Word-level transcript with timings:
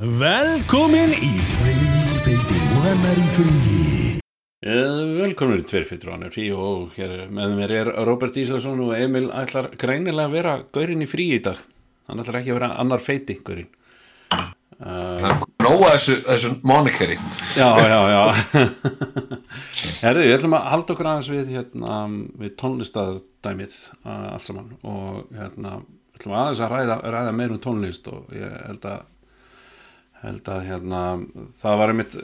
Velkomin 0.00 1.10
í 1.12 1.26
Tveirfeitir 1.44 2.60
og 2.72 2.84
annar 2.88 3.18
í 3.20 3.24
fríi 3.34 4.12
Velkomin 4.64 5.60
í 5.60 5.66
Tveirfeitur 5.68 6.08
og 6.08 6.14
annar 6.14 6.30
í 6.30 6.32
fríi 6.32 6.54
og 6.56 6.94
hér 6.94 7.26
með 7.28 7.52
mér 7.58 7.74
er 7.82 7.90
Robert 8.08 8.38
Íslason 8.40 8.80
og 8.80 8.94
Emil 8.96 9.26
ætlar 9.28 9.68
greinilega 9.76 10.30
að 10.30 10.38
vera 10.38 10.54
gaurinn 10.72 11.04
í 11.04 11.10
fríi 11.10 11.36
í 11.36 11.42
dag. 11.44 11.60
Hann 12.08 12.24
ætlar 12.24 12.40
ekki 12.40 12.54
að 12.54 12.58
vera 12.62 12.70
annar 12.80 13.04
feiti 13.04 13.36
gaurinn. 13.44 13.68
Það 14.80 15.28
er 15.28 15.38
nóga 15.68 15.92
þessu, 15.98 16.18
þessu 16.30 16.54
monikeri. 16.72 17.20
Já, 17.60 17.68
já, 17.84 18.00
já. 18.14 18.24
Herðu, 20.06 20.26
við 20.30 20.36
ætlum 20.38 20.58
að 20.62 20.68
halda 20.72 20.96
okkur 20.96 21.12
aðeins 21.12 21.32
við, 21.34 21.54
hérna, 21.58 22.02
við 22.40 22.56
tónlistadæmið 22.64 23.78
uh, 24.00 24.28
allt 24.32 24.48
saman 24.48 24.72
og 24.80 25.36
hérna, 25.36 25.82
við 25.84 26.22
ætlum 26.22 26.40
aðeins 26.40 26.64
að 26.64 26.76
ræða, 26.78 27.00
ræða 27.04 27.40
meir 27.42 27.52
um 27.52 27.64
tónlist 27.68 28.08
og 28.08 28.32
ég 28.32 28.60
held 28.64 28.94
að 28.96 29.09
held 30.20 30.50
að 30.52 30.66
hérna 30.68 31.02
það 31.48 31.78
var 31.80 31.92
einmitt 31.92 32.16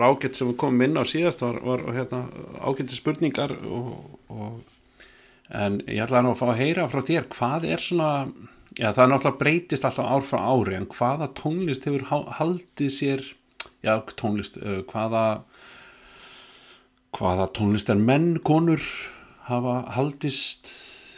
rákett 0.00 0.38
sem 0.38 0.48
við 0.50 0.58
komum 0.62 0.84
inn 0.86 0.96
á 0.96 1.04
síðast 1.04 1.44
var, 1.44 1.58
var 1.64 1.84
hérna, 1.92 2.22
ágætti 2.64 2.96
spurningar 2.96 3.52
og, 3.68 3.90
og, 4.32 4.58
en 5.52 5.80
ég 5.84 6.04
ætlaði 6.06 6.24
nú 6.24 6.32
að 6.32 6.40
fá 6.40 6.46
að 6.48 6.60
heyra 6.62 6.86
frá 6.88 7.02
þér 7.04 7.28
hvað 7.34 7.66
er 7.68 7.84
svona 7.84 8.10
já 8.78 8.88
það 8.88 9.02
er 9.04 9.10
náttúrulega 9.12 9.40
breytist 9.42 9.88
alltaf 9.88 10.08
ár 10.08 10.24
frá 10.24 10.40
ári 10.40 10.78
en 10.78 10.88
hvaða 10.94 11.28
tónlist 11.36 11.88
hefur 11.88 12.06
haldið 12.38 12.94
sér 12.96 13.26
já 13.84 13.92
tónlist 14.16 14.56
hvaða 14.90 15.26
hvaða 17.14 17.50
tónlist 17.54 17.92
er 17.92 18.00
menn, 18.00 18.38
konur 18.40 18.82
hafa 19.50 19.82
haldist 19.94 20.72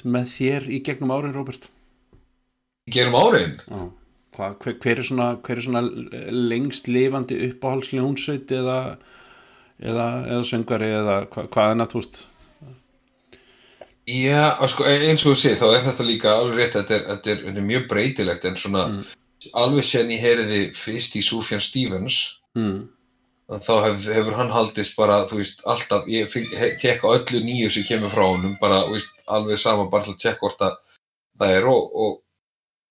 með 0.04 0.26
þér 0.34 0.68
í 0.74 0.82
gegnum 0.84 1.14
árin 1.14 1.36
Róbert 1.36 1.70
Gerum 2.90 3.14
árin? 3.18 3.56
Já 3.70 3.86
Hva, 4.36 4.50
hver, 4.60 4.74
hver, 4.82 4.98
er 5.00 5.06
svona, 5.06 5.26
hver 5.40 5.56
er 5.56 5.64
svona 5.64 5.82
lengst 6.28 6.90
lifandi 6.92 7.38
uppáhaldsljónsveit 7.48 8.50
eða, 8.52 8.80
eða, 9.80 10.08
eða 10.28 10.42
söngari 10.44 10.90
eða 10.92 11.20
hva, 11.32 11.46
hvað 11.52 11.70
er 11.72 11.78
náttúrst 11.80 12.18
Já, 14.06 14.54
sko, 14.70 14.84
eins 14.86 15.24
og 15.24 15.32
þú 15.32 15.38
sé 15.40 15.54
þá 15.58 15.64
er 15.72 15.86
þetta 15.88 16.04
líka 16.06 16.34
alveg 16.36 16.60
rétt 16.60 16.76
þetta 16.76 16.94
er, 16.94 17.06
þetta 17.08 17.30
er, 17.32 17.38
þetta 17.46 17.62
er 17.62 17.70
mjög 17.70 17.86
breytilegt 17.90 18.44
en 18.46 18.60
svona 18.62 18.82
mm. 18.90 19.00
alveg 19.62 19.88
sen 19.88 20.12
ég 20.14 20.22
heyriði 20.22 20.60
fyrst 20.78 21.16
í 21.18 21.22
Sufjan 21.26 21.64
Stevens 21.64 22.20
mm. 22.54 22.76
þá 23.56 23.72
hef, 23.88 24.06
hefur 24.18 24.36
hann 24.38 24.52
haldist 24.54 24.94
bara 25.00 25.22
þú 25.26 25.40
veist, 25.40 25.64
alltaf, 25.66 26.06
ég 26.12 26.30
tekka 26.78 27.16
öllu 27.16 27.42
nýju 27.48 27.72
sem 27.72 27.88
kemur 27.88 28.14
frá 28.14 28.28
honum, 28.28 28.54
bara 28.60 28.84
veist, 28.92 29.24
alveg 29.26 29.58
sama, 29.58 29.88
bara 29.90 30.06
til 30.06 30.14
að 30.14 30.22
tekka 30.22 30.44
hvort 30.44 30.62
að 30.68 30.78
það 31.40 31.56
er 31.56 31.68
og, 31.72 31.98
og 32.04 32.14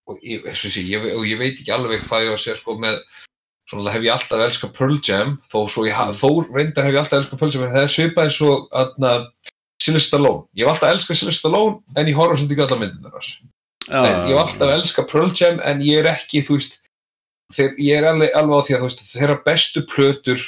og 0.05 0.21
ég, 0.21 0.45
sé, 0.53 0.83
ég, 0.85 1.07
og 1.15 1.25
ég 1.25 1.39
veit 1.41 1.57
ekki 1.57 1.73
alveg 1.73 2.03
hvað 2.05 2.27
ég 2.27 2.33
var 2.33 2.39
að 2.39 2.43
segja 2.43 2.59
sko 2.59 2.77
með 2.81 2.99
svona 3.69 3.93
hef 3.95 4.05
ég 4.05 4.13
alltaf 4.13 4.43
elskað 4.45 4.73
Pearl 4.77 4.99
Jam 5.01 5.35
þó, 5.49 5.59
ég, 5.87 5.97
mm. 5.97 6.15
þó 6.19 6.29
reyndar 6.53 6.85
hef 6.85 6.93
ég 6.93 7.01
alltaf 7.01 7.19
elskað 7.21 7.41
Pearl 7.41 7.55
Jam 7.55 7.65
en 7.65 7.73
það 7.73 7.85
er 7.87 7.93
svipað 7.95 8.29
eins 8.29 8.41
og 8.45 8.67
Sylvester 9.81 10.07
Stallone, 10.09 10.45
ég 10.53 10.65
hef 10.65 10.73
alltaf 10.73 10.93
elskað 10.93 11.19
Sylvester 11.21 11.41
Stallone 11.41 11.97
en 11.97 12.11
ég 12.11 12.19
horfa 12.19 12.37
svolítið 12.37 12.55
ekki 12.55 12.65
alltaf 12.67 12.81
myndin 12.83 13.09
þar 13.09 13.31
en 14.01 14.19
ég 14.29 14.35
hef 14.35 14.43
alltaf 14.43 14.75
elskað 14.75 15.09
Pearl 15.13 15.33
Jam 15.41 15.63
en 15.71 15.81
ég 15.85 16.03
er 16.03 16.11
ekki 16.13 16.43
þú 16.45 16.59
veist 16.59 16.79
þeir, 17.55 17.73
ég 17.81 17.97
er 17.97 18.09
alveg, 18.11 18.37
alveg 18.37 18.61
á 18.61 18.65
því 18.67 18.77
að 18.77 18.85
veist, 18.85 19.03
þeirra 19.09 19.39
bestu 19.49 19.85
plötur 19.89 20.47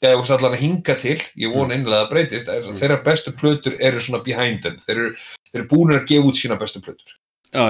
eða 0.00 0.16
þú 0.16 0.24
veist 0.24 0.36
allan 0.38 0.56
að 0.56 0.64
hinga 0.64 0.96
til 1.00 1.18
ég 1.20 1.52
von 1.52 1.72
einlega 1.74 2.06
að 2.06 2.12
breytist 2.14 2.48
mm. 2.48 2.76
þeirra 2.80 3.00
bestu 3.04 3.36
plötur 3.36 3.76
eru 3.76 4.00
svona 4.00 4.24
behind 4.24 4.64
them. 4.64 4.78
Þeir 4.80 4.96
eru, 4.96 5.10
eru 5.52 5.66
búin 5.68 5.96
að 5.96 6.06
gefa 6.08 6.30
út 6.30 6.40
sína 6.40 6.56
bestu 6.60 6.80
plötur 6.84 7.16
Já, 7.50 7.64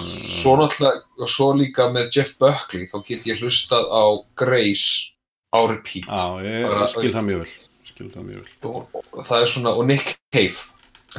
svo 0.00 0.56
náttúrulega 0.56 1.02
og 1.20 1.28
svo 1.28 1.50
líka 1.58 1.90
með 1.92 2.08
Jeff 2.16 2.38
Buckley 2.40 2.88
þá 2.88 2.96
get 3.04 3.26
ég 3.28 3.42
hlustað 3.44 3.84
á 3.92 4.04
Grace 4.38 5.12
á 5.52 5.60
repeat. 5.68 6.08
Já, 6.08 6.24
ég 6.46 6.84
skil 6.94 7.12
það 7.12 7.28
mjög 7.30 7.44
vel 7.44 7.54
skil 7.96 8.12
það 8.12 8.28
mjög 8.28 8.40
vel. 8.42 8.54
Og, 8.70 9.02
og 9.16 9.26
það 9.26 9.42
er 9.42 9.52
svona, 9.52 9.74
og 9.74 9.88
Nick 9.88 10.16
Cave. 10.34 10.64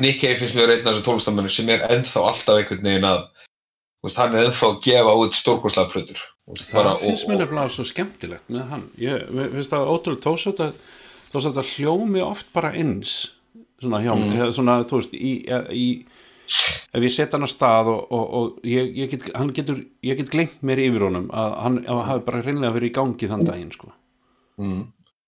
Nick 0.04 0.22
Cave 0.22 0.40
finnst 0.42 0.58
mér 0.58 0.76
einn 0.76 0.86
af 0.86 0.94
þessu 0.94 1.06
tólestamönu 1.08 1.52
sem 1.52 1.70
er 1.74 1.86
ennþá 1.90 2.26
alltaf 2.32 2.60
einhvern 2.60 2.84
veginn 2.86 3.08
að 3.08 3.24
veist, 4.06 4.20
hann 4.20 4.36
er 4.36 4.50
ennþá 4.50 4.70
að 4.70 4.82
gefa 4.86 5.16
út 5.24 5.38
stórkoslega 5.38 5.94
plötur. 5.94 6.22
Það 6.48 6.78
bara, 6.78 6.94
finnst 7.02 7.28
mér 7.28 7.42
nefnilega 7.42 7.74
svo 7.74 7.88
skemmtilegt 7.88 8.54
með 8.54 8.70
hann, 8.72 8.86
ég 9.02 9.26
finnst 9.56 9.74
það 9.74 9.90
ótrúlega 9.96 10.68
að 10.68 10.78
þetta 11.34 11.66
hljómi 11.74 12.24
oft 12.24 12.54
bara 12.54 12.72
eins 12.78 13.18
svona 13.82 14.00
hjá 14.02 14.14
mig, 14.16 14.38
mm. 14.38 14.54
svona 14.56 14.78
þú 14.88 15.02
veist 15.02 15.18
í, 15.18 15.34
í 15.76 15.88
ef 16.48 17.04
ég 17.04 17.12
setja 17.12 17.36
hann 17.36 17.48
að 17.48 17.54
stað 17.54 17.90
og, 17.92 18.04
og, 18.16 18.28
og 18.40 18.68
ég, 18.68 18.92
ég, 18.96 19.12
get, 19.12 19.26
getur, 19.56 19.82
ég 20.06 20.20
get 20.20 20.32
glengt 20.34 20.62
mér 20.66 20.82
yfir 20.86 21.08
honum 21.08 21.28
að 21.36 21.56
hann 21.64 21.80
hafi 21.88 22.24
bara 22.28 22.44
reynlega 22.46 22.76
verið 22.78 22.92
í 22.92 22.96
gangi 22.96 23.32
þann 23.32 23.48
daginn 23.48 23.74
sko. 23.76 23.92
mm. 24.64 24.86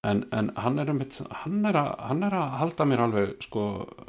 en, 0.09 0.23
en 0.35 0.51
hann 0.63 0.79
er, 0.79 0.93
mitt, 0.95 1.19
hann, 1.43 1.59
er 1.67 1.79
að, 1.81 1.91
hann 2.07 2.23
er 2.27 2.37
að 2.39 2.55
halda 2.61 2.87
mér 2.89 3.05
alveg 3.05 3.35
sko, 3.43 3.65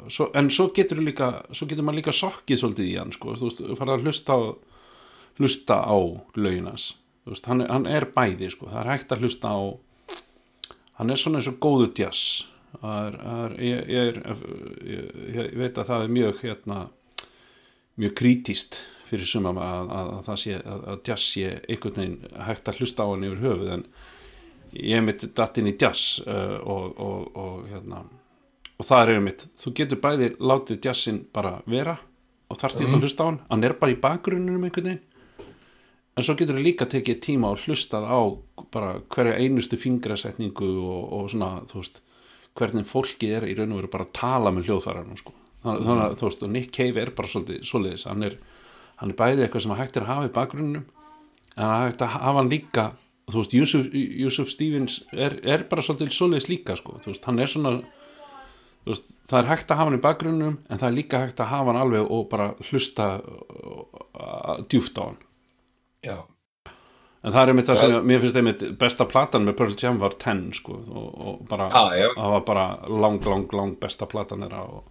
svo, 0.07 0.29
en 0.39 0.51
svo 0.53 0.69
getur 0.75 1.03
líka 1.03 1.33
svo 1.51 1.67
getur 1.67 1.87
maður 1.87 2.01
líka 2.01 2.15
sokkið 2.15 2.63
svolítið 2.63 2.93
í 2.93 2.97
hann 3.01 3.15
sko, 3.15 3.35
þú 3.35 3.49
veist, 3.49 3.63
fara 3.79 3.97
að 3.97 4.07
hlusta 4.07 4.37
á 4.37 4.41
hlusta 5.41 5.81
á 5.83 5.97
lauginas 6.37 6.93
hann, 7.47 7.65
hann 7.67 7.85
er 7.87 8.07
bæði, 8.15 8.49
sko, 8.53 8.71
það 8.71 8.81
er 8.85 8.93
hægt 8.93 9.13
að 9.13 9.25
hlusta 9.25 9.51
á 9.51 9.59
hann 11.01 11.11
er 11.11 11.19
svona 11.19 11.41
eins 11.41 11.51
og 11.51 11.59
góðu 11.61 11.91
er, 12.79 13.19
er, 13.19 13.53
ég, 13.59 13.91
ég, 13.91 14.17
ég 15.35 15.53
veit 15.59 15.77
að 15.77 15.91
það 15.91 16.05
er 16.05 16.13
mjög 16.15 16.43
hérna 16.45 16.79
mjög 18.01 18.15
krítíst 18.17 18.79
fyrir 19.09 19.27
sumam 19.27 19.59
að, 19.61 19.91
að, 19.91 20.09
að 20.15 20.23
það 20.29 20.39
sé 20.43 20.55
að, 20.61 20.87
að 20.93 21.03
jazz 21.09 21.27
sé 21.27 21.51
einhvern 21.67 21.99
veginn 21.99 22.41
hægt 22.47 22.71
að 22.71 22.81
hlusta 22.81 23.05
á 23.05 23.11
hann 23.11 23.27
yfir 23.27 23.43
höfuð 23.45 23.75
en 23.75 23.85
ég 24.71 25.03
mitt 25.03 25.25
datt 25.35 25.59
inn 25.59 25.69
í 25.71 25.75
jazz 25.75 26.21
uh, 26.23 26.57
og, 26.63 26.85
og, 26.95 27.29
og 27.35 27.69
hérna 27.71 28.05
og 28.81 28.87
það 28.87 29.13
er 29.13 29.21
mitt, 29.21 29.45
þú 29.59 29.73
getur 29.77 30.01
bæði 30.01 30.31
látið 30.41 30.87
jazzin 30.87 31.21
bara 31.33 31.57
vera 31.69 31.97
og 32.51 32.59
þarf 32.59 32.77
því 32.77 32.87
mm. 32.87 32.95
að 32.95 33.05
hlusta 33.05 33.25
á 33.25 33.27
hann, 33.29 33.41
hann 33.51 33.65
er 33.67 33.75
bara 33.79 33.93
í 33.93 33.99
bakgrunnum 34.01 34.65
einhvern 34.67 34.89
veginn. 34.89 35.03
En 36.17 36.25
svo 36.25 36.35
getur 36.35 36.57
þú 36.57 36.63
líka 36.65 36.87
tekið 36.91 37.19
tíma 37.23 37.53
og 37.53 37.61
hlustað 37.63 38.07
á 38.09 38.19
bara 38.73 38.95
hverja 39.13 39.37
einustu 39.39 39.79
fingrasetningu 39.79 40.71
og, 40.81 41.03
og 41.17 41.29
svona 41.31 41.51
þú 41.69 41.77
veist 41.79 42.01
hvernig 42.57 42.89
fólki 42.89 43.29
er 43.31 43.47
í 43.47 43.55
raun 43.55 43.71
og 43.71 43.83
veru 43.83 43.91
bara 43.93 44.07
að 44.09 44.15
tala 44.17 44.51
með 44.51 44.67
hljóðfæranum 44.67 45.19
sko 45.21 45.35
þannig 45.63 46.03
að 46.05 46.17
þú 46.19 46.27
veist, 46.29 46.47
Nick 46.55 46.73
Cave 46.75 47.01
er 47.01 47.13
bara 47.17 47.31
svolítið 47.31 47.61
soliðis, 47.69 48.07
hann 48.09 48.25
er, 48.27 48.39
hann 49.01 49.13
er 49.13 49.19
bæðið 49.19 49.45
eitthvað 49.45 49.65
sem 49.65 49.77
hægt 49.77 49.99
er 49.99 50.07
að 50.07 50.13
hafa 50.15 50.29
í 50.29 50.35
bakgrunnum 50.35 50.83
en 51.51 51.63
hann 51.65 51.87
hægt 51.87 52.03
að 52.05 52.15
hafa 52.17 52.39
hann 52.39 52.51
líka 52.51 52.91
þú 53.31 53.41
veist, 53.41 53.55
Yusuf, 53.55 53.89
Yusuf 53.93 54.51
Stevens 54.51 54.99
er, 55.11 55.37
er 55.43 55.65
bara 55.69 55.83
svolítið 55.85 56.15
soliðis 56.15 56.49
líka 56.51 56.75
sko. 56.79 56.97
Þú 57.03 57.13
veist, 57.13 57.27
hann 57.29 57.41
er 57.41 57.51
svona 57.51 57.73
veist, 58.87 59.13
það 59.29 59.39
er 59.39 59.49
hægt 59.51 59.71
að 59.71 59.81
hafa 59.81 59.91
hann 59.91 59.99
í 59.99 60.03
bakgrunnum 60.03 60.59
en 60.67 60.81
það 60.81 60.87
er 60.89 60.97
líka 60.97 61.23
hægt 61.23 61.43
að 61.43 61.51
hafa 61.53 61.71
hann 61.71 61.81
alveg 61.81 62.11
og 62.17 62.27
bara 62.31 62.51
hlusta 62.69 63.09
djúft 64.71 65.01
á 65.01 65.03
hann. 65.05 65.19
Já. 66.05 66.17
En 67.21 67.35
það 67.35 67.41
er 67.43 67.51
einmitt 67.51 67.67
það 67.69 67.79
sem, 67.83 67.99
mér 68.09 68.23
finnst 68.23 68.39
einmitt 68.39 68.63
besta 68.81 69.05
platan 69.05 69.45
með 69.45 69.59
Pearl 69.59 69.75
Jam 69.77 69.99
var 70.01 70.15
10 70.17 70.55
sko 70.57 70.79
og, 70.81 71.09
og 71.11 71.43
bara, 71.49 71.67
ah, 71.69 71.93
það 72.15 72.31
var 72.33 72.47
bara 72.47 72.65
lang, 72.89 73.19
lang, 73.29 73.53
lang 73.53 73.75
besta 73.81 74.07
platan 74.09 74.41
þeirra 74.47 74.63
og 74.65 74.90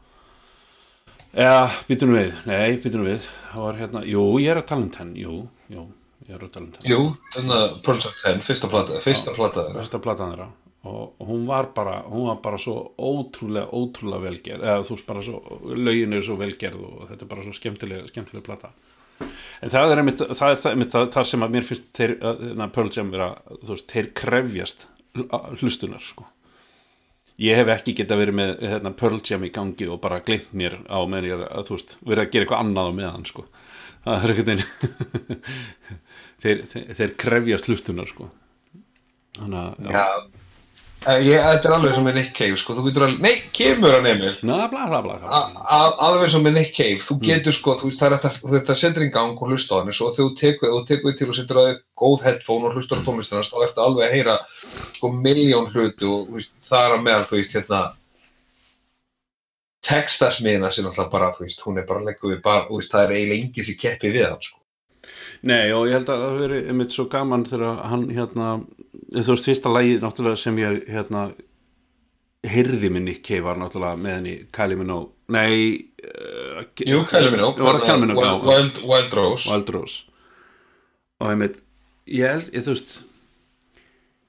eða, 1.35 1.65
býtum 1.89 2.13
við, 2.17 2.31
nei, 2.49 2.77
býtum 2.83 3.05
við. 3.07 3.27
Það 3.51 3.67
var 3.67 3.81
hérna, 3.81 4.03
jú, 4.09 4.25
ég 4.43 4.53
er 4.55 4.61
að 4.61 4.69
tala 4.71 4.87
um 4.87 4.91
10 4.95 5.13
jú, 5.21 5.37
jú, 5.75 5.85
ég 6.29 6.35
er 6.37 6.47
að 6.47 6.53
tala 6.55 6.67
um 6.67 6.73
10 6.79 6.91
Jú, 6.91 6.99
þannig 7.37 7.57
að 7.59 7.77
Pearl 7.87 8.03
Jam 8.05 8.17
10, 8.23 8.43
fyrsta 8.49 8.71
plata 8.73 9.03
fyrsta 9.05 9.35
plata 9.37 9.65
þeirra. 9.67 9.85
fyrsta 9.85 10.03
platan 10.07 10.35
þeirra. 10.35 10.49
Og 10.91 11.27
hún 11.29 11.43
var 11.45 11.67
bara, 11.77 11.99
hún 12.09 12.31
var 12.31 12.39
bara 12.41 12.57
svo 12.59 12.77
ótrúlega, 12.97 13.69
ótrúlega 13.69 14.25
velgerð 14.25 14.65
eða 14.65 14.87
þú 14.89 14.95
veist 14.97 15.09
bara 15.11 15.25
svo, 15.27 15.43
lögin 15.77 16.17
er 16.17 16.25
svo 16.25 16.39
velgerð 16.41 16.87
og 16.87 17.03
þetta 17.11 17.27
er 17.27 17.31
bara 17.35 17.45
svo 17.45 17.53
skemmtilega, 17.59 18.07
skemmtilega 18.09 18.47
plata. 18.47 18.73
En 19.61 19.69
það 19.69 19.93
er 19.93 20.01
einmitt 20.01 20.23
það, 20.25 20.55
er 20.55 20.71
einmitt, 20.73 20.95
það, 20.95 21.11
það 21.13 21.29
sem 21.29 21.45
að 21.45 21.57
mér 21.59 21.69
finnst 21.69 21.91
þeir, 21.99 22.17
að 22.25 22.65
Pearl 22.79 22.93
Jam 22.97 23.13
vera, 23.13 23.31
þú 23.61 23.75
veist, 23.75 23.93
þeir 23.93 24.11
krefjast 24.23 24.87
hlustunar 25.61 26.01
sko 26.01 26.25
ég 27.41 27.57
hef 27.61 27.73
ekki 27.75 27.95
geta 28.01 28.19
verið 28.21 28.37
með 28.41 28.53
hérna, 28.67 28.93
Pearl 28.97 29.21
Jam 29.25 29.47
í 29.47 29.53
gangi 29.55 29.89
og 29.91 30.01
bara 30.05 30.21
glimt 30.25 30.53
mér 30.57 30.79
á 30.87 30.99
meðan 31.09 31.29
ég 31.29 31.37
er 31.39 31.47
að, 31.49 31.73
veist, 31.73 31.97
verið 32.05 32.25
að 32.25 32.33
gera 32.35 32.47
eitthvað 32.47 32.65
annað 32.65 32.91
á 32.91 32.93
meðan, 33.01 33.27
sko. 33.31 33.47
Það 34.05 34.27
er 34.27 34.35
eitthvað 34.35 34.63
þeir, 36.43 36.63
þeir, 36.73 36.85
þeir 37.01 37.17
krefjast 37.25 37.71
hlustunar, 37.71 38.11
sko. 38.11 38.29
Þannig 39.41 39.61
að 39.61 39.89
já. 39.89 39.91
Já, 39.97 40.40
ég, 41.01 41.41
þetta 41.41 41.69
er 41.69 41.75
alveg 41.77 41.95
sem 41.97 42.05
með 42.05 42.17
Nick 42.19 42.33
Cave, 42.37 42.57
sko, 42.61 42.75
þú 42.77 42.83
getur 42.87 43.05
alveg, 43.07 43.21
nei, 43.25 43.37
kemur 43.57 43.95
hann 43.97 44.09
Emil. 44.11 44.33
Ná, 44.45 44.57
bla, 44.73 44.87
bla, 44.91 45.01
bla, 45.05 45.45
alveg 46.07 46.33
sem 46.35 46.45
með 46.45 46.59
Nick 46.59 46.75
Cave, 46.77 46.99
þú 47.05 47.17
getur, 47.25 47.57
sko, 47.57 47.77
þú 47.81 47.89
veist, 47.89 48.03
það 48.03 48.09
er 48.09 48.17
þetta, 48.17 48.51
þetta 48.55 48.77
setur 48.83 49.07
í 49.07 49.13
gang 49.15 49.41
og 49.41 49.55
hlusta 49.55 49.79
á 49.79 49.81
hann, 49.81 49.95
svo 49.97 50.11
þú 50.17 50.29
tekur, 50.41 50.75
þú 50.75 50.83
tekur 50.91 51.17
til 51.17 51.31
og 51.31 51.39
setur 51.39 51.63
að 51.63 51.71
þið 51.71 51.81
góð 52.03 52.27
headphone 52.27 52.69
og 52.69 52.77
hlustar 52.77 53.01
á 53.01 53.07
tónlistina, 53.07 53.47
þá 53.47 53.65
ertu 53.65 53.85
alveg 53.87 54.07
að 54.07 54.15
heyra, 54.19 54.37
sko, 54.99 55.13
miljón 55.17 55.73
hluti 55.73 56.11
og, 56.11 56.29
þú 56.29 56.37
veist, 56.37 56.55
það 56.69 56.87
er 56.87 56.97
að 56.99 57.05
meðal, 57.09 57.27
þú 57.31 57.41
veist, 57.41 57.57
hérna, 57.57 57.83
textasmiðina 59.91 60.71
sem 60.75 60.89
alltaf 60.91 61.09
bara, 61.13 61.33
þú 61.37 61.47
veist, 61.47 61.65
hún 61.65 61.81
er 61.81 61.89
bara 61.89 62.05
legguð, 62.05 62.41
bara, 62.45 62.67
þú 62.69 62.81
veist, 62.83 62.93
það 62.93 63.07
er 63.07 63.17
eiginlega 63.17 63.47
engið 63.47 63.71
sem 63.71 63.81
keppið 63.81 64.19
við 64.19 64.27
hann, 64.29 64.43
sko. 64.45 64.59
Nei, 65.49 65.73
og 65.73 65.87
ég 65.89 65.97
held 65.97 66.11
að 66.13 66.23
það 66.27 66.39
veri 66.43 66.59
einmitt 66.69 66.93
svo 66.93 67.07
gaman 67.09 67.47
þegar 67.49 67.79
hann 67.89 68.03
hérna, 68.13 68.49
þú 69.11 69.35
veist, 69.35 69.49
fyrsta 69.49 69.73
lagi 69.73 69.99
náttúrulega 70.01 70.39
sem 70.39 70.59
ég 70.61 70.85
hérna 70.91 71.29
hyrði 72.51 72.91
minni 72.93 73.17
Cave 73.21 73.45
var 73.45 73.59
náttúrulega 73.61 74.01
með 74.01 74.17
henni 74.17 74.35
Kylie 74.55 74.79
Minogue, 74.81 75.13
nei 75.35 75.91
uh, 76.07 76.63
Jú, 76.79 77.03
Kylie 77.11 77.35
Minogue, 77.35 77.61
Var 77.67 77.83
Kylie 77.85 78.07
Minogue, 78.07 78.25
Wild, 78.25 78.41
já. 78.41 78.49
Wild, 78.49 78.81
Wild 78.89 79.19
Rose. 79.19 79.51
Wild 79.51 79.73
Rose. 79.75 80.03
Og 81.21 81.33
einmitt, 81.35 81.61
ég 82.09 82.31
held, 82.33 82.49
ég, 82.55 82.65
þú 82.65 82.77
veist 82.77 82.95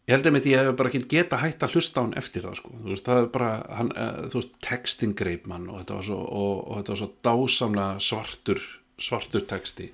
ég 0.09 0.15
held 0.17 0.27
einmitt 0.27 0.49
ég 0.49 0.59
hef 0.59 0.75
bara 0.75 0.91
ekki 0.91 1.05
geta 1.13 1.39
hægt 1.39 1.63
að 1.63 1.77
hlusta 1.77 2.01
á 2.01 2.03
hann 2.03 2.17
eftir 2.19 2.43
það 2.43 2.59
sko, 2.59 2.73
þú 2.81 2.91
veist, 2.91 3.07
það 3.07 3.21
er 3.21 3.31
bara 3.37 3.53
hann, 3.77 3.93
uh, 3.95 4.21
þú 4.27 4.41
veist, 4.41 4.59
textin 4.65 5.15
greip 5.15 5.47
mann 5.51 5.69
og 5.71 5.79
þetta 5.79 5.99
var 6.01 6.07
svo, 6.09 6.19
og, 6.25 6.53
og 6.65 6.81
þetta 6.81 6.95
var 6.95 7.01
svo 7.03 7.11
dásamlega 7.29 8.05
svartur, 8.09 8.67
svartur 9.01 9.47
texti 9.47 9.91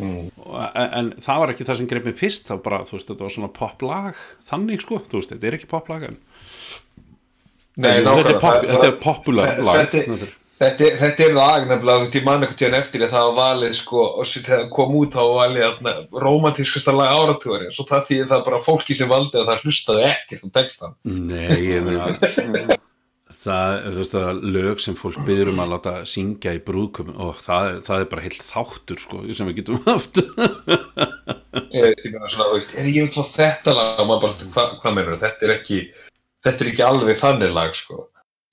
Mm. 0.00 0.30
en, 0.74 0.90
en 1.00 1.08
það 1.20 1.40
var 1.42 1.50
ekki 1.52 1.64
það 1.68 1.76
sem 1.80 1.88
greip 1.90 2.06
mig 2.08 2.14
fyrst 2.16 2.46
þá 2.48 2.54
bara, 2.64 2.78
þú 2.88 2.94
veist, 2.96 3.08
þetta 3.10 3.26
var 3.26 3.32
svona 3.34 3.50
poplag 3.52 4.20
þannig 4.48 4.80
sko, 4.84 5.00
þú 5.10 5.18
veist, 5.20 5.32
þetta 5.34 5.48
er 5.50 5.56
ekki 5.58 5.68
poplag 5.70 6.06
en 6.08 6.20
Nei, 7.80 7.98
nákvæmlega, 8.04 8.60
þetta 8.70 8.86
er 8.90 8.96
popular 9.02 9.60
lag 9.64 9.82
þetta- 9.90 10.16
er- 10.20 10.36
lag 11.36 11.62
nefnilega, 11.68 12.00
þú 12.00 12.04
veist, 12.06 12.16
ég 12.20 12.24
man 12.26 12.42
eitthvað 12.44 12.58
tíðan 12.62 12.78
eftir 12.80 13.04
að 13.06 13.12
það 13.14 13.28
var 13.28 13.36
valið, 13.40 13.76
sko, 13.78 14.02
og 14.20 14.26
þegar 14.44 14.58
það 14.64 14.66
kom 14.76 14.96
út 15.00 15.14
þá 15.14 15.20
var 15.20 15.38
valið 15.38 15.64
romantískasta 16.26 16.92
lag 16.96 17.14
áratúari, 17.16 17.70
svo 17.72 17.86
það 17.88 18.04
því 18.10 18.18
það 18.32 18.44
bara 18.50 18.60
fólki 18.66 18.96
sem 18.98 19.08
valdi 19.08 19.40
að 19.40 19.48
það 19.52 19.64
hlustaði 19.64 20.04
ekkert 20.10 20.44
um 20.44 20.52
textan. 20.58 20.94
Nei, 21.04 21.48
ég 21.70 21.84
meina 21.88 22.76
það, 23.40 23.74
þú 23.86 23.96
veist 24.00 24.14
að 24.20 24.42
lög 24.54 24.82
sem 24.82 24.96
fólk 24.98 25.18
byður 25.26 25.50
um 25.52 25.62
að 25.62 25.72
láta 25.72 25.94
syngja 26.08 26.52
í 26.56 26.60
brúðköpum 26.66 27.16
og 27.24 27.40
það, 27.40 27.80
það 27.86 28.02
er 28.02 28.08
bara 28.12 28.24
heilt 28.26 28.44
þáttur 28.44 29.00
sko, 29.00 29.22
sem 29.36 29.48
við 29.48 29.58
getum 29.60 29.80
haft. 29.86 30.20
Ég 31.70 31.86
veist, 31.86 32.06
meina 32.12 32.30
svona, 32.30 32.48
þú 32.50 32.56
veist, 32.58 32.76
er 32.76 32.88
ég 32.92 33.08
veit 33.08 33.34
þetta 33.34 33.74
lag, 33.76 33.92
og 33.96 34.08
maður 34.10 34.24
bara, 34.26 34.48
hvað 34.54 34.78
hva 34.82 34.94
meinur 34.96 35.20
þetta 35.22 35.46
er 35.46 35.54
ekki, 35.56 35.82
þetta 36.46 36.64
er 36.64 36.72
ekki 36.72 36.86
alveg 36.86 37.20
þannig 37.20 37.54
lag, 37.56 37.76
sko. 37.76 38.06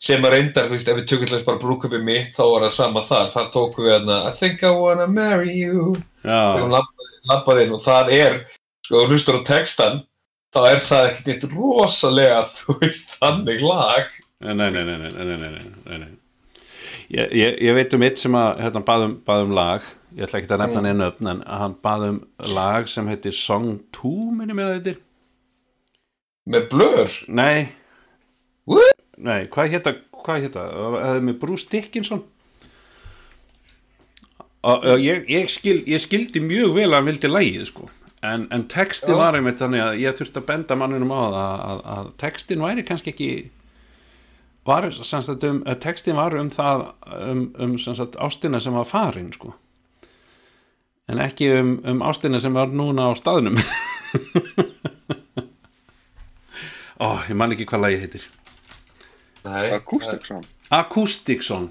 Sem 0.08 0.26
að 0.28 0.36
reyndar, 0.36 0.68
þú 0.70 0.78
veist, 0.78 0.92
ef 0.92 1.00
við 1.02 1.32
þess 1.32 1.48
bara 1.48 1.62
brúköpið 1.62 2.06
mitt, 2.06 2.30
þá 2.36 2.44
var 2.46 2.68
það 2.68 2.76
sama 2.78 3.04
þar, 3.08 3.32
þar 3.34 3.48
tókum 3.56 3.88
við 3.88 3.96
þarna, 3.96 4.20
I 4.30 4.36
think 4.38 4.62
I 4.62 4.72
wanna 4.78 5.08
marry 5.10 5.56
you, 5.58 5.96
og 7.76 7.82
það 7.84 8.14
er, 8.16 8.38
sko, 8.86 9.02
þú 9.02 9.08
hlustar 9.10 9.42
á 9.42 9.50
textan, 9.50 10.06
þá 10.54 10.62
er 10.70 10.86
það 10.86 11.10
ekkert 11.10 11.34
eitt 11.34 11.50
rosalega, 11.56 12.46
þú 12.62 12.78
veist, 12.84 13.18
þannig 13.18 13.66
lag. 13.66 14.14
Nei, 14.46 14.54
nei, 14.54 14.70
nei, 14.72 14.86
nei, 14.86 15.98
nei 15.98 16.16
Ég, 17.08 17.32
ég, 17.32 17.56
ég 17.64 17.76
veit 17.76 17.94
um 17.96 18.04
eitt 18.04 18.20
sem 18.20 18.36
að 18.36 18.62
hérna, 18.66 18.82
baðum, 18.86 19.14
baðum 19.26 19.54
lag, 19.56 19.84
ég 20.16 20.26
ætla 20.28 20.42
ekki 20.42 20.52
að 20.52 20.62
nefna 20.62 20.82
hann 20.82 20.90
einu 20.92 21.06
öfn 21.08 21.30
en 21.32 21.42
hann 21.48 21.76
baðum 21.84 22.18
lag 22.52 22.90
sem 22.92 23.08
heitir 23.08 23.36
Song 23.36 23.78
2 23.96 24.12
minni 24.36 24.56
með 24.58 24.74
þetta 24.76 24.96
Með 26.48 26.68
blör? 26.72 27.16
Nei. 27.28 27.68
What? 28.68 29.00
Nei, 29.20 29.48
hvað 29.52 29.72
hétta, 29.74 29.94
hvað 30.24 30.46
hétta 30.46 30.64
það? 30.64 30.98
Er 31.04 31.24
með 31.28 31.40
Bruce 31.42 31.68
Dickinson. 31.72 32.24
Og, 34.68 34.84
og 34.84 35.04
ég, 35.04 35.28
ég 35.32 35.52
skil, 35.52 35.82
skildi 36.02 36.44
mjög 36.44 36.76
vel 36.78 36.90
að 36.90 36.98
hann 37.00 37.10
vildi 37.12 37.32
lægið 37.32 37.68
sko. 37.72 37.90
En, 38.26 38.48
en 38.52 38.64
textin 38.72 39.16
var 39.16 39.36
einmitt 39.38 39.60
þannig 39.62 39.84
að 39.84 40.00
ég 40.02 40.16
þurfti 40.18 40.42
að 40.42 40.48
benda 40.48 40.78
mannunum 40.80 41.14
á 41.14 41.20
að, 41.20 41.36
að, 41.38 41.84
að 41.96 42.08
textin 42.24 42.64
væri 42.64 42.86
kannski 42.88 43.14
ekki 43.14 43.30
var 44.68 44.90
sem 44.92 45.22
sagt 45.24 45.44
um, 45.48 45.62
að 45.66 45.80
textin 45.86 46.18
var 46.18 46.36
um 46.38 46.50
það 46.52 46.84
um, 47.16 47.44
um 47.64 47.78
sem 47.80 47.96
sagt 47.96 48.18
ástina 48.20 48.60
sem 48.64 48.76
var 48.76 48.88
farin 48.90 49.32
sko. 49.34 49.54
En 51.08 51.22
ekki 51.24 51.48
um, 51.56 51.78
um 51.88 52.04
ástina 52.04 52.40
sem 52.44 52.54
var 52.54 52.68
núna 52.68 53.08
á 53.08 53.12
staðnum. 53.16 53.56
Ó, 57.00 57.08
ég 57.30 57.36
man 57.38 57.54
ekki 57.56 57.68
hvað 57.70 57.84
lagi 57.86 58.02
heitir. 58.04 58.24
Song. 61.46 61.70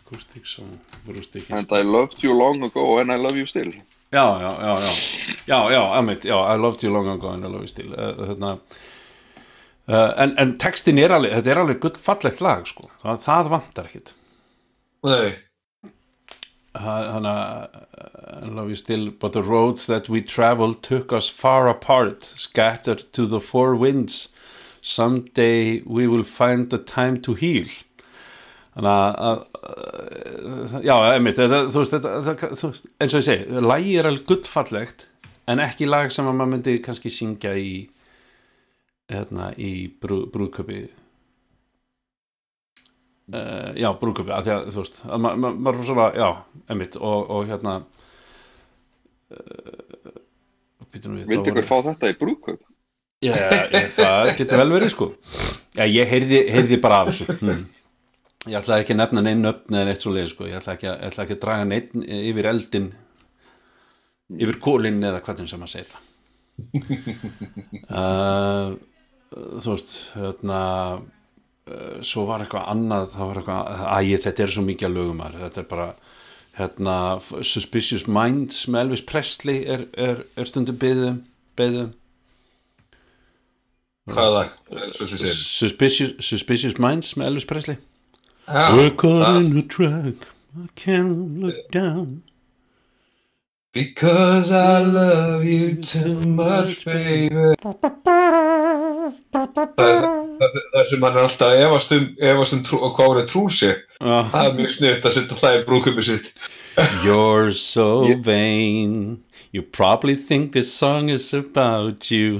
Acoustic 0.00 0.46
Song. 0.48 0.78
Bruce 1.04 1.50
And 1.50 1.70
I 1.70 1.82
loved 1.82 2.22
you 2.22 2.32
long 2.32 2.62
ago 2.64 2.98
and 2.98 3.12
I 3.12 3.16
love 3.16 3.36
you 3.36 3.46
still 3.46 3.72
Já, 4.12 4.40
já, 4.40 4.50
já, 4.62 4.78
já. 5.46 5.70
Já, 5.70 5.98
emitt, 5.98 6.24
já, 6.24 6.54
I 6.54 6.58
loved 6.58 6.82
you 6.82 6.92
long 6.92 7.08
ago 7.08 7.28
and 7.28 7.44
I 7.44 7.48
love 7.48 7.60
you 7.60 7.68
still 7.68 7.92
uh, 7.92 8.26
hérna, 8.26 8.58
uh, 9.88 10.12
en, 10.16 10.34
en 10.36 10.56
textin 10.58 10.98
er 10.98 11.14
alveg 11.14 11.36
þetta 11.36 11.52
er 11.52 11.60
alveg 11.62 11.78
gullfallegt 11.84 12.42
lag 12.42 12.66
sko. 12.66 12.90
Það, 13.04 13.20
það 13.22 13.52
vantar 13.54 13.86
ekkit 13.86 14.12
Nei. 15.06 15.36
Þannig 16.74 17.30
að 17.30 17.78
I 18.46 18.50
love 18.50 18.68
you 18.70 18.76
still 18.76 19.10
but 19.10 19.32
the 19.32 19.42
roads 19.42 19.86
that 19.86 20.08
we 20.08 20.20
traveled 20.22 20.82
took 20.82 21.12
us 21.12 21.28
far 21.28 21.68
apart 21.68 22.24
scattered 22.24 23.04
to 23.12 23.26
the 23.26 23.40
four 23.40 23.74
winds. 23.76 24.28
Someday 24.82 25.82
we 25.86 26.06
will 26.06 26.24
find 26.24 26.70
the 26.70 26.78
time 26.78 27.20
to 27.22 27.34
heal 27.34 27.66
þannig 28.74 28.90
að, 28.94 29.40
að 29.70 30.84
já, 30.86 30.94
einmitt 31.14 31.40
þetta, 31.40 31.60
þú 31.72 31.82
veist, 31.82 31.96
þetta, 31.96 32.50
þú 32.60 32.70
veist, 32.70 32.86
eins 33.02 33.14
og 33.16 33.20
ég 33.22 33.26
segi 33.26 33.64
lagi 33.66 33.96
er 33.98 34.08
alveg 34.10 34.28
gullfallegt 34.30 35.06
en 35.50 35.62
ekki 35.64 35.88
lag 35.90 36.12
sem 36.14 36.28
að 36.30 36.38
maður 36.38 36.52
myndi 36.54 36.76
kannski 36.84 37.10
syngja 37.12 37.52
í 37.58 37.72
hérna, 39.10 39.50
í 39.58 39.72
brú, 40.02 40.20
brúðköpi 40.30 40.84
uh, 43.34 43.70
já, 43.74 43.88
brúðköpi 43.98 44.34
að 44.36 44.46
því 44.46 44.54
að 44.54 44.70
þú 44.76 44.84
veist, 44.84 45.00
að 45.08 45.24
ma- 45.26 45.34
ma- 45.34 45.54
maður 45.56 45.80
ma, 45.82 45.88
svona, 45.90 46.06
já, 46.14 46.28
einmitt 46.70 46.98
og, 47.00 47.20
og 47.36 47.50
hérna 47.50 47.78
uh, 49.34 50.16
Vildi 50.90 51.36
ykkur 51.52 51.66
fá 51.68 51.76
þetta 51.86 52.08
í 52.10 52.16
brúðkaup? 52.18 52.62
Já, 53.22 53.34
já, 53.36 53.82
það 53.94 54.30
getur 54.38 54.58
vel 54.62 54.70
verið 54.72 54.90
sko 54.94 55.06
Já, 55.76 55.84
ég 55.86 56.08
heyrði, 56.08 56.38
heyrði 56.54 56.78
bara 56.82 57.02
af 57.04 57.10
þessu 57.10 57.26
hm. 57.42 57.60
Ég 58.48 58.56
ætlaði 58.56 58.84
ekki 58.86 58.94
að 58.94 59.00
nefna 59.02 59.20
neinn 59.26 59.42
nöfn 59.44 59.74
eða 59.76 59.88
neitt 59.90 60.00
svo 60.04 60.12
leið 60.16 60.30
sko. 60.32 60.46
Ég 60.48 60.56
ætlaði 60.60 60.78
ekki, 60.78 60.88
að- 60.88 61.00
ég 61.02 61.10
ætlaði 61.10 61.26
ekki 61.26 61.36
að 61.36 61.42
draga 61.44 61.64
neinn 61.68 62.04
yfir 62.30 62.48
eldin 62.48 62.86
yfir 64.40 64.58
kólinn 64.64 65.02
eða 65.04 65.20
hvernig 65.26 65.50
sem 65.50 65.66
að 65.66 65.72
segja 65.74 65.90
það. 65.90 66.06
Uh, 67.90 68.68
Þú 69.60 69.74
veist, 69.74 69.92
hérna 70.16 70.60
uh, 70.98 71.98
svo 72.02 72.24
var 72.26 72.42
eitthvað 72.42 72.64
annað 72.72 73.12
það 73.12 73.28
var 73.30 73.38
eitthvað, 73.42 73.84
æ, 73.86 74.18
þetta 74.24 74.42
er 74.46 74.50
svo 74.56 74.64
mikið 74.66 74.88
að 74.88 74.96
lögumar 74.96 75.36
þetta 75.44 75.60
er 75.62 75.68
bara 75.70 75.86
hérna, 76.58 76.96
Suspicious 77.46 78.08
Minds 78.10 78.64
með 78.66 78.82
Elvis 78.88 79.04
Presley 79.06 79.60
er, 79.70 79.84
er, 79.94 80.24
er 80.34 80.50
stundum 80.50 80.80
beðum 80.82 81.20
beðum 81.60 81.92
Hvaða. 84.10 84.42
Suspicious, 85.06 86.16
Suspicious 86.26 86.80
Minds 86.82 87.14
með 87.20 87.30
Elvis 87.30 87.46
Presley 87.46 87.78
We're 88.52 88.90
caught 88.90 89.44
in 89.44 89.56
a 89.56 89.62
truck 89.62 90.26
I 90.58 90.66
can't 90.74 91.38
look 91.38 91.70
down. 91.70 92.22
Because 93.72 94.50
I 94.50 94.80
love 94.80 95.44
you 95.44 95.76
too 95.76 96.18
much, 96.26 96.84
baby. 96.84 97.54
Það 99.30 100.88
sem 100.90 101.06
hann 101.06 101.14
er 101.14 101.22
alltaf 101.22 101.54
efast 101.54 101.94
um, 101.94 102.08
efast 102.18 102.56
um 102.56 102.64
trú, 102.66 102.80
og 102.82 102.98
hvað 102.98 103.12
voru 103.12 103.22
uh, 103.22 104.26
Það 104.32 104.48
er 104.48 104.58
mjög 104.58 104.74
sniðt 104.74 105.06
að 105.06 105.14
setja 105.14 105.38
það 105.38 105.54
í 105.60 105.64
brúkupið 105.68 106.08
sitt. 106.10 106.32
You're 107.04 107.52
so 107.54 108.02
vain 108.26 109.22
You 109.52 109.62
probably 109.62 110.14
think 110.14 110.52
this 110.52 110.72
song 110.72 111.08
is 111.10 111.32
about 111.34 112.08
you. 112.14 112.38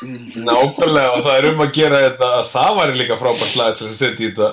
Nákvæmlega 0.00 1.10
og 1.18 1.26
það 1.26 1.34
er 1.42 1.48
um 1.50 1.58
að 1.60 1.72
gera 1.76 1.98
þetta 2.06 2.28
að 2.38 2.46
það 2.54 2.78
væri 2.78 2.94
líka 3.02 3.18
frábært 3.20 3.56
lag 3.60 3.74
til 3.76 3.88
að 3.88 3.98
setja 3.98 4.24
í 4.24 4.30
þetta. 4.32 4.48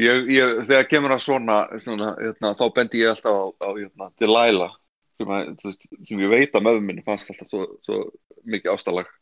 Ég, 0.00 0.24
ég, 0.34 0.54
þegar 0.66 0.88
kemur 0.90 1.12
að 1.14 1.20
svona, 1.22 1.58
svona 1.84 2.14
hérna, 2.18 2.54
þá 2.58 2.64
bendi 2.74 3.02
ég 3.04 3.12
alltaf 3.12 3.36
á, 3.36 3.44
á 3.62 3.68
hérna, 3.76 4.08
Delilah 4.18 4.72
sem, 5.20 5.28
að, 5.36 5.76
sem 6.08 6.24
ég 6.24 6.32
veit 6.32 6.56
að 6.58 6.64
möðum 6.66 6.88
minni 6.88 7.04
fannst 7.06 7.30
alltaf 7.30 7.52
svo, 7.52 7.66
svo 7.86 8.00
mikið 8.50 8.72
ástalag. 8.72 9.12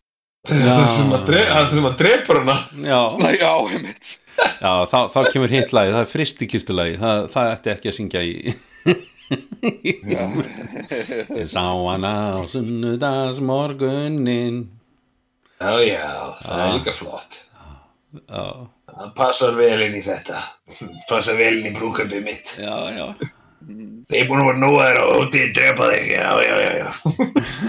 Það 0.48 0.86
sem 0.96 1.12
að 1.18 1.26
dre- 1.28 1.44
það 1.50 1.74
sem 1.76 1.90
að 1.90 1.98
drepur 2.00 2.40
hana. 2.40 2.56
Já, 2.86 3.00
Næ, 3.20 3.28
já, 3.42 3.50
einmitt 3.74 4.14
já 4.38 4.72
þá, 4.88 4.98
þá 5.14 5.20
kemur 5.32 5.50
hitt 5.52 5.72
lagi 5.76 5.90
Það 5.94 6.02
er 6.04 6.10
fristikistulagi 6.12 6.94
það, 7.02 7.18
það 7.34 7.46
ætti 7.56 7.68
ekki 7.74 7.88
að 7.90 7.96
syngja 7.98 8.22
í. 8.24 8.26
Ég 11.32 11.48
sá 11.48 11.64
hana 11.64 12.36
á 12.36 12.38
sunnudagsmorgunin 12.50 14.56
Já, 15.62 15.78
já, 15.86 16.34
það 16.42 16.58
er 16.58 16.72
líka 16.74 16.92
flott. 16.96 17.32
Já, 18.18 18.66
Það 18.92 19.12
passar 19.16 19.52
vel 19.56 19.80
inn 19.86 19.94
í 19.94 20.02
þetta. 20.04 20.38
Passar 21.08 21.36
vel 21.38 21.54
inn 21.60 21.68
í 21.70 21.74
brúkupið 21.76 22.22
mitt. 22.26 22.46
Já, 22.60 22.74
já. 22.92 23.06
Þeir 24.10 24.26
búin 24.28 24.42
að 24.42 24.48
vera 24.50 24.58
nóðar 24.58 24.98
og 25.04 25.10
úti 25.22 25.40
drepa 25.54 25.86
þig. 25.92 26.06
Já, 26.16 26.30
já, 26.42 26.56
já, 26.66 26.72
já 26.82 26.88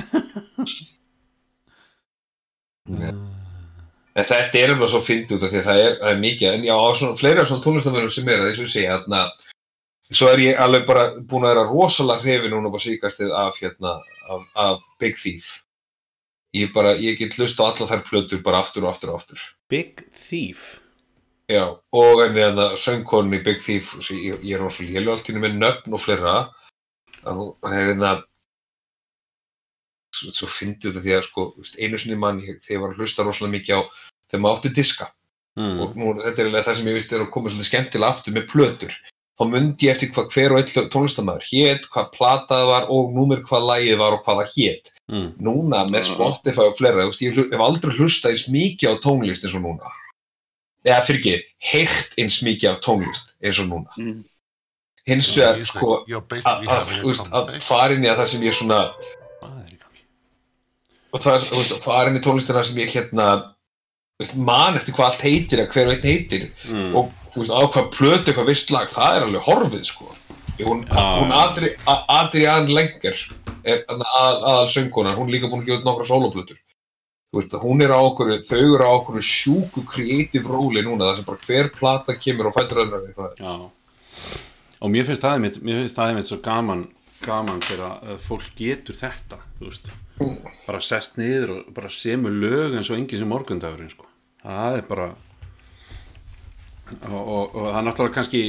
En 4.13 4.27
þetta 4.29 4.59
er 4.59 4.75
alveg 4.75 4.91
svo 4.91 5.01
fyndi 5.01 5.33
út 5.33 5.43
af 5.47 5.49
því 5.49 5.59
að 5.59 5.67
það 5.67 5.79
er, 5.83 5.95
það 6.01 6.11
er 6.11 6.21
mikið, 6.21 6.47
en 6.51 6.67
já, 6.67 6.73
á 6.77 6.89
svona, 6.99 7.17
fleiri 7.17 7.41
af 7.41 7.49
svona 7.49 7.65
tónlistamönnum 7.65 8.13
sem 8.13 8.29
er 8.29 8.43
að 8.43 8.51
þessu 8.51 8.67
segja, 8.69 8.99
þarna, 9.01 9.23
svo 10.11 10.29
er 10.29 10.43
ég 10.43 10.61
alveg 10.61 10.85
bara 10.89 11.07
búin 11.17 11.47
að 11.47 11.53
vera 11.55 11.65
rosalega 11.71 12.25
hrefi 12.27 12.51
núna 12.53 12.71
bara 12.73 12.85
síkastið 12.85 13.33
af, 13.39 13.57
hérna, 13.63 13.95
af, 14.29 14.45
af 14.67 14.85
Big 15.01 15.17
Thief. 15.17 15.49
Ég 16.53 16.69
bara, 16.75 16.93
ég 17.01 17.17
get 17.17 17.33
hlust 17.39 17.57
á 17.57 17.65
alla 17.65 17.89
þær 17.89 18.05
plötur 18.05 18.45
bara 18.45 18.61
aftur 18.61 18.85
og 18.85 18.93
aftur 18.93 19.15
og 19.15 19.23
aftur. 19.23 19.41
Big 19.73 20.05
Thief 20.13 20.75
Já, 21.51 21.65
og 21.91 22.21
en 22.23 22.35
við 22.37 22.45
hérna 22.45 22.67
söngkonni 22.79 23.41
Big 23.43 23.59
Thief, 23.65 23.95
ég, 24.13 24.37
ég 24.45 24.53
er 24.55 24.61
rosalega 24.63 25.01
lélu 25.01 25.11
allt 25.11 25.27
í 25.27 25.33
einu 25.33 25.41
með 25.43 25.57
nöfn 25.59 25.97
og 25.97 26.01
fleira, 26.01 26.35
að 27.25 27.41
það 27.65 27.75
er 27.79 27.89
hérna, 27.89 28.11
svo, 30.13 30.33
svo 30.35 30.49
fyndi 30.51 30.89
þetta 30.89 31.03
því 31.03 31.15
að 31.17 31.25
sko, 31.27 31.47
einu 31.79 32.01
sinni 32.01 32.19
mann, 32.19 32.41
ég, 32.43 32.59
þegar 32.63 32.77
ég 32.77 32.83
var 32.83 32.93
að 32.93 33.01
hlusta 33.01 33.25
rosalega 33.27 33.55
mikið 33.57 33.79
á, 33.79 33.81
þegar 34.29 34.43
maður 34.45 34.59
átti 34.59 34.73
diska, 34.77 35.09
mm. 35.59 35.81
og 35.83 35.97
nú, 35.99 36.13
þetta 36.21 36.45
er 36.45 36.53
það 36.59 36.79
sem 36.79 36.91
ég 36.91 36.99
veist 36.99 37.15
er 37.15 37.25
að 37.25 37.33
koma 37.33 37.53
svolítið 37.53 37.71
skemmtilega 37.71 38.13
aftur 38.13 38.37
með 38.37 38.47
plötur. 38.53 38.97
Þá 39.33 39.43
myndi 39.49 39.87
ég 39.87 39.95
eftir 39.95 40.11
hvað 40.13 40.27
hver 40.35 40.53
og 40.53 40.59
einn 40.61 40.89
tónlistamæður 40.93 41.45
hét, 41.49 41.87
hvað 41.89 42.11
platað 42.13 42.67
var 42.69 42.83
og 42.93 43.15
númer 43.15 43.39
hvað 43.47 43.63
lagið 43.71 43.95
var 43.97 44.13
og 44.13 44.21
hvað 44.27 44.43
það 44.43 44.51
hét. 44.53 44.93
Mm. 45.11 45.33
núna 45.43 45.81
með 45.91 46.05
Spotify 46.07 46.63
og 46.63 46.77
fleira 46.77 47.03
þú 47.03 47.09
veist, 47.09 47.23
ég 47.25 47.39
hef 47.51 47.61
aldrei 47.65 47.91
hlustað 47.97 48.31
eins 48.31 48.45
mikið 48.53 48.93
á 48.95 49.03
tónlist 49.03 49.43
eins 49.43 49.55
og 49.57 49.65
núna. 49.65 49.89
Eða 50.87 51.01
fyrir 51.07 51.19
ekki, 51.19 51.33
heyrt 51.71 52.15
eins 52.23 52.37
mikið 52.45 52.69
af 52.69 52.77
tónlist 52.85 53.33
eins 53.43 53.59
og 53.59 53.67
núna. 53.67 53.97
Mm. 53.99 54.21
hins 55.03 55.33
vegar 55.35 55.59
sko 55.67 56.05
að- 56.07 57.91
inn 57.91 58.05
í 58.05 58.07
að 58.07 58.21
það 58.21 58.27
sem 58.31 58.45
ég 58.47 58.55
svona 58.55 58.79
og 61.13 61.21
það 61.21 61.35
er 61.37 61.43
veist, 61.53 61.75
að 61.77 61.83
fara 61.85 62.09
inn 62.09 62.19
í 62.19 62.23
tónlistina 62.25 62.63
sem 62.65 62.81
ég 62.81 62.93
hérna 62.95 63.27
veist, 64.19 64.35
man 64.37 64.79
eftir 64.79 64.95
hvað 64.97 65.11
allt 65.11 65.25
heitir 65.27 65.63
að 65.63 65.71
hver 65.75 65.93
einn 65.93 66.07
heitir 66.09 66.49
Mm. 66.69 66.95
og 66.95 67.11
veist, 67.35 67.53
á 67.53 67.61
hvað 67.69 67.91
plötu, 67.93 68.33
hvað 68.33 68.49
vist 68.51 68.73
lag, 68.73 68.89
það 68.89 69.15
er 69.17 69.27
alveg 69.27 69.47
horfið 69.47 69.85
sko. 69.89 70.09
hún, 70.59 70.83
Já. 70.85 71.05
hún 71.19 71.31
Adri, 71.33 71.75
Adrián 71.85 72.67
Lenger 72.69 73.17
er 73.63 73.85
þarna 73.87 74.05
að, 74.19 74.43
aðal 74.51 74.69
söngkonan, 74.69 75.15
hún 75.17 75.27
er 75.29 75.33
líka 75.37 75.49
búin 75.49 75.63
að 75.63 75.69
gefa 75.71 75.79
út 75.81 75.87
nokkra 75.87 76.05
soloplötur 76.05 76.59
hún 77.33 77.81
er 77.81 77.89
á 77.89 77.97
okkur, 77.97 78.29
þau 78.45 78.75
eru 78.75 78.85
á 78.85 78.91
okkur 78.93 79.21
sjúku 79.25 79.81
kreatív 79.89 80.45
róli 80.45 80.83
núna, 80.85 81.09
það 81.09 81.15
sem 81.15 81.25
bara 81.25 81.45
hver 81.47 81.69
plata 81.73 82.13
kemur 82.13 82.51
og 82.51 82.53
fættur 82.53 82.83
öðru 82.83 82.99
eitthvað. 83.07 83.71
Og 84.83 84.91
mér 84.91 85.07
finnst 85.07 85.23
það 85.23 85.33
einmitt, 85.39 85.57
mér 85.63 85.79
finnst 85.81 85.97
það 85.97 86.11
einmitt 86.11 86.29
svo 86.29 86.37
gaman 86.45 86.83
gaman 87.23 87.61
þegar 87.63 88.19
fólk 88.21 88.49
getur 88.59 88.97
þetta 88.99 89.39
þú 89.57 89.69
veist, 89.71 89.89
bara 90.19 90.81
sest 90.83 91.17
niður 91.17 91.57
og 91.57 91.69
bara 91.75 91.91
semur 91.91 92.33
lög 92.33 92.77
eins 92.77 92.91
og 92.91 92.99
engin 92.99 93.21
sem 93.21 93.29
morgundagurinn 93.29 93.93
sko, 93.93 94.07
það 94.43 94.79
er 94.79 94.89
bara 94.89 95.07
og, 96.93 97.21
og, 97.21 97.55
og 97.55 97.67
það 97.67 97.77
er 97.79 97.85
náttúrulega 97.87 98.15
kannski, 98.17 98.41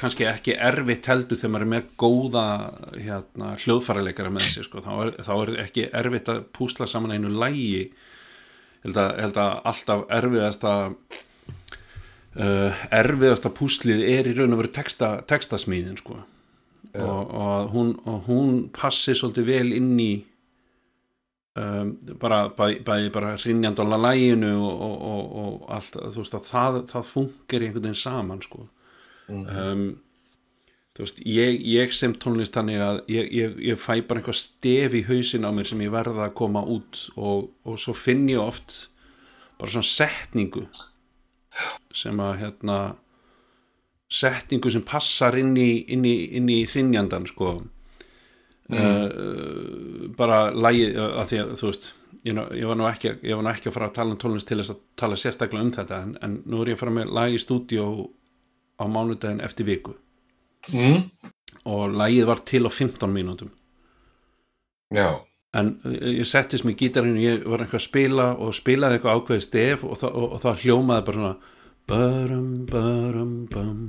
kannski 0.00 0.26
ekki 0.30 0.54
erfitt 0.56 1.08
heldur 1.10 1.38
þegar 1.38 1.52
maður 1.54 1.66
er 1.66 1.72
með 1.74 1.90
góða 2.00 2.44
hérna, 2.94 3.50
hljóðfæraleikara 3.64 4.32
með 4.32 4.46
sér 4.54 4.68
sko, 4.68 4.84
þá 4.84 4.92
er, 4.94 5.12
þá 5.26 5.32
er 5.36 5.52
ekki 5.66 5.88
erfitt 6.00 6.30
að 6.32 6.44
púsla 6.56 6.88
saman 6.90 7.16
einu 7.16 7.32
lægi 7.34 7.90
held 8.84 9.00
að, 9.00 9.10
held 9.24 9.40
að 9.42 9.52
alltaf 9.72 10.04
erfiðasta 10.16 10.74
uh, 12.40 12.84
erfiðasta 13.02 13.52
púslið 13.56 14.04
er 14.08 14.30
í 14.30 14.36
raun 14.38 14.56
og 14.56 14.62
veru 14.62 14.72
texta, 14.74 15.12
textasmíðin 15.28 16.00
sko. 16.00 16.22
og, 16.94 17.20
og, 17.36 17.70
hún, 17.74 17.94
og 18.08 18.26
hún 18.30 18.64
passi 18.74 19.14
svolítið 19.14 19.50
vel 19.52 19.72
inn 19.76 19.94
í 20.00 20.12
um, 21.58 21.94
bara, 22.20 22.42
bæ, 22.54 22.82
bæði 22.86 23.10
bara 23.14 23.32
hrinjandi 23.38 23.82
á 23.82 23.86
læginu 23.96 24.52
og, 24.58 24.84
og, 24.86 25.00
og, 25.10 25.32
og 25.42 25.72
allt, 25.76 25.96
þú 25.96 26.22
veist 26.22 26.38
að 26.38 26.46
það, 26.46 26.78
það 26.92 27.10
funkar 27.14 27.66
einhvern 27.66 27.88
veginn 27.88 28.02
saman 28.04 28.44
sko. 28.44 28.68
um, 29.30 29.84
þú 30.96 31.04
veist, 31.06 31.20
ég, 31.26 31.58
ég 31.70 31.92
sem 31.96 32.14
tónlist 32.14 32.56
þannig 32.56 32.84
að 32.84 33.02
ég, 33.12 33.34
ég, 33.40 33.58
ég 33.70 33.80
fæ 33.80 34.00
bara 34.06 34.20
eitthvað 34.20 34.40
stef 34.42 34.96
í 34.98 35.04
hausin 35.08 35.46
á 35.46 35.50
mér 35.54 35.68
sem 35.70 35.84
ég 35.84 35.92
verða 35.94 36.28
að 36.28 36.38
koma 36.42 36.64
út 36.66 37.04
og, 37.16 37.50
og 37.64 37.78
svo 37.80 37.94
finn 37.96 38.26
ég 38.30 38.42
oft 38.42 38.90
bara 39.60 39.70
svona 39.70 39.86
setningu 39.86 40.66
sem 41.94 42.20
að 42.22 42.36
hérna 42.44 42.78
setningu 44.10 44.70
sem 44.72 44.82
passar 44.86 45.36
inn 45.38 45.54
í, 45.58 45.84
inn 45.94 46.06
í, 46.06 46.16
í 46.34 46.62
hrinjandan 46.66 47.28
sko. 47.30 47.60
Uh, 48.70 49.06
bara 50.20 50.38
lægi 50.52 50.84
að 51.00 51.24
því 51.30 51.38
að 51.42 51.50
þú 51.60 51.70
veist 51.70 51.86
ég, 52.28 52.34
nú- 52.36 52.48
ég, 52.60 52.66
var 52.70 52.76
nú 52.80 52.86
ekki, 52.90 53.12
ég 53.24 53.38
var 53.38 53.44
nú 53.46 53.52
ekki 53.54 53.70
að 53.70 53.76
fara 53.78 53.88
að 53.90 53.96
tala 53.98 54.14
um 54.14 54.20
tónlist 54.22 54.48
til 54.50 54.58
þess 54.60 54.74
að 54.74 54.80
tala 55.02 55.18
sérstaklega 55.20 55.64
um 55.66 55.72
þetta 55.76 56.00
en, 56.04 56.14
en 56.26 56.38
nú 56.46 56.60
er 56.62 56.72
ég 56.72 56.78
að 56.78 56.82
fara 56.84 56.94
með 56.98 57.12
lægi 57.18 57.38
í 57.38 57.42
stúdíó 57.46 57.86
á 58.80 58.84
mánudaginn 58.88 59.42
eftir 59.46 59.68
viku 59.72 59.96
Mm. 60.76 61.06
og 61.72 61.94
lægið 61.96 62.26
var 62.28 62.40
til 62.44 62.66
á 62.68 62.70
15 62.70 63.08
mínútum 63.14 63.48
Já, 64.92 65.06
en 65.56 65.70
eh, 65.88 66.18
ég 66.20 66.26
settist 66.28 66.66
með 66.68 66.76
gítarinn 66.82 67.16
og 67.16 67.24
ég 67.24 67.46
var 67.48 67.62
eitthvað 67.64 67.80
að 67.80 67.86
spila 67.86 68.26
og 68.36 68.52
spilaði 68.58 68.98
eitthvað 68.98 69.16
ákveðið 69.22 69.46
stef 69.46 69.84
og, 69.88 69.94
og, 70.04 70.26
og 70.36 70.42
það 70.42 70.60
hljómaði 70.66 71.06
bara 71.08 71.16
svona 71.16 71.32
barum 71.90 72.50
barum 72.70 73.32
bam 73.54 73.80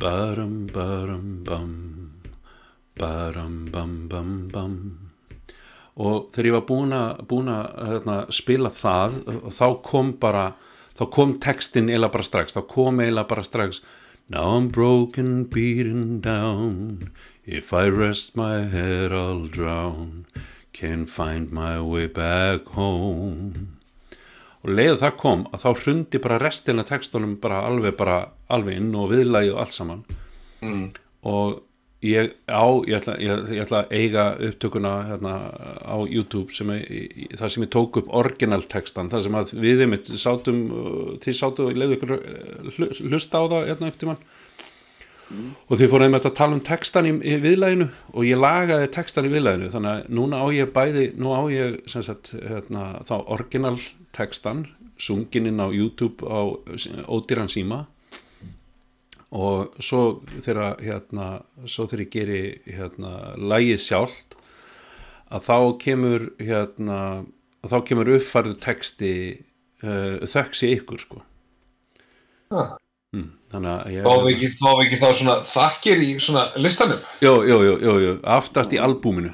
barum 0.00 0.56
barum 0.72 1.28
bam 1.44 1.72
barum 2.98 3.58
bam 3.74 3.92
bam 4.08 4.32
bam 4.56 4.74
og 6.00 6.28
þegar 6.32 6.48
ég 6.48 6.56
var 6.56 6.68
búin 6.68 6.94
að, 6.96 7.24
búin 7.28 7.50
að 7.52 7.66
hérna, 7.90 8.18
spila 8.32 8.70
það 8.72 9.18
þá 9.52 9.66
kom 9.84 10.14
bara 10.20 10.46
þá 10.92 11.04
kom 11.12 11.34
textin 11.40 11.90
eiginlega 11.90 12.16
bara 12.16 12.28
strax 12.28 12.56
þá 12.56 12.62
kom 12.70 13.02
eiginlega 13.02 13.28
bara 13.28 13.44
strax 13.46 13.82
Now 14.28 14.56
I'm 14.56 14.68
broken, 14.68 15.44
beaten 15.44 16.20
down. 16.20 17.10
If 17.44 17.72
I 17.72 17.88
rest 17.88 18.36
my 18.36 18.60
head 18.60 19.12
I'll 19.12 19.46
drown. 19.46 20.26
Can't 20.72 21.10
find 21.10 21.50
my 21.52 21.80
way 21.80 22.06
back 22.06 22.64
home. 22.78 23.76
Og 24.62 24.70
leiðu 24.70 25.00
það 25.02 25.16
kom 25.18 25.42
að 25.50 25.64
þá 25.64 25.82
hrundi 25.82 26.20
bara 26.22 26.38
restina 26.40 26.84
textunum 26.86 27.34
bara 27.42 27.64
alveg 27.66 27.96
bara 27.98 28.18
alveg 28.48 28.78
inn 28.78 28.94
og 28.94 29.10
viðlægi 29.10 29.52
og 29.52 29.60
allt 29.64 29.76
saman. 29.76 30.04
Mm. 30.62 30.92
og 31.26 31.62
ég 32.02 32.32
á 32.50 32.64
ég 32.88 32.96
ætla, 32.98 33.14
ég, 33.22 33.42
ég 33.54 33.62
ætla 33.62 33.82
að 33.84 33.92
eiga 33.94 34.24
upptökuna 34.48 34.92
hérna, 35.06 35.34
á 35.86 35.96
YouTube 36.02 36.54
sem 36.54 36.70
ég, 36.74 37.28
þar 37.38 37.52
sem 37.54 37.64
ég 37.66 37.70
tók 37.72 37.98
upp 38.00 38.10
originaltextan 38.22 39.10
þar 39.12 39.22
sem 39.26 39.36
að 39.38 39.52
við 39.62 39.84
einmitt 39.86 40.10
sátum 40.10 40.62
uh, 40.70 41.12
þið 41.22 41.38
sátu 41.38 41.68
og 41.68 41.78
leiðu 41.78 41.98
ykkur 41.98 42.14
uh, 42.16 42.72
hlu- 42.76 42.90
hlusta 43.06 43.38
á 43.38 43.44
það 43.54 43.68
hérna 43.70 43.92
upp 43.92 44.00
til 44.00 44.10
mann 44.10 44.24
og 45.32 45.78
þið 45.78 45.88
fóruðum 45.88 46.18
að 46.18 46.28
tala 46.36 46.56
um 46.58 46.64
textan 46.66 47.08
í, 47.08 47.12
í 47.24 47.38
viðlæginu 47.40 47.86
og 48.12 48.26
ég 48.28 48.40
lagaði 48.42 48.90
textan 48.92 49.28
í 49.28 49.32
viðlæginu 49.32 49.70
þannig 49.72 49.94
að 49.94 50.12
núna 50.18 50.42
á 50.42 50.46
ég 50.52 50.74
bæði 50.74 51.06
nú 51.16 51.32
á 51.32 51.42
ég 51.54 51.78
sem 51.88 52.04
sagt 52.04 52.34
hérna, 52.36 52.98
þá 53.08 53.14
original 53.32 53.78
textan 54.12 54.66
sungin 55.00 55.48
inn 55.48 55.62
á 55.62 55.72
YouTube 55.72 56.26
á 56.28 56.52
ódýran 57.08 57.50
síma 57.50 57.86
og 59.32 59.80
svo 59.80 60.20
þegar 60.44 60.76
hérna, 60.84 61.28
svo 61.64 61.86
þegar 61.88 62.04
ég 62.04 62.12
geri 62.12 62.42
hérna, 62.68 63.12
lægið 63.40 63.80
sjálft 63.80 64.36
að 65.32 65.46
þá 65.46 65.56
kemur 65.80 66.26
hérna, 66.40 66.98
að 67.64 67.72
þá 67.72 67.78
kemur 67.88 68.12
uppfærðu 68.18 68.58
texti 68.60 69.12
uh, 69.84 70.20
þöksi 70.28 70.74
ykkur 70.76 71.00
sko. 71.00 71.22
Ah. 72.52 72.74
mm, 73.16 73.28
þannig 73.54 73.72
að 73.72 73.94
ég 73.94 74.04
Fá 74.04 74.14
við 74.20 74.34
ekki, 74.34 74.50
fá 74.58 74.68
við 74.68 74.82
ekki 74.84 75.00
þá 75.00 75.08
svona 75.22 75.38
þakkir 75.48 76.04
í 76.04 76.10
svona 76.20 76.44
listanum? 76.60 77.00
Jú, 77.24 77.32
jú, 77.48 77.62
jú, 77.70 77.96
jú, 78.04 78.12
aftast 78.36 78.76
í 78.76 78.82
albúminu. 78.82 79.32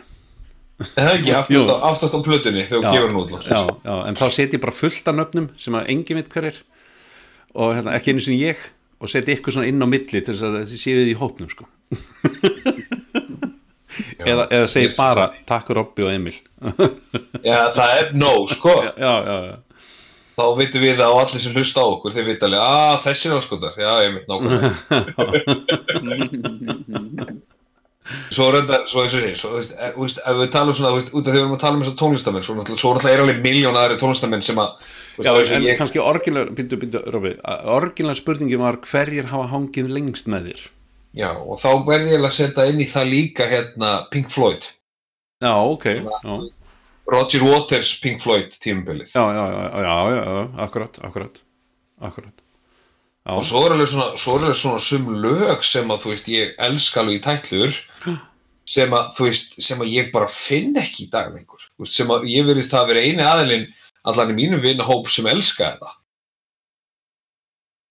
Það 0.78 1.09
er 1.09 1.17
ekki, 1.17 1.33
aftast 1.35 1.73
aftast 1.90 2.14
á 2.14 2.21
plötunni 2.23 2.62
þegar 2.62 2.85
þú 2.85 2.95
gefur 2.95 3.09
hann 3.09 3.19
út 3.19 3.49
já, 3.50 3.62
já, 3.83 3.95
en 4.07 4.19
þá 4.21 4.26
seti 4.31 4.55
ég 4.55 4.62
bara 4.62 4.78
fullt 4.78 5.11
af 5.11 5.17
nöfnum 5.19 5.49
sem 5.59 5.75
að 5.75 5.88
engin 5.90 6.21
veit 6.21 6.31
hver 6.31 6.52
er. 6.52 6.61
Og 7.59 7.73
hérna, 7.75 7.97
ekki 7.99 8.14
einu 8.14 8.23
sinni 8.23 8.45
ég 8.45 8.61
og 8.99 9.11
seti 9.11 9.37
ykkur 9.37 9.55
svona 9.55 9.69
inn 9.71 9.83
á 9.83 9.87
milli 9.88 10.21
til 10.21 10.35
þess 10.35 10.47
að 10.49 10.59
þið 10.64 10.81
séu 10.83 10.99
þið 10.99 11.12
í 11.12 11.19
hópnum 11.21 11.50
sko. 11.52 11.64
eða, 14.26 14.45
eða 14.47 14.67
segi 14.71 14.90
bara 14.97 15.31
takk 15.49 15.67
Robby 15.78 16.02
og 16.07 16.12
Emil. 16.14 16.37
Já, 17.47 17.61
það 17.76 17.95
er 17.95 18.07
nóg, 18.19 18.50
sko. 18.55 18.75
Já, 18.90 18.93
já, 18.99 19.38
já 19.52 19.57
Þá 20.38 20.45
veitum 20.55 20.83
við 20.85 21.00
að 21.02 21.11
á 21.11 21.19
allir 21.19 21.43
sem 21.43 21.57
hlusta 21.59 21.83
á 21.83 21.87
okkur 21.90 22.12
þeir 22.14 22.28
vita 22.28 22.47
alveg, 22.47 22.62
að 22.62 22.99
þessi 23.09 23.26
er 23.26 23.40
áskotar 23.40 23.75
Já, 23.75 23.90
mitt 24.14 24.28
nákvæmlega. 24.31 24.71
Svo 28.33 28.47
þetta, 28.55 28.78
svo 28.88 29.02
eins 29.05 29.43
og 29.45 29.50
þú 29.52 29.59
veist, 29.59 29.73
eh, 29.76 29.90
þú 29.93 30.05
veist, 30.07 30.21
ef 30.23 30.38
við 30.38 30.50
talum 30.55 30.76
svona, 30.76 30.93
þú 30.95 30.99
veist, 31.00 31.11
út 31.12 31.26
af 31.26 31.28
því 31.28 31.35
við 31.35 31.43
erum 31.43 31.57
að 31.57 31.62
tala 31.64 31.76
um 31.76 31.83
þessar 31.83 31.99
tónlistamenn 32.00 32.47
svo 32.47 32.55
náttúrulega, 32.57 33.11
er 33.11 33.23
alveg 33.25 33.40
miljón 33.45 33.76
aðri 33.76 33.99
tónlistamenn 34.00 34.45
sem 34.47 34.61
að 34.62 34.87
Já, 35.25 35.33
en 35.35 35.65
ég, 35.67 35.79
kannski 35.81 36.03
orginlega, 36.03 36.53
býttu, 36.55 36.79
býttu, 36.81 37.03
Robby, 37.15 37.35
orginlega 37.75 38.21
spurningin 38.21 38.63
var 38.63 38.79
hverjir 38.87 39.31
hafa 39.33 39.49
hangið 39.55 39.91
lengst 39.97 40.31
með 40.31 40.53
þér? 40.53 40.67
Já, 41.19 41.31
og 41.35 41.59
þá 41.59 41.71
verði 41.89 42.15
ég 42.15 42.29
að 42.29 42.37
setja 42.37 42.69
inn 42.71 42.85
í 42.85 42.87
það 42.91 43.11
líka 43.15 43.49
hérna 43.51 43.97
Pink 44.13 44.31
Floyd. 44.35 44.69
Já, 45.43 45.55
ok, 45.57 45.91
já, 45.99 46.39
Roger 47.09 47.45
Waters 47.49 47.97
Pink 48.03 48.23
Floyd 48.23 48.55
tímabilið. 48.63 49.11
Já, 49.15 49.25
já, 49.33 49.45
já, 49.49 49.69
já, 49.73 49.99
já, 50.13 50.25
já, 50.29 50.49
akkurat, 50.67 51.03
akkurat 51.03 51.45
akkurat. 52.01 52.35
Já, 53.27 53.35
og 53.35 53.45
svo 53.45 53.65
er 53.67 53.75
alveg 53.75 53.91
svona, 53.93 54.09
svo 54.21 54.37
er 54.39 54.47
alveg 54.47 54.61
svona 54.63 54.83
sum 54.83 55.11
lög 55.23 55.65
sem 55.67 55.91
að 55.93 56.05
þú 56.05 56.13
veist 56.15 56.31
ég 56.33 56.55
elska 56.69 57.03
alveg 57.03 57.19
í 57.19 57.25
tætlur 57.27 57.81
sem 58.69 58.95
að 58.95 59.11
þú 59.17 59.29
veist 59.29 59.59
sem 59.65 59.83
að 59.85 59.93
ég 59.93 60.11
bara 60.15 60.31
finn 60.33 60.77
ekki 60.81 61.07
í 61.07 61.11
dag 61.13 61.33
lengur. 61.35 61.61
Þú 61.77 61.85
veist, 61.85 61.97
sem 61.99 62.13
að 62.15 62.29
ég 62.33 62.49
verðist 62.49 62.77
að 62.77 62.91
vera 62.93 63.05
eini 63.05 63.27
aðilinn 63.27 63.69
allan 64.05 64.33
í 64.35 64.38
mínum 64.38 64.62
vinnahóp 64.62 65.11
sem 65.11 65.26
elska 65.31 65.73
þetta 65.75 65.95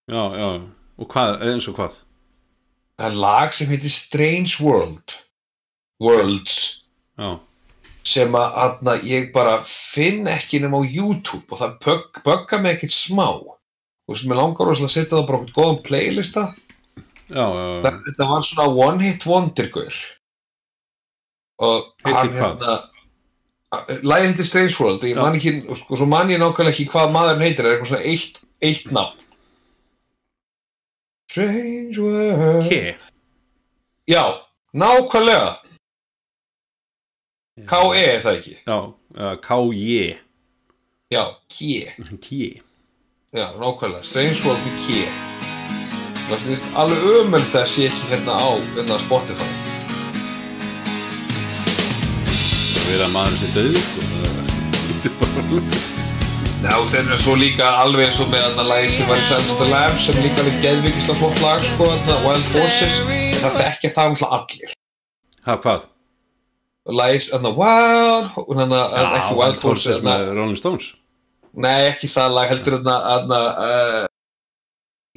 já, 0.07 0.23
já, 0.39 0.49
og 0.97 1.09
hvað, 1.11 1.41
eins 1.49 1.67
og 1.67 1.77
hvað? 1.79 1.99
Það 2.97 3.09
er 3.11 3.19
lag 3.21 3.53
sem 3.53 3.69
heitir 3.69 3.93
Strange 3.93 4.55
World. 4.63 5.17
Worlds. 6.01 6.55
Já, 7.17 7.35
sem 8.07 8.35
að 8.37 8.57
aðna, 8.63 8.95
ég 9.05 9.31
bara 9.33 9.59
finn 9.67 10.27
ekki 10.31 10.61
nema 10.63 10.79
á 10.79 10.83
YouTube 10.85 11.45
og 11.51 11.61
það 11.61 11.77
bögg, 11.83 12.21
bögga 12.25 12.59
mig 12.61 12.77
ekkert 12.77 12.95
smá. 12.95 13.27
Og 14.07 14.15
sem 14.15 14.31
ég 14.31 14.39
langar 14.39 14.71
að 14.71 14.85
setja 14.87 15.17
það 15.17 15.25
bara 15.27 15.41
á 15.43 15.51
góðan 15.51 15.81
playlista. 15.83 16.45
Já, 17.27 17.43
já, 17.43 17.65
já. 17.83 17.89
Þetta 18.05 18.29
var 18.29 18.45
svona 18.47 18.67
one 18.87 19.03
hit 19.03 19.27
wonder 19.27 19.67
og 21.57 21.87
hann 22.05 22.35
hérna 22.37 22.75
lagið 23.75 24.29
heitir 24.31 24.47
Strange 24.47 24.75
World 24.79 25.03
ég 25.03 25.17
man 25.19 25.35
ekki, 25.35 25.53
sko, 25.75 25.97
svo 25.99 26.07
man 26.07 26.31
ég 26.31 26.39
nákvæmlega 26.39 26.73
ekki 26.73 26.87
hvað 26.91 27.13
maðurinn 27.15 27.43
heitir, 27.43 27.65
það 27.65 27.71
er 27.71 27.75
eitthvað 27.75 27.91
svona 27.91 28.11
eitt, 28.13 28.41
eitt 28.63 28.91
nafn. 28.95 29.23
Strange 31.27 31.99
World. 32.01 32.69
K. 32.69 32.95
Já, 34.07 34.23
nákvæmlega. 34.73 35.51
K.E. 37.67 38.05
er 38.05 38.23
það 38.23 38.39
ekki? 38.39 38.55
Já, 38.63 38.77
uh, 39.17 39.35
K-J 39.41 40.17
já, 41.11 41.23
K. 41.49 41.93
K. 42.21 42.63
Já, 43.33 43.47
nákvæmlega, 43.59 44.03
Strange 44.07 44.43
World 44.47 44.75
K. 44.87 45.07
Það 46.27 46.43
finnst 46.43 46.75
alveg 46.75 47.07
ömöld 47.19 47.55
að 47.55 47.71
sé 47.71 47.87
ekki 47.87 48.11
hérna 48.11 48.35
á 48.35 48.51
hérna 48.75 48.99
Spotify 48.99 49.66
það 52.93 53.05
að 53.07 53.13
maður 53.17 53.37
sé 53.41 53.47
döð 53.57 53.77
sko. 53.83 54.01
það 54.27 55.85
Já, 56.57 56.73
þeir 56.89 57.03
eru 57.03 57.17
svo 57.21 57.35
líka 57.37 57.67
alveg 57.83 58.07
eins 58.07 58.19
og 58.23 58.31
með 58.31 58.41
þarna 58.47 58.63
lagi 58.71 58.87
sem 58.95 59.05
var 59.09 59.19
í 59.21 59.25
the 59.59 59.67
Lambs 59.69 60.07
sem 60.07 60.17
líka 60.23 60.45
við 60.47 60.55
geðvikislega 60.63 61.19
flott 61.19 61.43
lag 61.43 61.61
sko, 61.67 61.89
Wild 62.25 62.47
Horses. 62.55 62.95
En 63.13 63.37
það 63.43 63.59
þekkja 63.61 63.91
það 63.93 64.09
umhlað 64.13 64.33
allir. 64.39 64.73
Ha, 65.45 65.57
hvað? 65.63 65.85
Lagis, 66.97 67.29
þarna 67.33 67.51
Wild 67.59 68.31
Ho- 68.33 68.47
þarna, 68.49 68.81
ekki 69.19 69.37
Wild 69.37 69.61
Horses 69.67 70.01
með 70.07 70.25
Rolling 70.33 70.57
Stones. 70.59 70.89
Nei, 71.53 71.87
ekki 71.91 72.09
það 72.09 72.35
lag, 72.39 72.49
heldur 72.55 72.77
þarna 72.79 72.97
þarna, 73.05 73.39
uh, 73.67 74.03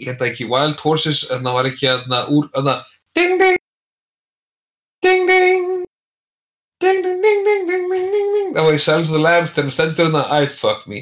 ég 0.02 0.12
held 0.12 0.26
ekki 0.28 0.48
Wild 0.50 0.80
Horses, 0.84 1.24
þarna 1.32 1.56
var 1.56 1.70
ekki 1.72 1.88
þarna 1.88 2.24
úr, 2.36 2.50
þarna 2.52 2.76
Ding 3.16 3.40
ding! 3.40 3.58
Ding 5.00 5.24
ding 5.30 5.69
Ding 6.80 7.02
ding 7.04 7.20
ding 7.22 7.44
ding 7.44 7.66
ding 7.68 7.88
ding 7.90 8.06
ding 8.12 8.28
ding. 8.34 8.54
Það 8.56 8.64
var 8.68 8.76
í 8.78 8.80
Silence 8.80 9.10
of 9.10 9.16
the 9.18 9.22
Lambs 9.24 9.52
þegar 9.56 9.74
stendur 9.76 10.06
þarna 10.08 10.22
I'd 10.40 10.52
fuck 10.52 10.86
me. 10.88 11.00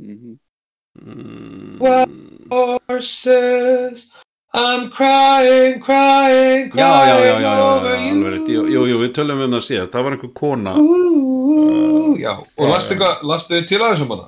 Mhm. 0.00 0.38
mm, 1.04 1.78
What? 1.80 2.08
Horses? 2.50 4.10
I'm 4.52 4.90
crying, 4.90 5.78
crying, 5.80 6.72
já, 6.74 7.06
já, 7.06 7.18
já, 7.20 7.24
já, 7.24 7.34
crying 7.38 7.44
já, 7.44 7.62
over 7.62 8.32
rétt. 8.32 8.48
jú, 8.50 8.64
jú, 8.88 8.96
við 8.98 9.12
tölum 9.14 9.44
um 9.44 9.52
það 9.54 9.62
síðast. 9.68 9.92
Það 9.94 10.02
var 10.08 10.16
einhver 10.16 10.32
kona. 10.34 10.72
Ooh, 10.80 12.16
Já, 12.18 12.32
og 12.58 12.72
lastu 12.72 13.54
þið 13.54 13.68
til 13.68 13.78
aðeins 13.78 14.02
um 14.02 14.10
hana? 14.16 14.26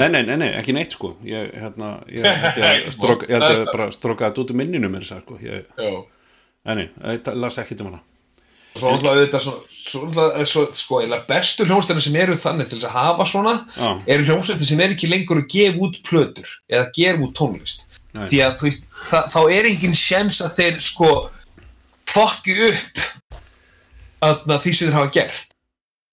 nei, 0.00 0.08
nei, 0.08 0.22
nei, 0.26 0.36
nei, 0.42 0.48
ekki 0.58 0.74
neitt 0.74 0.90
sko. 0.96 1.12
Ég, 1.24 1.52
hérna, 1.54 1.92
ég 2.10 2.26
held 2.42 2.58
ég 2.58 2.66
að 2.88 2.90
stróka 2.96 3.28
ég 3.30 3.38
held 3.38 3.54
ég 3.60 3.70
bara 3.70 3.86
að 3.86 3.94
stróka 3.94 4.26
þetta 4.30 4.42
út 4.42 4.50
um 4.50 4.58
minninu 4.58 4.90
mér 4.90 5.06
að 5.06 5.22
sko. 5.22 5.38
Ég, 5.44 5.70
nei, 5.78 6.74
nei, 6.80 6.88
ég 7.14 7.30
las 7.38 7.58
ekki 7.62 7.78
um 7.84 7.92
hana 7.92 8.02
Svo 8.74 8.90
náttúrulega 8.90 9.14
auðvitað 9.14 9.44
svo 9.44 9.54
náttúrulega, 10.08 10.46
svo, 10.50 10.62
sko, 10.74 11.00
eiginlega 11.00 11.28
bestu 11.28 11.66
hljómsveitina 11.68 12.04
sem 12.04 12.16
eru 12.24 12.36
þannig 12.40 12.70
til 12.70 12.78
þess 12.80 12.88
að 12.90 12.96
hafa 12.98 13.26
svona 13.30 13.54
já, 13.76 13.90
eru 14.16 14.26
hljómsveitir 14.28 14.70
sem 14.70 14.82
er 14.82 14.94
ekki 14.96 15.10
lengur 15.10 15.42
að 15.44 15.50
gefa 15.54 15.84
út 15.86 16.00
plötur 16.08 16.54
eða 16.70 16.88
gefa 16.96 17.26
út 17.26 17.34
tónlist. 17.38 17.86
Nei. 18.14 18.28
því 18.30 18.40
að 18.44 18.52
þú 18.60 18.66
veist, 18.68 18.84
það, 19.10 19.24
þá 19.34 19.40
er 19.56 19.68
engin 19.70 19.96
sjens 19.98 20.36
að 20.44 20.52
þeir 20.60 20.76
sko 20.86 21.08
fokki 22.14 22.54
upp 22.68 23.00
aðna, 24.22 24.60
því 24.62 24.74
sem 24.74 24.86
þeir 24.88 24.98
hafa 25.00 25.12
gert. 25.16 25.56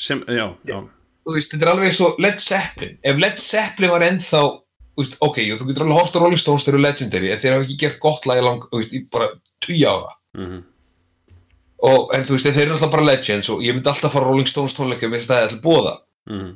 Sem, 0.02 0.24
já, 0.26 0.48
já. 0.66 0.80
Þú 1.22 1.36
veist, 1.36 1.54
þetta 1.54 1.68
er 1.68 1.72
alveg 1.76 2.02
og 2.02 2.22
Led 2.26 2.42
Zeppelin. 2.42 2.98
Ef 3.06 3.22
Led 3.22 3.38
Zeppelin 3.42 3.94
var 3.94 4.06
ennþá 4.08 4.42
þú 4.42 5.06
veist, 5.06 5.20
ok, 5.24 5.38
þú 5.60 5.70
getur 5.70 5.86
alveg 5.86 6.00
hort 6.00 6.18
á 6.18 6.20
Rolling 6.24 6.42
Stones 6.42 6.66
þeir 6.66 6.76
eru 6.76 6.84
legendary, 6.88 7.32
en 7.32 7.42
þeir 7.42 7.56
hafa 7.56 7.68
ekki 7.68 7.78
gert 7.86 8.02
gott 8.02 8.28
lag 8.30 8.42
í 8.42 8.46
lang, 8.46 8.66
þú 8.72 8.82
veist, 8.82 8.98
í 8.98 9.04
bara 9.14 9.30
10 9.66 9.86
ára. 9.88 10.16
Mhm, 10.38 10.60
og, 11.82 12.12
en 12.16 12.26
þú 12.26 12.38
veist, 12.38 12.50
þeir 12.50 12.66
eru 12.68 12.76
alltaf 12.78 12.92
bara 12.94 13.08
legends 13.08 13.52
og 13.54 13.64
ég 13.66 13.76
myndi 13.76 13.90
alltaf 13.90 14.14
fara 14.14 14.28
á 14.28 14.30
Rolling 14.30 14.50
Stones 14.50 14.76
tónleika 14.78 15.10
mér 15.10 15.22
finnst 15.22 15.34
það 15.34 15.46
er 15.46 15.54
til 15.54 15.62
bóða 15.64 15.96
mhm, 16.30 16.52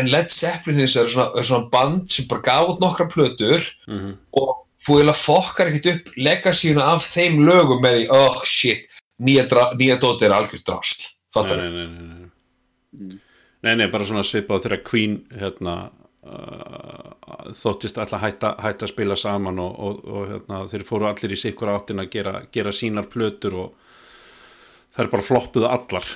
en 0.00 0.08
Led 0.08 0.32
Zeppelin 0.32 0.80
er 0.82 0.88
svona, 0.90 1.28
er 1.36 1.46
svona 1.46 1.68
band 1.72 2.08
sem 2.12 2.28
bara 2.30 2.44
gaf 2.46 2.72
út 2.72 2.82
nokkra 2.82 3.08
plötur 3.12 3.62
mhm. 3.86 4.16
og 4.40 4.64
þú 4.84 4.98
eiginlega 4.98 5.20
fokkar 5.20 5.70
ekkert 5.70 5.90
upp 5.92 6.16
legacyuna 6.16 6.88
af 6.94 7.06
þeim 7.06 7.42
lögum 7.46 7.82
með 7.84 7.98
því, 7.98 8.08
oh 8.14 8.42
shit, 8.48 8.98
nýja, 9.20 9.44
dóti 10.00 10.26
er 10.26 10.34
algjörð 10.34 10.64
drasl, 10.64 11.04
nei, 11.04 11.32
fattar 11.36 11.60
nei, 11.60 11.70
nei, 11.74 11.86
nei, 11.86 12.08
nei. 12.08 13.18
nei, 13.66 13.74
nei, 13.82 13.88
bara 13.92 14.06
svona 14.08 14.24
svipað 14.24 14.64
þegar 14.64 14.84
Queen 14.86 15.18
hérna 15.34 15.74
uh, 16.24 17.50
þóttist 17.58 18.00
alltaf 18.00 18.22
hætta, 18.22 18.54
hætta 18.64 18.86
að 18.86 18.94
spila 18.94 19.18
saman 19.18 19.60
og, 19.62 19.76
og, 19.76 20.00
og 20.08 20.32
hérna, 20.32 20.62
þeir 20.70 20.86
fóru 20.88 21.10
allir 21.10 21.36
í 21.36 21.42
sikkur 21.42 21.74
áttin 21.74 22.02
að 22.02 22.10
gera, 22.14 22.34
gera 22.54 22.74
sínar 22.74 23.10
plötur 23.12 23.58
og 23.66 23.87
þær 24.98 25.12
bara 25.12 25.28
floppuðu 25.28 25.70
allar. 25.70 26.08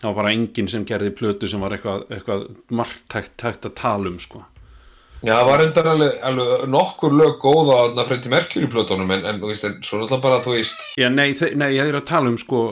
Það 0.00 0.08
var 0.08 0.16
bara 0.18 0.32
enginn 0.34 0.70
sem 0.70 0.86
gerði 0.88 1.12
plötu 1.14 1.50
sem 1.50 1.62
var 1.62 1.76
eitthvað, 1.76 2.08
eitthvað 2.10 2.48
margtækt 2.74 3.68
að 3.68 3.76
tala 3.78 4.10
um 4.10 4.18
sko. 4.22 4.42
Já, 5.22 5.36
það 5.36 5.46
var 5.46 5.60
endar 5.62 5.88
alveg, 5.92 6.14
alveg 6.26 6.62
nokkur 6.72 7.12
lög 7.14 7.36
góða 7.38 7.76
að 7.84 8.00
Frendi 8.08 8.30
Mercury 8.32 8.66
plötunum 8.70 9.12
en, 9.14 9.20
en 9.30 9.36
veist, 9.44 9.62
en 9.68 9.76
svo 9.86 10.00
náttúrulega 10.00 10.24
bara, 10.24 10.40
þú 10.42 10.54
veist 10.56 10.80
Já, 10.98 11.06
nei, 11.14 11.28
nei, 11.60 11.68
ég 11.76 11.92
er 11.92 11.98
að 12.00 12.08
tala 12.10 12.32
um 12.32 12.38
sko 12.42 12.62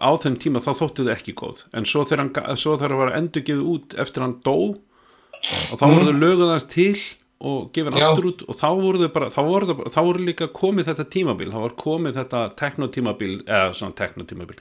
á 0.00 0.08
þeim 0.22 0.38
tíma 0.40 0.62
þá 0.64 0.70
þóttu 0.78 1.04
þau 1.04 1.12
ekki 1.12 1.34
góð. 1.36 1.60
En 1.76 1.84
svo 1.84 2.06
þegar 2.08 2.24
hann 2.24 2.96
var 3.02 3.12
endur 3.18 3.44
gefið 3.44 3.68
út 3.74 3.98
eftir 4.00 4.24
hann 4.24 4.38
dó 4.40 4.56
og 4.78 5.74
þá 5.76 5.84
voru 5.84 6.08
þau 6.08 6.22
löguð 6.22 6.46
aðeins 6.46 6.68
til 6.72 6.94
og 7.38 7.72
gefið 7.74 7.94
hann 7.94 8.06
aftur 8.08 8.30
út 8.32 8.44
og 8.48 8.56
þá 8.58 8.68
voru 8.80 9.02
þau 9.02 9.10
bara 9.14 9.30
þá 9.30 9.40
voru, 9.46 9.68
þau 9.68 9.76
bara, 9.80 9.92
þá 9.94 10.00
voru 10.08 10.24
líka 10.26 10.48
komið 10.58 10.88
þetta 10.90 11.08
tímabil 11.14 11.50
þá 11.52 11.58
var 11.62 11.74
komið 11.78 12.16
þetta 12.22 12.44
teknotímabil 12.58 13.34
eða 13.44 13.74
svona 13.78 13.98
teknotímabil 14.00 14.58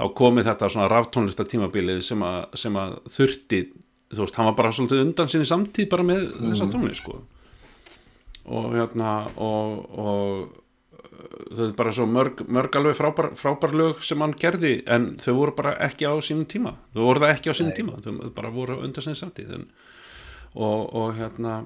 þá 0.00 0.04
komið 0.20 0.50
þetta 0.50 0.68
svona 0.74 0.90
raftónlista 0.92 1.46
tímabilið 1.48 2.02
sem 2.04 2.26
að, 2.26 2.42
sem 2.60 2.76
að 2.76 2.98
þurfti 3.14 3.62
þú 4.10 4.24
veist, 4.24 4.38
hann 4.38 4.48
var 4.50 4.56
bara 4.58 4.72
svolítið 4.74 5.04
undan 5.04 5.30
sinni 5.30 5.48
samtíð 5.48 5.90
bara 5.92 6.06
með 6.06 6.24
þessa 6.40 6.66
tónlist 6.72 7.04
sko. 7.04 7.20
Og 8.50 8.72
hérna 8.74 9.12
og, 9.38 9.84
og 9.94 11.50
það 11.52 11.64
er 11.68 11.74
bara 11.78 11.92
svo 11.94 12.06
mörg, 12.10 12.42
mörg 12.50 12.78
alveg 12.80 12.96
frábær, 12.98 13.30
frábær 13.38 13.74
lög 13.76 14.00
sem 14.06 14.22
hann 14.24 14.34
gerði 14.40 14.80
en 14.90 15.12
þau 15.20 15.34
voru 15.36 15.56
bara 15.60 15.76
ekki 15.86 16.08
á 16.10 16.14
sínum 16.24 16.48
tíma. 16.50 16.74
Þau 16.96 17.04
voru 17.04 17.22
það 17.22 17.34
ekki 17.36 17.52
á 17.52 17.58
sínum 17.60 17.76
tíma 17.76 18.00
þau 18.02 18.32
bara 18.34 18.54
voru 18.54 18.80
undir 18.82 19.04
sinni 19.04 19.20
samtíð 19.20 19.54
en, 19.60 19.68
og, 20.56 20.88
og 20.90 21.14
hérna 21.20 21.60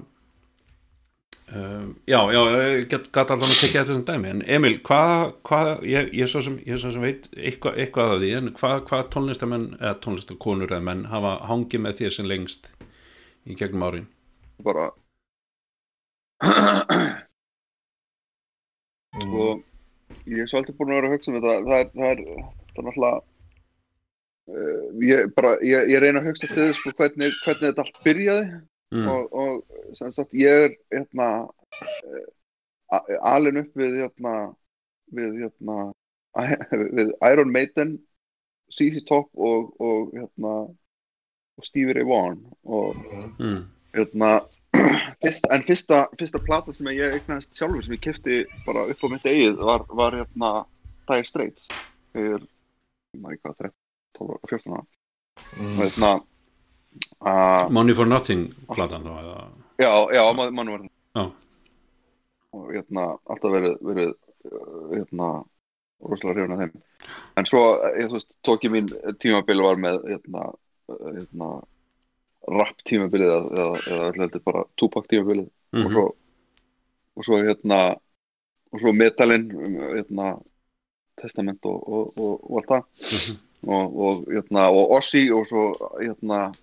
um, 1.53 1.91
já, 2.07 2.19
já, 2.33 2.41
ég 2.63 2.87
gat 2.89 3.17
alltaf 3.19 3.45
að 3.45 3.59
tekja 3.59 3.83
þetta 3.83 3.93
sem 3.93 4.05
dæmi. 4.07 4.31
En 4.31 4.41
Emil, 4.57 4.79
hvað 4.85 5.13
hva, 5.45 5.61
ég, 5.85 6.09
ég, 6.15 6.29
svo 6.31 6.41
sem, 6.45 6.57
ég 6.65 6.81
svo 6.81 6.91
sem 6.93 7.05
veit 7.05 7.29
eitthvað, 7.35 7.77
eitthvað 7.83 8.15
af 8.15 8.19
því 8.23 8.31
en 8.39 8.51
hvað 8.57 8.75
hva 8.89 9.03
tónlistamenn 9.13 9.67
eða 9.77 9.95
tónlistakonur 10.05 10.73
eða 10.73 10.87
menn 10.89 11.05
hafa 11.11 11.37
hangið 11.49 11.85
með 11.85 12.01
þér 12.01 12.17
sem 12.17 12.29
lengst 12.31 12.71
í 13.45 13.57
gegnum 13.59 13.85
árin? 13.89 14.09
Bara 14.65 14.89
sko 19.15 19.45
ég 20.25 20.43
er 20.43 20.49
svolítið 20.49 20.77
búin 20.77 20.91
að 20.93 20.99
vera 20.99 21.09
að 21.09 21.15
hugsa 21.15 21.31
um 21.31 21.37
þetta. 21.37 21.55
Það 21.65 21.79
er, 21.79 21.89
það 21.95 22.09
er, 22.11 22.19
það 22.75 22.79
er 22.81 22.87
náttúrulega 22.87 23.17
uh, 24.51 24.85
ég, 25.05 25.33
bara, 25.37 25.51
ég, 25.65 25.91
ég 25.93 26.01
reyna 26.03 26.21
að 26.21 26.31
hugsa 26.31 26.47
til 26.47 26.61
þess 26.61 26.79
sko, 26.81 26.95
hvernig, 26.99 27.37
hvernig 27.43 27.67
þetta 27.69 27.85
allt 27.85 28.01
byrjaði 28.05 28.45
mm. 28.93 29.07
og, 29.07 29.33
og 29.33 29.95
sem 29.97 30.11
sagt 30.15 30.33
ég 30.37 30.65
er 30.67 30.75
hérna 30.93 31.29
a- 32.91 33.05
alin 33.35 33.57
upp 33.63 33.71
við 33.77 33.99
hérna 34.03 34.33
við 35.15 35.39
hérna 35.43 35.77
við 36.97 37.13
Iron 37.31 37.51
Maiden 37.53 37.95
CC 38.73 39.01
Top 39.07 39.29
og, 39.37 39.71
og 39.79 40.11
hérna 40.17 40.53
og 41.55 41.63
Stevie 41.63 41.93
Ray 41.95 42.03
Vaughan 42.07 42.41
og 42.63 42.95
Mm. 43.39 43.61
hérna, 43.95 44.29
fyrst, 45.23 45.45
en 45.51 45.63
fyrsta, 45.63 46.01
fyrsta 46.19 46.39
plata 46.43 46.73
sem 46.75 46.87
ég 46.91 47.13
eignaðist 47.15 47.55
sjálfur 47.55 47.83
sem 47.85 47.93
ég 47.95 48.01
kefti 48.03 48.41
bara 48.65 48.83
upp 48.91 49.03
á 49.03 49.07
mitt 49.13 49.25
eigið 49.27 49.61
var, 49.63 49.85
var 49.95 50.17
hérna 50.19 50.49
Dire 51.07 51.23
Straits 51.29 51.69
þegar, 52.15 52.43
ég 53.15 53.21
maður 53.23 53.37
ekki 53.37 53.45
hvað, 53.45 53.57
13, 53.61 53.73
12, 54.19 54.35
ára, 54.35 54.49
14 54.51 54.75
ára 54.75 54.83
og 55.55 55.79
hérna, 55.79 56.11
uh, 57.21 57.67
Money 57.71 57.93
for 57.97 58.05
Nothing 58.09 58.47
platan 58.73 59.03
þá 59.05 59.13
eða 59.21 59.47
já, 59.79 59.91
já, 60.15 60.23
mann 60.51 60.71
var 60.71 60.85
Já. 61.15 61.25
og 62.55 62.71
hérna, 62.71 63.05
alltaf 63.29 63.51
verið, 63.51 63.75
verið 63.83 64.11
uh, 64.51 64.95
hérna, 64.95 65.29
rosalega 66.05 66.45
hrifin 66.45 66.55
af 66.55 66.61
þeim 66.63 66.81
en 67.39 67.45
svo, 67.49 67.61
eh, 67.83 67.97
ég, 68.01 68.09
þú 68.09 68.17
veist, 68.19 68.35
tók 68.45 68.63
ég 68.65 68.71
mín 68.73 68.87
tímabil 69.21 69.61
var 69.63 69.79
með 69.81 70.01
hérna, 70.09 70.45
uh, 70.91 71.09
hérna 71.15 71.49
rap 72.55 72.77
tímabilið 72.87 73.31
eða, 73.51 73.69
eða, 73.89 74.09
heldur 74.19 74.43
bara 74.45 74.63
Tupac 74.77 75.07
tímabilið 75.11 75.47
og 75.47 75.79
Mhm. 75.79 75.91
svo 75.91 76.05
og 77.15 77.23
svo 77.23 77.37
hérna 77.43 77.79
og 78.73 78.79
svo 78.81 78.91
metalin 78.93 79.47
hérna, 79.51 80.35
testament 81.21 81.63
og, 81.65 81.79
og, 81.87 82.13
og, 82.17 82.51
og 82.51 82.57
allt 82.59 82.69
það 82.69 82.83
Mhm. 83.15 83.39
og, 83.71 83.97
og, 84.05 84.25
hérna, 84.29 84.67
og 84.69 84.91
Ossi 84.99 85.31
og 85.31 85.47
svo 85.47 85.63
hérna 85.99 86.53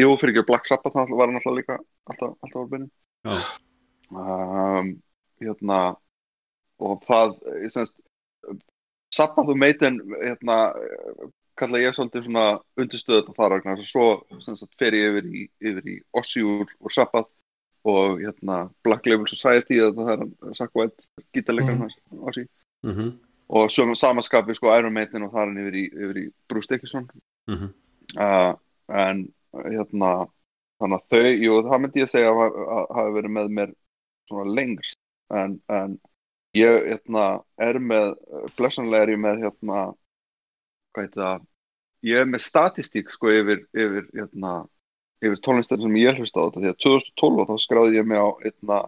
jú, 0.00 0.10
fyrir 0.20 0.34
ekki 0.34 0.46
Black 0.48 0.66
Sabbath 0.70 0.96
var 0.96 1.26
hann 1.28 1.38
alltaf 1.38 1.54
líka 1.56 1.78
alltaf, 2.10 2.34
alltaf 2.42 2.60
á 2.62 2.70
byrjun 2.72 2.90
Já. 3.26 3.36
um, 4.10 4.90
hérna 5.40 5.80
og 6.78 7.02
það 7.08 7.34
semst 7.72 7.96
Sabbath 9.14 9.48
og 9.48 9.56
Maiden 9.58 10.00
hérna 10.20 10.56
kalla 11.56 11.80
ég 11.80 11.94
svolítið 11.96 12.26
svona 12.26 12.46
undirstöðu 12.76 13.22
þetta 13.22 13.36
þar 13.38 13.54
að 13.62 13.84
svo 13.88 14.06
sem 14.44 14.56
sagt, 14.60 14.74
fer 14.78 14.92
ég 14.92 15.08
yfir 15.14 15.28
í, 15.30 15.44
yfir 15.64 15.86
í 15.88 15.96
Ossi 16.20 16.42
úr, 16.44 16.68
úr 16.84 16.92
Sabbath 16.92 17.30
og 17.86 18.18
hérna 18.20 18.66
Black 18.84 19.06
Label 19.06 19.28
Society 19.30 19.78
það 19.80 20.12
er 20.12 20.70
White 20.76 21.06
gítarleikar 21.32 21.78
mm. 21.78 21.88
Ossi 22.28 22.46
Mhm. 22.86 23.14
og 23.48 23.70
svo 23.70 23.94
samanskapi 23.96 24.54
sko 24.54 24.68
Iron 24.76 24.92
Maiden 24.92 25.22
og 25.24 25.32
þar 25.32 25.48
hann 25.48 25.58
yfir 25.58 25.74
í, 25.80 25.84
yfir 25.90 26.18
í 26.20 26.26
Bruce 26.48 26.68
Dickinson 26.68 27.08
Mhm. 27.48 27.72
Uh, 28.14 28.52
en 28.92 29.24
hérna 29.52 30.12
þannig 30.80 31.00
að 31.00 31.06
þau, 31.12 31.32
jú 31.40 31.58
það 31.66 31.82
myndi 31.82 32.02
ég 32.02 32.12
segja 32.12 32.32
að 32.32 32.86
hafi 32.98 33.16
verið 33.16 33.34
með 33.38 33.52
mér 33.58 33.74
svona 34.28 34.56
lengst. 34.58 34.98
En, 35.34 35.58
en 35.72 35.96
ég 36.56 36.86
hérna 36.86 37.26
er 37.62 37.80
með 37.82 38.14
blessanlega 38.56 39.06
er 39.06 39.14
ég 39.16 39.22
með 39.22 39.44
hérna 39.44 39.82
hvað 40.94 41.06
heit 41.06 41.18
það 41.18 41.46
ég 42.06 42.22
er 42.22 42.30
með 42.30 42.44
statistík 42.46 43.10
sko 43.12 43.32
yfir 43.32 43.64
yfir 43.74 44.08
hérna 44.14 44.54
yfir 45.24 45.40
tónlistar 45.42 45.80
sem 45.80 45.96
ég 45.98 46.20
hlusta 46.20 46.44
á 46.44 46.46
þetta. 46.46 46.62
Því 46.62 46.72
að 46.72 46.80
2012 46.84 47.46
þá 47.48 47.54
skráði 47.64 47.98
ég 47.98 48.08
mig 48.08 48.20
á 48.20 48.28
hérna 48.44 48.80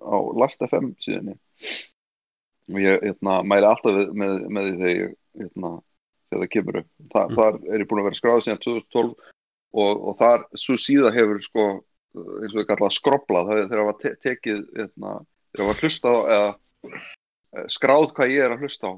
á 0.00 0.16
Last 0.40 0.62
FM 0.64 0.92
síðanni 1.02 1.36
og 2.70 2.80
ég 2.80 3.04
hérna 3.04 3.40
mæli 3.44 3.68
alltaf 3.68 3.96
með, 4.14 4.36
með 4.48 4.68
því 4.68 4.76
þegar 4.78 4.98
ég 5.00 5.14
hérna 5.40 5.72
þegar 6.30 6.42
það 6.44 6.52
kemur 6.54 6.80
upp 6.80 6.88
Þa, 7.10 7.22
Mm. 7.26 7.34
þar 7.36 7.58
er 7.74 7.82
ég 7.84 7.88
búin 7.90 8.00
að 8.02 8.08
vera 8.08 8.18
skráð 8.20 8.42
síðan 8.46 8.62
2012 8.64 9.14
og, 9.74 10.02
og 10.08 10.16
þar 10.18 10.44
svo 10.58 10.76
síða 10.78 11.12
hefur 11.14 11.42
sko 11.44 11.66
eins 12.14 12.54
og 12.54 12.58
það 12.60 12.68
kallað 12.70 12.94
skroblað 12.96 13.50
er 13.54 13.60
þegar 13.66 13.80
það 13.80 13.88
var 13.90 13.98
te 14.02 14.14
tekið 14.24 14.62
hérna, 14.78 15.12
þegar 15.50 15.60
það 15.60 15.68
var 15.70 15.80
hlusta 15.84 16.10
á 16.10 16.18
eða 16.34 16.48
eh, 16.90 17.68
skráð 17.70 18.08
hvað 18.16 18.34
ég 18.34 18.44
er 18.46 18.54
að 18.56 18.64
hlusta 18.64 18.90
á 18.90 18.92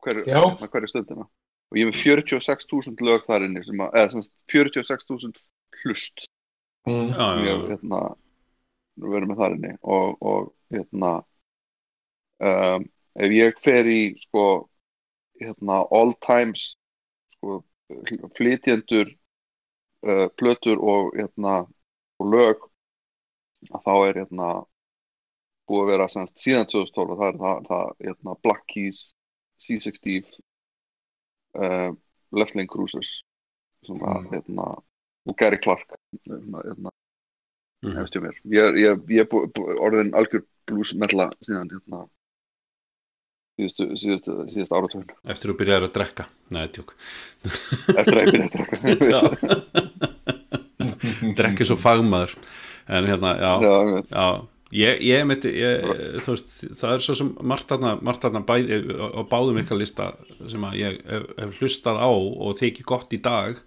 hver, 0.00 0.22
Já. 0.26 0.40
hérna, 0.40 0.70
hverju 0.72 0.88
stundina 0.90 1.26
og 1.70 1.78
ég 1.78 1.86
er 1.86 1.90
með 1.92 2.00
46.000 2.02 3.04
lög 3.06 3.26
þar 3.28 3.44
inni 3.46 3.60
eða 3.62 4.06
sem 4.10 4.22
sagt 4.26 4.36
46.000 4.50 5.42
hlust 5.84 6.26
Mm. 6.88 7.10
Ég 7.12 7.44
já. 7.44 7.56
hérna 7.74 7.98
verið 8.96 9.28
með 9.28 9.36
þar 9.42 9.54
inni 9.58 9.72
og, 9.84 10.14
og 10.24 10.46
hérna 10.72 11.10
um, 12.40 12.86
ef 13.20 13.34
ég 13.36 13.58
fer 13.60 13.84
í 13.84 13.98
sko 14.22 14.44
hérna 15.40 15.80
all 15.90 16.12
times 16.24 16.74
sko 17.34 17.60
flytjendur 18.36 19.08
uh, 20.06 20.28
plötur 20.38 20.78
og 20.78 21.14
hérna 21.18 21.62
og 22.20 22.28
lög 22.34 22.66
að 23.70 23.82
þá 23.86 23.94
er 24.08 24.20
hérna 24.22 24.50
búið 25.70 25.82
að 25.84 25.90
vera 25.92 26.06
semst, 26.10 26.38
síðan 26.42 26.68
2012 26.70 27.16
það 27.20 27.26
er 27.30 27.40
það, 27.40 27.58
það 27.70 27.90
hérna, 28.06 28.36
Black 28.44 28.62
Keys 28.72 29.00
C60 29.62 30.30
uh, 31.58 31.90
Left 32.32 32.56
Lane 32.56 32.70
Cruisers 32.70 33.20
svona, 33.86 34.20
Mm. 34.20 34.30
hérna, 34.34 34.64
og 35.26 35.36
Gary 35.40 35.58
Clark 35.62 35.86
hérna, 36.28 36.62
hérna, 36.66 36.90
mér 38.20 38.40
ég, 38.44 38.80
ég, 38.84 39.04
ég 39.08 39.24
er 39.24 39.78
orðin 39.80 40.12
algjör 40.14 40.44
blues 40.68 40.92
metla 41.00 41.30
síðan 41.44 41.70
hérna, 41.72 42.02
síðustu 43.68 44.36
áratöfun 44.70 45.08
Eftir 45.30 45.52
að 45.52 45.58
byrjaði 45.60 45.88
að 45.88 45.94
drekka. 45.96 46.26
Nei, 46.54 46.64
tjók 46.74 46.94
eftir 47.96 48.14
að 48.14 48.22
ég 48.22 48.30
byrja 48.34 48.46
að 48.46 48.54
drekka. 48.56 49.20
Drekki 51.40 51.66
svo 51.68 51.76
fagmaður. 51.80 52.36
En 52.90 53.06
hérna, 53.06 53.34
já, 53.38 53.52
já. 53.62 53.74
Já, 54.10 54.26
ég, 54.74 55.02
ég 55.06 55.26
veist, 56.26 56.52
það 56.80 56.94
er 56.94 57.04
svo 57.04 57.16
sem 57.20 57.32
bæði 58.48 58.80
á 58.98 59.20
báðum 59.30 59.60
ykkar 59.62 59.80
lista 59.80 60.12
sem 60.50 60.64
að 60.66 60.78
ég 60.80 61.02
hef, 61.06 61.28
hef 61.38 61.60
hlustað 61.60 62.00
á 62.02 62.10
og 62.10 62.56
þykir 62.58 62.88
gott 62.88 63.14
í 63.14 63.20
dag. 63.22 63.60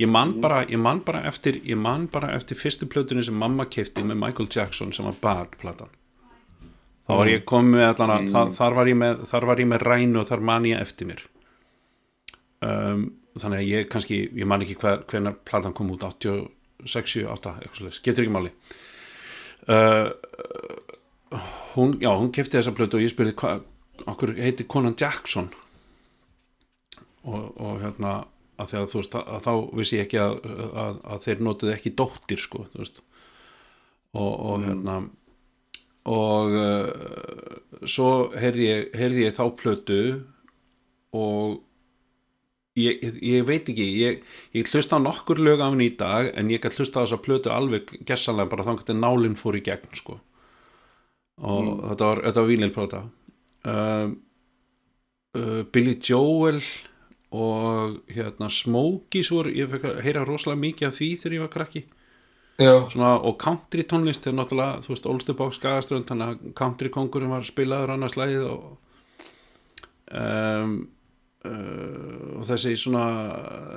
Ég 0.00 0.10
man 0.10 0.40
bara, 0.42 0.64
ég 0.66 0.80
man 0.82 1.04
bara 1.06 1.20
eftir 1.28 1.60
ég 1.62 1.78
man 1.78 2.08
bara 2.10 2.32
eftir 2.34 2.58
fyrstu 2.58 2.88
plötunni 2.90 3.22
sem 3.22 3.36
mamma 3.38 3.68
kefti 3.70 4.02
með 4.02 4.18
Michael 4.24 4.50
Jackson 4.50 4.90
sem 4.94 5.06
var 5.06 5.20
Bad 5.22 5.54
platan 5.60 5.92
þá 7.04 7.12
var 7.18 7.30
ég 7.30 7.44
komið 7.48 7.76
með 7.76 7.86
allan 7.90 8.14
að 8.14 8.30
þar, 8.32 8.54
þar, 8.56 8.90
með, 9.00 9.22
þar 9.30 9.46
var 9.50 9.62
ég 9.62 9.70
með 9.70 9.86
rænu 9.88 10.20
og 10.22 10.28
þar 10.30 10.44
man 10.50 10.68
ég 10.68 10.80
eftir 10.80 11.10
mér. 11.10 11.24
Um, 12.64 13.04
þannig 13.36 13.60
að 13.60 13.70
ég 13.70 13.88
kannski 13.92 14.20
ég 14.30 14.48
man 14.48 14.64
ekki 14.64 14.78
hver, 14.80 15.02
hvernig 15.10 15.40
platan 15.48 15.74
kom 15.76 15.90
út 15.92 16.06
86, 16.06 17.16
7, 17.18 17.26
8, 17.34 17.54
eitthvað 17.60 17.80
svoleiðis, 17.80 18.02
getur 18.06 18.24
ekki 18.24 18.34
máli. 18.34 18.52
Uh, 19.64 20.08
hún, 21.74 21.98
já, 22.00 22.10
hún 22.12 22.32
kefti 22.34 22.58
þessa 22.58 22.74
plötu 22.76 23.00
og 23.00 23.04
ég 23.04 23.12
spurði 23.12 23.34
hvað, 23.40 23.66
okkur 24.06 24.36
heitir 24.38 24.68
konan 24.70 24.96
Jackson? 25.00 25.50
Og, 27.24 27.50
og 27.56 27.80
hérna 27.80 28.22
að 28.60 28.70
því 28.70 28.78
að 28.78 28.88
þú 28.90 29.00
veist, 29.00 29.18
að, 29.18 29.28
að 29.34 29.44
þá 29.44 29.52
vissi 29.80 29.98
ég 29.98 30.06
ekki 30.06 30.20
að, 30.22 30.34
að, 30.84 30.98
að 31.14 31.22
þeir 31.24 31.44
notuðu 31.48 31.74
ekki 31.74 31.94
dóttir 31.98 32.42
sko, 32.42 32.64
þú 32.72 32.82
veist. 32.82 33.00
Og, 34.14 34.30
og 34.30 34.66
hérna 34.66 34.98
og 36.04 36.52
uh, 36.52 37.84
svo 37.88 38.08
heyrði 38.36 38.66
ég, 38.68 38.88
heyrði 38.96 39.24
ég 39.26 39.36
þá 39.36 39.44
plötu 39.56 40.00
og 41.16 41.62
ég, 42.78 43.00
ég 43.22 43.46
veit 43.48 43.68
ekki 43.70 43.86
ég, 44.02 44.20
ég 44.56 44.68
hlusta 44.72 44.98
á 45.00 45.04
nokkur 45.04 45.40
lög 45.40 45.62
af 45.62 45.72
henni 45.72 45.88
í 45.92 45.96
dag 45.98 46.30
en 46.34 46.52
ég 46.52 46.62
gæti 46.62 46.82
hlusta 46.82 47.00
á 47.00 47.04
þessa 47.04 47.22
plötu 47.24 47.52
alveg 47.54 47.94
gessanlega 48.06 48.52
bara 48.52 48.66
þannig 48.68 48.92
að 48.92 49.00
nálinn 49.00 49.38
fór 49.38 49.58
í 49.58 49.64
gegn 49.64 49.96
sko. 49.96 50.18
Og 51.44 51.70
þetta 51.88 52.10
var, 52.10 52.20
var 52.36 52.46
vínilplata 52.46 53.00
um, 53.66 54.12
uh, 55.34 55.62
Billy 55.74 55.96
Joel 55.98 56.60
og 57.34 57.96
hérna 58.14 58.46
Smokies 58.52 59.32
voru, 59.34 59.50
ég 59.50 59.72
fekk 59.72 59.88
að 59.88 60.02
heyra 60.06 60.22
rosalega 60.28 60.62
mikið 60.62 60.88
af 60.88 60.98
því 61.00 61.08
þegar 61.22 61.34
ég 61.34 61.42
var 61.42 61.54
krakki 61.56 61.82
svona, 62.58 63.16
og 63.18 63.38
country 63.42 63.82
tónlist 63.82 64.26
er 64.26 64.34
náttúrulega, 64.36 64.80
þú 64.84 64.92
veist, 64.92 65.06
Ólstu 65.10 65.34
Bóks 65.34 65.58
Skagaströnd 65.58 66.06
þannig 66.06 66.32
að 66.32 66.50
country 66.58 66.90
kongurinn 66.94 67.32
var 67.32 67.46
spilaður 67.46 67.94
annars 67.96 68.16
lagið 68.18 68.44
og 68.50 68.66
um, 70.14 70.76
uh, 71.44 72.38
og 72.38 72.44
þessi 72.46 72.76
svona 72.78 73.06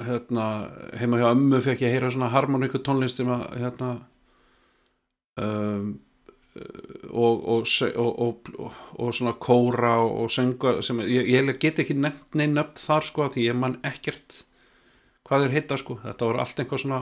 hérna, 0.07 0.47
heima 0.99 1.21
hjá 1.21 1.31
ömmu 1.31 1.61
fekk 1.65 1.85
ég 1.85 1.89
að 1.89 1.97
heyra 1.97 2.11
svona 2.13 2.33
harmoníku 2.33 2.83
tónlist 2.85 3.21
sem 3.21 3.31
að 3.33 3.47
hérna 3.63 3.93
um, 5.41 5.95
og, 7.11 7.47
og, 7.47 7.67
og, 7.95 8.49
og, 8.97 9.13
svona 9.13 9.33
kóra 9.41 9.97
og, 10.01 10.29
söngar 10.33 10.81
sem 10.85 11.01
ég, 11.05 11.29
ég 11.29 11.51
get 11.61 11.81
ekki 11.83 11.97
nefnt 11.97 12.37
neinn 12.37 12.57
nöfn 12.57 12.79
þar 12.81 13.05
sko 13.05 13.27
því 13.33 13.49
ég 13.49 13.57
man 13.57 13.77
ekkert 13.85 14.43
hvað 15.27 15.43
þeir 15.45 15.55
heita 15.57 15.77
sko, 15.79 15.97
þetta 16.03 16.27
voru 16.29 16.39
allt 16.43 16.59
einhver 16.63 16.81
svona 16.81 16.99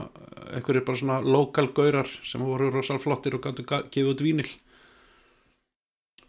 einhverjir 0.56 0.84
bara 0.86 0.98
svona 1.00 1.18
lokal 1.22 1.68
gaurar 1.76 2.10
sem 2.26 2.42
voru 2.42 2.70
rosal 2.74 2.98
flottir 3.02 3.36
og 3.38 3.44
gætu 3.46 3.64
gefið 3.70 4.10
út 4.12 4.24
vínil. 4.26 4.48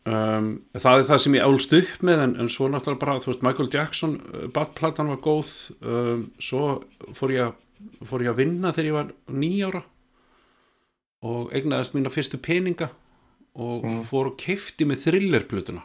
Um, 0.08 0.52
það 0.72 1.02
er 1.02 1.08
það 1.10 1.20
sem 1.26 1.36
ég 1.36 1.44
álst 1.44 1.74
upp 1.76 2.04
með 2.08 2.22
en, 2.24 2.36
en 2.40 2.50
svo 2.54 2.70
náttúrulega 2.72 3.02
bara, 3.02 3.18
þú 3.20 3.32
veist, 3.34 3.42
Michael 3.44 3.72
Jackson 3.74 4.14
uh, 4.32 4.46
badplatan 4.56 5.10
var 5.12 5.20
góð. 5.26 5.50
Um, 5.84 6.22
svo 6.40 6.62
fór 7.18 7.34
ég, 7.36 7.50
að- 7.50 8.06
fór 8.08 8.24
ég 8.24 8.32
að 8.32 8.40
vinna 8.40 8.72
þegar 8.72 8.88
ég 8.88 8.96
var 9.02 9.12
nýjára 9.42 9.82
og 11.28 11.52
eignaðist 11.58 11.98
mína 11.98 12.14
fyrstu 12.14 12.40
peninga 12.40 12.88
og 13.58 13.84
fór 14.08 14.30
og 14.32 14.36
kefti 14.40 14.86
með 14.88 15.08
thrillerplutuna 15.08 15.82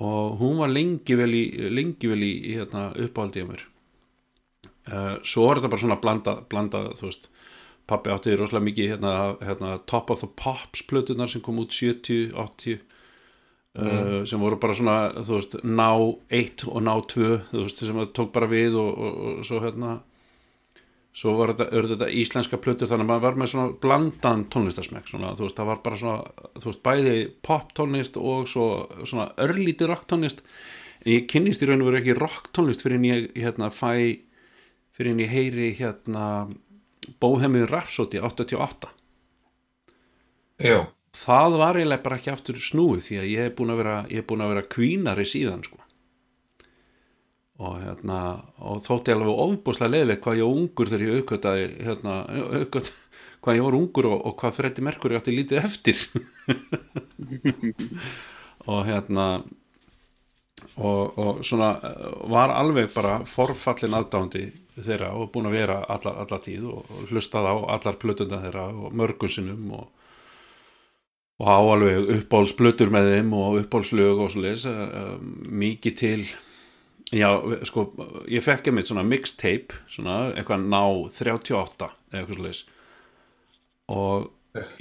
og 0.00 0.38
hún 0.40 0.60
var 0.62 0.70
lengi 0.72 1.16
vel 1.18 1.32
í, 1.36 1.42
lengi 1.74 2.08
vel 2.08 2.22
í, 2.24 2.30
í 2.48 2.54
hérna, 2.56 2.86
uppáhaldi 3.04 3.42
á 3.44 3.46
mér 3.50 3.64
svo 4.86 5.48
er 5.50 5.60
þetta 5.60 5.72
bara 5.72 5.82
svona 5.82 6.00
blanda, 6.00 6.36
blanda 6.50 6.84
þú 6.98 7.08
veist, 7.08 7.28
pappi 7.90 8.12
átti 8.14 8.36
rosalega 8.38 8.66
mikið 8.68 8.92
hérna, 8.94 9.14
hérna, 9.44 9.74
Top 9.90 10.10
of 10.14 10.22
the 10.22 10.30
Pops 10.40 10.84
plötunar 10.88 11.30
sem 11.30 11.42
kom 11.44 11.60
út 11.62 11.74
70, 11.74 12.32
80 12.38 12.78
uh, 13.78 14.20
sem 14.28 14.40
voru 14.40 14.60
bara 14.62 14.76
svona 14.76 14.98
þú 15.18 15.40
veist, 15.40 15.58
ná 15.64 15.90
1 16.40 16.68
og 16.70 16.86
ná 16.86 16.94
2 17.14 17.32
þú 17.50 17.64
veist, 17.64 17.82
sem 17.82 17.98
það 18.02 18.14
tók 18.16 18.32
bara 18.36 18.50
við 18.50 18.78
og, 18.80 18.94
og, 18.94 19.20
og 19.40 19.44
svo 19.48 19.60
hérna 19.64 19.98
svo 21.20 21.34
var 21.40 21.52
þetta, 21.52 21.66
er 21.74 21.88
þetta 21.90 22.08
íslenska 22.22 22.58
plötur 22.62 22.88
þannig 22.88 23.06
að 23.06 23.10
maður 23.10 23.24
var 23.24 23.38
með 23.40 23.52
svona 23.52 23.78
blandan 23.82 24.44
tónlistarsmekk 24.52 25.10
svona, 25.10 25.32
þú 25.36 25.46
veist, 25.46 25.58
það 25.58 25.70
var 25.70 25.80
bara 25.84 25.98
svona 26.00 26.50
þú 26.54 26.68
veist, 26.68 26.82
bæði 26.86 27.14
pop 27.46 27.72
tónlist 27.76 28.18
og 28.20 28.46
svo 28.50 28.66
svona 29.02 29.30
örlítið 29.42 29.90
rock 29.90 30.06
tónlist. 30.10 30.44
En 31.02 31.14
ég 31.16 31.26
kynnist 31.32 31.64
í 31.64 31.68
raun 31.68 31.82
og 31.82 31.90
veru 31.90 32.00
ekki 32.00 32.16
rock 32.18 32.52
tónlist 32.54 32.84
fyrir 32.84 33.00
en 33.00 33.08
ég 33.08 33.26
hérna 33.34 33.72
fæ 33.74 33.90
fyrir 35.00 35.14
en 35.14 35.24
ég 35.24 35.32
heyri 35.32 35.68
hérna 35.78 36.24
Bohemian 37.20 37.68
Rhapsody 37.70 38.20
88 38.20 38.90
já, 40.60 40.84
það 41.16 41.56
var 41.60 41.78
eiginlega 41.80 42.04
bara 42.04 42.18
ekki 42.20 42.32
aftur 42.34 42.58
snúið 42.60 43.06
því 43.06 43.20
að 43.20 43.30
ég 43.32 43.46
er 43.48 43.54
búin 43.56 43.72
að 43.72 43.80
vera, 43.80 43.94
ég 44.12 44.24
er 44.24 44.42
vera 44.50 44.66
kvínari 44.74 45.24
síðan 45.28 45.64
sko. 45.64 45.78
Og 47.60 47.76
hérna 47.82 48.18
og 48.64 48.80
þótti 48.80 49.12
alveg 49.12 49.40
ofbúslega 49.44 49.92
leiðilegt 49.92 50.22
hvað 50.24 50.38
ég 50.38 50.46
var 50.48 50.60
ungur 50.60 50.90
þegar 50.90 51.06
ég 51.06 51.16
aukvöldaði 51.18 51.64
hérna, 51.88 52.14
aukvöldaði 52.60 52.92
hvað 53.40 53.56
ég 53.58 53.66
var 53.66 53.78
ungur 53.80 54.08
og, 54.10 54.18
og 54.28 54.36
hvað 54.40 54.56
Freddi 54.56 54.84
Mercury 54.84 55.16
átti 55.16 55.34
lítið 55.34 55.64
eftir. 55.64 56.00
Og 58.70 58.84
hérna 58.84 59.24
og, 60.76 61.18
og 61.18 61.38
svona 61.44 61.70
eh, 61.88 62.08
var 62.28 62.52
alveg 62.52 62.90
bara 62.92 63.20
forfallin 63.24 63.96
aðdándi 63.96 64.44
þeirra 64.86 65.14
og 65.16 65.30
búin 65.34 65.48
að 65.50 65.56
vera 65.58 65.78
alla, 65.88 66.16
alla 66.24 66.38
tíð 66.42 66.68
og, 66.72 66.90
og 66.90 67.12
hlustað 67.12 67.48
á 67.48 67.54
allar 67.76 67.98
plötunda 68.00 68.42
þeirra 68.44 68.68
og 68.70 68.94
mörgunsinum 68.96 69.72
og 69.78 69.88
og 71.40 71.48
á 71.48 71.56
alveg 71.56 72.10
uppbólsblötur 72.18 72.90
með 72.92 73.14
þeim 73.14 73.30
og 73.32 73.54
uppbólslög 73.62 74.18
og 74.20 74.32
svo 74.32 74.42
leis 74.44 74.66
mikið 75.48 75.94
til 75.96 76.26
já, 77.16 77.30
sko, 77.64 77.86
ég 78.28 78.44
fekk 78.44 78.68
einmitt 78.68 78.90
svona 78.90 79.06
mixtape, 79.06 79.78
svona 79.88 80.34
eitthvað 80.34 80.68
ná 80.68 80.82
38 81.08 81.88
eða 82.12 82.20
eitthvað 82.20 82.36
svo 82.36 82.44
leis 82.44 82.62
og 83.90 84.28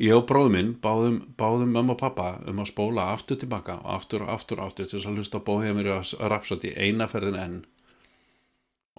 ég 0.01 0.17
og 0.17 0.25
bróðum 0.29 0.55
minn 0.57 0.69
báðum, 0.81 1.19
báðum 1.37 1.73
mamma 1.73 1.95
og 1.95 2.01
pappa 2.01 2.29
um 2.49 2.59
að 2.61 2.71
spóla 2.73 3.11
aftur 3.13 3.39
tilbaka 3.39 3.79
og 3.83 3.91
aftur 3.95 4.25
og 4.25 4.33
aftur 4.33 4.59
og 4.59 4.69
aftur 4.69 4.89
til 4.89 4.97
þess 4.97 5.09
að 5.09 5.19
hlusta 5.19 5.43
bóðið 5.45 5.75
mér 5.77 5.91
að 5.95 6.15
rapsati 6.33 6.73
eina 6.75 7.07
ferðin 7.07 7.39
enn 7.39 7.59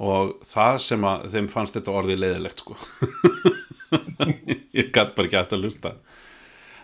og 0.00 0.36
það 0.46 0.80
sem 0.84 1.06
að 1.08 1.28
þeim 1.34 1.48
fannst 1.52 1.76
þetta 1.76 1.94
orðið 2.00 2.22
leiðilegt 2.24 2.62
sko. 2.62 2.76
Ég 4.78 4.92
gætt 4.94 5.16
bara 5.16 5.26
ekki 5.26 5.38
aftur 5.40 5.58
að 5.60 5.66
hlusta. 5.66 5.94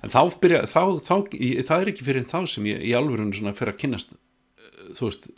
En 0.05 0.13
þá 0.13 0.21
byrja, 0.43 0.63
þá, 0.69 0.81
þá, 1.03 1.15
ég, 1.39 1.61
það 1.67 1.83
er 1.83 1.91
ekki 1.93 2.07
fyrir 2.07 2.27
þá 2.29 2.39
sem 2.51 2.67
ég 2.69 2.83
í 2.85 2.93
alvörunum 2.97 3.33
svona 3.35 3.55
fyrir 3.57 3.73
að 3.73 3.79
kynnast 3.83 4.13
eh, 4.17 4.91
þú 4.97 5.09
veist, 5.09 5.31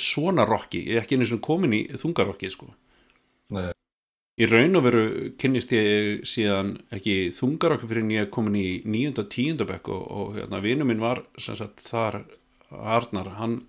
svona 0.00 0.46
rocki 0.48 0.80
ég 0.86 0.96
er 0.96 1.04
ekki 1.04 1.18
einu 1.18 1.28
svona 1.28 1.44
komin 1.44 1.76
í 1.76 1.82
þungarocki 1.92 2.50
sko. 2.54 2.70
Nei, 3.54 3.68
í 4.38 4.48
raun 4.48 4.78
og 4.78 4.84
veru 4.86 5.04
kynnist 5.40 5.74
ég 5.76 6.24
síðan 6.28 6.76
ekki 6.94 7.28
þungarocki 7.34 7.90
fyrir 7.90 8.06
en 8.06 8.14
ég 8.14 8.26
er 8.26 8.32
komin 8.32 8.58
í 8.58 8.68
níunda, 8.88 9.26
tíunda 9.28 9.66
bekk 9.68 9.92
og, 9.94 10.04
og 10.08 10.36
hérna, 10.38 10.62
vinu 10.64 10.88
minn 10.88 11.02
var 11.02 11.22
sem 11.38 11.58
sagt 11.58 11.84
þar 11.84 12.22
Arnar, 12.68 13.32
hann 13.38 13.60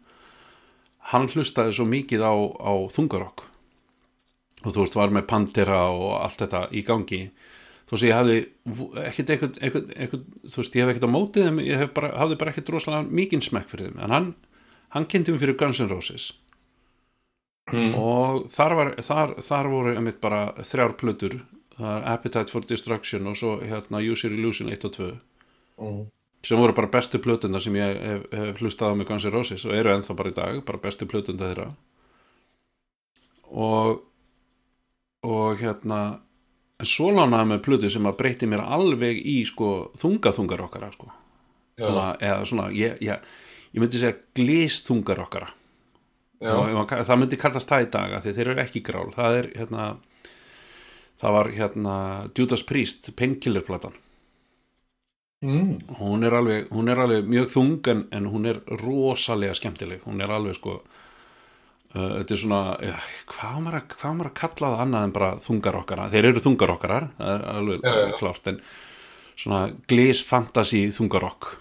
hann 1.14 1.30
hlustaði 1.32 1.76
svo 1.76 1.86
mikið 1.90 2.26
á, 2.26 2.34
á 2.62 2.74
þungarokk. 2.94 3.46
Og 4.66 4.74
þú 4.76 4.84
veist, 4.84 4.98
var 5.00 5.14
með 5.16 5.28
Pantera 5.30 5.80
og 5.94 6.18
allt 6.20 6.42
þetta 6.44 6.66
í 6.76 6.84
gangi. 6.88 7.22
Þú 7.88 7.96
veist, 7.96 8.06
ég 8.06 8.18
hafði 8.18 8.36
ekkert 9.08 9.32
eitthvað, 9.34 10.28
þú 10.44 10.62
veist, 10.62 10.76
ég 10.76 10.84
hef 10.84 10.92
ekkert 10.94 11.08
á 11.08 11.16
mótið 11.16 11.48
þeim 11.48 11.64
ég 11.64 11.82
hef 11.84 11.94
bara, 11.96 12.12
hafði 12.20 12.38
bara 12.42 12.54
ekkert 12.54 12.74
rosalega 12.76 13.08
mikinn 13.22 13.46
smekk 13.46 13.72
fyrir 13.72 13.90
þeim. 13.90 14.04
En 14.06 14.16
hann, 14.16 14.30
hann 14.96 15.08
kynnti 15.10 15.34
mig 15.34 15.42
fyrir 15.42 15.58
Guns 15.58 15.82
N' 15.82 15.90
Roses. 15.92 16.30
Mm. 17.70 17.92
og 18.02 18.48
þar, 18.50 18.74
var, 18.74 18.88
þar, 19.06 19.36
þar 19.46 19.68
voru 19.70 19.92
einmitt 19.94 20.18
bara 20.24 20.40
þrjár 20.66 20.96
plötur. 20.98 21.36
Það 21.78 21.92
er 21.96 22.08
Appetite 22.12 22.52
for 22.52 22.66
Destruction 22.66 23.30
og 23.30 23.38
svo 23.38 23.52
hérna 23.62 24.02
Use 24.02 24.26
Your 24.26 24.34
Illusion 24.36 24.72
1 24.74 24.88
og 24.90 24.96
2 24.98 25.12
Mm. 25.80 26.10
Sem 26.46 26.60
voru 26.60 26.76
bara 26.76 26.92
bestu 26.92 27.20
plötundar 27.20 27.62
sem 27.64 27.76
ég 27.76 27.98
hef, 28.00 28.28
hef 28.32 28.62
hlustað 28.62 28.94
á 28.94 28.98
með 28.98 29.10
Guns 29.10 29.26
N' 29.28 29.34
Roses 29.34 29.66
og 29.68 29.76
eru 29.76 29.92
ennþá 29.94 30.16
bara 30.16 30.32
í 30.32 30.38
dag, 30.38 30.62
bara 30.68 30.82
bestu 30.84 31.08
plötundar 31.10 31.52
þeirra. 31.52 31.70
Og 33.50 34.06
og 35.28 35.60
hérna 35.60 36.00
en 36.80 36.88
svo 36.88 37.10
lánaði 37.12 37.52
með 37.52 37.64
plötu 37.66 37.90
sem 37.92 38.06
að 38.08 38.18
breyti 38.22 38.48
mér 38.48 38.64
alveg 38.64 39.20
í 39.20 39.42
sko 39.48 39.90
þunga-þungar 40.00 40.64
okkara 40.70 40.92
sko. 40.94 41.10
Svona, 41.80 42.14
eða 42.24 42.46
svona, 42.48 42.68
ég, 42.76 42.96
ég, 43.04 43.26
ég 43.76 43.84
myndi 43.84 44.00
segja 44.00 44.16
glýsþungar 44.36 45.20
okkara. 45.26 45.52
Og 46.40 46.88
það 46.88 47.20
myndi 47.20 47.40
kallast 47.40 47.72
það 47.72 47.84
í 47.84 47.90
dag 47.92 48.16
því 48.24 48.34
þeir 48.38 48.52
eru 48.54 48.64
ekki 48.64 48.84
grál. 48.84 49.10
Það 49.16 49.40
er 49.42 49.50
hérna 49.60 49.88
það 51.20 51.36
var 51.36 51.52
hérna 51.56 51.96
Judas 52.38 52.64
Priest 52.68 53.12
Painkiller 53.20 53.66
platan 53.68 53.96
mm. 55.46 55.78
hún 56.00 56.26
er 56.28 56.36
alveg, 56.40 56.68
hún 56.76 56.92
er 56.92 57.02
alveg 57.04 57.30
mjög 57.30 57.52
þung 57.54 57.92
en, 57.94 58.04
en 58.16 58.28
hún 58.32 58.50
er 58.50 58.60
rosalega 58.82 59.56
skemmtileg. 59.58 60.04
Hún 60.08 60.22
er 60.24 60.34
alveg 60.36 60.58
sko 60.58 60.76
uh, 60.80 62.12
þetta 62.20 62.36
er 62.36 62.42
svona, 62.44 62.62
ja, 62.86 62.98
hvað 63.32 63.56
á 63.56 63.60
maður 63.64 63.80
að, 63.80 63.88
hvað 63.96 64.18
maður 64.18 64.32
að 64.32 64.38
kalla 64.42 64.74
það 64.74 64.84
annað 64.86 65.08
en 65.08 65.16
bara 65.20 65.32
þungar 65.46 65.80
okkara? 65.84 66.12
Þeir 66.14 66.30
eru 66.34 66.46
þungar 66.46 66.76
okkarar, 66.76 67.10
það 67.18 67.34
er 67.38 67.48
alveg 67.56 67.88
Já, 67.88 67.96
já. 67.96 68.14
klárt 68.20 68.54
en 68.54 68.62
svona 69.40 69.64
glís 69.90 70.24
fantasy 70.28 70.84
þungarokk. 70.96 71.52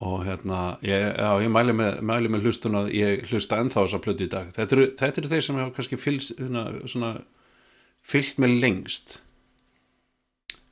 Og 0.00 0.22
hérna 0.24 0.60
ég, 0.80 1.02
já, 1.12 1.30
ég 1.44 1.50
mæli 1.52 1.74
með, 1.76 1.98
mæli 2.08 2.30
með 2.32 2.46
hlustun 2.48 2.78
að 2.78 2.86
ég 2.96 3.26
hlusta 3.28 3.58
ennþá 3.60 3.82
þessa 3.84 4.00
plötu 4.00 4.24
í 4.24 4.30
dag. 4.32 4.48
Þetta 4.54 4.76
eru, 4.76 4.86
þetta 4.96 5.20
eru 5.20 5.32
þeir 5.34 5.44
sem 5.44 5.58
hafa 5.60 5.74
kannski 5.76 5.98
fyllt 8.10 8.40
með 8.40 8.54
lengst 8.62 9.18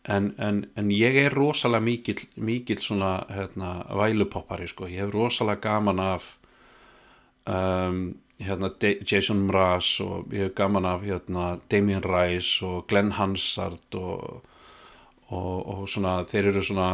en, 0.09 0.33
en, 0.41 0.63
en 0.77 0.91
ég 0.93 1.17
er 1.21 1.35
rosalega 1.35 1.85
mikill, 1.85 2.25
mikill 2.41 2.81
svona 2.83 3.19
hérna, 3.33 3.83
vælupoppari 3.99 4.69
sko. 4.71 4.89
ég 4.89 5.05
hef 5.05 5.15
rosalega 5.15 5.61
gaman 5.69 6.01
af 6.01 6.29
um, 7.49 8.15
hérna, 8.41 8.71
Jason 9.13 9.45
Mraz 9.49 10.01
og 10.01 10.33
ég 10.33 10.49
hef 10.49 10.55
gaman 10.57 10.89
af 10.89 11.05
hérna, 11.05 11.59
Damien 11.71 12.05
Rice 12.05 12.67
og 12.67 12.87
Glenn 12.89 13.13
Hansard 13.13 13.95
og, 13.95 14.43
og, 15.29 15.57
og 15.69 15.89
svona 15.89 16.23
þeir 16.25 16.53
eru 16.53 16.65
svona 16.65 16.91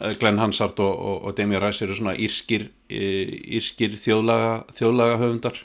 eh, 0.00 0.16
Glenn 0.18 0.42
Hansard 0.42 0.80
og, 0.80 1.24
og 1.24 1.36
Damien 1.36 1.62
Rice 1.62 1.86
eru 1.86 1.94
svona 1.94 2.16
írskir, 2.18 2.70
eh, 2.90 3.38
írskir 3.58 3.94
þjóðlaga, 3.94 4.64
þjóðlaga 4.74 5.20
höfundar 5.22 5.62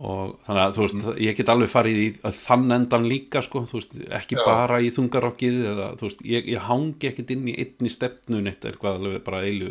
og 0.00 0.34
þannig 0.42 0.62
að 0.64 0.74
þú 0.76 0.82
veist, 0.84 1.08
ég 1.22 1.36
get 1.38 1.50
alveg 1.52 1.70
farið 1.70 1.98
í 2.02 2.06
þann 2.34 2.72
endan 2.74 3.04
líka 3.08 3.42
sko, 3.46 3.62
þú 3.68 3.78
veist, 3.78 3.94
ekki 4.18 4.36
Já. 4.40 4.42
bara 4.48 4.80
í 4.82 4.90
þungarokkið 4.94 5.58
eða 5.70 5.88
þú 6.00 6.08
veist, 6.08 6.24
ég, 6.26 6.48
ég 6.50 6.66
hangi 6.66 7.10
ekkit 7.12 7.30
inn 7.36 7.48
í 7.52 7.54
einni 7.62 7.92
stefnu 7.94 8.40
neitt 8.42 8.64
eitthvað 8.66 8.98
alveg 8.98 9.22
bara 9.24 9.44
eilu 9.46 9.70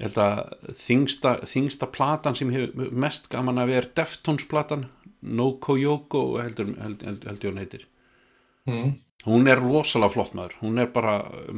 ég 0.00 0.06
held 0.06 0.20
að 0.22 0.40
þingsta, 0.78 1.34
þingsta 1.50 1.88
platan 1.92 2.38
sem 2.38 2.52
ég 2.54 2.68
hef 2.70 2.92
mest 2.94 3.26
gaman 3.32 3.58
að 3.60 3.72
vera 3.74 3.94
Deftones 4.00 4.46
platan 4.48 4.86
No 5.20 5.50
Koyoko 5.60 6.38
heldur, 6.40 6.70
held, 6.80 7.02
held, 7.04 7.24
held 7.28 7.42
ég 7.44 7.50
hún 7.52 7.60
heitir 7.64 7.86
Mm. 8.68 8.90
hún 9.24 9.48
er 9.48 9.56
rosalega 9.56 10.12
flott 10.12 10.34
maður 10.36 10.52
hún 10.60 10.78
er 10.82 10.90
bara, 10.92 11.14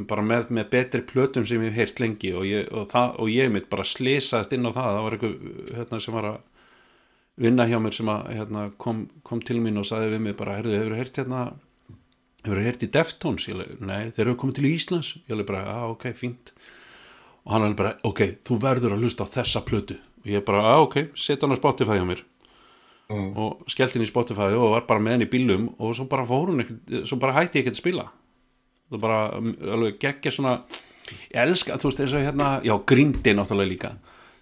bara 0.07 0.23
með, 0.23 0.49
með 0.55 0.69
betri 0.71 1.01
plötum 1.03 1.43
sem 1.45 1.59
ég 1.61 1.73
hef 1.75 1.81
heyrt 1.81 1.99
lengi 1.99 2.29
og 2.33 2.45
ég, 2.47 2.69
og 2.71 2.87
það, 2.89 3.09
og 3.19 3.29
ég 3.29 3.51
mitt 3.51 3.67
bara 3.69 3.83
slisaðist 3.83 4.55
inn 4.55 4.63
á 4.65 4.71
það 4.71 4.87
það 4.87 5.03
var 5.03 5.17
eitthvað 5.17 5.35
hérna, 5.75 5.99
sem 5.99 6.15
var 6.15 6.27
að 6.29 6.37
vinna 7.39 7.67
hjá 7.69 7.79
mér 7.81 7.95
sem 7.95 8.09
að, 8.11 8.27
hérna, 8.37 8.65
kom, 8.81 9.05
kom 9.25 9.41
til 9.41 9.59
mín 9.63 9.79
og 9.81 9.87
sagði 9.89 10.13
við 10.15 10.25
mig 10.27 10.37
bara 10.39 10.57
heyrðu, 10.59 10.75
hefur 10.79 10.97
heyrt 10.99 11.21
hérna 11.21 11.43
hefur 12.43 12.59
heyrt 12.61 12.83
í 12.83 12.91
Deftones? 12.91 13.47
Nei, 13.79 14.11
þeir 14.11 14.27
eru 14.27 14.37
komið 14.39 14.59
til 14.59 14.69
Íslands. 14.69 15.13
Ég 15.29 15.39
leik 15.39 15.47
bara, 15.49 15.63
já, 15.63 15.79
ok, 15.93 16.09
fínt. 16.17 16.53
Og 17.43 17.55
hann 17.55 17.69
er 17.69 17.77
bara, 17.79 17.95
ok, 18.07 18.21
þú 18.45 18.59
verður 18.63 18.97
að 18.97 19.07
hlusta 19.07 19.27
á 19.27 19.33
þessa 19.39 19.63
plötu. 19.67 19.97
Og 20.23 20.29
ég 20.31 20.43
bara, 20.47 20.63
já, 20.67 20.83
ok, 20.83 20.99
setja 21.15 21.47
hann 21.47 21.55
á 21.55 21.61
Spotify 21.61 21.99
hjá 21.99 22.05
mér. 22.07 22.23
Mm. 23.11 23.33
og 23.35 23.65
skellt 23.67 23.97
inn 23.97 24.05
í 24.05 24.07
Spotify 24.07 24.53
og 24.55 24.71
var 24.77 24.85
bara 24.87 25.03
með 25.03 25.17
henni 25.17 25.25
í 25.27 25.31
bílum 25.33 25.65
og 25.75 25.91
svo 25.93 26.05
bara 26.09 26.23
fór 26.25 26.53
hún 26.53 26.63
ekkert, 26.63 26.93
svo 27.09 27.17
bara 27.19 27.35
hætti 27.35 27.59
ég 27.59 27.65
ekkert 27.65 27.75
að 27.75 27.81
spila. 27.81 28.05
Það 28.93 29.01
bara 29.03 29.17
um, 29.37 29.49
alveg 29.75 29.97
geggja 30.01 30.31
svona 30.33 30.53
ég 31.33 31.35
elska, 31.43 31.77
þú 31.81 31.89
veist, 31.89 32.03
eins 32.03 32.15
og 32.15 32.23
hérna 32.23 32.47
já, 32.63 32.73
Grindi 32.89 33.35
náttúrulega 33.35 33.71
líka. 33.73 33.91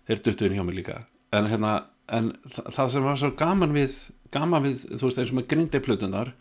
Þeir 0.08 0.22
duttuðin 0.28 0.60
hjá 0.60 0.66
mig 0.68 0.78
líka. 0.78 1.00
En 1.34 1.50
hérna, 1.50 1.74
en 2.12 2.32
þa 2.52 2.64
það 2.76 2.94
sem 2.94 3.06
var 3.08 3.20
svo 3.20 3.32
gaman 3.40 3.76
við 3.76 3.98
gaman 4.32 4.66
við, 4.66 4.86
þú 4.96 5.10
veist, 5.10 5.20
eins 5.22 5.34
og 5.34 5.38
með 5.40 5.52
Grindi 5.52 5.84
plötunar 5.84 6.32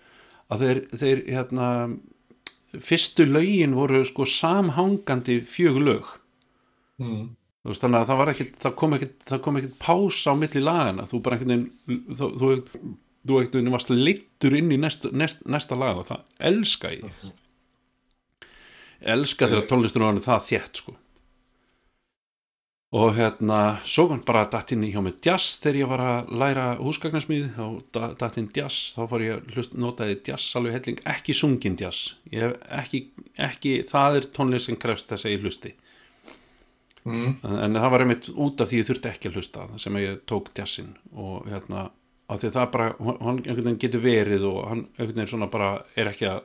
að 0.51 0.65
þeir, 0.65 0.81
þeir 1.03 1.21
hérna 1.31 1.67
fyrstu 2.71 3.27
lögin 3.27 3.75
voru 3.75 4.03
sko 4.07 4.27
samhangandi 4.29 5.41
fjögur 5.47 5.87
lög. 5.89 6.17
Mm. 7.01 7.31
þú 7.65 7.73
veist, 7.73 7.83
þannig 7.83 8.01
að 8.03 8.11
það 8.11 8.19
var 8.21 8.33
ekkit 8.35 8.57
það 8.61 8.75
kom 8.83 8.97
ekkit, 8.97 9.15
það 9.27 9.45
kom 9.45 9.61
ekkit 9.61 9.77
pása 9.81 10.33
á 10.33 10.35
milli 10.37 10.65
lagana 10.65 11.07
þú 11.09 11.21
bara 11.25 11.39
einhvern 11.39 11.53
veginn 11.55 12.17
þú, 12.19 12.27
þú, 12.41 12.51
þú 13.25 13.39
einhvern 13.39 13.55
veginn 13.57 13.75
varst 13.75 13.93
leittur 13.95 14.57
inn 14.59 14.75
í 14.75 14.81
næsta, 14.81 15.13
næsta, 15.13 15.47
næsta 15.49 15.79
lag 15.81 16.03
og 16.03 16.09
það 16.11 16.27
elska 16.51 16.93
ég. 16.93 17.23
Elska 19.01 19.49
þegar 19.49 19.71
tónlistur 19.71 20.05
var 20.05 20.21
það 20.21 20.45
þétt 20.51 20.83
sko 20.83 20.97
og 22.91 23.13
hérna, 23.15 23.77
svo 23.87 24.09
kom 24.11 24.23
bara 24.27 24.49
datt 24.51 24.73
inn 24.75 24.83
í 24.83 24.89
hjá 24.91 24.99
mig 25.05 25.21
jazz 25.23 25.61
þegar 25.63 25.77
ég 25.79 25.91
var 25.93 26.01
að 26.03 26.31
læra 26.43 26.65
húsgagnasmíði, 26.81 27.53
þá 27.55 27.67
da- 27.95 28.15
datt 28.19 28.39
inn 28.41 28.49
jazz 28.57 28.97
þá 28.97 29.05
fór 29.13 29.23
ég 29.23 29.37
að 29.37 29.53
hlust, 29.55 29.77
notaði 29.79 30.17
jazz 30.27 30.57
alveg 30.59 30.75
helling, 30.75 30.99
ekki 31.07 31.37
sungin 31.37 31.77
jazz 31.79 32.17
ekki, 32.35 33.05
ekki, 33.39 33.77
það 33.87 34.19
er 34.19 34.27
tónlist 34.35 34.67
sem 34.67 34.77
krefst 34.77 35.09
þess 35.13 35.29
að 35.29 35.37
ég 35.37 35.47
hlusti. 35.47 35.73
Mm. 37.05 37.39
en 37.41 37.79
það 37.79 37.91
var 37.91 38.03
einmitt 38.05 38.27
út 38.37 38.61
af 38.61 38.69
því 38.69 38.77
ég 38.83 38.89
þurfti 38.91 39.09
ekki 39.09 39.31
að 39.31 39.37
hlusta 39.39 39.63
sem 39.81 39.95
ég 39.97 40.19
tók 40.29 40.51
jazzin 40.53 40.91
og 41.17 41.47
hérna, 41.49 41.87
af 42.29 42.43
því 42.43 42.51
að 42.51 42.57
það 42.59 42.73
bara 42.75 42.89
hann 43.01 43.39
einhvern 43.39 43.65
veginn 43.65 43.79
getur 43.81 44.03
verið 44.05 44.45
og 44.51 44.59
hann 44.69 44.83
einhvern 44.99 45.15
veginn 45.15 45.31
svona 45.33 45.49
bara 45.49 45.71
er 45.97 46.11
ekki 46.11 46.29
að 46.29 46.43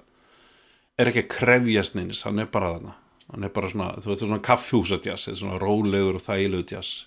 er 0.98 1.12
ekki 1.12 1.26
að 1.26 1.34
krefjast 1.34 1.98
neins, 1.98 2.24
hann 2.24 2.40
er 2.40 2.48
bara 2.54 2.72
þarna 2.78 2.96
hann 3.34 3.48
er 3.48 3.54
bara 3.54 3.70
svona, 3.72 3.92
þú 4.02 4.12
veist 4.12 4.24
svona 4.24 4.42
þetta 4.44 5.14
er 5.16 5.38
svona 5.42 5.60
rólegur 5.62 6.20
og 6.20 6.26
þægilegur 6.26 6.72
jazz 6.76 7.06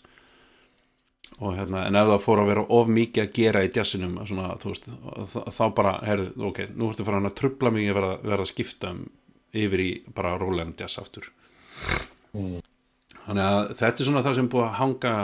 og 1.39 1.55
hérna, 1.55 1.85
en 1.87 1.99
ef 1.99 2.09
það 2.09 2.23
fór 2.25 2.41
að 2.43 2.49
vera 2.51 2.65
of 2.75 2.89
mikið 2.91 3.23
að 3.23 3.35
gera 3.37 3.61
í 3.63 3.71
jazzinum 3.71 4.17
svona, 4.27 4.49
þú 4.59 4.73
veist, 4.73 4.89
þá, 5.55 5.65
bara 5.77 5.93
herðu, 6.03 6.33
ok, 6.49 6.65
nú 6.75 6.89
ertu 6.91 7.07
hann 7.07 7.29
að 7.29 7.37
trubla 7.39 7.71
mig 7.75 7.87
ég 7.87 7.95
verða, 7.95 8.17
verða 8.25 8.47
að 8.47 8.51
skipta 8.51 8.91
um 8.95 9.05
yfir 9.55 9.83
í 9.85 9.91
bara 10.15 10.35
rólegan 10.41 10.75
jazz 10.79 10.99
aftur. 10.99 11.29
Þannig 12.33 13.45
að 13.45 13.61
þetta 13.79 14.03
er 14.03 14.09
svona 14.09 14.25
það 14.27 14.37
sem 14.41 14.51
búið 14.51 14.67
að 14.67 14.77
hanga, 14.81 15.15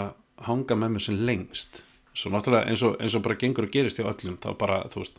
hanga 0.46 0.78
með 0.78 0.94
mér 0.94 1.06
sem 1.08 1.18
lengst. 1.26 1.82
Svo 2.14 2.30
náttúrulega 2.30 2.70
eins 2.70 2.84
og, 2.86 2.94
eins 3.02 3.16
og 3.18 3.24
bara 3.24 3.40
gengur 3.40 3.66
að 3.66 3.74
gerist 3.74 3.98
hjá 3.98 4.06
öllum 4.06 4.38
þá 4.38 4.52
bara, 4.60 4.82
þú 4.92 5.02
veist 5.02 5.18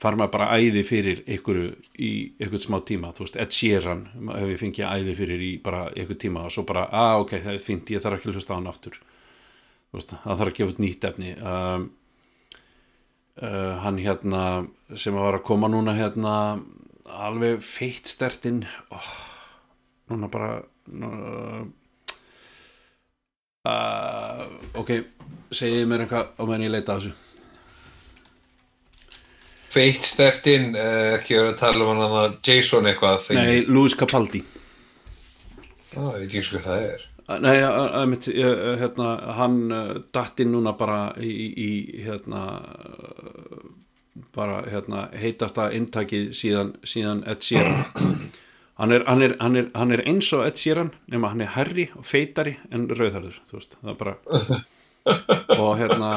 far 0.00 0.16
maður 0.16 0.32
bara 0.34 0.48
æði 0.56 0.82
fyrir 0.88 1.22
ykkur 1.36 1.60
í 2.00 2.10
ykkur 2.40 2.62
smá 2.64 2.78
tíma, 2.88 3.12
þú 3.16 3.26
veist, 3.26 3.38
Ed 3.42 3.54
Sheeran 3.54 4.06
ef 4.36 4.48
ég 4.48 4.60
fengi 4.60 4.86
æði 4.86 5.16
fyrir 5.18 5.44
í 5.44 5.50
bara 5.62 5.86
ykkur 5.92 6.18
tíma 6.24 6.46
og 6.48 6.54
svo 6.54 6.64
bara, 6.68 6.86
að 6.88 7.24
ok, 7.26 7.34
það 7.44 7.56
er 7.56 7.64
fínt, 7.64 7.92
ég 7.92 8.04
þarf 8.04 8.18
ekki 8.18 8.30
að 8.30 8.38
hlusta 8.38 8.56
á 8.56 8.58
hann 8.58 8.70
aftur. 8.70 9.00
Þú 9.90 9.98
veist, 9.98 10.14
það 10.24 10.40
þarf 10.40 10.52
að 10.52 10.58
gefa 10.58 10.74
út 10.74 10.82
nýtt 10.84 11.08
efni. 11.10 11.34
Um, 11.40 11.88
uh, 13.42 13.74
hann 13.84 14.00
hérna 14.00 14.44
sem 14.94 15.18
var 15.18 15.40
að 15.40 15.46
koma 15.50 15.70
núna 15.72 15.96
hérna 15.98 16.34
alveg 17.10 17.60
feitt 17.64 18.08
stertinn. 18.08 18.62
Oh, 18.94 19.12
núna 20.10 20.30
bara 20.32 20.54
uh, 20.60 21.64
uh, 23.68 24.44
ok 24.80 24.94
segið 25.54 25.88
mér 25.90 26.04
eitthvað 26.04 26.30
á 26.38 26.42
meðan 26.44 26.64
ég 26.66 26.72
leita 26.74 26.96
þessu 26.96 27.12
Feitt 29.70 30.06
stert 30.08 30.48
inn, 30.50 30.72
uh, 30.74 31.16
ekki 31.18 31.38
verið 31.38 31.52
að 31.52 31.60
tala 31.60 31.84
um 31.84 31.92
hann 31.94 32.16
að 32.24 32.40
Jason 32.46 32.88
eitthvað 32.90 33.30
Nei, 33.38 33.60
Louis 33.70 33.94
Capaldi. 33.98 34.42
Á, 35.94 36.02
ég 36.18 36.26
ekki 36.26 36.42
eins 36.42 36.52
og 36.54 36.66
það 36.66 36.88
er. 36.88 37.06
Nei, 37.40 37.54
mitt, 38.10 38.26
ég, 38.34 38.62
hérna, 38.80 39.10
hann 39.38 39.60
datt 40.10 40.42
inn 40.42 40.50
núna 40.50 40.72
bara 40.78 41.12
í, 41.22 41.30
í 41.54 41.70
hérna 42.02 42.40
bara 44.34 44.62
hérna 44.70 45.06
heitasta 45.16 45.68
intakið 45.74 46.30
síðan, 46.36 46.72
síðan 46.86 47.22
Ed 47.30 47.44
Sheeran. 47.46 47.78
Hann 48.80 48.94
er, 48.96 49.04
hann, 49.06 49.22
er, 49.22 49.36
hann, 49.40 49.56
er, 49.60 49.70
hann 49.76 49.94
er 49.94 50.02
eins 50.08 50.30
og 50.36 50.46
Ed 50.46 50.58
Sheeran 50.60 50.92
nema 51.12 51.32
hann 51.34 51.44
er 51.44 51.52
herri 51.56 51.90
og 51.98 52.06
feitari 52.08 52.56
en 52.72 52.86
veist, 52.88 53.76
það 53.80 53.90
er 53.92 53.98
bara 54.00 54.14
og 55.60 55.74
hérna 55.76 56.12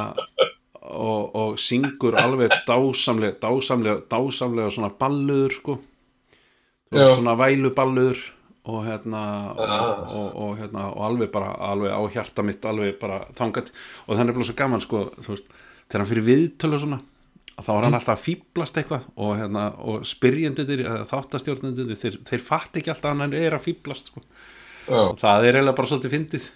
og, 0.83 1.35
og 1.35 1.59
syngur 1.61 2.17
alveg 2.19 2.53
dásamlega 2.67 3.39
dásamlega, 3.41 4.03
dásamlega 4.11 4.71
svona 4.73 4.91
balluður 4.99 5.57
sko. 5.57 5.77
Þú 6.91 6.99
veist, 6.99 7.15
svona 7.17 7.37
væluballuður 7.39 8.23
og 8.63 8.83
hérna 8.85 9.21
og, 9.53 10.03
og, 10.07 10.27
og, 10.35 10.51
hérna 10.59 10.89
og 10.93 11.07
alveg 11.07 11.31
bara 11.33 11.55
alveg 11.71 11.91
á 11.91 12.01
hjarta 12.13 12.45
mitt 12.45 12.63
alveg 12.65 12.95
bara 12.99 13.23
þangat 13.35 13.73
og 14.07 14.15
þannig 14.15 14.31
er 14.31 14.37
bara 14.37 14.47
svo 14.47 14.55
gaman 14.59 14.83
sko 14.83 15.01
þú 15.17 15.33
veist, 15.33 15.49
þegar 15.89 16.03
hann 16.03 16.11
fyrir 16.13 16.27
viðtölu 16.29 16.77
og 16.77 16.83
svona 16.85 16.99
þá 17.59 17.71
er 17.73 17.85
hann 17.85 17.97
alltaf 17.97 18.15
að 18.15 18.23
fýblast 18.23 18.79
eitthvað 18.79 19.07
og, 19.13 19.33
hérna, 19.37 19.65
og 19.83 20.05
spyrjendur, 20.07 20.83
þáttastjórnendur 21.09 21.91
þeir, 21.99 22.19
þeir 22.25 22.43
fatt 22.43 22.79
ekki 22.79 22.93
alltaf 22.93 23.11
að 23.11 23.25
hann 23.25 23.35
er 23.37 23.57
að 23.57 23.65
fýblast 23.67 24.09
sko. 24.09 24.23
Já, 24.87 24.99
og 24.99 25.19
það 25.19 25.47
er 25.47 25.57
eiginlega 25.59 25.77
bara 25.77 25.91
svolítið 25.91 26.15
fyndið. 26.15 26.47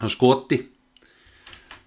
Hann 0.00 0.12
skoti 0.12 0.60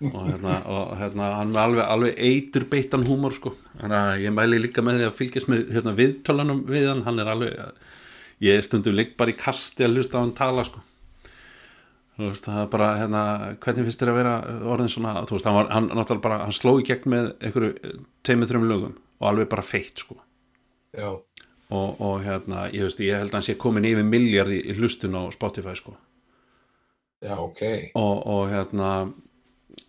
og 0.06 0.18
hérna, 0.28 0.58
og 0.70 0.92
hérna 1.00 1.30
hann 1.40 1.56
er 1.56 1.64
alveg, 1.64 1.86
alveg 1.90 2.20
eitur 2.22 2.68
beittan 2.70 3.06
húmor 3.08 3.34
sko. 3.34 3.54
þannig 3.80 3.98
að 3.98 4.26
ég 4.26 4.36
mæli 4.36 4.60
líka 4.62 4.84
með 4.86 5.00
því 5.00 5.08
að 5.08 5.16
fylgjast 5.18 5.50
með 5.50 5.72
hérna, 5.74 5.94
viðtölanum 5.98 6.60
við 6.70 6.86
hann. 6.92 7.02
Hann 7.08 7.24
er 7.24 7.32
alveg, 7.34 7.56
ég 8.46 8.62
stundum 8.66 8.98
lík 8.98 9.16
bara 9.18 9.34
í 9.34 9.40
kasti 9.40 9.88
að 9.88 9.98
hlusta 9.98 10.22
á 10.22 10.24
hann 10.24 10.36
tala 10.38 10.68
sko. 10.68 10.84
þú 12.18 12.30
veist, 12.30 12.46
það 12.46 12.62
er 12.62 12.72
bara 12.74 12.92
hérna, 12.98 13.24
hvernig 13.62 13.90
finnst 13.90 14.02
þér 14.02 14.14
að 14.14 14.20
vera 14.22 14.38
orðin 14.74 14.94
svona 14.94 15.18
þú 15.26 15.38
veist, 15.38 15.50
hann 15.50 15.58
var, 15.58 15.74
hann 15.74 15.90
náttúrulega 15.90 16.26
bara, 16.30 16.40
hann 16.46 16.56
sló 16.56 16.78
í 16.78 16.86
gegn 16.86 17.12
með 17.14 17.34
einhverju 17.42 17.98
tveimur, 18.26 18.50
þreim 18.50 18.70
lögum 18.70 18.96
og 19.18 19.30
alveg 19.32 19.50
bara 19.50 19.66
feitt 19.66 20.02
sko. 20.06 20.18
Já, 20.98 21.10
og, 21.74 22.02
og 22.02 22.22
hérna, 22.26 22.68
ég 22.74 22.86
veist, 22.86 23.02
ég 23.02 23.18
held 23.18 23.34
að 23.34 23.40
hann 23.40 23.46
sé 23.50 23.58
komin 23.60 23.86
yfir 23.86 24.06
miljardi 24.06 24.62
í 24.62 24.78
hlustun 24.78 25.18
á 25.18 25.26
Spotify 25.34 25.74
sko. 25.78 25.98
Já, 27.26 27.34
ok. 27.42 27.62
Og, 27.98 28.18
og 28.30 28.44
hérna 28.52 28.92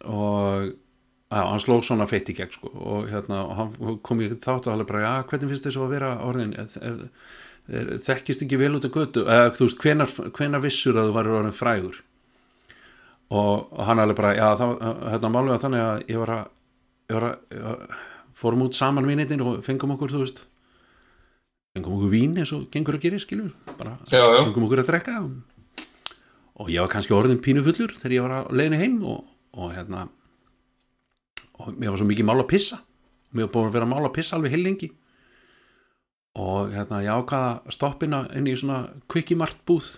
og 0.04 0.68
já, 0.70 1.40
hann 1.42 1.62
sló 1.62 1.78
svona 1.84 2.06
feitt 2.10 2.30
í 2.32 2.36
gegn 2.38 2.52
sko. 2.54 2.70
Og 2.72 3.08
hérna, 3.10 3.42
og 3.46 3.54
hann 3.58 4.00
kom 4.06 4.20
í 4.24 4.28
þátt 4.32 4.68
og 4.68 4.74
hann 4.74 4.88
bara, 4.88 5.04
já, 5.04 5.14
hvernig 5.30 5.52
finnst 5.54 5.68
þess 5.68 5.80
að 5.80 5.94
vera 5.94 6.12
orðin? 6.26 6.52
Er, 6.58 6.68
er, 6.88 7.00
er, 7.80 7.94
þekkist 8.04 8.44
ekki 8.46 8.60
vel 8.60 8.74
út 8.78 8.88
af 8.88 8.94
götu? 8.94 9.24
Eða 9.26 9.54
þú 9.56 9.66
veist, 9.68 9.80
hvenar, 9.84 10.12
hvenar 10.38 10.64
vissur 10.64 10.98
að 11.00 11.10
þú 11.10 11.16
varir 11.18 11.38
orðin 11.40 11.56
frægur? 11.56 12.02
Og, 13.28 13.66
og 13.74 13.82
hann 13.84 14.00
alveg 14.00 14.16
bara, 14.20 14.36
já, 14.38 14.46
það, 14.56 14.76
hérna 15.12 15.32
málega 15.34 15.62
þannig 15.64 15.82
að 15.84 16.04
ég 16.08 16.22
var 16.22 16.34
að, 16.36 16.46
ég 17.10 17.18
var 17.18 17.26
að, 17.28 17.42
ég 17.58 17.66
var, 17.66 17.98
fórum 18.38 18.62
út 18.64 18.78
saman 18.78 19.08
vinnitin 19.08 19.42
og 19.44 19.58
fengum 19.66 19.92
okkur, 19.96 20.14
þú 20.14 20.22
veist 20.22 20.44
fengum 21.76 21.98
okkur 21.98 22.12
vín 22.12 22.36
eins 22.40 22.52
og 22.56 22.68
gengur 22.72 22.96
að 22.96 23.04
gera 23.04 23.20
skilur, 23.22 23.50
bara 23.78 23.98
Já, 24.08 24.22
já. 24.22 24.40
fengum 24.46 24.64
okkur 24.68 24.82
að 24.82 24.88
drekka. 24.92 25.16
Og, 25.26 25.84
og 26.62 26.70
ég 26.72 26.82
var 26.82 26.92
kannski 26.94 27.14
orðin 27.16 27.42
pínu 27.44 27.64
fullur 27.66 27.92
þegar 27.98 28.14
ég 28.16 28.24
var 28.24 28.36
að 28.38 28.56
leiðinu 28.58 28.80
heim 28.80 28.96
og, 29.04 29.26
og 29.56 29.72
hérna 29.74 30.08
og 31.58 31.74
mér 31.74 31.92
var 31.92 32.00
svo 32.00 32.06
mikið 32.08 32.26
mál 32.28 32.42
að 32.42 32.50
pissa. 32.52 32.78
Mér 33.34 33.48
var 33.48 33.54
búin 33.54 33.70
að 33.70 33.76
vera 33.76 33.88
að 33.88 33.92
mála 33.92 34.10
að 34.10 34.16
pissa 34.18 34.36
alveg 34.36 34.54
heilengi 34.54 34.90
og 36.38 36.70
hérna 36.70 37.00
ég 37.02 37.14
ákvaða 37.18 37.54
að 37.66 37.74
stoppina 37.74 38.20
inn 38.38 38.46
í 38.46 38.54
svona 38.56 38.82
kvikkimart 39.10 39.64
búð 39.66 39.96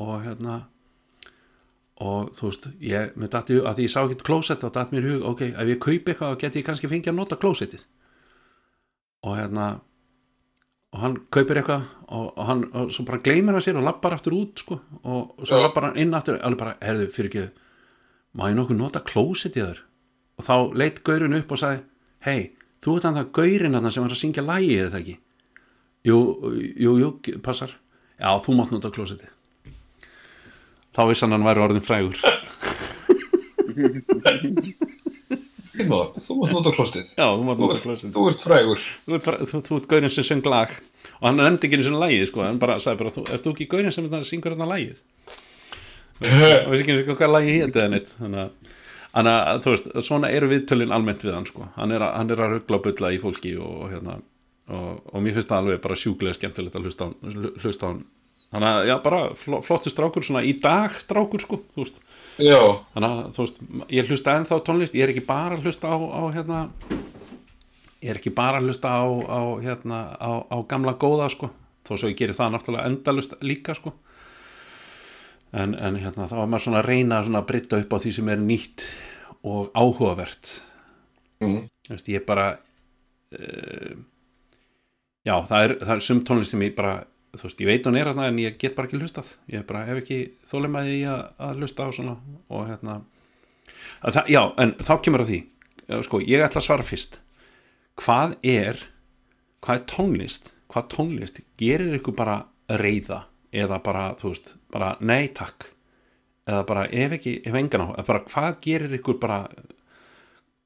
og 0.00 0.14
hérna 0.24 0.62
og 2.04 2.30
þú 2.34 2.48
veist, 2.48 2.68
ég, 2.82 3.12
mér 3.20 3.30
dætti 3.30 3.58
að 3.60 3.76
því 3.78 3.84
ég 3.86 3.92
sá 3.92 4.00
ekki 4.02 4.24
klósett 4.26 4.64
og 4.66 4.72
dætti 4.74 4.96
mér 4.96 5.10
hug, 5.12 5.26
ok, 5.30 5.42
ef 5.52 5.68
ég 5.70 5.82
kaupi 5.82 6.12
eitthvað 6.12 6.38
geti 6.40 6.62
ég 6.62 6.66
kannski 6.66 6.90
fengið 6.90 7.12
að 7.12 7.20
nota 7.20 7.38
klósettið. 7.38 7.84
Og 9.24 9.36
hérna 9.38 9.68
og 10.94 11.02
hann 11.02 11.18
kaupir 11.34 11.60
eitthvað 11.60 11.84
og, 12.06 12.26
og 12.32 12.48
hann, 12.48 12.64
og 12.74 12.90
svo 12.94 13.06
bara 13.06 13.22
gleymir 13.22 13.56
hann 13.56 13.64
sér 13.64 13.78
og 13.78 13.86
lappar 13.86 14.16
aftur 14.16 14.36
út 14.38 14.62
sko, 14.62 14.78
og, 15.02 15.36
og 15.38 15.46
svo 15.46 15.60
Já. 15.60 15.66
lappar 15.66 15.88
hann 15.88 16.00
inn 16.02 16.14
aftur 16.16 16.38
alveg 16.40 16.60
bara, 16.60 16.74
herðu, 16.82 17.08
fyrir 17.14 17.30
ekki 17.30 17.46
má 18.34 18.48
ég 18.50 18.56
nokkuð 18.58 18.78
nota 18.80 19.00
klósettið 19.04 19.68
þér? 19.68 19.80
Og 20.40 20.46
þá 20.48 20.54
leitt 20.80 21.02
gaurinn 21.06 21.36
upp 21.38 21.52
og 21.54 21.60
sagði 21.60 21.82
hei, 22.26 22.40
þú 22.82 22.96
ert 22.98 23.06
hann 23.08 23.18
það 23.20 23.30
gaurinn 23.38 23.74
hann 23.78 23.90
sem 23.94 24.02
var 24.04 24.14
að 24.14 24.20
syngja 24.22 24.42
lægið 24.46 24.82
eða 24.88 25.00
ekki? 25.02 25.16
Jú, 26.04 26.18
jú, 26.84 26.94
jú, 27.00 27.08
passar. 27.44 27.70
Já, 28.20 28.28
þú 28.44 28.56
mátt 28.58 28.72
nota 28.74 28.90
klósettið 28.94 29.30
þá 30.94 31.00
vissi 31.10 31.24
hann 31.26 31.34
að 31.34 31.46
væri 31.48 31.62
orðin 31.64 31.82
frægur. 31.82 32.18
Þú 35.74 35.86
mátt 35.90 36.52
nota 36.54 36.70
klostið 36.74 37.08
já, 37.18 37.24
þú 37.34 37.46
mátt 37.48 37.58
nota 37.62 37.80
klósettið 37.82 38.12
þú 38.14 38.26
ert 38.30 38.44
frægur. 38.44 38.84
Þú 39.06 39.16
ert, 39.16 39.24
bara- 39.26 39.48
þú, 39.50 39.60
þú 39.66 39.78
ert 39.80 39.88
gaurinn 39.90 40.12
sem 40.14 40.24
söng 40.28 40.44
lag. 40.46 40.70
Og 41.18 41.24
hann 41.26 41.36
nefndi 41.40 41.66
ekki 41.66 41.78
einu 41.80 41.86
svona 41.88 42.02
lagið 42.06 42.28
sko, 42.30 42.42
hann 42.46 42.60
bara 42.62 42.76
sagði 42.78 43.00
bara, 43.02 43.10
þú, 43.16 43.24
ert 43.34 43.42
þú 43.44 43.54
ekki 43.56 43.66
gaurinn 43.72 43.92
sem 43.94 44.06
þetta 44.06 44.22
og 46.20 46.70
veist 46.70 46.84
ekki 46.84 46.92
einu 46.94 47.00
sinni 47.00 47.16
hvað 47.18 47.32
lagið 47.34 47.56
hétt 47.60 47.78
eða 47.80 47.90
neitt 47.94 48.12
þannig 49.14 49.34
að, 49.44 49.62
þú 49.64 49.72
veist, 49.74 49.88
svona 50.08 50.30
eru 50.34 50.48
viðtölin 50.50 50.94
almennt 50.94 51.22
við 51.26 51.34
hann 51.36 51.46
sko, 51.48 51.68
hann 51.76 51.94
er 51.94 52.02
hann 52.06 52.30
er 52.34 52.40
að 52.44 52.52
ruggla 52.56 52.78
og 52.80 52.84
bulla 52.88 53.10
í 53.14 53.18
fólki 53.22 53.52
og, 53.62 53.72
og 53.84 53.92
hérna 53.94 54.16
og, 54.74 55.00
og 55.12 55.22
mér 55.22 55.36
finnst 55.36 55.50
það 55.52 55.60
alveg 55.64 55.80
bara 55.84 55.98
sjúklega 56.00 56.38
skemmtilegt 56.38 56.78
að 56.78 56.86
hlusta 56.88 57.06
á, 57.06 57.08
hann- 57.10 57.50
hlusta 57.62 57.86
á 57.86 57.88
hann. 57.92 58.04
Þannig 58.54 58.70
að, 58.70 58.84
já, 58.86 58.94
bara 59.02 59.20
fl 59.34 59.56
flottu 59.66 59.90
strákur 59.90 60.22
svona 60.26 60.44
í 60.46 60.52
dag 60.62 60.92
strákur 61.02 61.42
sko, 61.42 61.56
þú 61.74 61.82
veist. 61.82 61.96
Já, 62.38 62.58
þannig 62.94 63.10
að 63.10 63.22
þú 63.34 63.42
veist, 63.46 63.56
ég 63.98 64.10
hlusta 64.12 64.34
ennþá 64.38 64.58
tónlist 64.68 64.94
ég 64.94 65.06
er 65.08 65.12
ekki 65.14 65.24
bara 65.26 65.58
að 65.58 65.66
hlusta 65.66 65.90
á, 65.90 65.98
á 65.98 66.22
hérna 66.36 66.60
ég 68.04 68.12
er 68.12 68.20
ekki 68.20 68.30
bara 68.36 68.60
að 68.62 68.68
hlusta 68.70 68.92
á, 68.94 69.02
á 69.10 69.40
hérna, 69.64 70.00
á, 70.22 70.30
á 70.46 70.56
gamla 70.70 70.94
góða 71.00 71.26
sko, 71.34 71.50
þó 71.86 71.92
svo 71.98 72.10
ég 72.12 72.18
gerir 72.20 72.36
það 72.38 72.54
náttúrulega 72.54 72.90
endalust 72.92 73.34
líka 73.42 73.74
sko 73.78 73.94
en, 75.54 75.76
en 75.78 75.98
hérna 76.02 76.28
þá 76.30 76.36
var 76.40 76.50
maður 76.50 76.66
svona 76.66 76.82
að 76.82 76.90
reyna 76.90 77.22
svona 77.24 77.42
að 77.42 77.48
breyta 77.52 77.80
upp 77.82 77.94
á 77.94 77.98
því 78.02 78.12
sem 78.16 78.30
er 78.34 78.42
nýtt 78.42 78.86
og 79.44 79.70
áhugavert. 79.76 80.52
Mm. 81.44 81.62
Þú 81.86 81.94
veist, 81.94 82.12
ég 82.12 82.26
bara 82.28 82.50
uh, 82.54 83.96
já, 85.26 85.34
það 85.36 85.58
er, 85.60 85.76
það 85.84 85.96
er 85.96 86.04
sum 86.08 86.22
tónlist 86.26 86.54
sem 86.54 86.64
ég 86.64 86.76
bara 86.78 87.00
þú 87.34 87.48
veist, 87.48 87.64
ég 87.64 87.70
veit 87.70 87.88
hún 87.88 87.98
er 87.98 88.10
hérna 88.10 88.28
en 88.30 88.38
ég 88.42 88.60
get 88.60 88.76
bara 88.76 88.90
ekki 88.90 89.00
hlustað. 89.00 89.34
Ég 89.52 89.66
bara 89.68 89.86
hef 89.88 90.04
ekki 90.04 90.20
þólemaði 90.48 91.00
að, 91.10 91.26
að 91.48 91.64
hlusta 91.64 91.88
á 91.88 91.90
svona 91.94 92.18
og 92.48 92.70
hérna 92.70 93.00
að 94.04 94.18
það, 94.18 94.30
já, 94.32 94.42
en 94.60 94.78
þá 94.80 94.94
kemur 95.02 95.24
að 95.24 95.32
því 95.32 95.42
Eh, 95.88 96.00
sko, 96.04 96.20
ég 96.24 96.44
ætla 96.44 96.62
að 96.62 96.66
svara 96.68 96.86
fyrst. 96.86 97.20
Hvað 98.00 98.38
er 98.46 98.80
hvað 99.64 99.78
er 99.78 99.86
tónlist? 99.90 100.50
Hvað 100.72 100.88
tónlist 100.94 101.40
gerir 101.60 101.98
ykkur 101.98 102.16
bara 102.16 102.38
reyða 102.68 103.24
eða 103.54 103.80
bara, 103.84 104.04
þú 104.20 104.32
veist, 104.32 104.54
bara 104.74 104.94
nei 105.00 105.30
takk. 105.34 105.70
Eða 106.44 106.66
bara 106.68 106.84
ef 106.92 107.16
ekki, 107.16 107.38
ef 107.46 107.56
engan 107.56 107.86
á 107.86 107.88
eða 107.94 108.06
bara 108.10 108.24
hvað 108.28 108.60
gerir 108.66 108.98
ykkur 108.98 109.18
bara 109.22 109.40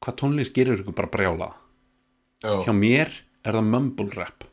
hvað 0.03 0.21
tónlist 0.23 0.57
gerir 0.57 0.81
ykkur 0.81 0.97
bara 0.99 1.13
brjála? 1.13 1.53
Hjá 2.43 2.67
Já, 2.67 2.75
mér 2.75 3.11
er 3.45 3.59
það 3.59 3.71
mumble 3.73 4.13
rap. 4.15 4.49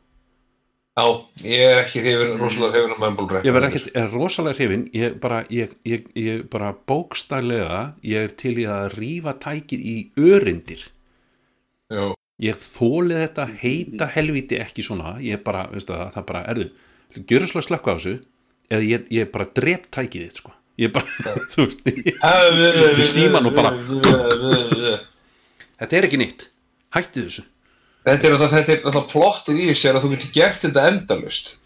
Já 0.96 1.04
ég 1.44 1.60
er 1.60 1.78
ekki 1.82 2.00
hrifin, 2.00 2.38
rosalega 2.40 2.72
hrifin 2.72 2.94
á 2.96 2.98
Mumble 3.04 3.26
Rap. 3.28 3.44
Ég 3.44 3.52
verð 3.52 3.66
ekkert 3.68 3.88
er 4.00 4.14
rosalega 4.14 4.56
hrifin 4.56 4.86
ég 4.96 5.18
bara, 5.20 5.42
ég, 5.52 5.74
ég, 5.84 6.06
ég 6.16 6.46
bara 6.48 6.70
bókstælega 6.72 7.80
ég 8.00 8.24
er 8.24 8.32
til 8.40 8.54
í 8.62 8.64
að 8.64 8.96
rífa 8.96 9.34
tækið 9.36 9.82
í 9.84 9.96
örindir 10.16 10.86
Já, 11.92 12.14
ég 12.40 12.56
þólið 12.62 13.20
þetta 13.26 13.46
heita 13.60 14.08
helviti 14.14 14.56
ekki 14.62 14.86
svona. 14.86 15.18
Ég 15.20 15.44
bara, 15.44 15.66
veistu 15.68 15.92
það, 15.92 16.14
það 16.16 16.26
bara 16.32 16.44
erðu 16.54 16.70
gjörðu 17.14 17.50
slá 17.52 17.62
slökku 17.64 17.92
á 17.92 17.96
þessu? 17.96 18.14
Eða 18.70 18.82
ég, 18.90 19.04
ég 19.14 19.28
bara 19.34 19.46
drep 19.54 19.86
tækið 19.94 20.24
þitt 20.26 20.40
sko. 20.42 20.54
Ég 20.76 20.92
bara, 20.92 21.06
þú 21.52 21.66
veist 21.66 21.84
Til 21.86 23.04
síman 23.08 23.46
og 23.48 23.54
bara- 23.56 23.76
þetta 25.80 25.98
er 26.00 26.08
ekki 26.08 26.18
nýtt. 26.20 26.48
Hætti 26.96 27.26
þessu. 27.26 27.44
Þetta 28.06 28.28
er 28.28 28.34
alltaf, 28.86 29.06
plottið 29.10 29.62
í 29.64 29.70
þessu 29.72 29.90
að 29.90 30.04
þú 30.04 30.10
getur 30.14 30.34
gert 30.36 30.60
þetta 30.62 30.84
endalust 30.92 31.56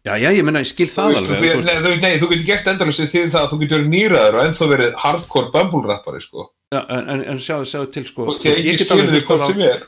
já, 0.00 0.14
já, 0.16 0.30
ég 0.32 0.44
menna, 0.48 0.62
ég 0.64 0.70
skil 0.70 0.86
það 0.88 1.10
alveg 1.10 1.26
þú 1.28 1.34
nei, 1.66 1.74
þú, 1.76 1.90
veist, 1.90 2.00
nei, 2.06 2.14
þú 2.16 2.28
getur 2.30 2.46
gert 2.48 2.70
endalust 2.72 3.02
því 3.04 3.24
það 3.34 3.42
að 3.42 3.50
þú 3.50 3.58
getur 3.60 3.82
nýraður 3.92 4.38
og 4.38 4.46
ennþá 4.46 4.68
verið 4.70 4.94
hardcore 5.02 5.50
Bumble 5.52 5.82
rappari 5.90 6.22
sko. 6.24 6.46
En, 6.72 6.86
en, 7.12 7.20
en 7.34 7.42
sjáðu, 7.42 7.66
sjáðu 7.68 7.90
til 7.98 8.04
sko. 8.08 8.24
Ég 8.40 8.78
get 8.78 8.86
hlustað 9.12 9.44
á- 9.44 9.48
sem 9.50 9.60
er. 9.68 9.84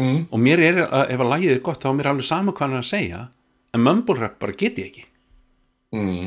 Mm. 0.00 0.20
og 0.32 0.38
mér 0.42 0.58
er, 0.64 0.76
ef 0.84 1.22
að 1.22 1.32
lægið 1.34 1.54
er 1.54 1.64
gott 1.66 1.82
þá 1.82 1.88
er 1.90 1.96
mér 1.98 2.10
alveg 2.12 2.28
sama 2.28 2.54
hvað 2.54 2.66
hann 2.66 2.76
er 2.76 2.82
að 2.82 2.90
segja 2.90 3.20
en 3.70 3.86
mumble 3.86 4.16
rap 4.18 4.36
bara 4.42 4.58
get 4.58 4.80
ég 4.80 4.90
ekki. 4.90 5.04
Mm. 5.94 6.26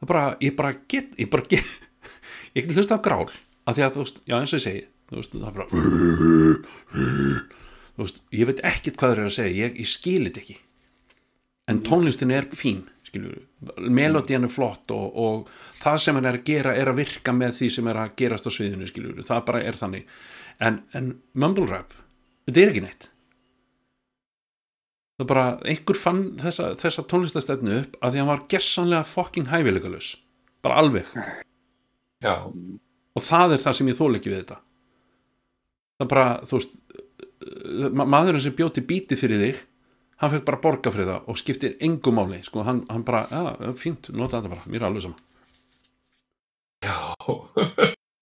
það 0.00 0.12
bara, 0.12 0.24
ég 0.42 0.52
bara 0.58 0.72
get 0.90 1.08
ég 1.18 1.32
bara 1.32 1.48
get, 1.50 1.68
ég 2.56 2.66
get 2.66 2.76
hlustað 2.76 3.02
á 3.02 3.06
grál 3.06 3.28
af 3.30 3.76
því 3.76 3.86
að 3.86 3.94
þú 3.96 4.04
veist, 4.04 4.22
já 4.26 4.36
eins 4.38 4.52
og 4.52 4.60
ég 4.60 4.66
segi 4.66 4.82
þú 5.10 5.20
veist, 5.20 5.36
það 5.36 5.50
er 5.50 5.56
bara 5.58 5.70
þú 7.94 8.06
veist, 8.06 8.22
ég 8.32 8.50
veit 8.50 8.66
ekkert 8.72 8.98
hvað 8.98 9.14
þeir 9.14 9.22
eru 9.22 9.32
að 9.32 9.38
segja 9.38 9.66
ég, 9.66 9.80
ég 9.82 9.90
skil 9.90 10.22
þetta 10.26 10.44
ekki. 10.44 10.58
En 11.70 11.78
tónlistin 11.86 12.34
er 12.34 12.44
fín 12.50 12.82
melodían 13.76 14.46
er 14.46 14.52
flott 14.52 14.92
og, 14.94 15.16
og 15.16 15.50
það 15.80 15.98
sem 16.00 16.18
hann 16.18 16.28
er 16.28 16.38
að 16.38 16.46
gera 16.48 16.74
er 16.78 16.90
að 16.90 17.00
virka 17.02 17.34
með 17.36 17.58
því 17.58 17.68
sem 17.74 17.90
er 17.90 18.00
að 18.00 18.14
gerast 18.22 18.48
á 18.48 18.50
sviðinu 18.52 18.88
skilur, 18.88 19.20
það 19.26 19.44
bara 19.50 19.62
er 19.68 19.78
þannig. 19.78 20.14
En, 20.62 20.80
en 20.96 21.12
mumble 21.34 21.66
rap, 21.68 21.92
þetta 22.46 22.62
er 22.62 22.72
ekki 22.72 22.84
neitt. 22.84 23.08
Það 25.18 25.24
er 25.24 25.30
bara, 25.30 25.46
einhver 25.68 25.98
fann 26.00 26.22
þessa, 26.40 26.72
þessa 26.80 27.06
tónlistastefnu 27.10 27.78
upp 27.78 27.98
að 28.00 28.14
því 28.14 28.22
hann 28.22 28.30
var 28.32 28.44
gessanlega 28.50 29.06
fucking 29.06 29.50
hæfileikalus 29.52 30.14
bara 30.64 30.78
alveg. 30.82 31.10
Já, 32.22 32.34
og 32.46 33.22
það 33.22 33.56
er 33.56 33.62
það 33.62 33.76
sem 33.78 33.90
ég 33.90 33.98
þól 33.98 34.12
ekki 34.18 34.32
við 34.32 34.40
þetta. 34.40 34.58
Það 35.98 36.06
er 36.06 36.12
bara, 36.14 36.26
þú 36.48 36.58
veist 36.58 36.80
ma 37.92 38.06
maðurinn 38.06 38.42
sem 38.42 38.54
bjóti 38.56 38.82
bíti 38.86 39.18
fyrir 39.18 39.42
þig 39.42 39.60
hann 40.22 40.30
fekk 40.30 40.44
bara 40.46 40.62
borga 40.62 40.92
fyrir 40.94 41.08
það 41.10 41.30
og 41.30 41.38
skiptir 41.40 41.76
engu 41.82 42.12
máli, 42.14 42.38
sko, 42.46 42.62
hann, 42.66 42.84
hann 42.90 43.04
bara 43.06 43.24
já, 43.26 43.72
fínt, 43.78 44.12
nota 44.14 44.38
þetta 44.38 44.52
bara, 44.52 44.66
mér 44.70 44.84
er 44.84 44.88
alveg 44.90 45.06
sama. 45.06 45.18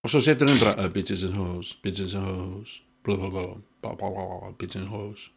Og 0.01 0.09
svo 0.09 0.23
setur 0.25 0.49
hann 0.49 0.63
bara 0.63 0.77
uh, 0.81 0.89
bitches 0.93 1.27
and 1.29 1.37
hoes, 1.37 1.75
bitches 1.85 2.17
and 2.17 2.25
hoes 2.25 2.79
hoes 4.93 5.29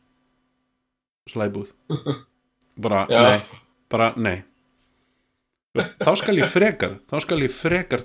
slæbúð 1.32 1.70
bara, 2.78 3.05
Já. 3.09 3.22
nei, 3.30 3.39
bara, 3.89 4.09
nei 4.18 4.43
þá 6.03 6.11
skal 6.20 6.38
ég 6.38 6.51
frekar 6.51 6.97
þá 7.09 7.16
skal 7.24 7.41
ég 7.45 7.53
frekar, 7.55 8.03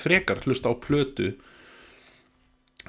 frekar 0.00 0.40
hlusta 0.46 0.72
á 0.72 0.74
plötu 0.80 1.34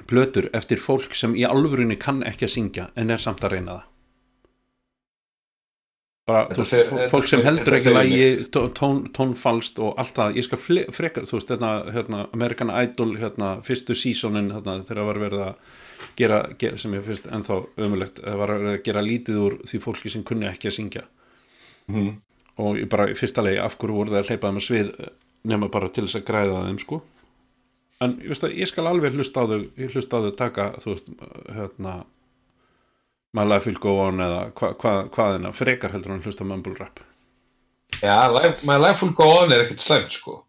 plötur 0.08 0.48
eftir 0.54 0.78
fólk 0.80 1.14
sem 1.18 1.34
í 1.36 1.44
alvörunni 1.46 1.98
kann 2.00 2.22
ekki 2.26 2.46
að 2.48 2.54
syngja 2.54 2.88
en 2.96 3.10
er 3.14 3.20
samt 3.22 3.44
að 3.44 3.56
reyna 3.58 3.76
það 3.78 3.86
bara, 6.28 6.42
Þetta 6.48 6.54
þú 6.54 6.62
veist, 6.62 6.74
þetta 6.92 7.10
fólk 7.12 7.28
sem 7.30 7.42
heldur 7.44 7.64
þetta 7.64 7.78
ekki 7.78 7.94
lægi 7.96 8.48
tó- 8.52 8.68
tón, 8.76 8.98
tónfalst 9.16 9.78
og 9.80 9.94
allt 10.00 10.16
það, 10.18 10.34
ég 10.36 10.44
skal 10.44 10.60
frekar 10.92 11.24
þú 11.28 11.38
veist, 11.38 11.52
hérna, 11.54 11.70
hérna, 11.94 12.24
American 12.36 12.72
Idol 12.82 13.14
hérna, 13.20 13.52
fyrstu 13.64 13.96
seasonin, 13.96 14.50
hérna, 14.52 14.78
þegar 14.84 15.08
var 15.08 15.22
verið 15.24 15.44
að 15.46 15.54
gera, 16.18 16.40
gera 16.58 16.78
sem 16.80 16.94
ég 16.96 17.04
finnst 17.06 17.28
ennþá 17.30 17.58
ömulegt, 17.84 18.20
var 18.22 18.52
að 18.54 18.82
gera 18.86 19.04
lítið 19.04 19.40
úr 19.44 19.56
því 19.68 19.80
fólki 19.82 20.12
sem 20.12 20.24
kunni 20.26 20.48
ekki 20.50 20.70
að 20.70 20.76
syngja. 20.78 21.04
Mhm. 21.88 22.16
og 22.58 22.76
ég 22.76 22.88
bara 22.90 23.06
í 23.08 23.14
fyrsta 23.14 23.42
legi 23.42 23.60
af 23.62 23.76
hverju 23.78 23.94
voru 23.94 24.10
það 24.10 24.18
að 24.18 24.28
hleypa 24.28 24.48
þeim 24.48 24.56
að 24.58 24.64
svið 24.66 24.88
nema 25.46 25.68
bara 25.70 25.88
til 25.88 26.02
þess 26.04 26.18
að 26.18 26.24
græða 26.26 26.64
þeim 26.66 26.78
sko? 26.82 26.96
En 28.02 28.16
ég, 28.18 28.28
veist 28.32 28.44
að, 28.44 28.56
ég 28.58 28.68
skal 28.68 28.86
alveg 28.90 29.14
hlusta 29.14 29.42
á 29.42 29.44
þau 29.46 29.60
hlusta 29.94 30.18
á 30.18 30.24
þau 30.24 30.34
taka 30.36 30.64
þú 30.82 30.90
veist, 30.90 31.12
hérna 31.54 31.94
My 33.32 33.44
Life 33.46 33.70
Will 33.70 33.78
Go 33.78 33.94
On 34.02 34.18
eða 34.20 34.42
hva, 34.58 34.72
hva, 34.74 34.92
hvað 35.06 35.38
það, 35.38 35.48
frekar 35.54 35.94
heldur 35.94 36.16
hann 36.16 36.26
hlusta 36.26 36.44
Mumble 36.44 36.74
Rap. 36.80 37.00
Já, 38.02 38.26
life, 38.26 38.66
My 38.66 38.76
Life 38.82 39.06
Will 39.06 39.14
Go 39.14 39.30
On 39.38 39.54
er 39.54 39.62
ekkert 39.64 39.86
slæmt 39.86 40.18
sko 40.18 40.42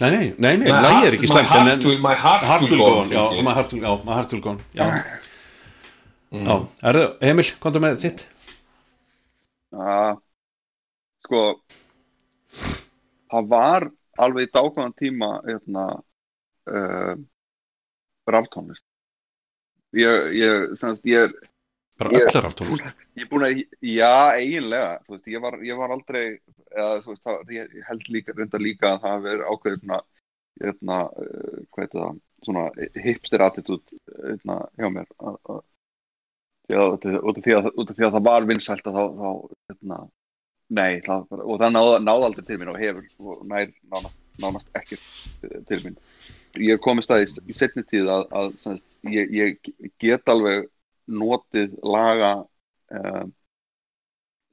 nei, 0.00 0.10
nei, 0.10 0.34
nei, 0.38 0.56
nei 0.58 0.72
heart- 0.72 1.06
er 1.06 1.12
ekki 1.16 1.28
my 1.28 1.34
slæmt 1.34 1.48
My 2.02 2.14
Heart, 2.14 2.62
Will 2.70 2.78
Go 2.82 2.94
On 3.02 3.08
já. 3.10 3.24
My 3.42 3.52
Heart 3.54 3.72
Will, 3.72 3.82
já, 3.82 3.92
my 4.04 4.12
heart 4.18 4.32
will 4.32 4.40
Go 4.42 4.50
On 4.50 4.60
já, 4.74 4.88
Mm. 6.34 6.46
já, 6.46 7.02
Emil, 7.30 7.44
komdu 7.62 7.78
með 7.80 8.00
þitt 8.02 8.24
að 9.72 10.16
sko 11.24 11.42
það 13.30 13.46
var 13.52 13.86
alveg 14.18 14.48
í 14.48 14.50
dákvæðan 14.54 14.94
tíma 14.98 15.28
hérna 15.46 15.84
uh, 16.70 17.14
raftónlist 18.30 18.84
ég, 19.94 20.34
ég, 20.38 20.74
semst, 20.78 21.06
ég 21.06 21.28
er 21.28 21.32
bara 21.98 22.10
Ég- 22.18 22.26
allar 22.32 22.50
af 22.50 22.54
tónlist 22.58 22.90
ég 23.14 23.22
er 23.26 23.30
búin 23.30 23.46
að, 23.46 23.62
já, 23.82 24.12
eiginlega 24.34 24.98
þú 25.06 25.14
veist, 25.14 25.26
ég 25.30 25.40
var, 25.46 25.58
ég 25.62 25.78
var 25.78 25.94
aldrei 25.94 26.24
eða, 26.74 27.02
þú 27.04 27.12
veist, 27.12 27.22
það, 27.24 27.54
ég 27.54 27.76
held 27.88 28.10
líka, 28.12 28.34
reynda 28.36 28.60
líka 28.60 28.90
að 28.94 29.04
það 29.04 29.24
verið 29.28 29.46
ákveðið 29.50 29.84
svona 29.84 30.00
hérna, 30.62 30.98
uh, 31.10 31.62
hvað 31.74 31.84
heitir 31.84 32.00
það 32.00 32.18
svona 32.44 32.64
hipster 33.04 33.44
attitude 33.44 34.02
hérna, 34.10 34.58
hjá 34.78 34.90
mér. 34.92 35.08
Að, 35.18 35.38
að, 35.54 35.62
að, 36.74 37.16
út 37.20 37.38
af 37.38 37.46
því 37.46 37.56
að, 37.58 37.70
út 37.72 37.90
af 37.90 37.98
því 37.98 38.06
að 38.08 38.14
það 38.18 38.28
var 38.28 38.48
vinsælt 38.50 38.90
að 38.90 38.98
þá, 38.98 39.04
þá 39.20 39.30
hérna, 39.72 40.00
nei, 40.78 40.92
það, 41.06 41.26
og 41.40 41.58
það 41.62 41.74
náði, 41.74 41.96
náði 42.04 42.28
aldrei 42.28 42.46
til 42.48 42.60
mín 42.60 42.72
og 42.72 42.80
hefur 42.80 43.08
og 43.34 43.44
nær 43.50 43.74
nánast, 43.94 44.20
nánast 44.42 44.80
ekki 44.80 45.00
til 45.70 45.80
mín. 45.86 45.98
Ég 46.62 46.82
komist 46.82 47.10
að 47.10 47.24
í, 47.24 47.30
í 47.50 47.56
setni 47.56 47.84
tíð 47.88 48.12
að, 48.14 48.26
að 48.38 48.52
sagt, 48.62 48.86
ég, 49.10 49.34
ég 49.34 49.72
get 50.02 50.30
alveg 50.30 50.68
notið 51.10 51.74
laga 51.84 52.36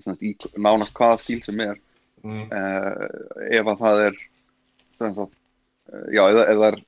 sagt, 0.01 0.23
í 0.25 0.33
nánast 0.57 0.95
hvaða 0.97 1.21
stíl 1.21 1.39
sem 1.45 1.61
er 1.63 1.79
Mm. 2.21 2.45
uh, 2.53 3.05
ef 3.49 3.69
að 3.71 3.79
það 3.81 3.99
er 4.05 4.17
sem 4.97 5.13
sagt, 5.17 5.37
uh, 5.89 6.07
já, 6.13 6.21
ef 6.29 6.49
það 6.51 6.67
er 6.67 6.79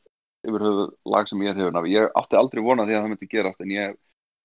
yfir 0.44 0.66
höfu 0.68 0.86
lag 1.10 1.30
sem 1.30 1.42
ég 1.46 1.54
er 1.54 1.62
hefur 1.62 1.88
ég 1.90 2.18
átti 2.20 2.38
aldrei 2.38 2.64
vona 2.66 2.86
því 2.86 2.98
að 2.98 3.02
það 3.02 3.12
myndi 3.14 3.30
gerast 3.32 3.64
en 3.64 3.74
ég 3.74 3.96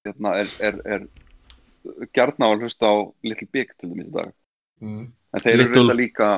hérna, 0.06 0.34
er, 0.40 0.52
er, 0.64 0.78
er 0.86 2.08
gjarn 2.16 2.44
á 2.44 2.48
að 2.48 2.64
hlusta 2.64 2.88
á 2.88 2.96
Little 3.26 3.50
Big 3.52 3.74
til 3.76 3.90
dæmis 3.92 4.08
í 4.08 4.14
dag. 4.14 4.32
Mm. 4.80 5.06
en 5.34 5.42
þeir 5.44 5.54
eru 5.54 5.62
Little- 5.64 5.82
reynda 5.82 5.98
líka 5.98 6.28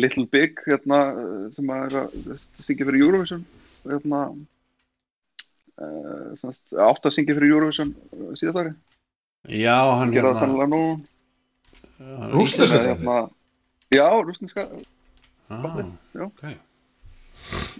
Little 0.00 0.26
Big 0.32 0.62
hérna, 0.66 1.00
uh, 1.14 1.48
sem 1.54 1.70
að 1.70 1.86
er 1.86 1.98
að 2.00 2.46
syngja 2.58 2.88
fyrir 2.88 3.04
Eurovision 3.06 3.44
hérna 3.84 4.20
uh, 5.80 6.30
átt 6.88 7.06
að 7.06 7.14
syngja 7.16 7.36
fyrir 7.36 7.54
Eurovision 7.54 7.92
síðast 8.34 8.62
ári, 8.64 8.72
já, 9.60 9.76
hann 10.00 10.14
gera 10.14 10.34
það 10.34 10.56
hérna 12.94 13.20
já, 13.90 14.22
rúsneska 14.22 14.68
ah, 15.48 15.86
já. 16.14 16.24
ok. 16.24 16.42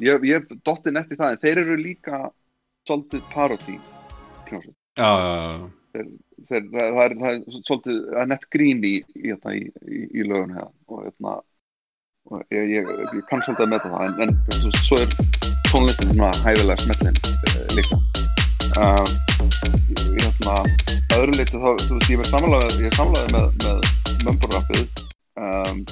Ég, 0.01 0.25
ég 0.25 0.49
dotti 0.65 0.93
nett 0.95 1.11
í 1.13 1.19
það 1.19 1.35
en 1.35 1.43
þeir 1.43 1.61
eru 1.65 1.77
líka 1.79 2.21
svolítið 2.89 3.27
já, 4.99 5.11
já, 5.21 5.35
já, 5.37 5.69
þeir, 5.95 6.09
það, 6.49 6.67
það, 6.73 7.05
er, 7.05 7.15
það 7.21 7.31
er 7.31 7.63
svolítið 7.67 8.01
það 8.01 8.23
er 8.23 8.31
nett 8.33 8.49
grín 8.57 8.83
í, 8.87 8.95
í, 9.21 9.35
í, 9.35 10.01
í, 10.09 10.25
lögun 10.27 10.57
og, 10.89 11.05
hérna, 11.05 11.37
og 12.31 12.57
ég, 12.57 12.73
ég, 12.79 12.91
ég 13.15 13.29
kann 13.31 13.45
svolítið 13.45 13.67
að 13.67 13.73
meta 13.75 13.93
það 13.93 14.07
en, 14.09 14.19
en 14.27 14.35
veist, 14.67 14.81
svo 14.89 14.99
er 14.99 15.15
tónlistin 15.71 16.11
svona 16.15 16.33
hæfilega 16.43 16.87
smetlin 16.87 17.21
uh, 17.21 17.69
líka. 17.77 18.01
Um, 18.81 19.15
hérna, 20.17 20.59
öðru 21.19 21.39
leiti 21.39 21.55
þá, 21.55 21.71
þú 21.87 22.01
veist, 22.01 22.11
ég 22.11 22.25
er 22.25 22.33
er 22.91 22.99
samlaði 22.99 23.33
með, 23.37 23.49
með 23.63 24.27
mömburrappið 24.27 25.10
um, 25.37 25.85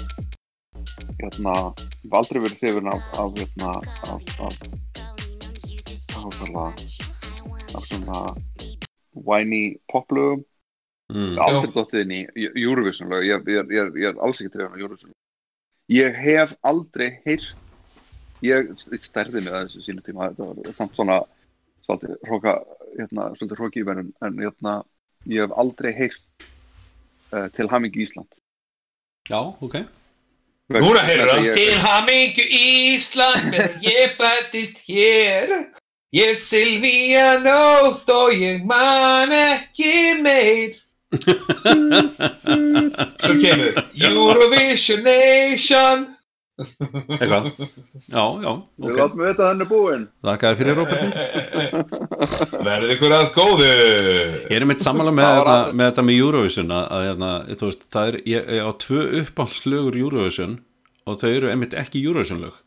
hérna, 1.20 1.55
ég 2.03 2.09
hef 2.09 2.18
aldrei 2.20 2.43
verið 2.45 2.62
hrifin 2.62 2.91
af, 2.93 3.07
af 3.22 3.39
hérna, 3.39 3.72
af, 4.09 4.22
af, 4.47 4.59
af, 6.18 6.41
af, 6.49 6.84
af 7.74 7.86
svona 7.86 8.22
whiny 9.14 9.78
poplögum. 9.93 10.45
Mm. 11.09 11.39
aldrei 11.41 11.72
dottið 11.72 12.03
inn 12.05 12.11
í 12.12 12.49
Eurovision 12.51 13.09
lög. 13.09 13.24
Ég, 13.24 13.47
ég, 13.49 13.70
ég, 13.72 13.95
ég 13.97 14.11
er 14.11 14.18
alls 14.20 14.43
ekki 14.43 14.53
trefn 14.53 14.76
á 14.76 14.80
Eurovision 14.82 15.12
lög. 15.12 15.18
Ég 15.89 16.18
hef 16.20 16.53
aldrei 16.68 17.14
heyrt 17.24 17.55
ég 18.45 18.74
stærði 19.03 19.43
mig 19.43 19.55
að 19.55 19.66
þessu 19.66 19.84
sínu 19.86 20.05
tíma. 20.05 20.28
Þetta 20.30 20.49
var 20.51 20.76
samt 20.76 20.99
svona 20.99 21.16
svolítið 21.86 22.18
hróka 22.28 22.55
hérna, 22.99 23.30
svolítið 23.39 23.62
hróki 23.62 23.82
í 23.82 23.86
verðin 23.89 24.12
en 24.24 24.43
hérna, 24.43 24.74
ég 25.26 25.47
hef 25.47 25.57
aldrei 25.59 25.91
heyrt 25.97 26.47
uh, 27.32 27.49
til 27.55 27.68
hamingi 27.72 28.05
Ísland 28.05 28.28
Já, 29.29 29.41
ok. 29.61 29.74
Núna 30.68 31.03
heyrðu 31.05 31.29
það 31.29 31.47
Til 31.57 31.76
hamingju 31.85 32.45
Ísland 32.59 33.51
meðan 33.53 33.85
ég 33.85 34.14
fættist 34.16 34.83
hér. 34.89 35.53
Ég 36.16 36.37
Silvíja 36.41 37.39
nótt 37.45 38.09
og 38.09 38.33
ég 38.33 38.64
man 38.68 39.33
ekki 39.33 40.16
meir. 40.24 40.76
Svo 43.24 43.35
kemur 43.41 43.76
Eurovision 43.97 45.05
Nation 45.05 46.07
Eitthvað? 46.59 47.44
Já, 48.11 48.22
já, 48.42 48.52
Við 48.82 48.88
ok. 48.90 48.96
látum 48.98 49.20
við 49.20 49.28
vita 49.28 49.44
að 49.44 49.48
hann 49.48 49.62
er 49.62 49.68
búinn. 49.70 50.06
Þakkaði 50.26 50.59
fyrir 50.59 50.78
Róbertin 50.78 51.12
Verði 52.68 52.88
ykkur 52.96 53.14
að 53.14 53.26
góðu. 53.36 53.68
Ég 53.68 54.56
er 54.59 54.66
mitt 54.66 54.82
sammála 54.82 55.12
með, 55.14 55.28
þetta, 55.28 55.52
aðeins. 55.54 55.76
með 55.78 55.90
þetta 55.90 56.04
með 56.09 56.18
Eurovision 56.24 56.74
að, 56.74 56.84
að 56.96 57.04
hérna, 57.06 57.30
þú 57.61 57.70
veist, 57.70 57.86
það 57.94 58.11
er, 58.11 58.18
ég, 58.32 58.50
ég 58.59 58.66
á 58.66 58.72
tvö 58.84 59.04
uppáhaldslögur 59.20 60.00
Eurovision 60.02 60.56
og 61.09 61.20
þau 61.22 61.28
eru 61.30 61.52
einmitt 61.52 61.78
ekki 61.78 62.02
Eurovision 62.02 62.42
lög. 62.42 62.59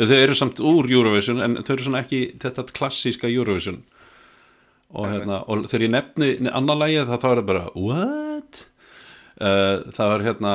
Þau 0.00 0.16
eru 0.16 0.40
samt 0.40 0.64
úr 0.64 0.90
Eurovision 0.90 1.44
en 1.44 1.60
þau 1.60 1.74
eru 1.76 1.86
svona 1.86 2.00
ekki 2.02 2.24
þetta 2.42 2.64
klassíska 2.74 3.28
Eurovision. 3.28 3.82
Og, 4.94 5.08
hérna, 5.10 5.42
og 5.50 5.66
þegar 5.68 5.84
ég 5.88 5.92
nefni 5.92 6.50
annar 6.54 6.78
lagið 6.80 7.08
þá 7.10 7.16
þá 7.18 7.28
er 7.28 7.38
það 7.42 7.48
bara 7.52 7.64
what? 7.76 8.66
Uh, 9.34 9.82
það 9.90 10.10
var 10.14 10.24
hérna 10.30 10.52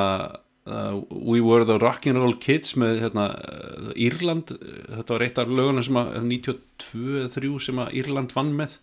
uh, 0.70 1.00
We 1.10 1.40
Were 1.44 1.66
the 1.66 1.78
Rock'n'Roll 1.82 2.36
Kids 2.42 2.76
með 2.80 3.02
hérna, 3.04 3.26
uh, 3.34 3.90
Írland. 3.98 4.54
Þetta 4.54 5.16
var 5.16 5.24
eitt 5.26 5.40
af 5.42 5.50
lögunum 5.50 5.84
sem 5.86 5.98
að 6.00 6.14
92-3 6.22 7.50
sem 7.66 7.82
að 7.82 7.98
Írland 8.00 8.34
vann 8.36 8.54
með. 8.58 8.78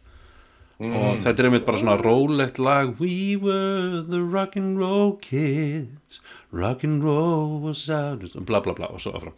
Og 0.78 1.18
þetta 1.24 1.42
er 1.42 1.48
einmitt 1.50 1.66
bara 1.66 1.80
svona 1.82 1.96
rólegt 1.98 2.60
lag. 2.62 2.92
We 3.02 3.34
were 3.42 4.04
the 4.06 4.20
rock'n'roll 4.22 5.16
kids. 5.24 6.22
Rock'n'roll 6.54 7.58
was 7.64 7.88
out. 7.90 8.22
Bla 8.46 8.62
bla 8.62 8.76
bla 8.78 8.92
og 8.94 9.02
svo 9.02 9.16
áfram. 9.18 9.34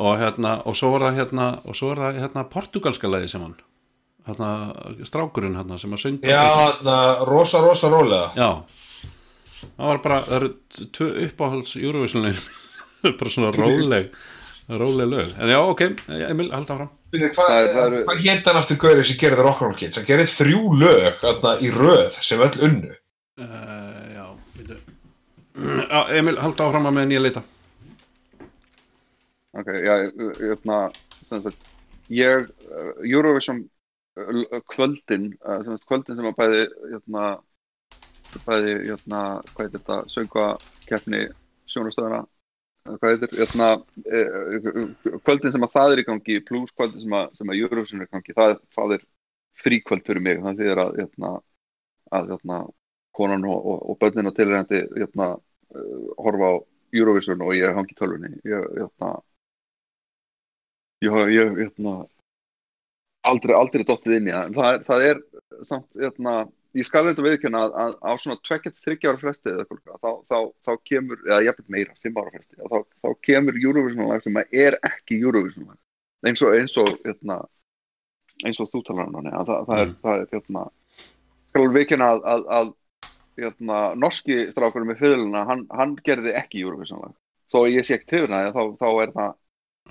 Og 0.00 0.16
hérna 0.18 0.56
og 0.64 0.78
svo 0.78 0.94
var 0.94 1.10
það 1.10 1.20
hérna 1.20 1.50
og 1.68 1.76
svo 1.76 1.92
var 1.92 2.06
það 2.06 2.22
hérna 2.24 2.46
portugalska 2.50 3.10
lagi 3.12 3.28
sem 3.30 3.44
hann 3.44 3.58
hérna 4.24 4.48
strákurinn 5.04 5.58
hérna 5.58 5.76
sem 5.78 5.92
að 5.92 6.00
sönda 6.00 6.32
Já, 6.32 6.72
það 6.80 7.22
rosa, 7.28 7.60
rosa 7.60 7.92
rólega. 7.92 8.32
Já 8.38 8.48
það 9.76 9.90
var 9.90 10.00
bara, 10.06 10.20
það 10.28 10.36
eru 10.40 10.50
tvö 10.98 11.08
uppáhalds 11.28 11.76
Eurovision-legin 11.80 12.46
bara 13.20 13.30
svona 13.34 13.50
róleg 13.56 14.10
róleg 14.68 15.08
lög, 15.12 15.32
en 15.44 15.50
já 15.52 15.58
ok 15.60 15.82
Emil, 16.08 16.50
halda 16.54 16.74
áfram. 16.76 16.92
Hvað 17.14 17.34
Það 17.36 17.66
það 17.74 17.84
eru- 17.86 18.04
hva 18.08 18.14
hétt 18.24 18.46
hann 18.48 18.56
aftur 18.60 18.78
gaurið 18.80 19.04
sem 19.10 19.18
gerði 19.20 19.42
Rock'n'Roll 19.44 19.76
Kids? 19.78 19.98
Hann 20.00 20.06
gerði 20.08 20.24
þrjú 20.32 20.62
lög 20.80 21.18
þarna, 21.20 21.52
í 21.60 21.68
röð 21.74 22.16
sem 22.24 22.40
öll 22.46 22.62
unnu. 22.68 22.94
uh, 23.38 24.00
já, 24.14 24.24
veitu 24.56 24.78
já, 25.90 26.00
Emil, 26.18 26.38
halda 26.42 26.64
áfram 26.70 26.88
að 26.90 26.96
meðan 26.96 27.12
ég 27.14 27.22
leita. 27.26 27.42
Ok, 29.54 29.68
já, 29.84 29.94
hérna, 30.40 30.78
sem 31.28 31.42
sagt, 31.44 31.60
ég, 32.10 32.48
uh, 32.72 32.92
Eurovision 33.06 33.60
uh, 34.18 34.60
kvöldin, 34.72 35.28
uh, 35.46 35.60
sem 35.62 35.76
sagt, 35.76 35.86
kvöldin 35.92 36.18
sem 36.18 36.26
að 36.32 36.38
bæði, 36.40 36.64
hérna, 36.90 37.26
bæði, 38.46 38.74
hérna, 38.88 39.22
hvað 39.52 39.66
heitir 39.66 39.80
þetta, 39.80 39.98
söngvakeppni 40.12 41.20
sjónastöðuna, 41.70 42.20
uh, 42.24 42.94
hvað 43.00 43.14
heitir, 43.14 43.34
hérna, 43.40 43.68
uh, 44.04 45.18
kvöldin 45.26 45.54
sem 45.54 45.66
að 45.66 45.74
það 45.74 45.94
er 45.94 46.02
í 46.02 46.06
gangi, 46.10 46.38
pluss 46.48 46.74
kvöldin 46.76 47.04
sem 47.04 47.18
að, 47.18 47.34
sem 47.40 47.52
að 47.52 47.60
Eurovision 47.62 48.04
er 48.04 48.08
í 48.08 48.12
gangi, 48.14 48.36
það, 48.36 48.56
það 48.76 48.96
er 48.98 49.04
fríkvöld 49.64 50.06
fyrir 50.06 50.24
mig, 50.24 50.40
það 50.44 50.62
þýðir 50.62 50.82
að, 50.84 50.96
hérna, 51.02 51.34
að, 52.10 52.32
hérna, 52.34 52.62
konan 53.14 53.46
og, 53.46 53.68
og, 53.72 53.84
og 53.90 54.00
börnin 54.00 54.30
og 54.30 54.38
tilræðandi, 54.38 54.82
hérna, 54.96 55.30
uh, 55.74 56.08
horfa 56.24 56.50
á 56.50 56.54
Eurovision 56.94 57.42
og 57.42 57.54
ég 57.58 57.74
hangi 57.74 57.96
tölvunni, 57.98 58.34
ég, 58.46 58.66
hérna, 58.78 59.14
ég, 61.02 61.56
ég, 61.60 61.78
aldrei, 63.24 63.54
aldrei 63.56 63.84
dottið 63.86 64.18
inn 64.18 64.28
í 64.28 64.34
það. 64.34 64.52
Það 64.58 64.68
er, 64.70 64.84
það 64.88 65.06
er 65.08 65.22
samt, 65.68 65.88
hérna 66.00 66.34
ég 66.74 66.86
skal 66.88 67.04
reynda 67.06 67.22
viðkjöna 67.24 67.62
að, 67.68 67.74
að 67.84 67.96
á 68.02 68.12
svona 68.18 68.40
23 68.48 69.08
ára 69.08 69.20
fresti 69.20 69.52
eða 69.52 69.64
eitthvað, 69.64 69.98
þá, 70.02 70.10
þá, 70.30 70.38
þá 70.66 70.72
kemur, 70.90 71.20
eða 71.28 71.40
jafnveg 71.48 71.74
meira, 71.76 71.96
5 72.02 72.20
ára 72.22 72.32
fresti 72.34 72.60
þá, 72.60 72.78
þá 73.04 73.08
kemur 73.28 73.58
Eurovision 73.62 74.08
lag 74.10 74.24
sem 74.24 74.40
er 74.42 74.78
ekki 74.90 75.20
Eurovision 75.20 75.68
lag 75.70 76.30
eins 76.30 76.42
og, 76.42 76.56
eins 76.58 76.76
og, 76.80 76.94
hérna 77.04 77.40
eins 78.44 78.58
og 78.62 78.70
þú 78.72 78.82
talar 78.88 79.10
um 79.10 79.20
hann, 79.20 79.30
að 79.30 79.50
það, 79.52 79.66
það 79.68 79.82
er, 79.84 79.92
Mm. 79.92 79.96
það 80.02 80.20
er, 80.20 80.26
hérna 80.32 80.64
skal 81.54 81.68
viðkjöna 81.76 82.10
að, 82.14 82.24
að, 82.34 82.46
að 82.58 82.72
hérna, 83.38 83.78
norski 83.98 84.38
strákurinn 84.54 84.90
með 84.90 85.00
fyrirluna, 85.02 85.44
hann, 85.48 85.66
hann 85.70 85.96
gerði 86.06 86.34
ekki 86.38 86.62
Eurovision 86.64 87.02
lag 87.04 87.14
þó 87.52 87.66
ég 87.70 87.86
sé 87.86 87.98
ekki 87.98 88.10
trefina 88.10 88.46
þá, 88.54 88.62
þá 88.80 88.88
er 89.04 89.12
það 89.14 89.34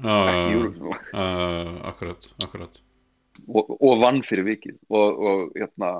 ekki 0.03 0.49
uh, 0.49 0.57
Eurovision 0.57 0.89
lag 0.91 1.11
uh, 1.13 1.75
akkurat, 1.91 2.27
akkurat. 2.43 2.81
Og, 3.47 3.71
og 3.79 4.01
vann 4.01 4.19
fyrir 4.25 4.45
vikið 4.45 4.75
og, 4.93 5.21
og, 5.29 5.45
hérna, 5.57 5.93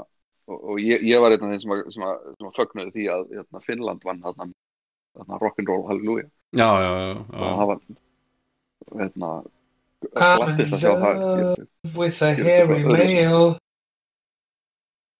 og, 0.49 0.57
og 0.73 0.75
ég, 0.83 1.03
ég 1.07 1.21
var 1.23 1.31
einn 1.35 1.45
af 1.47 1.51
þeim 1.53 1.61
sem, 1.63 1.73
að, 1.75 1.81
sem, 1.95 2.03
að, 2.07 2.15
sem 2.39 2.47
að 2.49 2.55
fögnuði 2.59 2.91
því 2.97 3.05
að 3.15 3.21
hérna, 3.37 3.61
Finnland 3.67 4.01
vann 4.07 4.21
þarna, 4.25 4.45
þarna 5.17 5.41
rock'n'roll 5.43 5.85
halleluja 5.89 6.25
já, 6.27 6.69
já, 6.83 6.89
já, 6.99 7.11
og 7.17 7.43
já. 7.43 7.51
það 7.59 7.67
var 7.71 7.79
hérna 9.01 9.29
I'm 10.03 10.39
glattist 10.41 10.75
að 10.75 10.81
sjá 10.83 10.93
það 10.99 11.15
in 11.23 11.93
With 11.95 12.19
a 12.21 12.29
Ég- 12.35 12.43
hairy 12.43 12.79
male. 12.83 13.57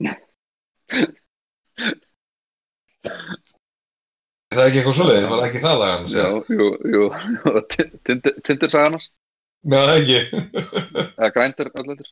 Er 4.53 4.59
það 4.59 4.67
ekki 4.67 4.79
eitthvað 4.81 4.97
svoleiðið? 4.99 5.23
Var 5.31 5.39
það 5.41 5.47
ekki 5.49 5.61
það 5.63 5.77
lag 5.81 5.91
hans? 5.93 6.13
já, 6.13 6.27
jú, 6.53 6.65
jú, 6.93 7.03
Tinder 8.45 8.69
sagði 8.69 8.85
annars 8.91 9.07
Nei, 9.63 9.79
það 9.79 9.95
ekki. 9.97 10.19
eða 11.15 11.29
grændir 11.37 11.69
allir 11.79 12.07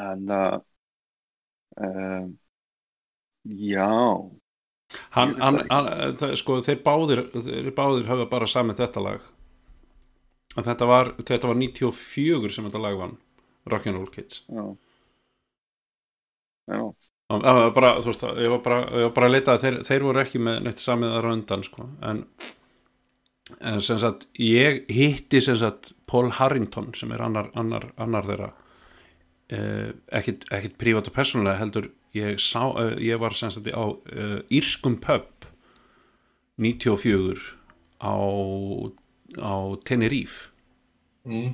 en 0.00 0.30
uh, 0.30 0.56
um, 1.76 2.38
já. 3.44 3.90
Hann, 5.14 5.36
hann, 5.38 5.60
hann, 5.70 5.88
það, 6.18 6.34
sko, 6.40 6.58
þeir 6.64 6.80
báðir 6.86 7.22
þeir 7.34 7.70
báðir 7.76 8.08
hafa 8.10 8.26
bara 8.30 8.48
samið 8.50 8.82
þetta 8.82 9.04
lag. 9.04 9.26
En 10.58 10.66
þetta 10.66 10.88
var, 10.90 11.12
þetta 11.22 11.50
var 11.50 11.58
94 11.60 12.50
sem 12.50 12.66
þetta 12.66 12.82
lag 12.82 12.96
vann 12.98 13.18
Rock'n'Roll 13.70 14.10
Kids. 14.10 14.42
Já. 14.50 14.64
Já. 16.70 16.80
Var 17.30 17.70
bara, 17.74 17.92
þú 18.02 18.10
veist, 18.10 18.24
ég 18.42 18.50
var 18.50 18.62
bara, 18.64 18.78
ég 18.90 19.06
var 19.06 19.12
bara 19.14 19.28
að 19.30 19.34
leita 19.36 19.54
að 19.54 19.64
þeir, 19.64 19.76
þeir 19.86 20.06
voru 20.08 20.22
ekki 20.24 20.40
með 20.42 20.64
neitt 20.66 20.82
samið 20.82 21.12
á 21.14 21.20
undan, 21.30 21.62
sko. 21.62 21.86
En, 22.02 22.24
en 23.70 23.84
sem 23.86 24.00
sagt, 24.02 24.26
ég 24.42 24.82
hitti 24.90 25.38
sem 25.44 25.58
sagt 25.58 25.92
Paul 26.10 26.32
Harrington 26.40 26.90
sem 26.98 27.14
er 27.14 27.22
annar, 27.22 27.52
annar, 27.58 27.86
annar 28.02 28.26
þeirra 28.26 28.50
eh, 29.54 29.90
ekkit, 30.18 30.48
ekkit 30.54 30.76
prívat 30.80 31.10
og 31.10 31.16
persónulega 31.16 31.60
heldur 31.60 31.90
ég 32.16 32.40
sá, 32.42 32.62
eh, 32.80 32.96
ég 33.10 33.20
var 33.20 33.36
sagt 33.36 33.68
á 33.70 33.84
eh, 34.12 34.40
Írskum 34.50 34.98
pub 35.02 35.46
94 36.60 37.54
á 38.02 38.14
á 39.38 39.54
Tenerife. 39.84 40.50
Mm. 41.24 41.52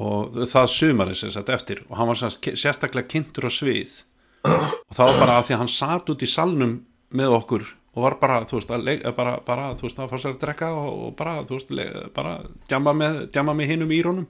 og 0.00 0.32
það 0.48 0.66
sumari 0.72 1.14
sagt 1.14 1.48
eftir. 1.52 1.82
Og 1.88 1.96
hann 1.96 2.08
var 2.08 2.18
sagt 2.18 2.48
sérstaklega 2.58 3.08
kynntur 3.08 3.48
á 3.48 3.52
svið. 3.52 4.02
Og 4.44 4.92
það 4.92 5.10
var 5.10 5.20
bara 5.20 5.36
að 5.38 5.46
því 5.46 5.54
að 5.54 5.60
hann 5.62 5.72
satt 5.72 6.10
út 6.12 6.24
í 6.24 6.28
salnum 6.28 6.74
með 7.16 7.36
okkur 7.40 7.66
og 7.96 8.02
var 8.04 8.18
bara, 8.20 8.42
þú 8.44 8.58
veist, 8.58 8.72
að 8.72 8.82
leik, 8.84 9.04
bara, 9.16 9.38
bara, 9.44 9.70
þú 9.76 9.86
veist, 9.86 10.00
að 10.00 10.10
fá 10.10 10.18
sér 10.20 10.34
að 10.34 10.40
drekka 10.42 10.68
og, 10.76 10.88
og 11.06 11.14
bara, 11.16 11.38
þú 11.48 11.56
veist, 11.56 11.70
le, 11.72 11.86
bara 12.12 12.34
djama 12.68 12.92
með, 12.92 13.22
með 13.32 13.70
hinum 13.72 13.94
írónum 13.96 14.26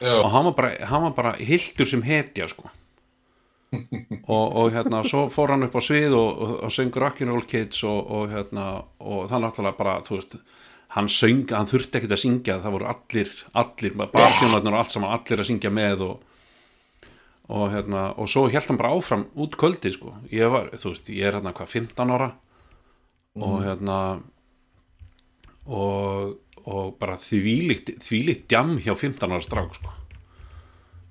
Já. 0.00 0.16
og 0.20 0.30
hann 0.32 0.48
var 0.50 0.56
bara, 0.58 0.72
hann 0.90 1.06
var 1.08 1.14
bara 1.16 1.36
hildur 1.38 1.88
sem 1.88 2.02
hetja, 2.02 2.48
sko. 2.50 2.70
Og, 4.30 4.44
og 4.54 4.68
hérna, 4.70 5.00
svo 5.02 5.24
fór 5.32 5.50
hann 5.50 5.66
upp 5.66 5.72
á 5.74 5.82
svið 5.82 6.12
og, 6.14 6.28
og, 6.44 6.50
og 6.68 6.70
söng 6.70 6.92
Rock'n'Roll 6.94 7.42
Kids 7.50 7.80
og, 7.82 8.06
og 8.06 8.28
hérna, 8.30 8.84
og 9.02 9.24
það 9.26 9.42
náttúrulega 9.42 9.78
bara, 9.80 9.94
þú 10.06 10.18
veist 10.20 10.36
hann 10.94 11.08
söng, 11.10 11.42
hann 11.50 11.66
þurfti 11.66 11.98
ekkert 11.98 12.14
að 12.14 12.20
syngja 12.22 12.60
það 12.62 12.76
voru 12.76 12.86
allir, 12.92 13.32
allir, 13.58 13.96
barþjónarnir 13.98 14.76
og 14.76 14.78
allt 14.78 14.94
saman, 14.94 15.16
allir 15.16 15.42
að 15.42 15.48
syngja 15.50 15.72
með 15.74 16.06
og 16.06 16.22
og 17.52 17.66
hérna, 17.74 18.06
og 18.16 18.28
svo 18.30 18.46
held 18.48 18.70
hann 18.70 18.78
bara 18.80 18.94
áfram 18.96 19.26
út 19.36 19.56
kvöldi, 19.60 19.92
sko, 19.92 20.14
ég 20.32 20.48
var 20.52 20.70
þú 20.72 20.94
veist, 20.94 21.10
ég 21.12 21.26
er 21.28 21.36
hérna 21.36 21.52
hvað, 21.56 21.74
15 21.76 22.14
ára 22.14 22.30
og 23.34 23.58
hérna 23.66 23.98
og, 25.66 26.38
og 26.64 26.94
bara 27.00 27.18
þvílíkt 27.20 27.96
þvílíkt 28.04 28.46
djam 28.48 28.76
hjá 28.80 28.94
15 28.94 29.34
ára 29.34 29.44
strák, 29.44 29.76
sko. 29.76 29.92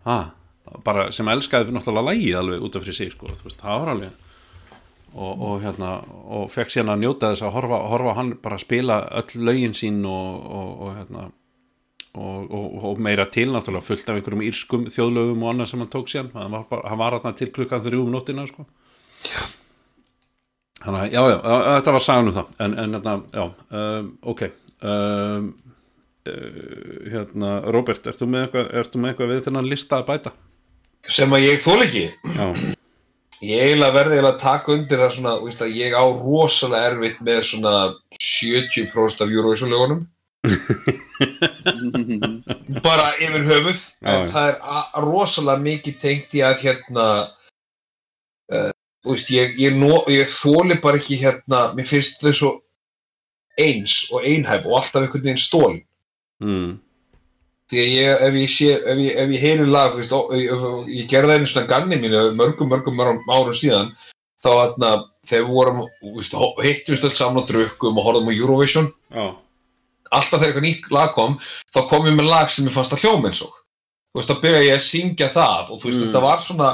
Ha, 0.08 0.18
bara 0.84 1.10
sem 1.16 1.30
elskaði 1.30 1.76
náttúrulega 1.76 2.12
lægið 2.12 2.39
alveg 2.39 2.66
út 2.68 2.78
af 2.78 2.86
fyrir 2.86 2.97
sig, 2.97 3.14
sko, 3.14 3.30
veist, 3.30 3.62
það 3.62 3.84
var 3.84 3.93
alveg 3.93 4.20
og, 5.14 5.41
og 5.45 5.62
hérna 5.62 5.93
og 6.34 6.49
fekk 6.51 6.74
síðan 6.74 6.95
að 6.95 7.04
njóta 7.04 7.32
þess 7.32 7.45
að 7.45 7.56
horfa, 7.58 7.80
horfa 7.91 8.18
hann 8.18 8.34
bara 8.41 8.60
spila 8.62 8.99
öll 9.22 9.45
lögin 9.45 9.76
sín 9.78 10.01
og, 10.10 10.45
og, 10.49 10.72
og 10.88 10.95
hérna 10.97 11.28
og, 12.14 12.99
meira 13.01 13.26
til 13.30 13.49
náttúrulega 13.54 13.86
fullt 13.86 14.10
af 14.10 14.18
einhverjum 14.20 14.45
írskum 14.45 14.88
þjóðlögum 14.93 15.45
og 15.45 15.54
annað 15.54 15.72
sem 15.72 15.82
hann 15.82 15.91
tók 15.93 16.10
síðan. 16.12 16.32
Hann 16.36 16.54
var, 16.54 16.66
bara, 16.70 16.89
hann 16.91 17.01
var 17.01 17.18
hérna 17.18 17.34
til 17.38 17.49
klukkan 17.54 17.82
þrjú 17.82 18.04
um 18.06 18.12
nóttina 18.14 18.45
sko. 18.49 18.66
þannig 20.84 20.99
að 20.99 21.14
já, 21.14 21.22
já, 21.32 21.38
þetta 21.78 21.95
var 21.95 22.06
sagan 22.06 22.30
um 22.30 22.38
það. 22.38 22.51
En, 22.66 22.78
en 22.84 22.97
hérna, 22.97 23.16
já, 23.34 23.45
um, 23.80 24.12
ok 24.34 24.45
um, 24.84 25.52
uh, 26.30 27.12
hérna, 27.14 27.54
Robert, 27.74 28.12
ertu 28.12 28.30
með 28.30 28.48
eitthvað, 28.48 29.06
eitthvað 29.10 29.34
við 29.34 29.46
þennan 29.48 29.72
lista 29.72 30.02
að 30.02 30.10
bæta? 30.12 30.34
sem 31.10 31.36
að 31.36 31.46
ég 31.48 31.62
þól 31.64 31.84
ekki. 31.84 32.06
Já, 32.38 32.46
ég 33.44 33.68
eiginlega 33.68 33.98
verði 33.98 34.18
eiginlega 34.18 34.34
að 34.34 34.44
taka 34.44 34.74
undir 34.74 35.04
það 35.04 35.14
svona, 35.18 35.36
veist 35.44 35.64
að 35.64 35.78
ég 35.78 35.96
á 35.96 36.04
rosalega 36.08 36.92
erfitt 36.92 37.24
með 37.26 37.40
svona 37.50 37.76
70% 38.24 39.26
af 39.26 39.34
Eurovision 39.34 39.74
lögunum 39.74 40.04
bara 42.84 43.14
yfir 43.24 43.46
höfuð. 43.48 43.84
Já, 44.04 44.14
en 44.14 44.32
það 44.32 44.50
er 44.52 45.08
rosalega 45.08 45.66
mikið 45.68 46.00
tengt 46.02 46.36
í 46.36 46.44
að 46.44 46.66
hérna 46.66 47.08
uh, 48.52 48.72
veist, 49.08 49.32
ég, 49.36 49.56
ég, 49.60 49.80
ég 50.12 50.38
þóli 50.38 50.80
bara 50.84 51.00
ekki 51.00 51.22
hérna, 51.24 51.70
mér 51.76 51.90
finnst 51.90 52.24
þau 52.24 52.36
svo 52.36 52.52
eins 53.60 53.97
og 54.14 54.24
einhæf 54.26 54.66
og 54.66 54.80
alltaf 54.80 55.01
einhvern 55.04 55.24
veginn 55.24 55.41
stól 55.41 55.76
mm, 56.43 56.72
því 57.70 57.80
að 57.84 57.91
ég, 57.93 58.24
ef 58.28 58.39
ég 58.41 58.51
sé, 58.54 58.72
ef 58.80 58.99
ég, 59.01 59.14
ef 59.24 59.32
ég 59.34 59.43
heyri 59.45 59.68
lag, 59.70 59.95
veist, 59.97 60.14
ó, 60.14 60.28
ég, 60.38 60.66
ég 60.93 61.08
gerði 61.10 61.32
það 61.32 61.39
einu 61.39 61.51
svona 61.51 61.70
ganni 61.70 61.99
mínu 62.01 62.24
mörgum, 62.38 62.70
mörgum, 62.70 62.97
mörgum 62.99 63.32
árum 63.34 63.56
síðan 63.58 63.93
þá 64.43 64.49
þarna, 64.49 64.91
þegar 65.24 65.45
við 65.45 65.54
vorum 65.56 65.82
veist, 66.18 66.36
hittumst 66.66 67.08
öll 67.08 67.16
saman 67.16 67.45
á 67.45 67.49
drukkum 67.49 67.97
og 68.01 68.06
horfðum 68.10 68.30
á 68.30 68.34
Eurovision. 68.36 68.89
Já, 69.14 69.26
alltaf 70.14 70.41
þegar 70.41 70.49
eitthvað 70.51 70.68
nýtt 70.68 70.91
lag 70.93 71.14
kom 71.16 71.38
þá 71.74 71.80
kom 71.89 72.10
ég 72.10 72.18
með 72.18 72.28
lag 72.30 72.51
sem 72.51 72.68
ég 72.68 72.76
fannst 72.76 72.93
að 72.93 73.06
hljóma 73.06 73.32
eins 73.32 73.41
og. 73.45 73.54
Þú 74.14 74.20
veist, 74.20 74.30
þá 74.30 74.41
byrja 74.43 74.66
ég 74.68 74.76
að 74.78 74.84
syngja 74.86 75.30
það 75.34 75.72
og 75.74 75.80
þú 75.82 75.89
veist, 75.89 76.01
Mm. 76.01 76.06
þetta 76.10 76.22
var 76.28 76.43
svona 76.45 76.70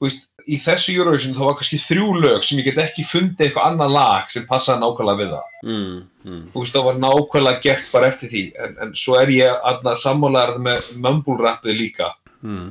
þú 0.00 0.08
veist, 0.08 0.24
í 0.48 0.56
þessu 0.58 0.94
Eurovision 0.96 1.36
þá 1.36 1.42
var 1.44 1.54
kannski 1.60 1.78
þrjú 1.84 2.08
lög 2.24 2.42
sem 2.48 2.58
ég 2.58 2.64
get 2.70 2.80
ekki 2.82 3.04
fundið 3.06 3.44
eitthvað 3.46 3.68
annað 3.68 3.92
lag 3.94 4.30
sem 4.32 4.46
passaði 4.48 4.80
nákvæmlega 4.80 5.20
við 5.20 5.30
það. 5.36 5.44
Mm, 5.68 5.98
mm, 6.24 6.42
veist, 6.54 6.74
það 6.76 6.84
var 6.90 7.00
nákvæmlega 7.04 7.62
gert 7.64 7.88
bara 7.92 8.10
eftir 8.12 8.32
því. 8.32 8.42
En, 8.66 8.76
en 8.86 8.92
svo 8.98 9.16
er 9.20 9.32
ég 9.36 9.64
að 9.72 9.90
sammálaðar 10.02 10.60
með 10.68 10.90
mumble 11.06 11.38
rappið 11.44 11.78
líka. 11.80 12.12
Mm, 12.42 12.70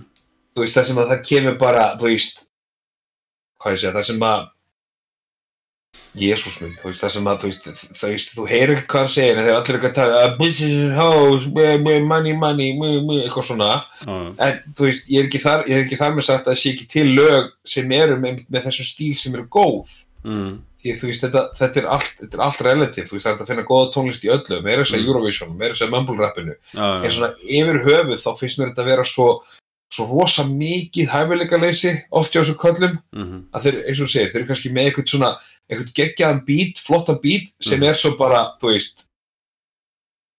þú 0.55 0.63
veist, 0.65 0.77
það 0.79 0.87
sem 0.91 1.01
að 1.03 1.11
það 1.15 1.25
kemur 1.31 1.59
bara 1.61 1.89
þú 1.99 2.09
veist, 2.11 2.45
hvað 3.59 3.75
ég 3.77 3.83
segja, 3.83 3.95
það 3.99 4.09
sem 4.13 4.25
að 4.29 4.47
Jésús 6.19 6.55
minn, 6.61 6.73
þú 6.81 6.89
veist, 6.89 7.01
það 7.03 7.11
sem 7.13 7.27
að 7.29 7.41
þú 7.43 7.49
veist, 7.49 7.67
þú 7.99 8.07
þú 8.39 8.45
heyrir 8.49 8.71
ekki 8.79 8.87
hvað 8.91 9.03
hann 9.03 9.11
segir 9.13 9.37
en 9.39 9.45
þeir 9.45 9.55
allir 9.59 9.75
eitthvað 9.77 9.91
að 9.91 9.97
tala 9.99 10.21
uh, 10.25 10.95
hoes, 10.97 11.45
me- 11.53 11.77
me- 11.85 11.99
money, 12.05 12.33
money, 12.37 13.19
eitthvað 13.23 13.45
svona. 13.45 13.67
Já, 14.01 14.15
en 14.47 14.57
þú 14.77 14.87
veist, 14.87 15.05
ég 15.13 15.21
er 15.21 15.29
ekki 15.29 15.41
þar, 15.43 15.63
ég 15.69 15.77
er 15.77 15.85
ekki 15.85 15.99
þar 16.01 16.15
með 16.17 16.27
sagt 16.29 16.47
að 16.47 16.51
það 16.55 16.59
sé 16.63 16.73
ekki 16.73 16.87
til 16.95 17.05
lög 17.19 17.51
sem 17.75 17.93
eru 17.99 18.17
með, 18.21 18.41
með 18.49 18.65
þessum 18.67 18.89
stíl 18.89 19.11
sem 19.21 19.37
eru 19.37 19.45
góð. 19.53 19.93
Mm, 20.25 20.51
því 20.79 20.93
þú 20.99 21.07
veist, 21.09 21.23
þetta, 21.25 21.41
þetta, 21.59 21.79
er 21.81 21.87
allt, 21.95 22.11
þetta 22.21 22.37
er 22.37 22.43
allt 22.45 22.61
relativ, 22.63 23.07
þú 23.09 23.15
veist, 23.17 23.25
það 23.27 23.33
er 23.35 23.41
að 23.43 23.49
finna 23.51 23.65
góða 23.67 23.87
tónlist 23.93 24.23
í 24.23 24.29
öllu, 24.31 24.59
meira 24.63 24.83
þess 24.85 24.95
að 24.95 25.01
Mm. 25.01 25.07
Eurovision, 25.09 25.57
meira 25.57 25.73
þess 25.75 25.85
að 25.87 25.91
mumble 25.95 26.17
rappinu 26.21 26.55
já, 26.73 26.87
en 27.03 27.11
svona 27.11 27.31
yfir 27.43 27.79
höfuð 27.87 28.21
þá 28.23 28.29
finnst 28.39 28.59
mér 28.59 28.69
þetta 28.71 28.81
að 28.85 28.91
vera 28.93 29.03
svo 29.05 29.27
svo 29.91 30.05
rosa 30.05 30.43
mikið 30.45 31.07
hæfileikaleysi 31.09 31.91
oft 32.11 32.31
hjá 32.31 32.43
þessu 32.43 32.57
köllum 32.61 32.99
mhm, 33.11 33.39
að 33.51 33.63
þeir, 33.65 33.77
eins 33.89 34.01
og 34.05 34.09
segir, 34.11 34.29
þeir 34.31 34.39
eru 34.43 34.47
kannski 34.51 34.69
með 34.75 34.85
eitthvað 34.91 35.07
svona 35.09 35.31
eitthvað 35.69 35.93
geggjaðan 35.99 36.43
bít, 36.45 36.79
flottan 36.85 37.19
bít 37.23 37.49
sem 37.59 37.79
Mhm. 37.79 37.89
er 37.89 37.93
svo 37.97 38.11
bara, 38.17 38.43
þú 38.61 38.69
veist 38.73 39.05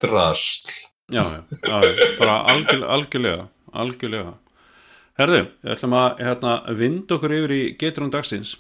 drasl 0.01 0.71
já, 1.13 1.25
já, 1.63 1.81
já, 1.85 2.19
bara 2.19 2.37
algjör, 2.53 2.85
algjörlega, 2.89 3.49
algjörlega. 3.75 4.35
Herðu, 5.19 5.41
við 5.65 5.73
ætlum 5.75 5.95
að 5.99 6.21
hérna, 6.25 6.53
vind 6.79 7.11
okkur 7.13 7.35
yfir 7.37 7.53
í 7.53 7.63
geturinn 7.77 8.13
dagsins. 8.15 8.55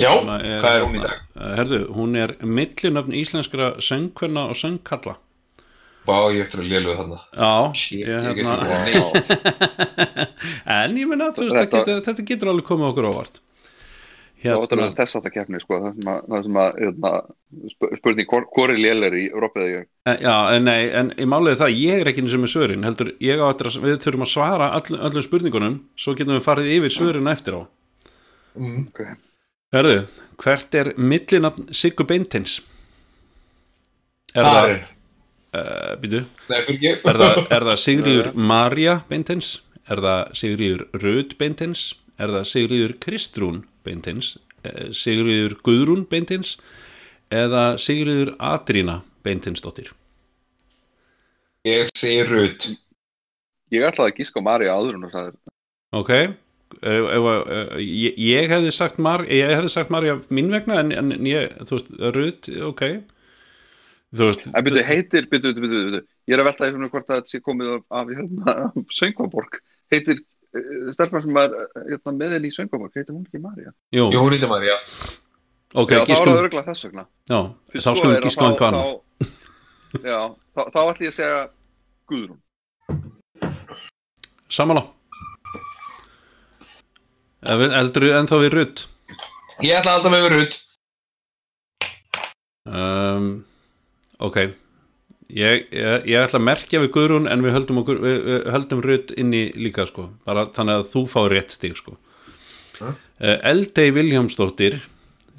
Já, 0.00 0.10
að 0.10 0.46
hvað 0.62 0.76
er 0.78 0.84
hún 0.88 0.96
í 0.98 1.02
dag? 1.04 1.20
eh, 1.38 1.52
Herðu, 1.60 1.80
hún 1.94 2.16
er 2.18 2.34
millinöfn 2.42 3.14
íslenskra 3.14 3.74
söngkvenna 3.84 4.48
og 4.50 4.58
söngkalla. 4.58 5.16
Vá, 6.04 6.16
ég 6.34 6.42
eftir 6.44 6.60
að 6.60 6.68
léluga 6.68 6.98
þarna 6.98 7.18
Já, 7.32 7.52
Shit, 7.80 8.00
ég, 8.02 8.08
ég 8.12 8.42
hérna, 8.42 8.56
en 10.82 10.98
ég 11.00 11.08
meina, 11.08 11.30
þú 11.32 11.46
veist, 11.46 11.56
Þetta- 11.56 11.64
þetta, 11.64 11.78
getur, 11.78 12.02
þetta 12.10 12.24
getur 12.28 12.50
alveg 12.52 12.66
komið 12.68 12.88
okkur 12.90 13.08
ávart. 13.08 13.40
Hérna, 14.44 14.60
er 14.84 14.92
þess 14.98 15.16
að 15.16 15.24
það 15.24 15.32
keppni 15.38 15.60
sko, 15.62 15.78
það 15.80 15.94
sem 15.96 16.10
að, 16.12 16.24
það 16.28 16.42
sem 16.44 16.58
að 16.60 16.78
hérna, 16.82 17.12
sp- 17.72 17.92
spurning 17.96 18.28
hvor, 18.28 18.44
hvor 18.52 18.72
er 19.08 19.16
í 19.16 19.22
Európa 19.30 19.62
eða 19.62 19.70
ég 19.70 19.86
Eh, 20.04 20.18
Já, 20.20 20.34
en 20.52 20.66
nei, 20.68 20.80
en 20.92 21.12
í 21.16 21.24
er 21.54 21.60
það, 21.62 21.76
ég 21.80 22.02
er 22.02 22.10
ekki 22.10 22.20
eins 22.26 22.34
og 22.36 22.42
með 22.42 22.52
svörin, 22.52 22.84
heldur, 22.84 23.14
ég 23.24 23.40
á 23.40 23.46
eftir 23.48 23.70
að 23.70 23.86
við 23.86 23.96
þurfum 24.04 24.26
að 24.26 24.32
svara 24.34 24.66
all, 24.76 24.98
öllum 25.08 25.24
spurningunum, 25.24 25.78
svo 25.96 26.12
getum 26.18 26.36
við 26.36 26.44
farið 26.44 26.68
yfir 26.74 26.92
svörin 26.92 27.32
eftir 27.32 27.56
á. 27.56 27.62
mm. 28.60 28.82
okay. 28.90 29.16
Herðu, 29.74 30.04
hvert 30.38 30.76
er 30.78 30.92
millinafn 30.94 31.72
Siggu 31.74 32.04
Beintins? 32.06 32.60
Er 34.34 34.46
Það 34.46 34.54
það, 34.54 34.68
er 34.70 34.84
uh, 35.58 35.94
býtu, 36.02 36.20
er 36.54 37.18
það, 37.18 37.40
er 37.56 37.66
það 37.68 37.80
Sigríður 37.82 38.28
Marja 38.52 38.94
Beintins? 39.08 39.48
Er 39.90 40.02
það 40.04 40.20
Sigríður 40.38 40.84
Röð 41.02 41.34
Beintins? 41.40 41.82
Er 42.22 42.30
það 42.36 42.46
Sigríður 42.52 42.94
Kristrún 43.02 43.58
Beintins? 43.86 44.30
Eh, 44.62 44.86
Sigríður 44.94 45.56
Guðrún 45.66 46.06
Beintins? 46.10 46.54
Eða 47.34 47.64
Sigríður 47.82 48.34
Adrína 48.38 49.00
Beintinsdóttir? 49.26 49.90
Ég 51.66 51.90
segi 51.98 52.22
Rut 52.30 52.70
Ég 53.74 53.86
ætlaði 53.88 54.12
að 54.12 54.18
gíska 54.20 54.42
Marja 54.44 54.78
áður 54.78 55.00
en 55.00 55.06
þú 55.08 55.12
sagðir 55.16 55.36
Ok 55.98 56.12
ég, 56.82 58.16
ég 58.18 58.50
hefði 58.52 58.72
sagt 58.74 58.98
Mar, 59.02 59.24
ég 59.30 59.50
hefði 59.54 59.70
sagt 59.72 59.92
Marja 59.94 60.16
mín 60.34 60.50
vegna 60.52 60.80
en, 60.82 60.92
en 60.92 61.12
ég, 61.28 61.54
þú 61.64 61.78
veist, 61.78 61.90
Rut, 62.16 62.50
ok. 62.70 62.84
Þú 64.14 64.28
veist 64.30 64.46
En 64.52 64.64
byrju, 64.66 64.84
heitir, 64.86 65.26
byrju, 65.30 65.54
byrju, 65.54 65.64
byrju, 65.64 65.88
byrju 65.90 66.02
Ég 66.30 66.36
er 66.36 66.42
að 66.42 66.48
velta 66.50 66.64
veginn 66.68 66.88
hvort 66.88 67.10
að 67.10 67.18
þetta 67.20 67.32
sé 67.34 67.40
komið 67.44 67.72
af, 67.74 67.82
af 68.00 68.12
hérna, 68.14 68.54
Söngvaborg. 68.94 69.58
Heitir, 69.92 70.22
uh, 70.56 70.92
stelpan 70.94 71.24
sem 71.24 71.40
er 71.42 71.56
uh, 71.58 71.82
hérna, 71.90 72.14
með 72.20 72.36
henni 72.38 72.52
í 72.52 72.54
Söngvaborg 72.54 72.94
Heitir 72.96 73.12
hún 73.16 73.26
ekki 73.26 73.42
Marja? 73.42 73.74
Jú, 73.94 74.06
hún 74.14 74.32
heitir 74.36 74.50
Marja 74.52 74.78
ok, 75.74 75.90
Já, 75.90 75.98
þá 75.98 76.02
er 76.04 76.08
gískum 76.12 76.30
það 76.30 76.42
örgulega 76.44 76.70
þess 76.70 76.86
vegna. 76.86 77.04
Já, 77.30 77.40
þá 77.74 77.90
skulum 77.90 78.14
að 78.14 78.24
gískum 78.24 78.46
þá- 78.46 78.58
hvað 78.60 78.68
annað 78.70 78.86
þá- 78.90 79.00
Já, 80.04 80.20
þá, 80.54 80.60
þá 80.70 80.80
ætlum 80.84 81.04
ég 81.04 81.12
að 81.12 81.18
segja 81.18 81.40
Guðrún. 82.10 82.40
Samanlá 84.54 84.84
Eldur 87.44 88.06
ennþá 88.08 88.40
við 88.40 88.54
Rut 88.56 88.84
Ég 89.62 89.76
ætla 89.78 89.98
halda 89.98 90.12
með 90.12 90.28
Rut 90.32 90.54
um, 92.64 93.26
Ok. 94.24 94.38
Ég, 95.34 95.66
ég, 95.74 96.06
ég 96.08 96.20
ætla 96.20 96.38
að 96.38 96.46
merkja 96.46 96.80
við 96.82 96.92
Guðrún 96.94 97.28
en 97.28 97.42
við 97.44 97.54
höldum, 97.56 97.80
okkur, 97.82 98.00
við, 98.00 98.18
við 98.28 98.48
höldum 98.54 98.82
Rut 98.84 99.12
inni 99.18 99.46
líka 99.58 99.86
sko, 99.88 100.08
bara 100.24 100.44
þannig 100.54 100.80
að 100.80 100.88
þú 100.92 101.02
fá 101.10 101.20
rétt 101.32 101.54
stig 101.54 101.76
sko. 101.80 101.96
Ha? 102.80 102.92
uh, 102.92 103.38
Eldey 103.50 103.92
Viljámsdóttir 103.94 104.78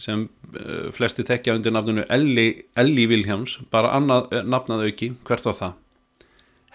sem 0.02 0.26
uh, 0.28 0.92
flesti 0.96 1.26
þekkja 1.28 1.56
undir 1.58 1.74
nafninu 1.76 2.06
Elli, 2.12 2.48
Elli 2.78 3.08
Viljáms 3.12 3.60
bara 3.74 3.94
annað 3.98 4.34
uh, 4.34 4.44
nafnað 4.46 4.86
auki, 4.90 5.14
hvert 5.28 5.48
var 5.48 5.58
það? 5.62 5.80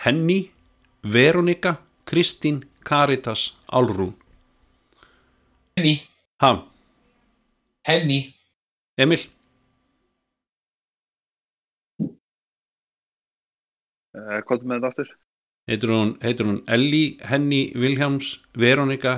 Henny, 0.07 0.41
Veronika 1.05 1.77
Kristín, 2.09 2.65
Karitas 2.87 3.53
Álrún 3.69 4.15
Henny, 5.81 6.03
Ha, 6.43 6.51
Henny. 7.89 8.35
Emil? 8.99 9.19
uh, 14.15 14.41
Hvað 14.45 14.61
er 14.61 14.67
með 14.73 14.77
þetta 14.83 14.91
aftur? 14.93 15.13
heitir 15.71 15.93
hún, 15.95 16.11
heitir 16.25 16.49
hún 16.51 16.59
Elli 16.77 17.03
Henny 17.31 17.61
Viljáms 17.85 18.29
Veronika 18.59 19.15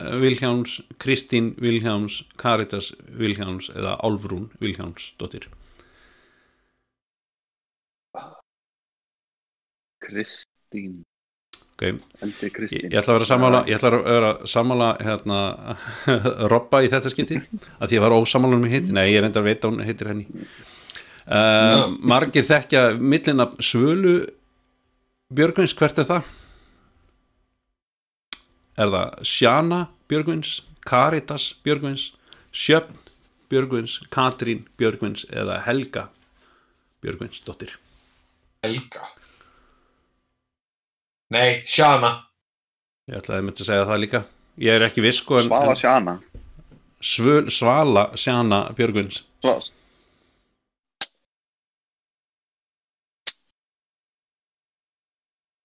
eh, 0.00 0.16
Viljáms 0.22 0.80
Kristín 0.98 1.52
Viljáms 1.62 2.22
Karitas 2.42 2.90
Viljáms 3.22 3.70
eða 3.76 3.94
Álfrún 4.02 4.48
Viljáms 4.60 5.12
dóttir. 5.22 5.46
Kristín 10.00 11.04
ok. 11.78 12.00
Endi 12.22 12.48
Ég, 12.50 12.88
ég 12.90 12.96
ætla 12.98 13.14
að 13.14 13.20
vera 13.20 13.28
sammála 13.28 13.60
ég 13.68 13.78
ætla 13.78 13.92
að 13.92 14.08
vera 14.08 14.32
sammála 14.50 14.88
hérna, 14.98 15.38
Robba 16.52 16.82
í 16.82 16.90
þetta 16.90 17.12
skipti 17.12 17.38
að 17.78 17.92
því 17.92 18.00
að 18.00 18.04
var 18.04 18.16
ósammála 18.18 18.58
um 18.58 18.66
hitt 18.66 18.90
nei, 18.90 19.06
ég 19.12 19.22
reyndar 19.22 19.44
að 19.44 19.50
veita 19.52 19.70
hún 19.70 19.84
heitir 19.86 20.10
henni. 20.10 20.26
Uh, 21.28 21.86
margir 22.00 22.42
þekkja 22.42 22.82
millina 22.98 23.46
Svölu 23.60 24.16
Björgvins, 25.28 25.74
hvert 25.76 25.98
er 26.00 26.06
það? 26.08 26.30
Er 28.80 28.92
það 28.94 29.26
Sjana 29.28 29.82
Björgvins, 30.08 30.62
Karitas 30.88 31.50
Björgvins, 31.66 32.10
Sjöfn 32.50 32.96
Björgvins, 33.52 34.00
Katrín 34.12 34.64
Björgvins 34.80 35.26
eða 35.28 35.60
Helga 35.66 36.08
Björgvins 37.04 37.44
dóttir 37.44 37.76
Helga 38.64 39.04
Nei, 41.34 41.62
Sjana 41.68 42.14
ég 43.08 43.18
ætlaði 43.20 43.44
með 43.44 43.60
að 43.60 43.68
segja 43.68 43.88
það 43.88 44.00
líka. 44.04 44.20
Ég 44.58 44.76
er 44.78 44.84
ekki 44.88 45.04
viss 45.04 45.22
sko 45.22 45.38
en, 45.38 45.46
Svala 45.48 45.74
en 45.74 45.80
Sjana 45.80 46.14
Svöl, 46.98 47.50
Svala 47.54 48.04
Sjana 48.18 48.62
Björgvins. 48.76 49.22
Svala 49.44 49.76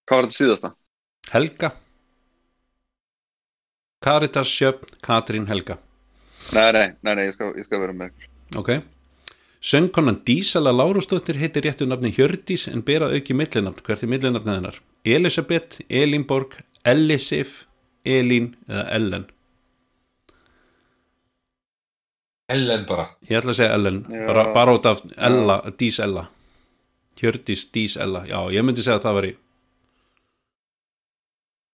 Hvað 0.03 0.19
var 0.19 0.25
þetta 0.27 0.35
síðasta? 0.35 0.69
Helga. 1.31 1.69
Karitas 4.03 4.51
Sjöfn, 4.51 4.97
Katrín 5.01 5.47
Helga. 5.47 5.77
Nei, 6.51 6.71
nei, 6.75 6.87
nei, 6.99 7.13
nei 7.15 7.23
ég, 7.29 7.37
skal, 7.37 7.53
ég 7.55 7.65
skal 7.65 7.79
vera 7.85 7.95
með 7.95 8.27
ok 8.59 8.75
Söngkonan 9.63 10.17
Dísala 10.27 10.73
Lárusdóttir 10.75 11.37
heitir 11.39 11.63
réttu 11.63 11.85
nafni 11.87 12.11
Hjördís 12.11 12.67
en 12.67 12.83
bera 12.83 13.07
auki 13.15 13.33
millinafn. 13.33 13.79
Hvert 13.85 14.03
er 14.03 14.11
millinafnið 14.11 14.57
hennar? 14.57 14.79
Elisabeth, 15.07 15.79
Elinborg, 15.89 16.57
Elisif 16.83 17.63
Elín 18.03 18.49
eða 18.67 18.83
Ellen? 18.97 19.25
Ellen 22.51 22.83
bara. 22.89 23.05
Ég 23.29 23.39
ætla 23.39 23.53
að 23.53 23.59
segja 23.61 23.77
Ellen, 23.77 24.01
Já. 24.11 24.25
bara, 24.27 24.43
bara 24.53 24.73
út 24.75 24.85
af 24.89 24.99
Ella, 25.15 25.61
Dís 25.79 25.99
Ella 26.03 26.27
Hjördís 27.21 27.69
Dís 27.71 27.95
Ella, 27.97 28.25
já 28.27 28.41
ég 28.51 28.65
myndi 28.67 28.83
segja 28.83 28.99
að 28.99 29.05
það 29.07 29.17
var 29.17 29.27
í 29.29 29.31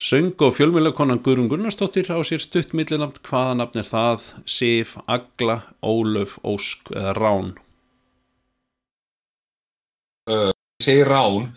Söng 0.10 0.44
og 0.46 0.54
fjölmjölakonan 0.56 1.20
Guðrún 1.26 1.50
Gunnarsdóttir 1.52 2.08
á 2.14 2.22
sér 2.24 2.40
stutt 2.40 2.72
millinafn, 2.78 3.18
hvaða 3.26 3.58
nafn 3.60 3.82
er 3.82 3.88
það? 3.90 4.28
Sif, 4.48 4.94
Agla, 5.12 5.58
Ólöf, 5.84 6.38
Ósk 6.48 6.94
eða 6.94 7.18
Rán? 7.18 7.50
Ég 10.30 10.86
segi 10.86 11.04
Rán 11.08 11.50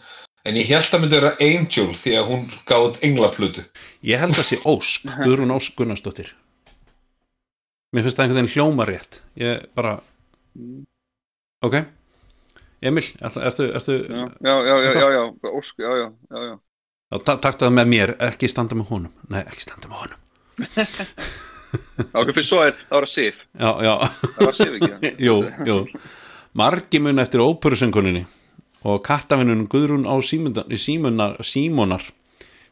En 0.42 0.56
ég 0.58 0.66
held 0.72 0.88
að 0.90 1.02
myndi 1.04 1.18
vera 1.20 1.34
Angel 1.38 1.92
því 1.94 2.12
að 2.18 2.30
hún 2.32 2.46
gátt 2.66 2.96
englaplutu 3.06 3.62
Ég 4.06 4.18
held 4.22 4.34
að 4.34 4.48
sé 4.48 4.58
Ósk, 4.66 5.04
Guðrún 5.22 5.54
Ósk 5.54 5.76
Gunnarsdóttir. 5.78 6.32
Mér 7.92 8.06
finnst 8.06 8.18
það 8.18 8.24
einhvern 8.24 8.40
veginn 8.40 8.54
hljóma 8.56 8.86
rétt. 8.88 9.20
Ég 9.38 9.66
bara 9.76 9.98
Ok. 11.62 11.76
Emil, 12.82 13.06
ertu, 13.22 13.40
ertu, 13.46 13.68
ertu 13.78 13.96
Já, 14.10 14.24
já, 14.42 14.54
já, 14.66 14.76
já, 14.82 14.92
já, 14.98 15.10
já, 15.14 15.50
ósk, 15.52 15.78
já, 15.78 15.92
já, 16.00 16.08
já, 16.32 16.42
já. 16.48 16.58
Ta 17.22 17.36
taktu 17.36 17.68
það 17.68 17.76
með 17.76 17.90
mér, 17.92 18.14
ekki 18.26 18.48
standa 18.50 18.74
með 18.74 18.88
honum. 18.90 19.12
Nei, 19.30 19.42
ekki 19.44 19.62
standa 19.68 19.92
með 19.92 20.04
honum. 20.04 20.20
Ok, 22.12 22.28
fyrir 22.36 22.44
svo 22.44 22.58
er, 22.66 22.74
það 22.88 22.96
var 22.98 23.04
að 23.06 23.10
Sif. 23.12 23.36
Já, 23.56 23.68
já, 23.86 23.92
Það 24.20 24.44
var 24.44 24.56
Sif 24.58 24.74
ekki 24.76 25.12
jú, 25.26 25.36
jú. 25.68 25.76
Margi 26.60 27.00
mun 27.00 27.22
eftir 27.22 27.40
óperusönguninni 27.40 28.26
og 28.84 29.02
kattavinnunum 29.06 29.68
Guðrún 29.70 30.08
á 30.08 30.14
símunar, 30.24 30.66
símunar, 30.74 31.38
símonar. 31.44 32.04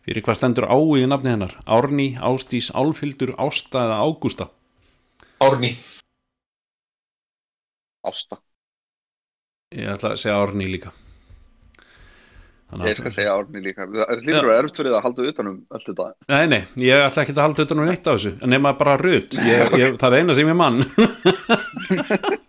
Fyrir 0.07 0.25
hvað 0.25 0.39
stendur 0.41 0.67
á 0.67 0.79
í 0.97 1.05
nafni 1.07 1.35
hennar? 1.35 1.55
Árný, 1.69 2.15
Ástís, 2.19 2.71
Álfhildur, 2.75 3.35
Ásta 3.39 3.85
eða 3.85 4.01
Ágústa? 4.03 4.49
Árni 5.41 5.75
Ásta. 8.01 8.41
Ég 9.77 9.87
ætla 9.93 10.15
að 10.15 10.21
segja 10.23 10.41
Árný 10.41 10.67
líka. 10.73 10.91
Þannig 12.71 12.89
Ég 12.89 12.99
skal 12.99 13.13
segja 13.15 13.35
Árni 13.37 13.63
líka. 13.63 13.87
Það 13.87 14.13
er 14.15 14.23
líka 14.27 14.55
erfitt 14.57 14.81
fyrir 14.81 14.97
að 14.97 15.05
halda 15.07 15.27
utanum 15.31 15.57
allt 15.69 15.89
þetta. 15.91 16.07
Nei, 16.33 16.45
nei, 16.51 16.61
ég 16.87 17.05
ætla 17.05 17.25
ekki 17.25 17.37
að 17.37 17.43
halda 17.45 17.67
utan 17.69 17.83
um 17.83 17.91
neitt 17.91 18.07
af 18.07 18.19
þessu 18.19 18.33
en 18.41 18.55
nema 18.55 18.73
bara 18.79 18.97
rutt, 19.01 19.37
ég, 19.37 19.75
ég, 19.79 19.97
það 20.01 20.17
er 20.17 20.25
eina 20.25 20.39
sem 20.39 20.51
ég 20.51 20.59
mann 20.59 20.81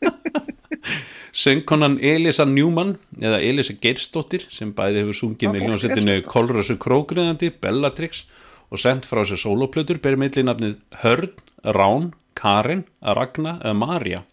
Söngkonan 1.31 1.95
Elisa 2.03 2.43
Newman 2.45 2.97
eða 3.21 3.39
Elisa 3.39 3.73
Geirsdóttir 3.79 4.43
sem 4.51 4.73
bæði 4.75 5.05
hefur 5.05 5.15
sungið 5.15 5.53
með 5.53 5.67
hljónsettinu 5.67 6.15
Kolrössu 6.27 6.75
Krókriðandi, 6.81 7.53
Bellatrix 7.63 8.25
og 8.71 8.81
sendt 8.81 9.07
frá 9.07 9.23
sér 9.27 9.39
sóloplötur 9.39 10.01
ber 10.03 10.17
millinafnið 10.19 10.75
Hörn, 11.03 11.31
Rán, 11.63 12.11
Karin, 12.35 12.83
Ragna 12.99 13.57
eða 13.61 13.77
Marja 13.79 14.25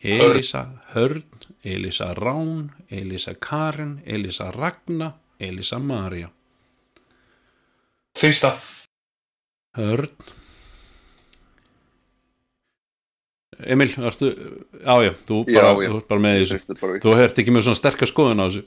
Elisa 0.00 0.64
Hörn, 0.94 1.24
Elisa 1.64 2.08
Rán, 2.16 2.70
Elisa 2.88 3.34
Karin, 3.34 3.98
Elisa 4.06 4.50
Ragna, 4.56 5.12
Elisa 5.38 5.78
Marja 5.78 6.32
Fyrsta. 8.16 8.54
Hörn 9.76 10.08
Emil, 13.64 13.88
ertu 14.04 14.28
Já, 14.84 14.94
já, 15.06 15.12
þú 15.28 15.38
Já, 15.48 15.60
bara, 15.62 15.84
já. 15.84 15.90
þú 15.92 15.96
ert 16.02 16.08
bara 16.10 16.20
með 16.26 16.38
þessu. 16.42 16.76
Þú 17.06 17.14
hert 17.16 17.38
ekki 17.42 17.54
með 17.56 17.64
svona 17.68 17.80
sterkar 17.80 18.10
skoðun 18.10 18.42
á 18.42 18.46
þessu. 18.50 18.64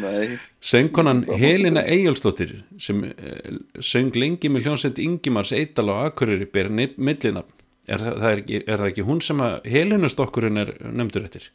Nei, 0.00 0.38
Söngkonan 0.64 1.20
Helena 1.38 1.82
Eyjálsdóttir 1.86 2.56
sem 2.82 3.04
eh, 3.06 3.58
söng 3.84 4.16
lengi 4.18 4.48
með 4.50 4.64
hljónsett 4.66 4.98
Ingimars 4.98 5.52
Eidal 5.54 5.92
á 5.92 6.08
Akureyri 6.08 6.48
ber 6.50 6.70
millinafn. 6.72 7.52
Er, 7.86 8.02
er, 8.02 8.40
er 8.66 8.80
það 8.80 8.88
ekki 8.88 9.04
hún 9.06 9.20
sem 9.22 9.38
að 9.44 9.60
Helenustokkurinn 9.70 10.58
er 10.64 10.72
nefndur 10.90 11.28
eftir? 11.28 11.50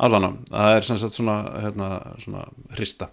Allana, 0.00 0.32
það 0.50 0.76
er 0.78 0.86
sem 0.88 0.98
sagt 0.98 1.18
svona, 1.18 1.34
hérna, 1.66 1.88
svona 2.22 2.46
hrista. 2.74 3.10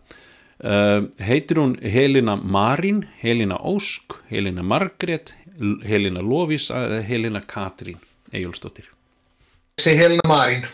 Uh, 0.61 1.07
heitir 1.25 1.57
hún 1.57 1.71
Helena 1.81 2.35
Marín 2.37 3.01
Helena 3.21 3.57
Ósk, 3.65 4.19
Helena 4.29 4.61
Margrét 4.61 5.31
L- 5.33 5.40
Helena 5.86 6.24
Lofísa 6.26 6.86
eða 6.88 7.03
Helena 7.05 7.41
Katrín 7.45 7.99
Eyjálsdóttir 8.32 8.89
Ég 9.82 9.86
segi 9.88 9.97
Helena 9.97 10.30
Marín. 10.30 10.66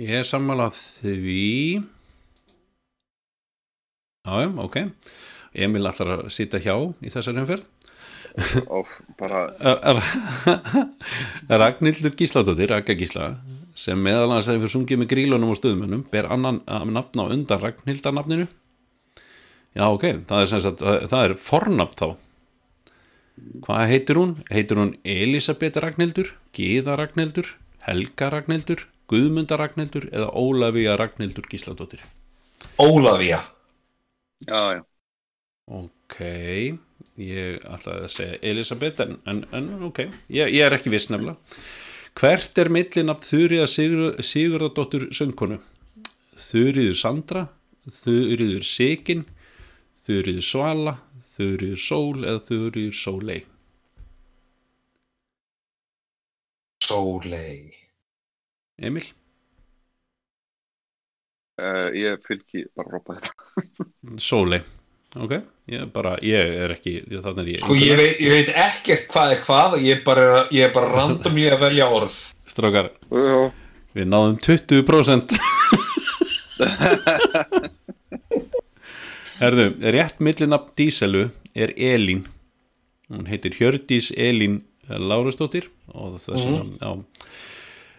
Ég 0.00 0.22
er 0.22 0.24
sammálað 0.24 0.76
því. 0.76 1.82
Já, 4.24 4.32
já, 4.40 4.48
ok. 4.64 4.78
Emil 5.66 5.88
ætlar 5.88 6.12
að 6.14 6.30
sitja 6.32 6.60
hjá 6.64 6.74
í 7.04 7.12
þessari 7.12 7.42
umferð. 7.42 7.66
Og 8.72 8.88
bara 9.20 9.46
Ragnhildur 11.62 12.16
Gísladóttir, 12.16 12.72
Ragga 12.72 12.96
Gísla 12.96 13.34
sem 13.76 14.00
meðal 14.00 14.30
annars 14.30 14.48
hefur 14.48 14.72
sungið 14.72 15.02
með 15.02 15.12
grílunum 15.12 15.52
og 15.52 15.60
stöðumönnum 15.60 16.06
ber 16.12 16.28
annan 16.32 16.62
að 16.64 16.92
nafna 16.96 17.28
á 17.28 17.32
undan 17.36 17.62
Ragnhildarnafninu. 17.66 18.48
Já, 19.76 19.86
ok, 19.90 20.06
það 20.24 20.40
er 20.40 20.52
sagt 20.52 20.84
það 20.84 21.20
er 21.20 21.36
fornafn 21.40 22.00
þá 22.00 22.08
Hvað 23.66 23.86
heitir 23.92 24.20
hún? 24.20 24.34
Heitir 24.48 24.80
hún 24.80 24.96
Elisabeth 25.04 25.80
Ragnhildur, 25.82 26.32
Gíða 26.56 26.96
Ragnhildur 26.96 27.52
Helga 27.86 28.30
Ragnhildur, 28.32 28.86
Guðmunda 29.10 29.58
Ragnhildur 29.60 30.08
eða 30.10 30.32
Ólafía 30.32 30.96
Ragnhildur 30.98 31.46
Gísladóttir 31.50 32.04
Ólafía 32.80 33.42
Já, 34.46 34.76
já 34.76 34.82
Ok, 35.66 36.20
ég 37.18 37.64
ætlaði 37.66 38.04
að 38.06 38.12
segja 38.14 38.36
Elisabeth 38.46 39.02
en, 39.02 39.16
en, 39.26 39.40
en 39.50 39.64
ok, 39.88 40.04
ég, 40.30 40.52
ég 40.54 40.62
er 40.62 40.76
ekki 40.76 40.92
viss 40.92 41.08
nefnilega. 41.10 41.34
Hvert 42.16 42.60
er 42.62 42.70
millinafn 42.70 43.26
Þurriða 43.26 43.66
Sigur, 43.72 44.20
Sigurðardóttur 44.22 45.08
söngkonu? 45.18 45.58
Þurriður 46.38 46.94
Sandra, 47.00 47.42
Þurriður 47.98 48.62
Sigin, 48.68 49.26
Þurriður 50.06 50.46
Svala, 50.46 50.94
Þurriður 51.36 51.80
Sól 51.82 52.24
eða 52.24 52.40
Þurriður 52.46 52.96
Sólei? 52.96 53.40
Sólei 56.86 57.74
Emil? 58.78 59.04
uh, 61.60 61.88
Ég 61.96 62.20
fylgi 62.24 62.64
bara 62.76 62.96
rópa 62.96 63.18
þetta 63.18 64.20
Sólei. 64.20 64.60
Ok, 65.16 65.32
ég, 65.72 65.86
bara, 65.94 66.16
ég 66.20 66.50
er 66.66 66.74
ekki, 66.74 66.98
þannig 67.08 67.38
er 67.40 67.52
ég. 67.54 67.60
Sko 67.62 67.76
ég 67.80 67.96
veit, 67.96 68.18
ég 68.20 68.34
veit 68.34 68.50
ekkert 68.52 69.06
hvað 69.12 69.32
er 69.32 69.38
hvað 69.46 69.76
Ég 69.80 69.94
er 69.96 70.02
bara, 70.04 70.26
ég 70.52 70.66
er 70.66 70.74
bara 70.74 70.90
randomly 70.92 71.46
að 71.48 71.62
velja 71.64 71.86
orð 71.96 72.18
Strákar, 72.46 72.90
Já, 73.10 73.38
við 73.96 74.10
náðum 74.12 74.36
20% 74.44 75.38
Herðu, 79.36 79.66
rétt 79.92 80.20
millinafn 80.24 80.72
Díselu 80.78 81.26
er 81.56 81.72
Elín. 81.76 82.24
Hún 83.12 83.28
heitir 83.30 83.54
Hjördís 83.58 84.10
Elín 84.16 84.62
Lárusdóttir. 84.88 85.68
Og 85.92 86.16
þess 86.16 86.46
vegna, 86.46 86.62
já. 86.80 86.92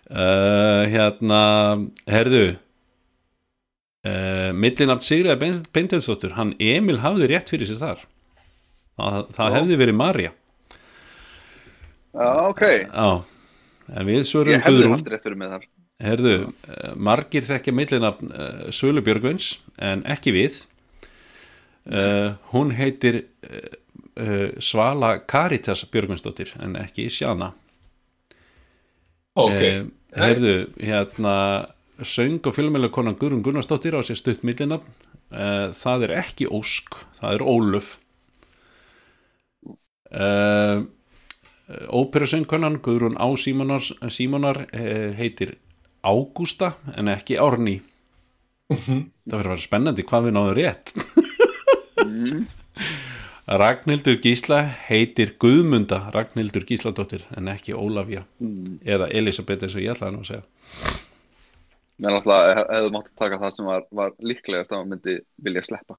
Uh, 0.08 0.84
hérna, 0.88 1.42
herðu. 2.08 2.46
Uh, 4.08 4.50
millinafn 4.56 5.04
Sigriða 5.04 5.36
Beinteðsdóttur 5.76 6.38
hann 6.38 6.54
Emil 6.64 7.02
hafði 7.04 7.28
rétt 7.34 7.52
fyrir 7.52 7.68
sér 7.70 7.82
þar. 7.82 8.06
Það, 8.98 9.18
það 9.36 9.56
hefði 9.60 9.76
verið 9.78 9.98
Marja 10.00 10.30
Já, 12.18 12.30
ok. 12.48 12.62
já, 12.88 13.10
en 13.94 14.08
við 14.08 14.24
svörum 14.26 14.56
Ég 14.56 14.64
hefði 14.64 14.80
Guðrún. 14.80 14.96
haft 14.96 15.12
rétt 15.14 15.28
fyrir 15.28 15.38
mig 15.38 15.52
þar. 15.52 15.68
Herðu, 16.02 16.32
eh, 16.70 16.96
margir 17.10 17.46
þekkja 17.46 17.74
millinafn 17.78 18.32
uh, 18.32 18.64
Sölu 18.74 19.04
Björgvins 19.06 19.52
en 19.78 20.02
ekki 20.10 20.34
við 20.34 20.58
uh, 21.88 22.36
hún 22.54 22.74
heitir 22.78 23.24
uh, 23.48 23.62
uh, 24.20 24.50
Svala 24.60 25.18
Caritas 25.28 25.86
Björgvinsdóttir 25.92 26.54
en 26.62 26.76
ekki 26.80 27.10
Sjana. 27.10 27.54
Ok, 29.38 29.62
Eh, 29.62 29.84
Herðu, 30.18 30.54
hérna 30.80 31.68
söng 32.02 32.40
og 32.48 32.56
fjölmjölu 32.56 32.88
konan 32.90 33.18
Guðrún 33.20 33.44
Gunnarsdóttir 33.46 33.94
á 33.94 34.02
sér 34.02 34.18
stutt 34.18 34.46
millinafn. 34.48 34.88
Uh, 35.28 35.74
það 35.76 36.06
er 36.08 36.12
ekki 36.22 36.46
Ósk, 36.48 36.96
það 37.18 37.34
er 37.36 37.42
Óluf 37.44 37.90
uh, 40.16 40.86
Óperusöngkonan 41.92 42.78
Guðrún 42.80 43.20
Á 43.20 43.28
Símonar, 43.36 43.84
Símonar 44.08 44.62
uh, 44.72 45.12
heitir 45.20 45.58
Ágústa 46.00 46.78
en 46.96 47.12
ekki 47.12 47.36
Árný. 47.44 47.82
Það 48.72 49.36
verður 49.36 49.36
að 49.36 49.52
vera 49.52 49.66
spennandi 49.68 50.08
hvað 50.08 50.30
við 50.30 50.38
náðum 50.38 50.56
rétt 50.62 50.96
Ragnhildur 53.48 54.18
Gísla 54.22 54.60
heitir 54.90 55.36
Guðmunda 55.40 56.02
Ragnhildur 56.14 56.66
Gísladóttir 56.68 57.24
en 57.38 57.48
ekki 57.52 57.74
Ólafja 57.78 58.26
eða 58.86 59.08
Elisabeth 59.16 59.64
eins 59.64 59.76
og 59.78 59.84
ég 59.86 59.94
ætlaði 59.96 60.16
nú 60.18 60.24
að 60.26 60.32
segja 60.32 60.44
Mér 61.98 62.14
náttúrulega 62.14 62.58
hef- 62.60 62.68
hefði 62.76 62.92
mátt 62.94 63.08
að 63.10 63.16
taka 63.24 63.40
það 63.42 63.54
sem 63.56 63.66
var, 63.72 63.86
var 64.00 64.12
líklegast 64.22 64.72
að 64.72 64.78
maður 64.84 64.90
myndi 64.92 65.16
vilja 65.48 65.64
sleppa. 65.66 65.96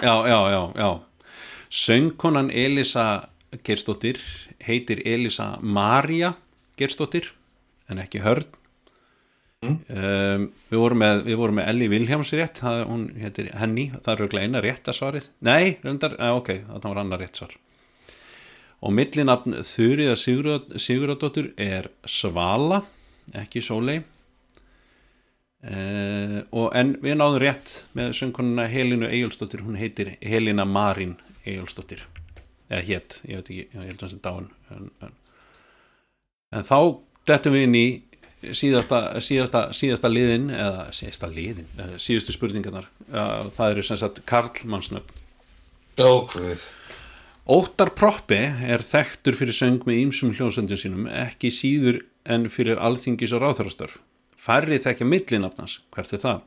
Já, 0.00 0.14
já, 0.30 0.38
já, 0.54 0.62
já. 0.80 0.90
Söngkonan 1.68 2.48
Elisa 2.54 3.04
Gerstóttir 3.66 4.16
heitir 4.64 5.02
Elisa 5.04 5.58
Maria 5.60 6.30
Gerstóttir 6.80 7.28
en 7.90 8.00
ekki 8.00 8.22
Hörn. 8.24 8.46
Um, 9.58 10.44
við, 10.70 10.76
vorum 10.78 11.00
með, 11.02 11.24
við 11.26 11.38
vorum 11.40 11.56
með 11.58 11.70
Elli 11.72 11.88
Vilhjáms 11.90 12.30
rétt, 12.38 12.60
það, 12.62 12.82
hún 12.86 13.06
heitir 13.18 13.48
Henny, 13.58 13.88
það 13.96 14.12
er 14.12 14.20
auðvitað 14.22 14.44
eina 14.44 14.60
rétta 14.62 14.94
svarið. 14.94 15.26
Nei, 15.48 15.78
reyndar, 15.82 16.14
eh, 16.14 16.34
ok, 16.36 16.50
það 16.68 16.86
var 16.86 17.00
annar 17.02 17.22
rétt 17.24 17.40
svar. 17.40 17.56
Og 18.78 18.94
millinafn 18.94 19.56
Þuriða 19.66 20.14
Sigurðardóttur 20.78 21.50
er 21.58 21.90
Svala, 22.06 22.84
ekki 23.34 23.64
Sólei. 23.64 23.98
Uh, 25.58 26.38
og 26.54 26.70
en 26.78 26.92
við 27.02 27.16
náðum 27.18 27.40
rétt 27.42 27.72
með 27.98 28.12
söngkonuna 28.14 28.68
Helinu 28.70 29.08
Egilsdóttir 29.10 29.64
hún 29.66 29.74
heitir 29.74 30.12
Helina 30.22 30.62
Marín 30.62 31.16
Egilsdóttir 31.42 32.04
eða 32.68 32.84
hétt, 32.86 33.16
ég 33.26 33.40
veit 33.40 33.50
ekki, 33.50 33.64
ég 33.72 33.88
held 33.88 33.96
að 33.96 34.04
það 34.04 34.12
sé 34.12 34.20
dáin 34.22 34.46
en, 34.76 34.86
en, 35.02 35.16
en 36.54 36.68
þá 36.68 36.78
dettum 37.26 37.56
við 37.58 37.66
inn 37.66 37.74
í 37.74 37.88
síðasta, 38.42 38.98
síðasta, 39.24 39.62
síðasta 39.74 40.10
liðin 40.12 40.50
eða 40.54 40.88
síðasta 40.94 41.30
liðin, 41.32 41.70
eða 41.78 42.02
síðustu 42.02 42.34
spurningarnar 42.36 42.90
það 43.08 43.72
eru 43.72 43.86
sem 43.86 43.98
sagt 44.00 44.22
Karlmannsnöfn 44.28 45.24
ákveð 45.98 46.66
Óttar 47.48 47.94
Proppi 47.96 48.42
er 48.44 48.82
þekktur 48.84 49.36
fyrir 49.38 49.56
söng 49.56 49.86
með 49.88 50.02
ýmsum 50.02 50.34
hljósendjum 50.36 50.80
sínum 50.82 51.06
ekki 51.08 51.48
síður 51.48 52.02
en 52.28 52.44
fyrir 52.52 52.76
alþingis 52.76 53.32
og 53.32 53.40
ráþarastörf. 53.40 53.94
Færri 54.36 54.76
þekkja 54.84 55.06
millinafnans, 55.08 55.78
hvert 55.88 56.12
er 56.12 56.20
það? 56.20 56.42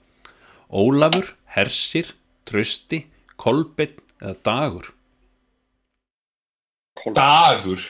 Ólafur, 0.70 1.32
Hersir, 1.56 2.14
Trösti, 2.46 3.08
Kolbeinn 3.34 3.98
eða 4.22 4.36
Dagur? 4.46 4.92
dagur 7.16 7.82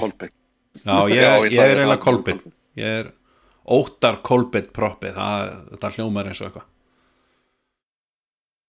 Kolbeinn. 0.00 0.34
já, 1.12 1.26
ég, 1.52 1.58
er 1.60 1.82
það. 1.84 1.98
Kolbeinn. 2.04 2.54
Ég 2.80 3.00
er 3.02 3.10
Óttar 3.74 4.20
Kolbeinn 4.26 4.70
Proppi, 4.76 5.12
það, 5.16 5.52
hljómar 5.98 6.28
eins 6.28 6.40
og 6.42 6.50
eitthvað. 6.50 6.70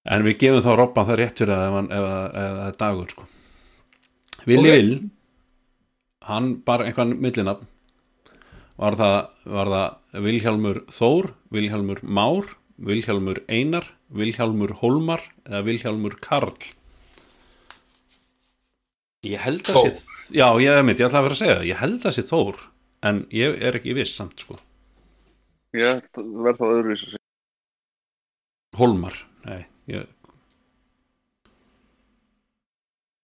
En 0.06 0.24
við 0.28 0.38
gefum 0.44 0.62
þá 0.62 0.72
Robban 0.78 1.08
það 1.08 1.20
rétt 1.24 1.42
fyrir 1.42 1.58
það 1.58 1.80
ef, 1.98 2.10
það 2.36 2.66
er 2.68 2.76
Dagur, 2.84 3.14
sko. 3.16 3.26
Vili 4.46 4.70
Ok. 4.70 4.76
Vil, 4.76 4.92
hann 6.30 6.52
bara 6.66 6.86
einhvern 6.86 7.16
millinafn 7.22 7.66
var 8.82 8.98
það, 9.00 9.18
var 9.56 9.72
það 9.72 10.22
Vilhjálmur 10.26 10.82
Þór, 10.92 11.32
Vilhjálmur 11.56 12.02
Már 12.04 12.50
Vilhjálmur 12.86 13.42
Einar 13.48 13.88
Vilhjálmur 14.16 14.76
Hólmar 14.82 15.24
eða 15.48 15.64
Vilhjálmur 15.68 16.18
Karl 16.22 16.54
ég 19.26 19.42
held 19.44 19.70
að 19.72 19.82
sé 19.82 19.92
já, 20.36 20.48
ég 20.62 20.80
veit, 20.88 21.00
ég 21.00 21.08
ætla 21.08 21.22
að 21.22 21.28
vera 21.28 21.36
að 21.38 21.42
segja 21.42 21.58
það. 21.60 21.68
Ég 21.70 21.82
held 21.82 22.08
að 22.08 22.16
sé 22.16 22.26
Þór, 22.30 22.64
en 23.10 23.22
ég 23.36 23.62
er 23.68 23.78
ekki 23.80 23.96
viss 23.98 24.18
samt 24.18 24.46
sko, 24.46 24.58
Ég 25.76 26.06
verð 26.16 26.60
þá 26.62 26.66
öðruvísu. 26.70 27.18
Hólmar 28.80 29.18
nei, 29.48 29.66
ég 29.92 30.12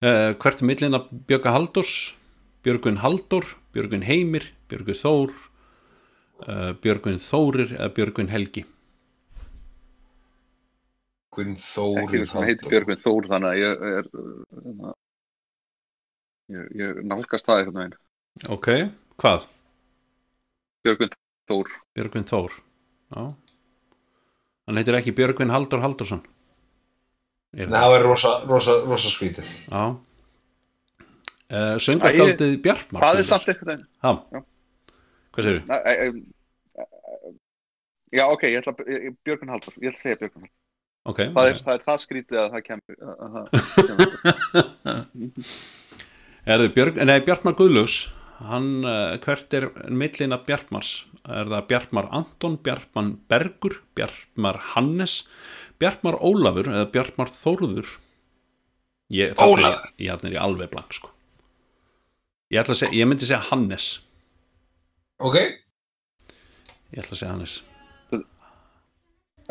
Uh, 0.01 0.33
hvert 0.33 0.63
er 0.63 0.65
millina 0.65 0.97
Björga 1.29 1.51
Halldórs? 1.53 2.15
Björgun 2.65 2.95
Halldór, 3.03 3.45
Björgun 3.69 4.01
Heimir 4.01 4.47
Björgun 4.65 4.97
Þór 4.97 5.33
uh, 6.47 6.71
Björgun 6.81 7.19
Þórir 7.21 7.75
eða 7.75 7.91
Björgun 7.99 8.31
Helgi? 8.33 8.63
Guðn 11.31 11.53
Þór 11.61 12.01
Ekki 12.01 12.23
sem 12.27 12.47
heitir 12.47 12.71
Björgvin 12.73 12.99
Þór 13.03 13.29
þannig 13.29 13.51
að 13.51 13.61
ég 13.61 13.85
er 13.91 14.09
uh, 14.09 14.31
hérna, 14.65 14.95
ég, 16.55 16.67
ég 16.81 16.99
nálgast 17.07 17.45
það 17.47 17.61
einhvern 17.63 17.79
veginn. 17.81 17.97
ok, 18.55 18.67
hvað? 19.21 19.47
Björgvin 20.85 21.11
Þór. 21.51 21.67
Björgvin 21.97 22.27
Þór 22.29 22.51
já 23.11 23.23
hann 24.67 24.77
heitir 24.79 24.95
ekki 24.99 25.11
Björgvin 25.17 25.51
Halldór 25.51 25.81
Halldórsson 25.83 26.21
Ég- 27.59 27.67
Nei, 27.67 27.75
það 27.81 27.91
verður 27.97 28.09
rosa, 28.13 28.31
rosa, 28.47 28.75
rosa 28.87 29.09
skrítið 29.11 29.47
já 29.67 29.81
uh, 31.51 31.75
söngarkáldið 31.83 32.53
Bjartmar 32.63 33.03
Það 33.03 33.19
er 33.19 33.27
samt 33.27 33.49
einhvern 33.51 33.71
veginn. 33.73 33.87
ha. 34.05 34.13
Já. 34.31 34.39
hvað? 35.35 35.45
Æ, 35.67 35.75
æ, 35.75 35.91
æ, 35.91 36.07
æ, 36.07 36.83
Já, 38.11 38.25
ok, 38.27 38.41
ég 38.51 38.57
ætla 38.61 38.73
að 38.75 38.81
Björgvin 39.23 39.51
Halldór. 39.53 39.75
Ég 39.79 39.87
ætla 39.91 39.99
að 39.99 40.03
segja 40.05 40.19
Björgvin 40.19 40.41
Halldór. 40.43 40.55
ok, 41.11 41.19
Það 41.35 41.49
er 41.51 41.59
það, 41.61 41.75
er 41.77 41.83
það 41.89 42.01
skrítið 42.05 42.39
að 42.41 42.49
það 42.55 42.63
kemur. 42.65 42.93
Að, 43.01 43.15
að, 43.27 43.45
kemur. 43.91 44.09
er 46.45 46.63
þið 46.63 46.73
Björg, 46.77 46.99
nei, 47.07 47.19
Bjartmar 47.25 47.55
Guðlögs 47.59 47.97
hann, 48.41 48.69
uh, 48.85 49.15
hvert 49.21 49.53
er 49.57 49.69
millina 49.93 50.39
Bjartmars? 50.41 51.05
Er 51.29 51.49
það 51.51 51.67
Bjartmar 51.69 52.09
Anton, 52.17 52.57
Bjartmar 52.65 53.11
Bergur 53.29 53.77
Bjartmar 53.97 54.57
Hannes 54.73 55.21
Bjartmar 55.81 56.17
Ólafur 56.21 56.71
eða 56.71 56.89
Bjartmar 56.93 57.29
Þórður? 57.33 57.95
Ég, 59.11 59.35
Ólafur. 59.37 59.91
ég, 59.99 60.07
ég 60.07 60.29
er 60.31 60.39
alveg 60.41 60.71
blank 60.71 60.95
sko. 60.95 61.11
Ég, 62.51 62.67
segja, 62.71 62.93
ég 62.95 63.07
myndi 63.07 63.27
segja 63.27 63.41
Hannes. 63.51 63.93
Ok, 65.21 65.37
ég 65.37 67.03
ætla 67.03 67.15
að 67.15 67.19
segja 67.19 67.33
Hannes 67.35 67.59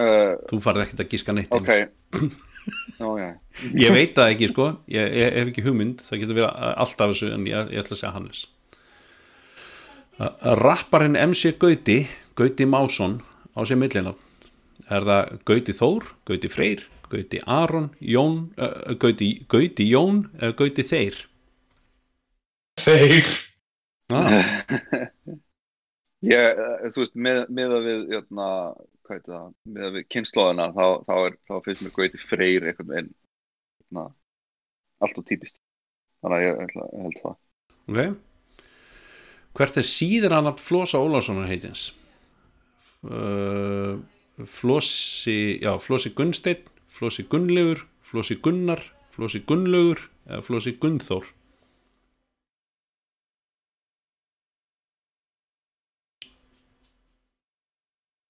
uh, 0.00 0.36
þú 0.50 0.60
farið 0.64 0.86
ekkert 0.86 1.04
að 1.04 1.10
gíska 1.14 1.34
neitt 1.36 1.56
ok. 1.56 1.68
Emil. 1.74 2.30
Já, 3.00 3.06
já. 3.20 3.28
ég 3.84 3.94
veit 3.94 4.16
það 4.16 4.32
ekki 4.34 4.48
sko. 4.50 4.70
Ég, 4.92 5.12
ég 5.20 5.36
hef 5.38 5.52
ekki 5.52 5.66
hugmynd, 5.66 6.02
það 6.04 6.24
getur 6.24 6.40
verið 6.40 6.64
allt 6.70 7.04
af 7.04 7.12
þessu 7.12 7.30
en 7.34 7.46
ég, 7.48 7.70
ég 7.74 7.84
ætla 7.84 7.96
að 7.96 8.02
segja 8.02 8.14
Hannes. 8.16 8.46
Uh, 10.20 10.32
rapparinn 10.60 11.16
MC 11.16 11.54
Gauti 11.56 12.02
Gauti 12.36 12.66
Másson 12.68 13.22
á 13.56 13.64
sér 13.64 13.78
millina 13.80 14.12
er 14.92 15.06
það 15.08 15.30
Gauti 15.48 15.74
Þór 15.78 16.10
Gauti 16.28 16.50
Freyr, 16.52 16.82
Gauti 17.08 17.40
Aron 17.48 17.86
Jón, 18.04 18.50
uh, 18.60 18.92
Gauti, 19.00 19.30
Gauti 19.48 19.86
Jón 19.88 20.26
eða 20.36 20.58
Gauti 20.58 20.84
Þeir 20.84 21.22
þeir 22.84 23.32
ah, 24.12 24.36
Ég, 26.34 26.58
uh, 26.60 26.90
þú 26.92 27.00
veist, 27.00 27.16
með, 27.16 27.38
með 27.56 27.74
að 27.78 27.86
við, 27.88 28.00
jötna, 28.12 28.48
hvað 29.10 29.52
með 29.76 30.00
kynnslóðina, 30.12 30.70
þá, 30.76 30.86
þá, 31.06 31.14
þá 31.50 31.54
finnst 31.66 31.84
mér 31.84 31.94
Gauti 31.98 32.22
Freyr 32.22 32.70
einhvern 32.70 32.94
veginn, 32.94 33.12
jötna, 33.82 34.08
allt 35.02 35.20
og 35.20 35.28
típist. 35.28 35.58
Þannig 36.20 36.36
að 36.38 36.46
ég, 36.46 36.58
ætla, 36.66 36.88
ég 36.94 37.06
held 37.08 37.22
það. 37.24 37.38
ok 37.90 38.02
hvert 39.56 39.80
er 39.80 39.86
síður 39.86 40.36
hann 40.36 40.50
að 40.50 40.62
Flosa 40.62 41.00
Ólafssonar 41.02 41.50
heitins 41.50 41.90
uh, 43.08 43.98
Flosi 44.46 45.58
já, 45.60 45.74
Flosi 45.82 46.14
Gunnsteinn 46.16 46.68
Flosi 46.90 47.26
Gunnlegur, 47.30 47.84
Flosi 48.06 48.38
Gunnar 48.42 48.82
Flosi 49.10 49.42
Gunnlaugur 49.46 50.06
eða 50.28 50.44
Flosi 50.46 50.76
Gunnþór 50.80 51.28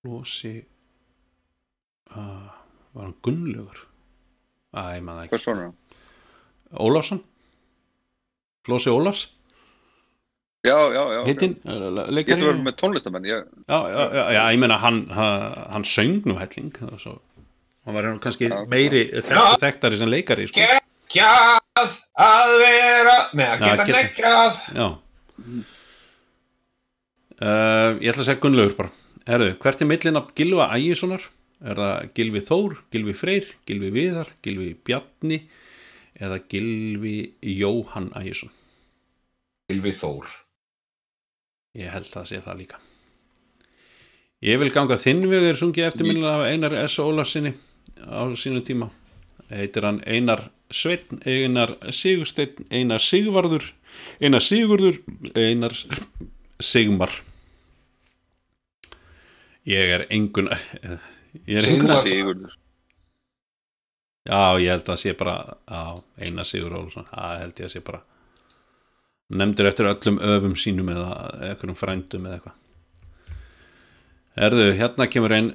Flosi 0.00 0.54
uh, 2.16 2.48
var 2.94 3.04
hann 3.08 3.16
Gunnlaugur 3.24 3.82
Æ, 4.70 4.80
ég 4.96 5.02
maður 5.04 5.26
ekki? 5.26 5.68
Ólafsson 6.80 7.20
Flosi 8.66 8.90
Ólafs 8.94 9.26
Já, 10.60 10.76
já, 10.92 11.02
já. 11.14 11.20
ok. 11.22 11.28
okay. 11.30 11.48
Ég 11.64 12.18
ætti 12.20 12.34
að 12.36 12.42
vera 12.44 12.60
með 12.60 12.74
tónlistamenn. 12.76 13.24
Ég, 13.24 13.46
já, 13.64 13.78
já, 13.88 14.02
já, 14.12 14.24
já, 14.36 14.40
ég 14.52 14.58
meina 14.60 14.76
hann, 14.82 14.98
hann, 15.16 15.54
hann 15.72 15.86
söng 15.88 16.18
nú 16.28 16.34
helling 16.36 16.68
svo, 17.00 17.14
hann 17.88 17.96
var 17.96 18.04
nú 18.10 18.18
kannski 18.20 18.50
Já. 18.50 18.58
meiri 18.68 19.06
þekkt, 19.24 19.56
þekktari 19.62 19.96
sem 20.02 20.10
leikari 20.12 20.44
sko. 20.50 20.60
Geggjað 20.60 21.96
að 22.20 22.52
vera 22.60 23.16
Nei, 23.32 23.46
að 23.46 23.56
Já, 23.56 23.70
geta 23.70 23.86
geta- 23.88 24.02
neggjað 24.02 24.60
já 24.76 24.84
uh, 27.40 27.96
ég 28.04 28.10
ætla 28.12 28.20
að 28.20 28.26
segja 28.28 28.40
Gunnlaugur 28.44 28.76
bara 28.82 28.92
Herðu, 29.28 29.54
hvert 29.60 29.82
er 29.82 29.88
millinafn 29.88 30.34
Gilva 30.36 30.70
Ægissonar? 30.76 31.26
Er 31.60 31.76
það 31.76 32.12
Gilvi 32.16 32.40
Þór, 32.40 32.76
Gilvi 32.92 33.14
Freyr 33.16 33.48
Gilvi 33.68 33.90
Viðar, 33.92 34.30
Gilvi 34.44 34.70
Bjarni 34.86 35.42
eða 36.16 36.38
Gilvi 36.48 37.16
Jóhann 37.44 38.08
Ægisson? 38.16 38.52
Gylfi 39.68 39.92
Þór. 40.00 40.30
Ég 41.78 41.92
held 41.92 42.16
að 42.16 42.30
sé 42.30 42.40
það 42.42 42.62
líka. 42.62 42.80
Ég 44.40 44.56
vil 44.62 44.72
ganga 44.72 44.96
þinn 44.96 45.20
vegur 45.28 45.58
sungið 45.60 45.90
eftirminnilega 45.90 46.40
af 46.40 46.48
Einar 46.48 46.78
S. 46.86 46.96
Ólafsinni 47.04 47.52
á 48.00 48.24
sínu 48.32 48.64
tíma. 48.64 48.88
Heitir 49.52 49.84
hann 49.84 50.00
Einar 50.08 50.48
Sveinn 50.72 51.20
Einar 51.28 51.74
Sigursteinn 51.92 52.70
Einar 52.70 53.02
Sigvarður 53.04 53.68
Einar 54.22 54.40
Sigurður 54.40 55.02
Einar 55.34 55.76
Sigmar 56.62 57.12
Ég 59.68 59.92
er 59.92 60.06
engun 60.08 60.48
ég 61.50 61.58
er 61.60 61.68
engun. 61.68 61.92
Sigurður. 62.00 62.56
Já, 64.28 64.60
ég 64.60 64.68
held 64.68 64.88
að 64.92 65.00
sé 65.00 65.12
bara 65.16 65.34
á, 65.68 65.96
Einar 66.20 66.48
Sigur 66.48 66.76
Ólafsson. 66.76 67.08
Það 67.08 67.42
held 67.42 67.60
ég 67.60 67.68
að 67.68 67.74
sé 67.74 67.82
bara 67.84 68.02
nefndir 69.30 69.68
eftir 69.70 69.88
öllum 69.88 70.20
öfum 70.26 70.54
sínum 70.58 70.90
eða 70.92 71.10
einhverjum 71.48 71.78
frændum 71.78 72.28
eða 72.28 72.38
eitthvað. 72.38 72.56
Erðu, 74.40 74.70
hérna 74.78 75.08
kemur 75.10 75.34
einn 75.36 75.50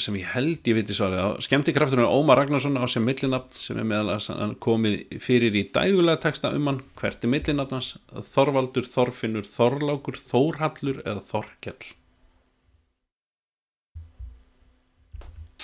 sem 0.00 0.16
ég 0.20 0.28
held 0.34 0.68
ég 0.68 0.76
viti 0.76 0.96
svarið 0.96 1.22
á. 1.24 1.28
Skemmtikrafturinn 1.44 2.08
Ómar 2.08 2.40
Ragnarsson 2.40 2.76
á 2.76 2.84
sem 2.88 3.04
millinafn 3.04 3.52
sem 3.56 3.78
er 3.80 3.88
meðal 3.88 4.16
að 4.16 4.56
komið 4.64 5.20
fyrir 5.24 5.56
í 5.56 5.66
dægulega 5.72 6.20
texta 6.26 6.52
um 6.56 6.68
hann. 6.68 6.82
Hvert 7.00 7.24
er 7.24 7.32
millinafn 7.32 7.78
hans? 7.78 7.94
Þorvaldur, 8.32 8.88
Þorfinnur, 8.88 9.48
Þorlákur, 9.48 10.20
Þórhallur 10.20 11.00
eða 11.04 11.24
Þorkell 11.24 11.94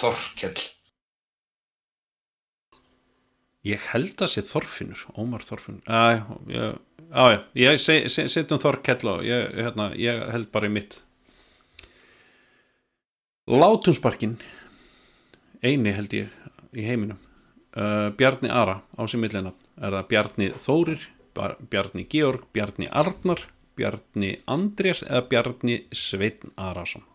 Þorkell. 0.03 0.63
Ég 3.63 3.85
held 3.93 4.19
að 4.25 4.31
sé 4.33 4.43
Þorfinnur, 4.43 5.05
Ómar 5.23 5.45
Þorfinnur. 5.47 5.87
Æ, 5.87 6.25
já, 6.51 7.37
ég 7.63 7.79
se- 7.79 8.09
se- 8.11 8.27
setjum 8.33 8.59
Þorkell 8.63 9.07
og 9.13 9.23
ég, 9.27 9.53
hérna, 9.55 9.93
ég 9.95 10.25
held 10.35 10.51
bara 10.51 10.67
í 10.67 10.73
mitt. 10.75 10.97
Látumsparkin 13.47 14.37
eini 15.63 15.93
held 15.95 16.13
ég 16.15 16.35
í 16.75 16.85
heiminum. 16.87 17.19
Uh, 17.73 18.11
Bjarni 18.19 18.51
Ara 18.53 18.83
á 18.99 19.03
sem 19.09 19.21
millina. 19.23 19.55
Er 19.81 19.95
það 19.95 20.09
Bjarni 20.11 20.49
Þórir 20.61 21.07
Bjarni 21.73 22.05
Georg, 22.13 22.43
Bjarni 22.53 22.89
Arnar 22.93 23.41
Bjarni 23.79 24.35
Andrés 24.53 25.01
eða 25.07 25.23
Bjarni 25.31 25.79
Sveinn 25.97 26.53
Arason 26.61 27.07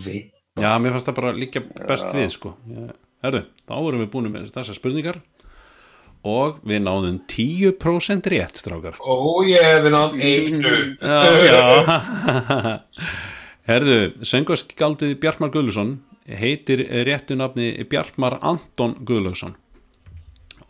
Sveit 0.00 0.36
Já, 0.60 0.74
mér 0.82 0.92
fannst 0.92 1.08
það 1.08 1.18
bara 1.20 1.30
líka 1.36 1.60
best 1.88 2.10
við 2.12 2.32
sko. 2.34 2.50
Herru, 3.24 3.44
þá 3.68 3.74
erum 3.78 4.02
við 4.02 4.10
búin 4.12 4.32
með 4.32 4.50
þessar 4.52 4.76
spurningar 4.76 5.20
og 6.26 6.58
við 6.68 6.82
náðum 6.84 7.20
10% 7.30 8.28
rétt, 8.28 8.58
strákar. 8.60 8.98
Ó, 9.00 9.40
ég 9.48 9.62
hef 9.64 9.86
nátt 9.94 10.18
einu 10.20 10.74
Já, 11.00 11.20
já. 11.46 11.62
Herðu, 13.70 13.98
söngarskaldið 14.26 15.14
Bjartmar 15.22 15.52
Guðlusson 15.54 15.94
heitir 16.26 16.82
réttu 17.06 17.38
nafni 17.38 17.72
Bjartmar 17.88 18.40
Anton 18.42 18.98
Guðlusson 19.06 19.56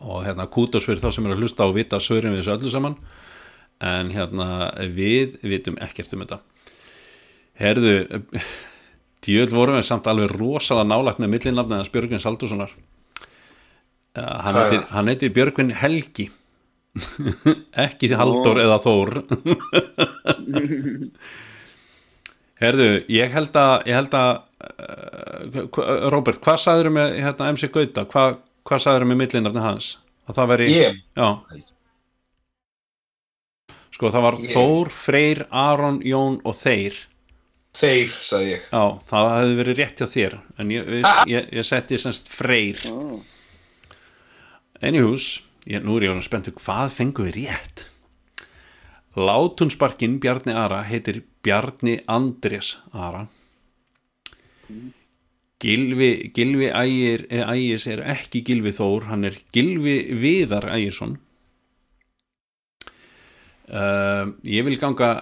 og 0.01 0.23
hérna 0.25 0.47
kútos 0.49 0.85
fyrir 0.87 1.01
þá 1.01 1.11
sem 1.13 1.27
eru 1.27 1.35
að 1.35 1.43
hlusta 1.43 1.67
og 1.67 1.75
vita 1.77 1.99
svörin 2.01 2.33
við 2.33 2.41
þessu 2.41 2.55
öllu 2.55 2.71
saman 2.73 2.95
en 3.85 4.09
hérna 4.13 4.47
við 4.93 5.37
vitum 5.45 5.77
ekkert 5.81 6.13
um 6.15 6.23
þetta 6.23 6.39
Herðu 7.61 7.95
djöld 9.25 9.53
vorum 9.53 9.77
við 9.79 9.85
samt 9.89 10.07
alveg 10.09 10.31
rosalega 10.37 10.87
nálagt 10.89 11.19
með 11.21 11.33
Björgvin 11.93 12.21
Saldússonar 12.23 12.71
uh, 12.73 14.21
hann, 14.21 14.53
Hvað 14.55 14.55
er 14.55 14.61
heitir, 14.63 14.79
það? 14.81 14.91
hann 14.95 15.11
heitir 15.13 15.33
Björgvin 15.37 15.73
Helgi. 15.81 16.27
Ekki 17.85 18.09
Halldór 18.19 18.57
eða 18.65 18.77
Þór. 18.83 19.11
Herðu, 22.61 22.87
ég 23.09 23.31
held 23.33 23.55
að, 23.57 23.75
ég 23.89 23.95
held 23.97 24.15
að 24.17 24.31
uh, 24.61 25.61
hva- 25.73 25.85
Robert, 26.13 26.37
hvað 26.43 26.59
sagður 26.61 26.91
með 26.93 27.15
hérna, 27.23 27.47
MC 27.55 27.69
Gauta, 27.73 28.03
hvað, 28.11 28.35
hvað 28.69 28.83
sagður 28.83 29.07
með 29.09 29.21
millinafni 29.23 29.63
hans? 29.63 29.87
Að 30.29 30.37
það 30.37 30.51
veri, 30.53 30.67
já. 31.17 31.29
Sko, 33.95 34.11
það 34.13 34.25
var 34.27 34.37
Ég- 34.43 34.51
Þór, 34.53 34.91
Freyr, 34.93 35.41
Aron, 35.63 35.97
Jón 36.05 36.37
og 36.47 36.55
Þeir 36.59 36.99
þeir, 37.77 38.15
sagði 38.21 38.49
ég. 38.53 38.65
Já, 38.71 38.83
það 39.07 39.29
hefði 39.35 39.59
verið 39.61 39.79
rétt 39.79 40.01
hjá 40.01 40.09
þér 40.11 40.35
en 40.61 40.73
ég, 40.73 40.91
ég, 40.99 41.07
ég, 41.31 41.47
ég 41.59 41.67
setti 41.67 41.99
semst 42.01 42.31
Freyr. 42.31 42.81
Anyhús, 44.81 45.29
ég, 45.69 45.83
nú 45.85 45.97
er 45.97 46.07
ég 46.07 46.13
alveg 46.13 46.27
spenntu 46.27 46.55
hvað 46.57 46.95
fengum 46.97 47.29
við 47.29 47.41
rétt? 47.41 47.87
Látunsparkin 49.19 50.19
Bjarni 50.23 50.55
Ara 50.55 50.81
heitir 50.87 51.23
Bjarni 51.43 51.99
Andrés 52.11 52.77
Ara. 52.95 53.25
Gilvi, 55.61 56.31
Gilvi 56.33 56.71
Ægir, 56.73 57.27
Ægis 57.29 57.85
er 57.91 58.01
ekki 58.15 58.41
Gilvi 58.47 58.71
Þór, 58.73 59.11
hann 59.11 59.27
er 59.27 59.35
Gilvi 59.53 59.99
Viðar 60.17 60.71
Ægisson 60.73 61.19
uh, 63.71 64.31
Ég 64.47 64.67
vil 64.67 64.77
ganga 64.81 65.13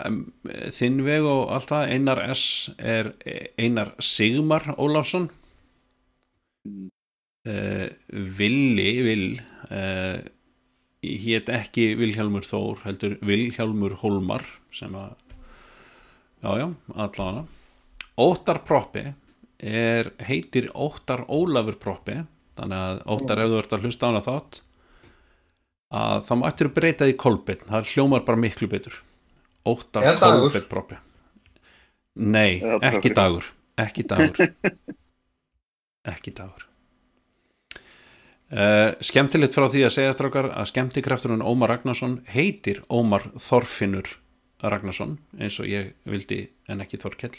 þinn 0.76 1.04
veg 1.06 1.28
og 1.28 1.54
allt 1.56 1.72
það. 1.72 1.94
Einar 1.96 2.24
S 2.34 2.46
er 2.78 3.14
Einar 3.60 3.94
Sigmar 4.04 4.74
Ólafsson. 4.78 5.30
Uh, 7.48 7.88
Villi 8.12 8.92
Vill 9.06 9.30
uh, 9.72 10.20
hét 11.00 11.50
ekki 11.54 11.94
Vilhjálmur 12.00 12.44
Þór 12.44 12.84
heldur 12.84 13.16
Vilhjálmur 13.26 13.96
Hólmar 14.02 14.44
sem 14.76 14.94
að 15.00 15.16
já 16.44 16.52
já, 16.60 16.68
allavega. 16.96 17.46
Óttar 18.20 18.60
Proppi 18.68 19.06
er, 19.60 20.12
heitir 20.28 20.70
Óttar 20.76 21.24
Ólafur 21.32 21.80
Proppi 21.80 22.18
þannig 22.60 22.84
að 22.84 23.02
Óttar 23.16 23.44
ef 23.44 23.52
þú 23.52 23.62
ert 23.62 23.76
að 23.78 23.88
hlusta 23.88 24.08
á 24.08 24.10
hana 24.12 24.24
þátt 24.26 24.62
að 25.90 26.26
þá 26.28 26.34
mættur 26.44 26.72
breyta 26.74 27.08
því 27.10 27.16
Kolbeinn, 27.20 27.66
það 27.70 27.92
hljómar 27.94 28.26
bara 28.28 28.40
miklu 28.42 28.70
betur. 28.72 28.98
Óttar. 29.68 30.06
Kolbeinn 30.22 30.68
Proppi 30.70 30.98
Nei, 32.20 32.60
ekki 32.84 33.14
Dagur. 33.16 33.46
ekki 33.80 34.04
dagur. 34.04 34.50
Ekki 36.10 36.34
dagur. 36.36 36.66
Uh, 38.50 38.96
skemmtilegt 39.06 39.54
frá 39.54 39.68
því 39.70 39.84
að 39.86 39.92
segja 39.94 40.14
strákar 40.16 40.48
að 40.58 40.72
skemmtikrafturinn 40.72 41.44
Ómar 41.46 41.70
Ragnarsson 41.70 42.16
heitir 42.34 42.80
Ómar 42.90 43.28
Þorfinnur 43.38 44.10
Ragnarsson 44.66 45.20
eins 45.38 45.60
og 45.62 45.68
ég 45.70 45.92
vildi 46.10 46.40
en 46.66 46.82
ekki 46.82 46.98
Þorkell. 46.98 47.36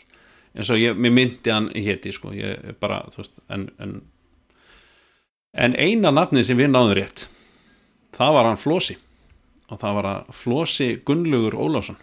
Eins 0.54 0.70
og 0.70 0.78
ég, 0.78 0.94
mér 0.94 1.10
myndi 1.16 1.50
hann 1.50 1.66
héti 1.74 2.12
sko, 2.14 2.30
ég 2.30 2.78
bara, 2.78 3.00
þú 3.10 3.24
veist 3.24 3.42
en, 3.50 3.66
en, 3.82 3.96
en 5.66 5.74
eina 5.82 6.14
nafnið 6.14 6.46
sem 6.52 6.62
við 6.62 6.70
náðum 6.76 6.94
rétt 7.00 7.26
það 8.20 8.36
var 8.36 8.48
hann 8.50 8.60
Flósi 8.60 8.96
og 9.70 9.80
það 9.80 9.98
var 9.98 10.08
að 10.10 10.32
Flósi 10.36 10.88
Gunnlaugur 11.06 11.56
Ólásson 11.56 11.98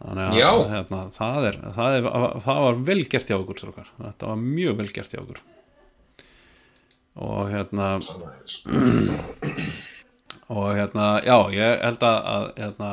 þannig 0.00 0.40
að 0.40 0.62
hérna, 0.72 1.00
það, 1.12 1.46
er, 1.50 1.56
það, 1.76 1.96
er, 1.98 2.10
það 2.46 2.60
var 2.64 2.82
vel 2.88 3.00
gert 3.12 3.30
hjá 3.30 3.36
okkur 3.36 3.60
strákar, 3.60 3.90
þetta 4.00 4.30
var 4.30 4.44
mjög 4.44 4.78
vel 4.80 4.90
gert 4.96 5.14
hjá 5.14 5.20
okkur 5.22 5.42
og 7.20 7.50
hérna 7.52 7.88
og 10.50 10.70
hérna, 10.74 11.08
já, 11.22 11.36
ég 11.54 11.84
held 11.84 12.06
að, 12.06 12.48
hérna, 12.56 12.90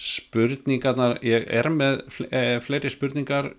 spurningarnar, 0.00 1.18
ég 1.26 1.48
er 1.52 1.68
með 1.72 2.04
eh, 2.30 2.56
fleiri 2.62 2.92
spurningar 2.92 3.50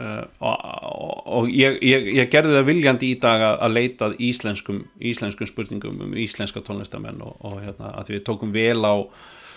uh, 0.00 0.24
og, 0.40 1.22
og, 1.26 1.50
ég, 1.52 1.78
ég, 1.84 2.08
ég 2.16 2.30
gerði 2.32 2.56
það 2.58 2.68
viljandi 2.70 3.10
í 3.12 3.18
dag 3.22 3.44
að, 3.48 3.56
að 3.66 3.76
leita 3.76 4.10
íslenskum, 4.30 4.82
íslenskum 5.12 5.50
spurningum 5.50 6.00
um 6.06 6.16
íslenska 6.18 6.62
tónlistamenn 6.64 7.22
og, 7.24 7.36
og 7.44 7.60
hérna, 7.64 7.92
að 8.00 8.14
við 8.16 8.24
tókum 8.28 8.54
vel 8.54 8.80
á 8.84 8.94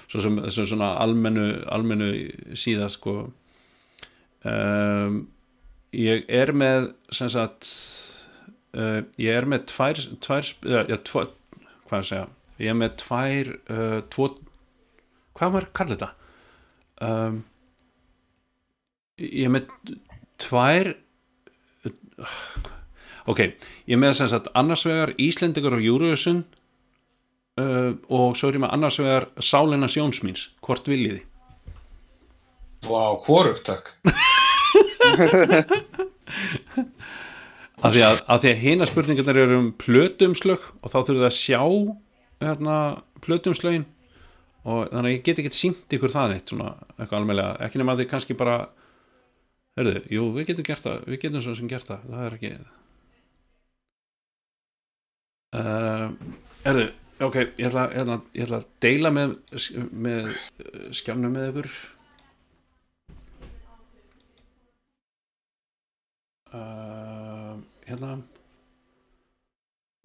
svo 0.06 0.22
sem, 0.22 0.38
sem 0.54 0.68
svona 0.70 0.94
almennu, 1.02 1.48
almennu 1.74 2.10
síða 2.58 2.92
sko. 2.94 3.18
Um, 4.46 5.24
ég 5.96 6.28
er 6.30 6.52
með 6.54 6.92
sem 7.16 7.32
sagt 7.34 7.70
uh, 8.78 9.02
ég 9.18 9.32
er 9.34 9.48
með 9.50 9.66
tvær, 9.72 10.02
tvær 10.22 10.46
sp- 10.46 10.68
já, 10.70 11.00
tvo, 11.08 11.24
hvað 11.88 11.98
að 12.04 12.10
segja 12.12 12.28
ég 12.62 12.72
er 12.72 12.78
með 12.78 12.94
tvær 13.02 13.50
uh, 13.74 13.98
tvo, 14.14 14.30
hvað 15.36 15.56
maður 15.56 15.68
kallar 15.76 15.98
þetta? 15.98 16.12
Um, 17.06 17.42
ég 19.20 19.48
er 19.48 19.54
með 19.56 19.74
tvær 20.46 20.94
ok, 23.32 23.42
ég 23.90 24.00
með 24.00 24.20
sem 24.20 24.30
sagt 24.32 24.52
annars 24.58 24.86
vegar 24.88 25.14
Íslendingur 25.22 25.78
og 25.78 25.86
Júruðsson 25.86 26.44
uh, 27.62 27.92
og 28.08 28.36
svo 28.38 28.50
er 28.50 28.60
ég 28.60 28.64
með 28.66 28.76
annars 28.78 29.00
vegar 29.02 29.30
Sálina 29.44 29.90
Sjónsmíns, 29.92 30.52
hvort 30.66 30.86
viljiði 30.90 31.24
Vá, 32.86 33.18
hvorugt, 33.26 33.66
takk. 33.66 33.96
af 37.86 37.94
því 37.94 38.04
að, 38.06 38.20
að, 38.30 38.46
að 38.52 38.62
hina 38.62 38.86
spurningarnir 38.88 39.42
eru 39.46 39.58
um 39.58 39.72
plötumslög 39.82 40.62
og 40.82 40.92
þá 40.92 40.98
þurfum 41.00 41.22
það 41.22 41.30
að 41.30 41.38
sjá 41.40 41.62
hérna, 42.46 42.78
plötumslögin 43.26 43.88
og 44.66 44.90
þannig 44.90 45.10
að 45.10 45.14
ég 45.14 45.26
get 45.26 45.42
ekki 45.42 45.54
sínt 45.54 45.96
ykkur 45.98 46.14
það 46.14 46.32
neitt 46.34 46.52
svona 46.52 46.70
ekki 47.06 47.82
nema 47.82 47.94
að 47.94 48.04
þið 48.04 48.12
kannski 48.14 48.38
bara 48.38 48.58
heyrðu, 49.80 50.02
jú, 50.12 50.26
við 50.36 50.52
getum 50.52 50.68
gert 50.68 50.86
það. 50.86 51.02
Við 51.12 51.22
getum 51.26 51.44
svo 51.44 51.56
sem 51.58 51.72
gert 51.72 51.90
það, 51.90 52.06
það 52.12 52.28
er 52.28 52.38
ekki 52.38 52.52
uh, 55.56 56.06
heyrðu, 56.66 56.86
ok 57.28 57.38
ég 57.42 57.68
ætla, 57.70 57.90
hérna, 57.96 58.22
ég 58.36 58.48
ætla 58.48 58.62
að 58.62 58.70
deila 58.86 59.12
með, 59.16 59.36
með 59.92 60.32
skjánum 60.96 61.36
með 61.36 61.52
ykkur. 61.52 61.74
Uh, 66.56 67.60
hérna. 67.90 68.16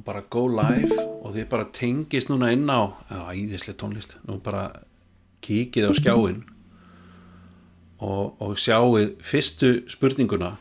Bara 0.03 0.23
go 0.33 0.47
live 0.49 0.97
og 1.21 1.35
þið 1.35 1.51
bara 1.53 1.67
tengist 1.77 2.31
núna 2.31 2.49
inn 2.55 2.65
á 2.67 2.91
æðislega 3.31 3.79
tónlist, 3.79 4.17
nú 4.27 4.41
bara 4.43 4.71
kíkið 5.45 5.91
á 5.91 5.93
skjáin 5.95 6.41
og, 8.01 8.37
og 8.41 8.57
sjáið 8.61 9.15
fyrstu 9.27 9.71
spurninguna 9.93 10.55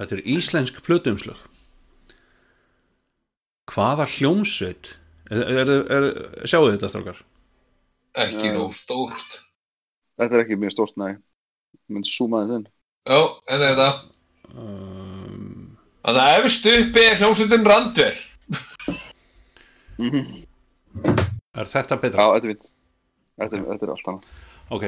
þetta 0.00 0.16
er 0.18 0.22
íslensk 0.36 0.80
plötumslög 0.86 1.38
hvaða 3.70 4.06
hljómsveit 4.10 4.94
er, 5.30 5.44
er, 5.62 5.68
er, 5.86 6.06
sjáu 6.48 6.70
þetta 6.72 6.90
strákar 6.90 7.20
Ekki 8.18 8.48
Já. 8.48 8.54
nóg 8.56 8.72
stórt. 8.74 9.36
Þetta 10.18 10.34
er 10.34 10.40
ekki 10.42 10.56
mjög 10.58 10.72
stórt, 10.74 10.96
nei. 10.98 11.12
Minn 11.94 12.02
súma 12.02 12.40
þess 12.42 12.56
inn. 12.56 12.64
Já, 13.06 13.18
en 13.54 13.62
þetta. 13.62 13.84
um, 14.50 15.76
Þannig 16.02 16.24
að 16.24 16.40
efst 16.40 16.66
uppi 16.72 17.04
er 17.06 17.20
hljómsveitin 17.20 17.68
Randver. 17.70 18.18
er 21.54 21.70
þetta 21.70 21.94
Já, 21.96 22.00
betra? 22.02 22.26
þetta 22.34 22.50
er. 22.50 22.58
Þetta 23.40 23.56
er, 23.60 23.64
þetta 23.70 23.86
er 23.86 23.92
allt 23.94 24.10
annað. 24.10 24.42
ok 24.74 24.84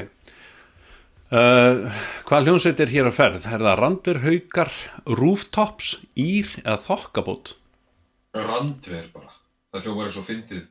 uh, 1.33 2.03
hvað 2.29 2.49
hljómsveit 2.51 2.83
er 2.85 2.93
hér 2.93 3.09
að 3.11 3.17
ferð? 3.19 3.47
er 3.49 3.65
það 3.65 3.79
Randur, 3.81 4.21
Haukar, 4.27 4.73
Rooftops 5.09 5.95
Ír 6.21 6.53
eða 6.63 6.79
Þokkabót? 6.85 7.57
Randver 8.37 9.09
bara. 9.13 9.33
Það 9.73 9.87
hljómar 9.89 10.09
er 10.09 10.15
svo 10.15 10.23
fyndið 10.27 10.63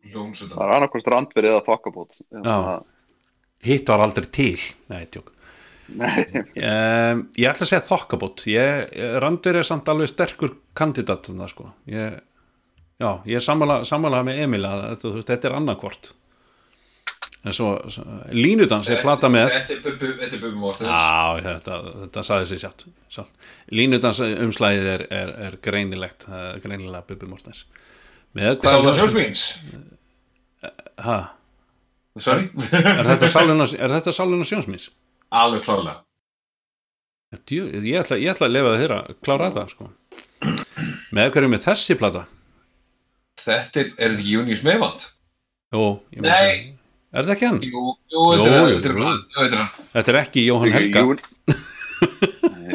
Það 0.00 0.14
hljómsveitan. 0.14 0.62
er 0.64 0.72
annarkvort 0.76 1.10
randverið 1.12 1.52
eða 1.54 1.64
þokkabót. 1.66 2.20
Já. 2.32 2.56
hitt 3.68 3.90
var 3.92 4.00
aldrei 4.00 4.28
til 4.32 4.56
nei, 4.88 5.04
tjók 5.12 5.28
Nei, 5.90 6.22
um, 6.70 7.24
ég 7.34 7.50
ætla 7.50 7.66
að 7.66 7.70
segja 7.72 7.82
þokkabót 7.82 8.44
ég, 8.48 8.94
Randur 9.20 9.58
er 9.58 9.66
samt 9.66 9.88
alveg 9.90 10.08
sterkur 10.12 10.54
kandidat 10.78 11.26
þarna 11.26 11.48
sko 11.50 11.66
ég, 11.90 12.20
já, 13.02 13.10
ég 13.26 13.36
er 13.40 13.44
sammála, 13.44 13.80
sammála 13.88 14.22
með 14.24 14.44
Emil 14.46 14.62
að 14.68 14.84
þetta, 14.86 15.02
þú 15.08 15.14
veist, 15.18 15.32
þetta 15.34 15.50
er 15.50 15.56
annarkvort 15.58 16.12
en 17.44 17.54
svo, 17.56 17.68
Línudans 18.36 18.88
er 18.92 19.00
plata 19.00 19.30
með 19.32 19.48
Þetta 19.54 19.72
er 19.76 19.82
Bubbi- 19.84 20.12
þetta 20.20 20.40
þetta, 21.56 21.78
þetta 22.02 22.24
saði 22.28 22.48
sér 22.50 22.60
sjátt. 22.64 22.84
Línudans 23.72 24.20
umslæðið 24.26 24.88
er, 24.94 25.04
er, 25.10 25.32
er 25.48 25.56
greinilegt 25.64 26.26
það 26.28 26.60
greinilega 26.66 27.06
með 28.36 28.58
Sála 28.64 28.82
hvað 28.92 29.00
Sjósmíns. 29.00 29.44
ha, 31.06 31.18
Sorry. 32.20 32.50
er 32.76 33.08
þetta 33.14 33.28
Sáluna 33.32 33.64
er 33.78 33.94
þetta 33.96 34.12
Sáluna 34.12 34.44
Sjónsmís? 34.44 34.90
Alveg 35.30 35.62
klárlega. 35.64 36.02
Djú, 37.46 37.64
ég, 37.70 37.94
ætla, 38.02 38.16
ég 38.18 38.32
ætla 38.34 38.48
að 38.48 38.54
lefa 38.56 38.70
þér 38.82 38.92
að 38.96 39.10
klára 39.22 39.48
þetta 39.52 39.68
sko. 39.70 39.88
með 41.14 41.28
hverju 41.34 41.50
með 41.52 41.64
þessi 41.68 41.96
plata 42.00 42.24
Þetta 43.40 43.80
er, 43.80 43.90
er 43.96 44.14
ekki 44.16 44.32
Június 44.34 44.62
Mevand? 44.66 45.04
Jú, 45.72 45.84
ég 46.12 46.24
meina 46.24 46.40
Nei. 46.42 46.74
Er 47.12 47.24
þetta 47.26 47.34
ekki 47.36 47.48
hann? 47.48 47.60
Jú, 47.64 47.84
jú, 48.14 48.24
þetta 48.34 48.48
Jú, 48.50 50.02
er 50.14 50.20
ekki 50.24 50.44
Jóhann 50.46 50.74
Helga 50.76 51.06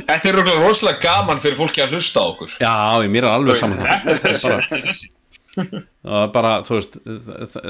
Þetta 0.05 0.29
er 0.29 0.35
rúglega 0.37 0.61
rosalega 0.61 1.01
gaman 1.01 1.39
fyrir 1.41 1.57
fólki 1.57 1.81
að 1.81 1.95
hlusta 1.95 2.21
á 2.21 2.25
okkur. 2.29 2.51
já, 2.61 2.73
ég 3.05 3.09
mér 3.13 3.25
er 3.25 3.31
alveg 3.37 3.57
saman 3.57 3.79
það 3.79 3.87
er 3.95 4.27
Bara- 4.43 4.81
þessi. 4.85 5.07
það 5.55 6.19
er 6.25 6.29
bara, 6.35 6.51
þú 6.67 6.75
veist 6.77 6.97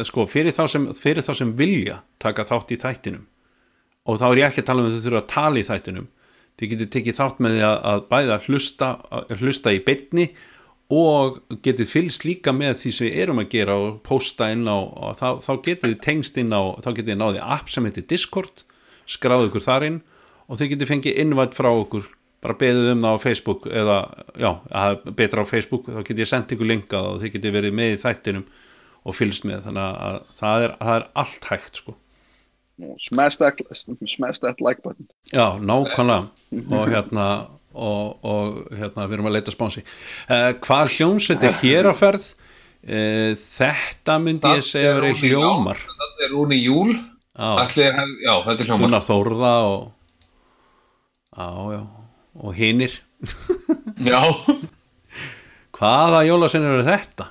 sko, 0.09 0.26
fyrir, 0.30 0.51
þá 0.57 0.63
sem, 0.74 0.88
fyrir 0.97 1.24
þá 1.26 1.32
sem 1.38 1.51
vilja 1.59 1.99
taka 2.20 2.45
þátt 2.49 2.74
í 2.74 2.80
þættinum 2.82 3.24
og 4.09 4.20
þá 4.22 4.26
er 4.32 4.41
ég 4.41 4.47
ekki 4.49 4.63
að 4.63 4.68
tala 4.72 4.82
um 4.84 4.89
að 4.89 4.97
þau 4.97 5.05
þurfa 5.05 5.22
að 5.22 5.30
tala 5.36 5.61
í 5.61 5.66
þættinum 5.70 6.07
þið 6.59 6.72
getið 6.74 6.89
tekið 6.95 7.18
þátt 7.20 7.39
með 7.45 7.55
því 7.55 7.63
að, 7.70 7.78
að 7.93 8.03
bæða 8.11 8.39
hlusta, 8.47 8.89
hlusta 9.39 9.74
í 9.76 9.80
beinni 9.86 10.26
og 10.94 11.40
getið 11.66 11.90
fylgst 11.90 12.26
líka 12.28 12.54
með 12.54 12.76
því 12.84 12.92
sem 12.94 13.08
við 13.08 13.22
erum 13.24 13.42
að 13.42 13.50
gera 13.56 13.78
og 13.82 13.96
posta 14.06 14.52
inn 14.54 14.68
á 14.70 14.78
og 14.78 15.16
þá, 15.18 15.30
þá 15.42 15.52
getið 15.66 15.94
þið 15.94 16.04
tengst 16.06 16.38
inn 16.38 16.54
á 16.54 16.62
þá 16.78 16.90
getið 16.92 17.10
þið 17.10 17.22
náðið 17.22 17.48
app 17.56 17.72
sem 17.74 17.88
heitir 17.88 18.06
Discord 18.12 18.66
skráðu 19.10 19.50
ykkur 19.50 19.66
þar 19.66 19.88
inn 19.88 19.98
og 20.46 20.60
þið 20.60 20.72
getið 20.76 20.92
fengið 20.92 21.20
innvætt 21.24 21.58
frá 21.58 21.72
okkur. 21.72 22.06
Bara 22.46 22.58
beðið 22.62 22.92
um 22.92 23.02
það 23.02 23.18
á 23.18 23.24
Facebook 23.24 23.66
eða, 23.66 23.98
já, 24.38 24.52
betra 25.18 25.42
á 25.42 25.50
Facebook 25.50 25.90
þá 25.90 26.02
getið 26.06 26.22
ég 26.22 26.30
sendt 26.30 26.54
ykkur 26.54 26.70
linkað 26.70 27.10
og 27.10 27.22
þið 27.24 27.36
getið 27.40 27.56
verið 27.58 27.78
með 27.80 27.94
í 27.96 28.00
þættinum 28.04 28.48
og 29.06 29.18
fylgst 29.18 29.48
með. 29.50 29.64
Þannig 29.66 30.02
að 30.06 30.20
það 30.38 30.66
er, 30.68 30.76
það 30.82 31.00
er 31.00 31.08
allt 31.24 31.50
hægt 31.50 31.82
sko. 31.82 31.96
Smash 33.00 33.40
that, 33.40 33.62
smash 34.06 34.44
that 34.44 34.62
like 34.62 34.84
button. 34.84 35.08
Já, 35.32 35.58
nákvæmlega. 35.58 36.28
Og 36.70 36.90
hérna 36.92 37.28
og, 37.76 38.15
og 38.23 38.78
hérna 38.80 39.05
við 39.05 39.17
erum 39.19 39.30
að 39.30 39.38
leita 39.38 39.53
spónsi 39.53 39.84
uh, 39.84 40.51
hvað 40.63 40.95
hljómsveit 40.95 41.43
er 41.45 41.60
hér 41.61 41.91
á 41.91 41.93
ferð 41.95 42.30
uh, 42.31 43.35
þetta 43.35 44.18
myndi 44.23 44.56
ég 44.56 44.65
segja 44.65 44.95
að 44.95 45.02
vera 45.02 45.19
hljómar 45.19 45.84
Þetta 46.15 46.26
er 46.26 46.31
Rúni 46.31 46.57
Júl. 46.61 46.95
Allir, 47.35 47.97
já, 48.23 48.34
þetta 48.45 48.61
er 48.64 48.69
hljómar. 48.69 48.85
Gunnar 48.85 49.03
Þórða 49.03 49.53
og 49.68 49.81
og 51.35 52.53
hinir 52.56 52.93
Já. 53.99 54.22
hvaða 55.76 56.23
jólasinn 56.27 56.68
eru 56.68 56.84
þetta? 56.88 57.30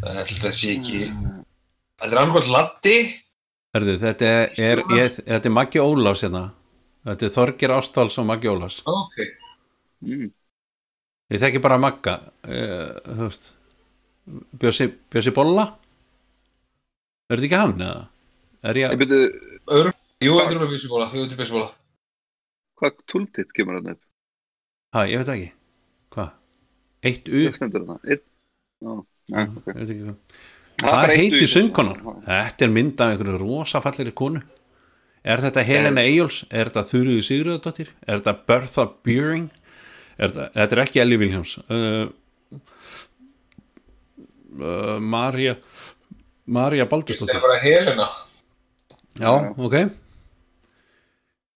Þetta 0.00 0.52
sé 0.52 0.76
ekki... 0.76 1.08
Þetta 2.00 2.14
er 2.16 2.20
annað 2.22 2.48
Latti. 2.48 2.96
Herðu, 3.76 3.96
þetta 4.00 4.30
er, 4.60 4.82
er, 4.96 5.18
er 5.36 5.52
Maggi 5.52 5.80
Ólafs 5.82 6.24
hérna 6.24 6.48
þetta 7.08 7.26
er 7.28 7.32
Þorgir 7.36 7.72
Ástvalds 7.76 8.18
og 8.20 8.26
Maggi 8.28 8.50
Ólafs 8.52 8.80
Ok. 8.90 9.16
Mm. 10.04 10.28
ég 11.30 11.42
þekki 11.42 11.62
bara 11.64 11.78
Magga 11.80 12.14
uh, 12.44 12.94
þú 13.06 13.26
veist 13.26 13.50
Bjössi, 14.60 14.86
Bjössi 15.10 15.32
Bolla 15.34 15.64
er 17.30 17.38
þetta 17.40 17.48
ekki 17.48 17.60
hann 17.60 17.84
eða? 17.86 18.04
er 18.70 18.78
ég 18.82 18.92
Ég 18.94 19.00
byrju, 19.00 19.20
Öðru. 19.70 19.92
Jú, 20.20 20.34
þetta 20.36 20.52
er. 20.52 20.60
Jú, 20.60 21.22
þetta 21.24 21.32
er 21.32 21.38
bjössibóla. 21.40 21.68
hvað 22.80 22.96
tooltip 23.08 23.52
kemur 23.56 23.78
hann 23.78 23.92
upp? 23.94 24.00
ha, 24.94 25.04
ég 25.08 25.20
veit 25.22 25.30
ekki 25.34 25.50
hvað? 26.14 26.30
eitt 27.06 27.28
U 27.30 27.38
Hvað 27.46 27.56
stendur 27.60 27.84
þarna? 27.86 27.98
Einn? 28.04 28.24
Já, 28.80 28.92
nei, 29.34 29.44
ok. 29.46 29.68
Ég 29.70 29.78
veit 29.80 29.92
ekki 29.94 30.04
hvað. 30.04 30.16
Eitt 31.14 31.36
U. 31.36 31.46
söngkonan? 31.54 31.98
þetta 32.26 32.66
er 32.66 32.72
mynd 32.74 33.00
af 33.04 33.14
einhverju 33.14 33.40
rosafallir 33.40 34.12
konu 34.16 34.40
er 35.24 35.42
þetta 35.44 35.62
Helena 35.66 36.00
Eyjóls? 36.06 36.42
er 36.50 36.70
þetta 36.70 36.84
Þurriðu 36.90 37.22
Sigurðardóttir? 37.26 37.90
er 38.06 38.20
þetta 38.22 38.34
Bertha 38.48 38.86
Beering? 39.06 39.48
Er 40.20 40.28
þetta, 40.32 40.46
þetta 40.56 40.76
er 40.76 40.82
ekki 40.84 41.00
Ellie 41.02 41.18
Williams 41.20 41.56
uh, 41.68 42.06
uh, 44.60 44.98
Marja 45.00 45.56
Marja 46.50 46.84
Þetta 46.84 46.86
er 46.86 46.92
Baldursdóttir 46.92 47.42
bara 47.44 47.58
Helena. 47.62 48.08
já, 49.20 49.32
ok 49.56 49.76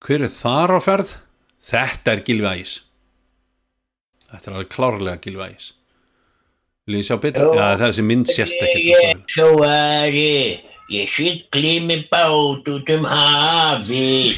hver 0.05 0.27
er 0.27 0.32
þar 0.32 0.74
á 0.77 0.81
ferð? 0.85 1.15
þetta 1.65 2.12
er 2.19 2.23
Gilvi 2.27 2.51
Ægis 2.51 2.74
þetta 4.28 4.51
er 4.51 4.57
alveg 4.59 4.70
klárlega 4.74 5.20
Gilvi 5.24 5.47
Ægis 5.49 5.70
vil 6.85 6.99
ég 7.01 7.07
sjá 7.09 7.16
betur? 7.23 7.55
já, 7.57 7.69
þessi 7.81 8.05
mynd 8.05 8.28
sést 8.28 8.61
ekki 8.61 8.82
Ég 8.93 9.23
hlóari 9.39 10.35
Ég 10.93 11.09
sigli 11.09 11.78
með 11.81 12.02
bát 12.12 12.66
út 12.69 12.90
um 12.93 13.05
hafið. 13.09 14.35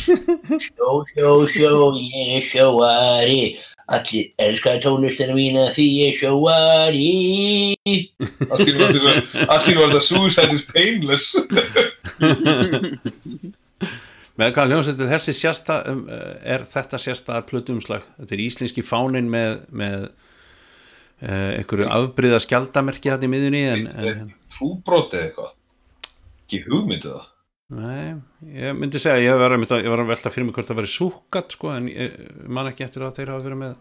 Sjó, 0.62 0.90
sjó, 1.10 1.30
sjó, 1.50 1.72
ég 1.98 2.36
er 2.38 2.44
sjóari. 2.46 3.40
Allir 3.86 4.28
elska 4.42 4.76
tónlistina 4.82 5.34
mína 5.34 5.64
því 5.74 5.86
ég 5.90 6.12
er 6.12 6.20
sjóari. 6.20 7.10
Einu 7.86 8.78
var 8.78 8.94
þetta- 8.94 9.46
allt 9.48 9.66
í 9.66 9.74
einu 9.74 9.80
var 9.82 9.90
þetta 9.96 10.04
Suicide 10.06 10.54
is 10.54 10.64
Painless. 10.70 11.34
með 14.36 14.50
hvað 14.52 14.70
hljómsveit 14.70 15.00
er 15.02 15.10
þessi 15.16 15.34
sérsta 15.38 15.76
um, 15.90 16.02
er 16.12 16.64
þetta 16.68 16.98
sérsta 17.00 17.38
plötumslag 17.48 18.02
þetta 18.18 18.34
er 18.36 18.42
íslenski 18.44 18.82
fánin 18.84 19.30
með, 19.32 19.62
með 19.72 20.02
uh, 20.08 21.52
einhverju 21.56 21.86
afbryða 21.88 22.40
skjaldamerki 22.44 23.12
þetta 23.14 23.28
í 23.28 23.32
miðunni 23.32 23.62
en, 23.72 23.86
en 23.96 24.34
Trúbrot 24.56 25.14
eða 25.16 25.30
eitthvað. 25.30 25.52
Ekki 26.46 26.62
hugmyndu 26.68 27.10
það. 27.10 27.32
nei, 27.76 28.12
ég 28.54 28.76
myndi 28.78 29.00
segja 29.02 29.18
ég 29.18 29.40
var, 29.40 29.56
að, 29.58 29.80
ég 29.82 29.90
var 29.90 30.04
að 30.04 30.12
velta 30.12 30.30
fyrir 30.30 30.46
mig 30.46 30.54
hvort 30.54 30.68
það 30.68 30.78
væri 30.78 30.90
súkat 30.92 31.56
sko, 31.56 31.72
en 31.74 31.88
ég 31.90 32.20
man 32.46 32.70
ekki 32.70 32.86
eftir 32.86 33.02
að 33.02 33.16
þeir 33.18 33.32
hafa 33.34 33.46
verið 33.48 33.62
með 33.64 33.74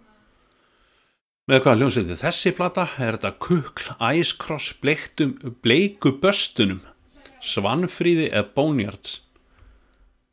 með 1.46 1.60
hvað 1.62 1.78
hljómsveit 1.78 2.10
er. 2.10 2.18
Þessi 2.18 2.54
plata 2.58 2.88
er 3.06 3.20
þetta 3.20 3.32
kukl, 3.46 3.92
æskross 4.02 4.72
bleiktum, 4.82 5.36
bleiku 5.62 6.16
böstunum 6.18 6.82
svanfríði 7.46 8.32
eða 8.32 8.50
bónjards 8.58 9.20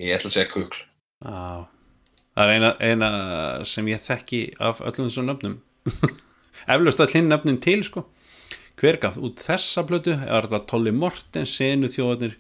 Ég 0.00 0.16
ætla 0.16 0.30
að 0.32 0.34
segja 0.34 0.50
kukl. 0.50 0.80
Já, 1.22 1.66
það 2.34 2.48
er 2.48 2.52
eina, 2.56 2.70
eina 2.80 3.10
sem 3.68 3.92
ég 3.92 4.00
þekki 4.02 4.40
af 4.58 4.80
öllum 4.82 5.06
þessum 5.06 5.28
nöfnum. 5.28 5.60
Eflaust 6.72 7.02
að 7.04 7.14
hlinn 7.14 7.30
nöfnin 7.30 7.60
til 7.62 7.84
sko 7.86 8.06
hver 8.80 8.98
gaf 9.02 9.18
út 9.20 9.42
þessa 9.42 9.84
blötu 9.88 10.14
er 10.16 10.48
þetta 10.48 10.62
Tolli 10.70 10.92
Mortens, 10.94 11.54
senu 11.58 11.90
þjóðarnir 11.92 12.38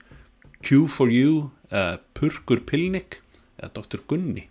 Q4U 0.62 1.32
uh, 1.72 1.96
Purkur 2.16 2.62
Pilnik 2.68 3.20
eða 3.58 3.72
Dr. 3.80 4.04
Gunni? 4.10 4.46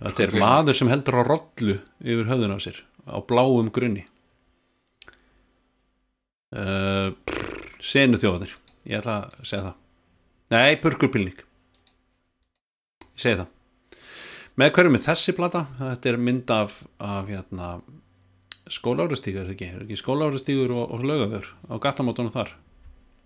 Þetta 0.00 0.26
er 0.26 0.34
Pilnik. 0.34 0.44
maður 0.44 0.78
sem 0.78 0.92
heldur 0.92 1.18
á 1.18 1.22
rollu 1.26 1.78
yfir 2.04 2.30
höfðun 2.30 2.56
á 2.56 2.58
sér 2.60 2.82
á 3.06 3.16
bláum 3.22 3.72
grunni. 3.72 4.04
Uh, 6.56 7.12
senu 7.82 8.20
þjóðarnir 8.20 8.54
ég 8.86 9.00
ætla 9.00 9.18
að 9.26 9.42
segja 9.42 9.66
það. 9.68 9.76
Nei, 10.54 10.78
Purkur 10.78 11.10
Pilnik. 11.12 11.42
Ég 13.16 13.22
segi 13.22 13.40
það. 13.40 13.52
Með 14.56 14.72
hverju 14.76 14.92
með 14.94 15.04
þessi 15.04 15.34
plata? 15.36 15.64
Þetta 15.80 16.10
er 16.10 16.18
mynd 16.22 16.52
af, 16.54 16.76
af 17.02 17.26
hérna, 17.28 17.72
skólaurastígur 18.72 19.44
er 19.44 19.52
ekki, 19.54 19.68
ekki 19.84 19.98
skólaurastígur 20.00 20.72
og, 20.74 20.96
og 20.96 21.04
lögavör 21.06 21.50
á 21.70 21.74
gattamótunum 21.82 22.34
þar? 22.34 22.54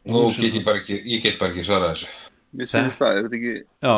Nú 0.09 0.27
get 0.33 0.57
ég 0.57 0.65
bara 0.65 0.81
ekki, 0.81 0.99
ég 1.05 1.25
get 1.25 1.41
bara 1.41 1.53
ekki 1.53 1.67
svarað 1.69 1.95
þessu. 1.95 2.13
Mér 2.51 2.67
finnst 2.67 2.99
það, 2.99 3.17
er 3.17 3.27
þetta 3.27 3.39
ekki 3.39 3.53
já, 3.87 3.97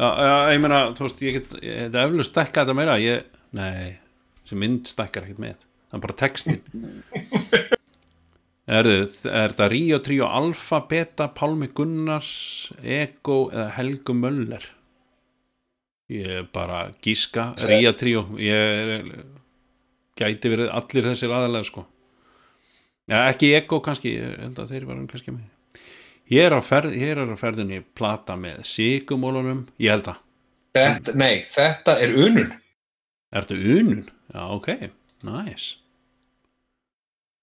já, 0.00 0.08
já 0.24 0.34
ég 0.54 0.60
meina 0.64 0.82
þú 0.96 1.04
veist, 1.04 1.24
ég 1.26 1.34
get, 1.36 1.56
ég, 1.60 1.80
þetta 1.86 2.04
eflust 2.06 2.32
stækka 2.32 2.62
þetta 2.62 2.76
meira 2.78 2.94
ég, 3.02 3.26
nei, 3.58 3.96
þessi 4.42 4.60
mynd 4.62 4.88
stækkar 4.88 5.26
ekkert 5.26 5.42
með, 5.44 5.66
það 5.90 5.98
er 5.98 6.04
bara 6.06 6.16
textin 6.22 6.62
er, 8.78 8.88
er 8.88 9.52
þetta 9.52 9.68
Ríó 9.74 10.00
Tríó 10.06 10.30
Alfa 10.38 10.80
Beta 10.88 11.28
Pálmi 11.36 11.68
Gunnars 11.76 12.32
Ego 12.80 13.42
eða 13.52 13.68
Helgu 13.76 14.16
Möller? 14.16 14.64
Ég 16.16 16.32
er 16.40 16.48
bara 16.54 16.86
gíska, 17.04 17.50
Ríó 17.66 17.92
Tríó 17.98 18.24
ég 18.40 18.96
er, 18.96 19.12
gæti 20.16 20.52
verið 20.52 20.72
allir 20.72 21.10
þessir 21.10 21.34
aðalega 21.36 21.68
sko 21.68 21.86
Já, 23.06 23.20
ekki 23.30 23.52
Ego 23.54 23.78
kannski, 23.84 24.16
ég 24.18 24.38
held 24.42 24.56
að 24.58 24.72
þeir 24.72 24.86
varum 24.88 25.06
kannski 25.10 25.34
með 25.34 25.52
Hér 26.26 26.48
er 26.50 26.56
á, 26.58 26.62
ferð, 26.66 26.94
er 26.98 27.20
ferðinni 27.38 27.84
plata 27.94 28.34
með 28.34 28.64
sigumólunum, 28.66 29.60
ég 29.78 29.94
held 29.94 30.08
að 30.10 30.22
Þetta, 30.76 31.12
nei, 31.16 31.38
þetta 31.48 31.94
er 32.04 32.10
unun. 32.20 32.50
Er 33.32 33.46
þetta 33.46 33.76
unun? 33.78 34.02
Já, 34.34 34.40
ok, 34.52 34.66
nice 35.24 35.78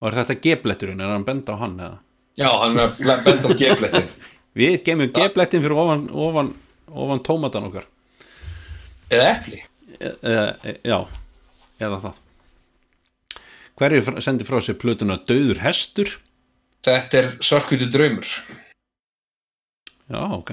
Og 0.03 0.09
er 0.09 0.17
þetta 0.19 0.35
gebletturinn, 0.43 0.99
er 1.01 1.13
hann 1.15 1.25
benda 1.25 1.55
á 1.55 1.61
hann 1.63 1.79
eða? 1.79 1.97
Já, 2.37 2.49
hann 2.59 2.81
er 2.83 2.91
benda 3.23 3.47
á 3.47 3.53
gefletin. 3.57 4.11
Við 4.59 4.75
gemum 4.85 5.13
geblettin 5.15 5.63
fyrir 5.63 5.79
ofan, 5.79 6.05
ofan, 6.11 6.51
ofan 6.91 7.23
tómatan 7.25 7.69
okkar 7.71 7.87
Eða 9.13 9.31
epli. 9.37 9.63
e, 9.95 10.11
e, 10.27 10.75
Já, 10.83 10.99
eða 11.79 12.03
það 12.03 12.21
Hverju 13.79 14.03
fr- 14.05 14.21
sendi 14.21 14.45
frá 14.47 14.59
sér 14.61 14.77
plötuna 14.81 15.17
Dauður 15.27 15.59
hestur? 15.63 16.11
Þetta 16.83 17.19
er 17.21 17.29
sorkvítu 17.41 17.87
draumur. 17.91 18.27
Já, 20.11 20.19
ok, 20.35 20.51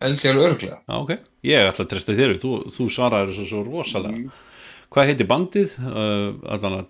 alveg 0.00 0.24
örglega. 0.48 0.78
já, 0.88 0.94
ok 0.96 1.10
Ég 1.44 1.68
ætla 1.68 1.84
að 1.84 1.90
treysta 1.92 2.14
þér, 2.16 2.32
þú, 2.40 2.52
þú 2.72 2.86
svaraður 2.92 3.34
svo, 3.36 3.44
svo 3.50 3.60
rosalega 3.66 4.32
Hvað 4.90 5.10
heitir 5.10 5.28
bandið? 5.30 5.74
Uh, 5.84 6.80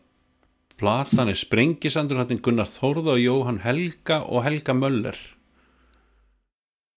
platan 0.80 1.28
er 1.28 1.36
Sprengisandur, 1.36 2.22
er 2.22 2.40
Gunnar 2.46 2.70
Þórða 2.70 3.16
og 3.16 3.20
Jóhann 3.20 3.60
Helga 3.66 4.20
og 4.24 4.46
Helga 4.46 4.72
Möller 4.78 5.18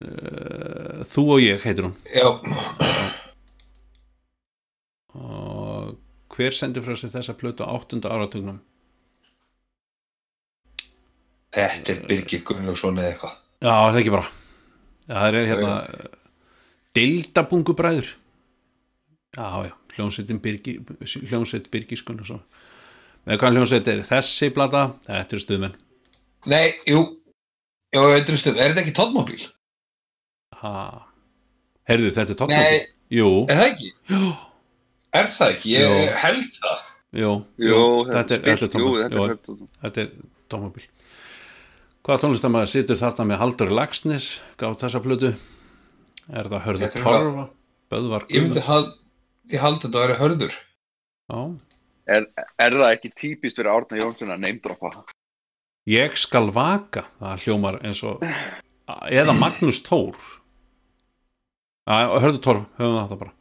uh, 0.05 1.01
Þú 1.09 1.25
og 1.35 1.43
ég 1.43 1.65
heitir 1.65 1.89
hún 1.89 1.97
Já, 2.13 2.29
og 5.17 5.52
hver 6.33 6.55
sendir 6.57 6.83
frá 6.85 6.95
sér 6.97 7.11
þessa 7.13 7.35
plötu 7.37 7.65
á 7.65 7.69
áttunda 7.77 8.09
áratugnum? 8.13 8.59
þetta 11.53 11.93
er 11.93 12.01
Birgir 12.09 12.41
Gunnlaugsson 12.47 12.97
eða 12.97 13.11
eitthvað. 13.13 13.35
Já, 13.63 13.73
er 13.73 13.93
það 13.93 13.99
ekki 14.01 14.13
bara 14.15 14.29
Það 15.03 15.27
er 15.39 15.47
hérna 15.51 15.73
Dildabungubræður 16.97 18.09
Já, 19.33 19.47
já, 19.67 19.73
hljónsveitin 19.97 20.39
Birgi 20.43 20.73
hljónsveit 21.29 21.69
Birgiskunn 21.73 22.21
og 22.23 22.27
svo 22.29 22.39
með 23.23 23.39
hvað 23.39 23.55
hljónsveit 23.57 23.87
er 23.93 24.01
þessi 24.07 24.49
plata 24.55 24.81
þetta 25.05 25.37
er 25.37 25.43
stuðmenn 25.45 25.77
Nei, 26.51 26.73
jú, 26.89 26.99
jú, 27.95 28.01
þetta 28.03 28.33
er 28.33 28.39
stund. 28.41 28.57
Er 28.59 28.73
þetta 28.73 28.81
ekki 28.83 28.95
tóttmóbíl? 28.97 29.45
ha. 30.59 30.73
Herðu, 31.87 32.09
þetta 32.15 32.33
er 32.33 32.33
Nei. 32.33 32.41
tóttmóbíl 32.41 32.81
Jú, 33.13 33.29
Er 33.53 33.59
það 33.61 33.69
ekki? 33.69 33.93
jú, 34.11 34.33
Er 35.13 35.27
það 35.29 35.51
ekki? 35.53 35.73
Ég 35.75 35.83
Jú. 35.83 36.05
held 36.23 36.55
það. 36.57 36.79
jú, 37.13 37.31
Jú, 37.61 37.81
þetta 38.09 38.33
er, 38.33 38.45
þetta 38.47 38.65
er 38.65 38.81
jú, 38.81 38.93
þetta 38.97 39.23
er 39.23 39.33
þetta 39.33 39.67
þetta 39.83 40.01
er 40.05 40.13
tóttmóbíl 40.49 40.87
Hvaða 42.03 42.21
tónlistamæður 42.25 42.71
situr 42.73 42.97
þarna 42.99 43.25
með 43.29 43.37
Haldur 43.43 43.69
Lagsnes 43.77 44.25
gátt 44.59 44.81
þessa 44.81 45.01
plötu 45.05 45.29
Er 46.33 46.49
það 46.51 46.65
Hörður 46.65 46.95
Torfa 46.97 47.45
Böðvar 47.93 48.25
Ég 48.33 48.47
myndi 48.47 48.63
hald, 48.65 48.89
ég 49.53 49.61
haldi 49.61 49.85
að 49.85 49.85
þetta 49.85 50.01
væri 50.03 50.17
hörður. 50.23 50.57
Já 51.29 51.39
er, 52.17 52.25
er 52.59 52.75
það 52.75 52.89
ekki 52.97 53.11
típist 53.21 53.59
fyrir 53.59 53.71
Árna 53.71 53.99
Jónsson 54.01 54.33
að 54.33 54.41
neymdropa? 54.43 54.89
Ég 55.87 56.17
skal 56.19 56.49
vaka 56.55 57.05
það 57.21 57.45
hljómar 57.45 57.77
eins 57.85 58.01
og 58.07 58.23
eða 59.13 59.35
Magnús 59.37 59.79
Tór 59.85 60.17
að, 61.87 62.17
hörðu 62.23 62.41
Tór, 62.43 62.59
höfum 62.79 62.97
það 62.97 63.09
það 63.13 63.21
bara 63.23 63.33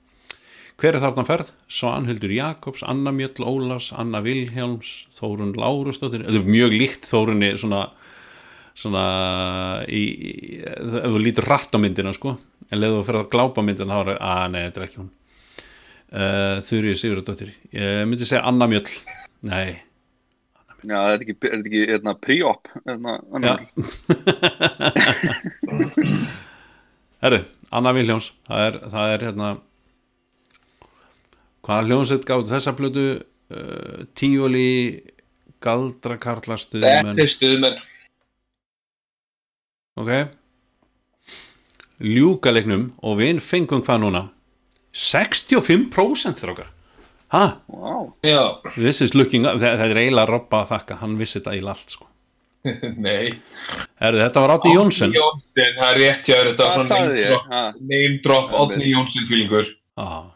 hver 0.83 0.97
er 0.99 1.03
þarna 1.05 1.23
ferð? 1.27 1.53
Svanhildur 1.71 2.33
Jakobs, 2.35 2.83
Anna 2.91 3.13
Mjöll 3.15 3.45
Ólafs 3.47 3.93
Anna 3.95 4.19
Vilhjálms, 4.25 4.91
Þórun 5.15 5.55
Lárusdóttir. 5.55 6.25
Þetta 6.27 6.41
er 6.41 6.51
mjög 6.51 6.75
líkt 6.75 7.07
Þórunni 7.07 7.53
svona, 7.61 7.85
svona 8.75 9.05
í, 9.87 10.03
í, 10.03 10.33
ef 10.67 11.07
þú 11.07 11.23
lítur 11.23 11.47
rætt 11.47 11.79
á 11.79 11.79
myndina 11.79 12.15
sko, 12.17 12.35
en 12.69 12.83
leðu 12.83 12.99
þú 12.99 13.07
ferð 13.11 13.23
að 13.23 13.31
glápa 13.37 13.67
myndina 13.67 13.95
þá 13.95 14.03
er, 14.03 14.13
að 14.19 14.45
nei, 14.51 14.61
þetta 14.65 14.83
er 14.83 14.89
ekki 14.89 15.03
hún. 15.05 15.13
Uh, 16.13 16.57
Þurri 16.67 16.99
Sigurðardóttir. 16.99 17.55
Ég 17.79 18.05
myndi 18.11 18.27
segja 18.29 18.43
Anna 18.51 18.67
Mjöll. 18.69 18.91
Nei, 19.47 19.81
Já, 20.83 20.99
er 20.99 21.13
þetta 21.13 21.25
ekki, 21.29 21.35
er 21.47 21.53
þetta 21.53 21.69
ekki 21.71 21.83
hérna, 21.93 22.13
pre-op? 22.19 22.67
Hérna, 22.83 23.13
Já. 23.47 23.55
Herru, 27.23 27.39
Anna 27.71 27.93
Vilhjóns 27.95 28.33
það 28.49 28.65
er, 28.67 28.79
það 28.91 29.13
er 29.13 29.21
hérna 29.29 29.51
hvaða 31.67 31.87
hljónsett 31.89 32.25
gátt 32.29 32.51
þessa 32.51 32.73
plötu 32.79 33.07
uh, 33.23 34.05
tíoli 34.19 34.67
galdrakarlastuðmenn 35.63 37.13
Þetta 37.15 37.23
er 37.27 37.33
stuðmenn. 37.37 37.81
ok 40.03 40.13
ljúkaleiknum 42.03 42.89
og 43.07 43.19
við 43.21 43.39
fengum 43.45 43.83
hvað 43.87 44.01
núna 44.03 44.23
65% 44.93 46.43
þrókar 46.43 46.71
Já, 47.33 48.41
this 48.75 49.01
is 49.01 49.15
looking 49.17 49.47
up 49.49 49.57
það, 49.63 49.79
það 49.81 49.93
er 49.95 50.01
eiginlega 50.03 50.29
robba 50.29 50.59
að 50.65 50.73
þakka, 50.75 50.97
hann 51.01 51.15
vissi 51.21 51.39
þetta 51.39 51.55
eiginlega 51.55 51.77
allt 51.79 51.95
sko. 51.95 52.09
nei. 53.07 53.31
Herru, 54.03 54.19
þetta 54.21 54.43
var 54.45 54.53
Átni 54.59 54.75
Jónsson 54.77 55.15
Jónsson, 55.17 55.71
það 55.79 55.87
er 55.89 55.97
rétt 56.03 56.29
þetta 56.51 56.67
ég? 57.23 57.31
drop, 57.33 57.47
Ha, 57.55 57.63
name 57.81 58.19
drop 58.27 58.53
Já, 58.53 58.59
Átni 58.67 58.91
Jónsson 58.93 59.31
fílingur. 59.31 59.71
ah. 60.03 60.27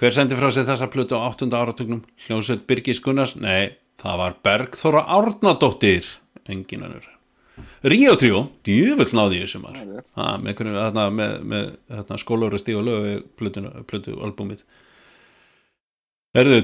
Hver 0.00 0.14
sendi 0.14 0.36
frá 0.38 0.50
sig 0.52 0.66
þessa 0.66 0.88
plötu 0.90 1.18
á 1.18 1.22
8. 1.30 1.48
áratugnum 1.54 2.02
hljónsveit 2.26 2.64
Birgis 2.68 3.00
Gunnars 3.04 3.36
nei, 3.38 3.76
það 4.02 4.20
var 4.22 4.38
Bergþóra 4.46 5.04
Árnadóttir 5.16 6.08
engin 6.50 6.86
önnur 6.86 7.10
Ríó 7.86 8.16
Tríó, 8.18 8.40
djöfull 8.66 9.12
náði 9.14 9.42
ég 9.42 9.46
er 9.46 9.50
rétt. 9.92 10.10
ha, 10.16 10.32
með, 10.42 10.62
þarna, 10.74 11.04
með, 11.14 11.34
með 11.52 11.68
þarna, 11.92 12.18
skólóra 12.18 12.58
stíg 12.58 12.80
og 12.80 12.86
lögu 12.88 13.12
plötu, 13.38 14.16
albúmið 14.18 14.64
Erðu, 16.34 16.58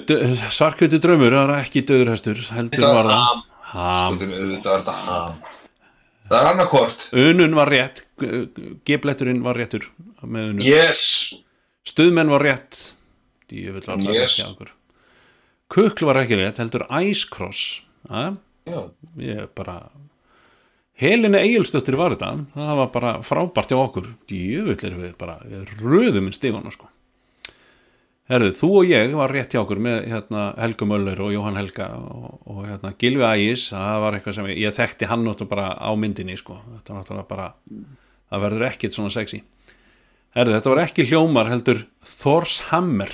svarkviti 0.50 0.98
draumur 0.98 1.30
það 1.30 1.44
er 1.44 1.60
ekki 1.60 1.84
döðurhestur, 1.86 2.40
heldur 2.56 2.82
var 2.82 2.96
var 2.96 3.06
það 3.06 3.20
ham. 3.20 3.44
Var. 5.06 5.58
Það 6.30 6.38
er 6.40 6.48
annarkvort. 6.48 7.04
Unun 7.14 7.54
var 7.58 7.70
rétt, 7.70 8.02
G-bletturinn 8.18 9.44
var 9.46 9.58
réttur 9.58 9.86
með 10.26 10.48
unun, 10.48 10.64
Yes. 10.66 11.04
stuðmenn 11.86 12.32
var 12.34 12.42
rétt 12.42 12.80
djöfull 13.50 13.86
var 13.86 14.04
það 14.04 14.20
Yes. 14.20 14.40
Kukl 15.70 16.06
var 16.08 16.18
ekki 16.24 16.38
rétt, 16.40 16.58
heldur 16.58 16.86
Ice 17.04 17.28
Cross. 17.30 17.82
Ég 19.20 19.50
bara 19.54 19.76
Helena 21.00 21.40
Egilstöttir 21.40 21.96
var 21.96 22.12
þetta. 22.12 22.32
Það 22.52 22.78
var 22.82 22.88
bara 22.92 23.12
frábært 23.24 23.70
hjá 23.72 23.78
okkur. 23.80 24.08
Djöfull 24.28 24.88
erum 24.88 25.04
við 25.06 25.14
bara 25.20 25.38
við 25.48 25.70
röðum 25.80 26.28
inn 26.28 26.36
stífana 26.36 26.72
sko. 26.74 26.90
Herðu, 28.30 28.50
þú 28.54 28.68
og 28.78 28.90
ég 28.90 29.14
var 29.18 29.32
rétt 29.34 29.54
hjá 29.56 29.62
okkur 29.64 29.80
með 29.82 30.04
hérna, 30.12 30.42
Helga 30.60 30.86
Möller 30.86 31.22
og 31.24 31.32
Jóhann 31.34 31.56
Helga 31.58 31.88
og, 31.98 32.36
og 32.46 32.60
hérna, 32.68 32.92
Gilvi 33.00 33.24
Ægis. 33.26 33.70
Það 33.72 34.02
var 34.04 34.18
eitthvað 34.18 34.36
sem 34.36 34.50
ég, 34.52 34.60
ég 34.66 34.76
þekkti 34.76 35.08
hann 35.10 35.24
náttúrulega 35.26 35.54
bara 35.54 35.72
á 35.74 35.90
myndinni 35.98 36.36
sko. 36.38 36.60
þetta 36.76 36.92
var 36.92 37.00
náttúrulega 37.00 37.30
bara 37.32 37.48
það 38.30 38.44
verður 38.44 38.66
ekkit 38.68 38.98
svona 38.98 39.14
sexy. 39.16 39.40
Herðu, 40.36 40.54
þetta 40.58 40.74
var 40.74 40.82
ekki 40.84 41.08
hljómar 41.10 41.50
heldur 41.50 41.82
Thors 42.06 42.60
Hammer 42.68 43.10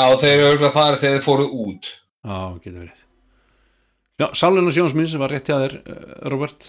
Já, 0.00 0.16
þeir 0.16 0.32
eru 0.32 0.48
örgulega 0.54 0.72
farið 0.72 1.02
þegar 1.02 1.16
þeir 1.16 1.24
fóruð 1.26 1.56
út. 1.64 1.88
Já, 2.24 2.36
getur 2.62 2.78
verið. 2.78 3.00
Já, 4.20 4.26
Sálinu 4.36 4.72
Sjónsmins 4.72 5.16
var 5.20 5.32
rétt 5.32 5.48
hjá 5.48 5.56
þér 5.60 5.74
uh, 5.80 5.98
Robert. 6.32 6.68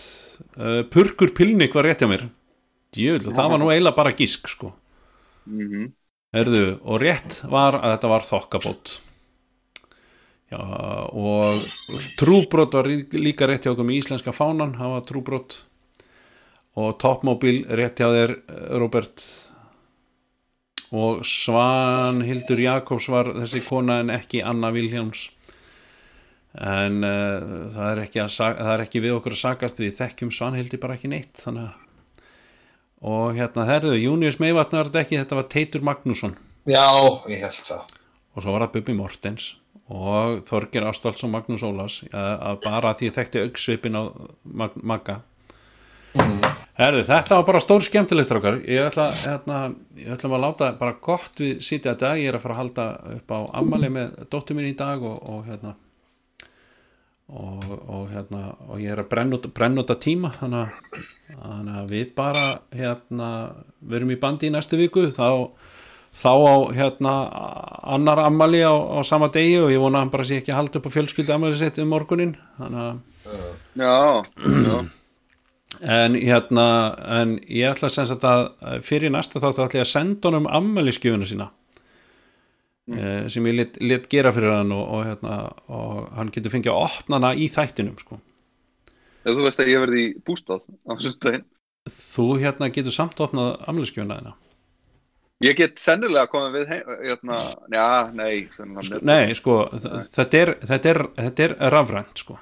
Uh, 0.58 0.82
Purkur 0.92 1.32
Pilnik 1.36 1.76
var 1.78 1.88
rétt 1.88 2.04
hjá 2.04 2.10
mér. 2.12 2.26
Jöfull, 2.96 3.32
það 3.32 3.54
var 3.54 3.62
nú 3.62 3.70
eiginlega 3.72 3.96
bara 4.02 4.16
gísk 4.16 4.52
sko. 4.52 4.74
Mhm. 5.48 5.92
Herðu, 6.36 6.66
og 6.88 7.02
rétt 7.04 7.42
var 7.52 7.76
að 7.80 7.96
þetta 7.96 8.12
var 8.12 8.28
þokkabót. 8.28 8.92
Já, 10.52 10.60
og 11.12 11.66
trúbrot 12.20 12.76
var 12.76 12.88
líka 12.88 13.48
rétt 13.48 13.68
hjá 13.68 13.74
okkur 13.74 13.88
með 13.88 14.00
íslenska 14.00 14.34
fánan, 14.36 14.76
það 14.80 14.96
var 14.96 15.06
trúbrot. 15.08 15.58
Og 16.80 16.96
toppmóbil 17.04 17.66
rétt 17.68 18.00
hjá 18.00 18.08
þér 18.12 18.36
eh, 18.36 18.66
Robert 18.80 19.24
og 20.92 21.22
Svanhildur 21.28 22.60
Jakobs 22.60 23.08
var 23.12 23.32
þessi 23.38 23.62
kona 23.64 24.02
en 24.04 24.12
ekki 24.14 24.42
Anna 24.44 24.74
Vilhjáms 24.76 25.30
en 26.52 27.00
uh, 27.08 27.70
það, 27.72 27.86
er 27.88 28.02
að, 28.04 28.34
það 28.36 28.74
er 28.74 28.84
ekki 28.84 29.04
við 29.06 29.16
okkur 29.16 29.38
að 29.38 29.44
sakast 29.46 29.80
við 29.80 29.96
þekkjum 30.02 30.34
Svanhildi 30.36 30.82
bara 30.82 30.98
ekki 31.00 31.12
neitt 31.14 31.40
þannig 31.40 31.72
og 33.02 33.38
hérna 33.38 33.66
þærðu, 33.66 33.96
Június 33.98 34.38
Meivatn 34.42 34.78
var 34.78 34.92
þetta 34.92 35.02
ekki, 35.02 35.18
þetta 35.24 35.38
var 35.40 35.48
Teitur 35.50 35.82
Magnússon. 35.88 36.36
Já, 36.70 36.86
ég 37.32 37.42
held 37.42 37.64
það. 37.66 37.96
og 38.36 38.44
svo 38.44 38.54
var 38.54 38.68
það 38.68 38.76
Bubi 38.76 38.96
Mortens 39.00 39.48
og 39.92 40.44
Þorgir 40.48 40.86
Ástalds 40.88 41.26
og 41.26 41.32
Magnús 41.34 41.64
Ólas 41.68 41.98
að, 42.12 42.34
að 42.48 42.60
bara 42.68 42.94
því 43.00 43.10
þekkti 43.18 43.46
auksvipin 43.48 43.98
á 43.98 44.04
Mag 44.46 44.78
Magga 44.78 45.18
Herðu, 46.82 47.02
þetta 47.06 47.38
var 47.38 47.44
bara 47.46 47.60
stór 47.62 47.84
skemmtilegt 47.86 48.26
strákar. 48.26 48.56
ég 48.66 48.88
ætla, 48.88 49.12
hérna, 49.14 49.58
ég 50.00 50.08
ætla 50.16 50.30
að 50.34 50.42
láta 50.42 50.70
bara 50.80 50.96
gott 50.98 51.38
við 51.38 51.60
sitja 51.62 51.92
þetta, 51.94 52.16
ég 52.18 52.32
er 52.32 52.38
að 52.38 52.42
fara 52.42 52.56
að 52.56 52.62
halda 52.62 52.86
upp 53.18 53.34
á 53.38 53.40
ammali 53.60 53.90
með 53.94 54.16
dóttur 54.34 54.58
mín 54.58 54.70
í 54.72 54.78
dag 54.78 55.04
og, 55.06 55.20
og 55.30 55.44
hérna 55.46 55.76
og, 57.30 57.68
og 57.86 58.08
hérna 58.10 58.42
og 58.66 58.80
ég 58.82 58.96
er 58.96 59.02
að 59.04 59.12
brenna 59.12 59.38
út, 59.38 59.46
brenna 59.54 59.84
út 59.84 59.94
að 59.94 60.00
tíma 60.08 60.32
þannig 60.40 60.64
að, 60.64 61.04
þannig 61.36 61.78
að 61.84 61.94
við 61.94 62.10
bara 62.18 62.46
hérna, 62.80 63.28
við 63.86 64.00
erum 64.00 64.14
í 64.16 64.18
bandi 64.24 64.50
í 64.50 64.56
næstu 64.56 64.80
viku 64.80 65.04
þá, 65.14 65.28
þá 66.24 66.34
á 66.34 66.56
hérna 66.80 67.14
annar 67.94 68.24
ammali 68.24 68.64
á, 68.66 68.74
á 68.74 69.00
sama 69.06 69.30
degi 69.30 69.60
og 69.62 69.70
ég 69.70 69.84
vona 69.84 70.02
að 70.02 70.08
hann 70.08 70.16
bara 70.18 70.26
sé 70.32 70.42
ekki 70.42 70.56
að 70.56 70.64
halda 70.64 70.82
upp 70.82 70.90
á 70.90 70.96
fjölskyldu 70.98 71.38
ammali 71.38 71.62
sitt 71.62 71.78
um 71.84 71.94
morgunin 71.94 72.34
þannig 72.58 72.88
að 72.88 72.98
Já, 73.78 74.24
já. 74.66 74.82
En 75.80 76.16
hérna 76.20 76.66
en 77.22 77.38
ég 77.48 77.72
ætla 77.72 77.90
sem 77.90 78.06
sagt 78.10 78.26
að 78.28 78.50
fyrir 78.86 79.14
næsta 79.14 79.40
þáttu 79.42 79.64
ætla 79.66 79.80
ég 79.82 79.86
að 79.88 79.94
senda 79.94 80.30
honum 80.30 80.50
ammæliskjöfuna 80.52 81.30
sína 81.30 81.48
mm. 82.92 83.30
sem 83.32 83.48
ég 83.48 83.56
let, 83.58 83.80
let 83.82 84.10
gera 84.12 84.34
fyrir 84.36 84.52
hann 84.58 84.74
og, 84.76 84.84
og, 84.98 85.06
hérna, 85.08 85.38
og 85.72 86.12
hann 86.18 86.34
getur 86.36 86.54
fengið 86.54 86.74
að 86.74 86.84
opna 86.90 87.20
hana 87.22 87.32
í 87.38 87.48
þættinum 87.52 87.98
sko. 88.02 88.20
Ef 89.22 89.36
þú 89.38 89.46
veist 89.46 89.62
að 89.64 89.72
ég 89.72 89.84
verði 89.86 90.04
í 90.04 90.14
bústað 90.28 90.64
á 90.68 90.92
þessum 90.98 91.18
daginn. 91.26 91.48
þú 91.96 92.28
hérna 92.44 92.72
getur 92.74 92.96
samt 92.96 93.20
opnað 93.24 93.58
ammæliskjöfuna 93.72 94.20
þina 94.22 94.38
Ég 95.42 95.56
get 95.58 95.80
sennilega 95.82 96.30
komið 96.30 96.52
við 96.60 96.68
heim, 96.70 96.90
hérna, 97.02 97.38
já, 97.74 97.86
nei, 98.14 98.44
sko, 98.54 99.00
nei 99.02 99.34
sko 99.34 99.56
þ- 99.74 100.04
þetta 100.14 100.38
er, 100.44 100.52
þetta 100.70 100.92
er, 100.92 101.00
þetta 101.18 101.46
er 101.48 101.56
rafrænt 101.74 102.22
sko 102.22 102.38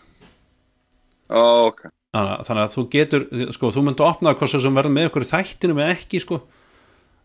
Ó, 1.30 1.70
ok. 1.70 1.86
Þannig 2.14 2.62
að- 2.62 2.64
að 2.64 2.74
þú 2.76 2.84
getur 2.96 3.26
sko, 3.54 3.70
þú 3.76 3.84
myndu 3.86 4.06
opna 4.06 4.34
hvort 4.34 4.50
svo 4.50 4.60
sem 4.64 4.76
verður 4.76 4.96
með 4.96 5.10
ykkur 5.10 5.26
í 5.26 5.30
þættinum 5.30 5.82
eða 5.84 5.96
ekki 5.98 6.22
sko. 6.24 6.42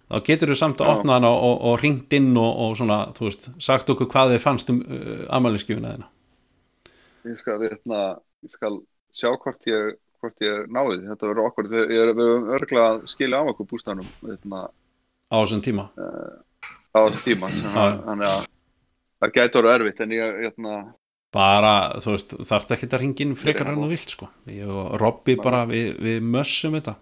Þá 0.05 0.19
getur 0.27 0.51
þú 0.53 0.57
samt 0.61 0.81
að 0.85 0.91
opna 0.93 1.17
hana 1.17 1.31
og, 1.33 1.55
og, 1.65 1.79
ringt 1.81 2.13
inn 2.13 2.37
og, 2.37 2.51
og 2.61 2.77
svona, 2.77 2.99
þú 3.17 3.25
veist, 3.25 3.49
sagt 3.59 3.89
okkur 3.89 4.11
hvað 4.13 4.35
þið 4.35 4.43
fannst 4.45 4.71
um 4.71 4.83
uh, 4.85 5.25
ammæliskjöfuna 5.33 5.95
þina 5.95 6.11
Ég 7.25 7.39
skal, 7.41 7.57
hérna, 7.65 8.01
ég 8.45 8.53
skal 8.53 8.83
sjá 9.17 9.31
hvort 9.33 9.65
ég, 9.65 9.95
hvort 10.21 10.43
ég 10.45 10.67
náði. 10.69 10.99
Þetta 11.09 11.29
verður 11.31 11.47
okkur, 11.49 11.69
við, 11.73 11.95
ég, 11.97 12.11
við 12.13 12.29
höfum 12.29 12.51
örglega 12.53 12.89
að 12.91 12.99
skilja 13.09 13.41
á 13.41 13.49
okkur 13.49 13.69
bústaðnum, 13.71 14.11
hérna, 14.27 14.67
á 15.33 15.37
þessum 15.41 15.63
tíma? 15.65 15.87
Á 16.93 16.99
þessum 17.01 17.25
tíma. 17.25 17.49
Þannig 17.49 18.29
að 18.29 18.45
það 19.25 19.57
orðið 19.63 19.73
erfitt, 19.79 20.05
en 20.05 20.15
ég, 20.19 20.37
hérna, 20.45 20.75
bara, 21.35 21.75
þú 22.03 22.15
veist, 22.15 22.35
þarfst 22.47 22.75
ekki 22.77 22.89
að 22.91 23.01
ringin 23.03 23.39
frekar 23.39 23.73
en 23.73 23.81
þú 23.81 23.89
vilt 23.91 24.13
sko. 24.15 24.29
Ég 24.51 24.71
og 24.71 24.95
Robby 25.03 25.37
bara, 25.41 25.65
við, 25.71 25.95
við 26.05 26.29
mössum 26.35 26.77
þetta. 26.79 26.95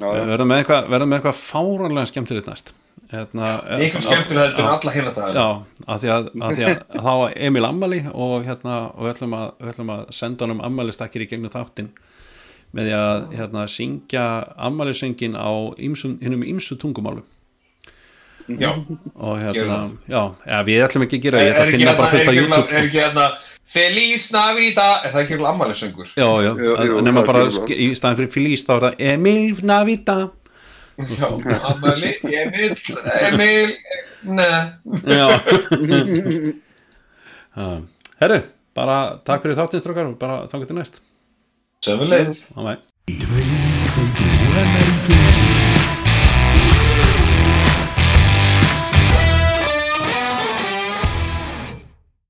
Já, 0.00 0.08
við 0.08 0.18
já. 0.18 0.30
verðum 0.32 0.50
með 0.50 0.62
eitthvað, 0.62 0.88
verðum 0.90 1.12
með 1.12 1.20
eitthvað 1.20 1.42
fáránlega 1.42 2.10
skemmtilegt 2.10 2.50
næst. 2.50 2.72
Hérna, 3.12 3.50
skemmtilega 3.84 4.48
heldur 4.48 4.64
en 4.64 4.70
alla 4.72 4.94
hérna 4.94 5.12
dag. 5.14 5.36
Já, 5.38 5.84
af 5.86 6.00
því 6.02 6.10
að, 6.14 6.32
að, 6.40 6.56
því 6.56 6.66
að 6.66 7.04
þá 7.04 7.12
var 7.20 7.36
Emil 7.46 7.68
Ammali 7.68 8.00
og 8.10 8.34
hérna 8.48 8.78
og 8.88 9.04
við 9.04 9.12
ætlum 9.12 9.36
að, 9.38 9.46
við 9.60 9.72
ætlum 9.74 9.94
að 9.94 10.02
senda 10.18 10.46
honum 10.48 10.64
ammælistakkir 10.66 11.22
í 11.22 11.28
gegnum 11.30 11.54
þáttinn 11.54 11.92
með 12.74 12.88
því 12.88 12.96
að 12.98 13.28
hérna, 13.38 13.68
syngja 13.70 14.24
ammælisöngin 14.66 15.38
á 15.38 15.50
ýmsum, 15.78 16.16
hinnum 16.24 16.42
ýmsu 16.42 16.78
tungumálum 16.82 17.22
Já. 18.48 18.70
og 19.14 19.38
hérna, 19.40 19.76
já, 20.08 20.22
ja, 20.46 20.58
við 20.66 20.82
ætlum 20.84 21.02
ekki 21.06 21.16
að 21.16 21.22
gera, 21.24 21.38
ég 21.40 21.54
ætla 21.54 21.64
að 21.64 21.70
finna 21.72 21.84
hérna- 21.84 21.96
bara 21.96 22.10
fullt 22.12 22.22
er 22.22 22.28
á 22.28 22.34
YouTube 22.34 22.50
hérna- 22.50 22.66
sko. 22.66 22.76
Er 22.76 22.84
ekki 22.84 23.00
hérna 23.00 23.26
Feliz 23.64 24.26
Navidad 24.32 25.04
Er 25.04 25.10
það 25.14 25.22
ekki 25.22 25.38
ammælisöngur? 25.48 26.08
Já, 26.16 26.28
já, 26.44 26.52
nema 27.06 27.22
bara 27.24 27.46
í 27.72 27.88
staðan 27.96 28.18
fyrir 28.18 28.32
Feliz 28.34 28.66
þá 28.68 28.72
er 28.74 28.80
það 28.84 28.94
Emil 29.14 29.56
Navita 29.64 30.18
Já, 30.98 31.28
ammæli 31.70 32.12
Emil 32.22 32.76
Emil 33.30 33.72
Já. 35.08 35.26
Herru, 38.20 38.38
bara 38.76 38.98
takk 39.24 39.42
fyrir 39.46 39.56
þáttinn 39.56 39.80
strókar 39.82 40.12
og 40.12 40.18
bara 40.20 40.44
þangar 40.52 40.68
til 40.68 40.76
næst 40.76 41.00
Sömulegis 41.84 42.44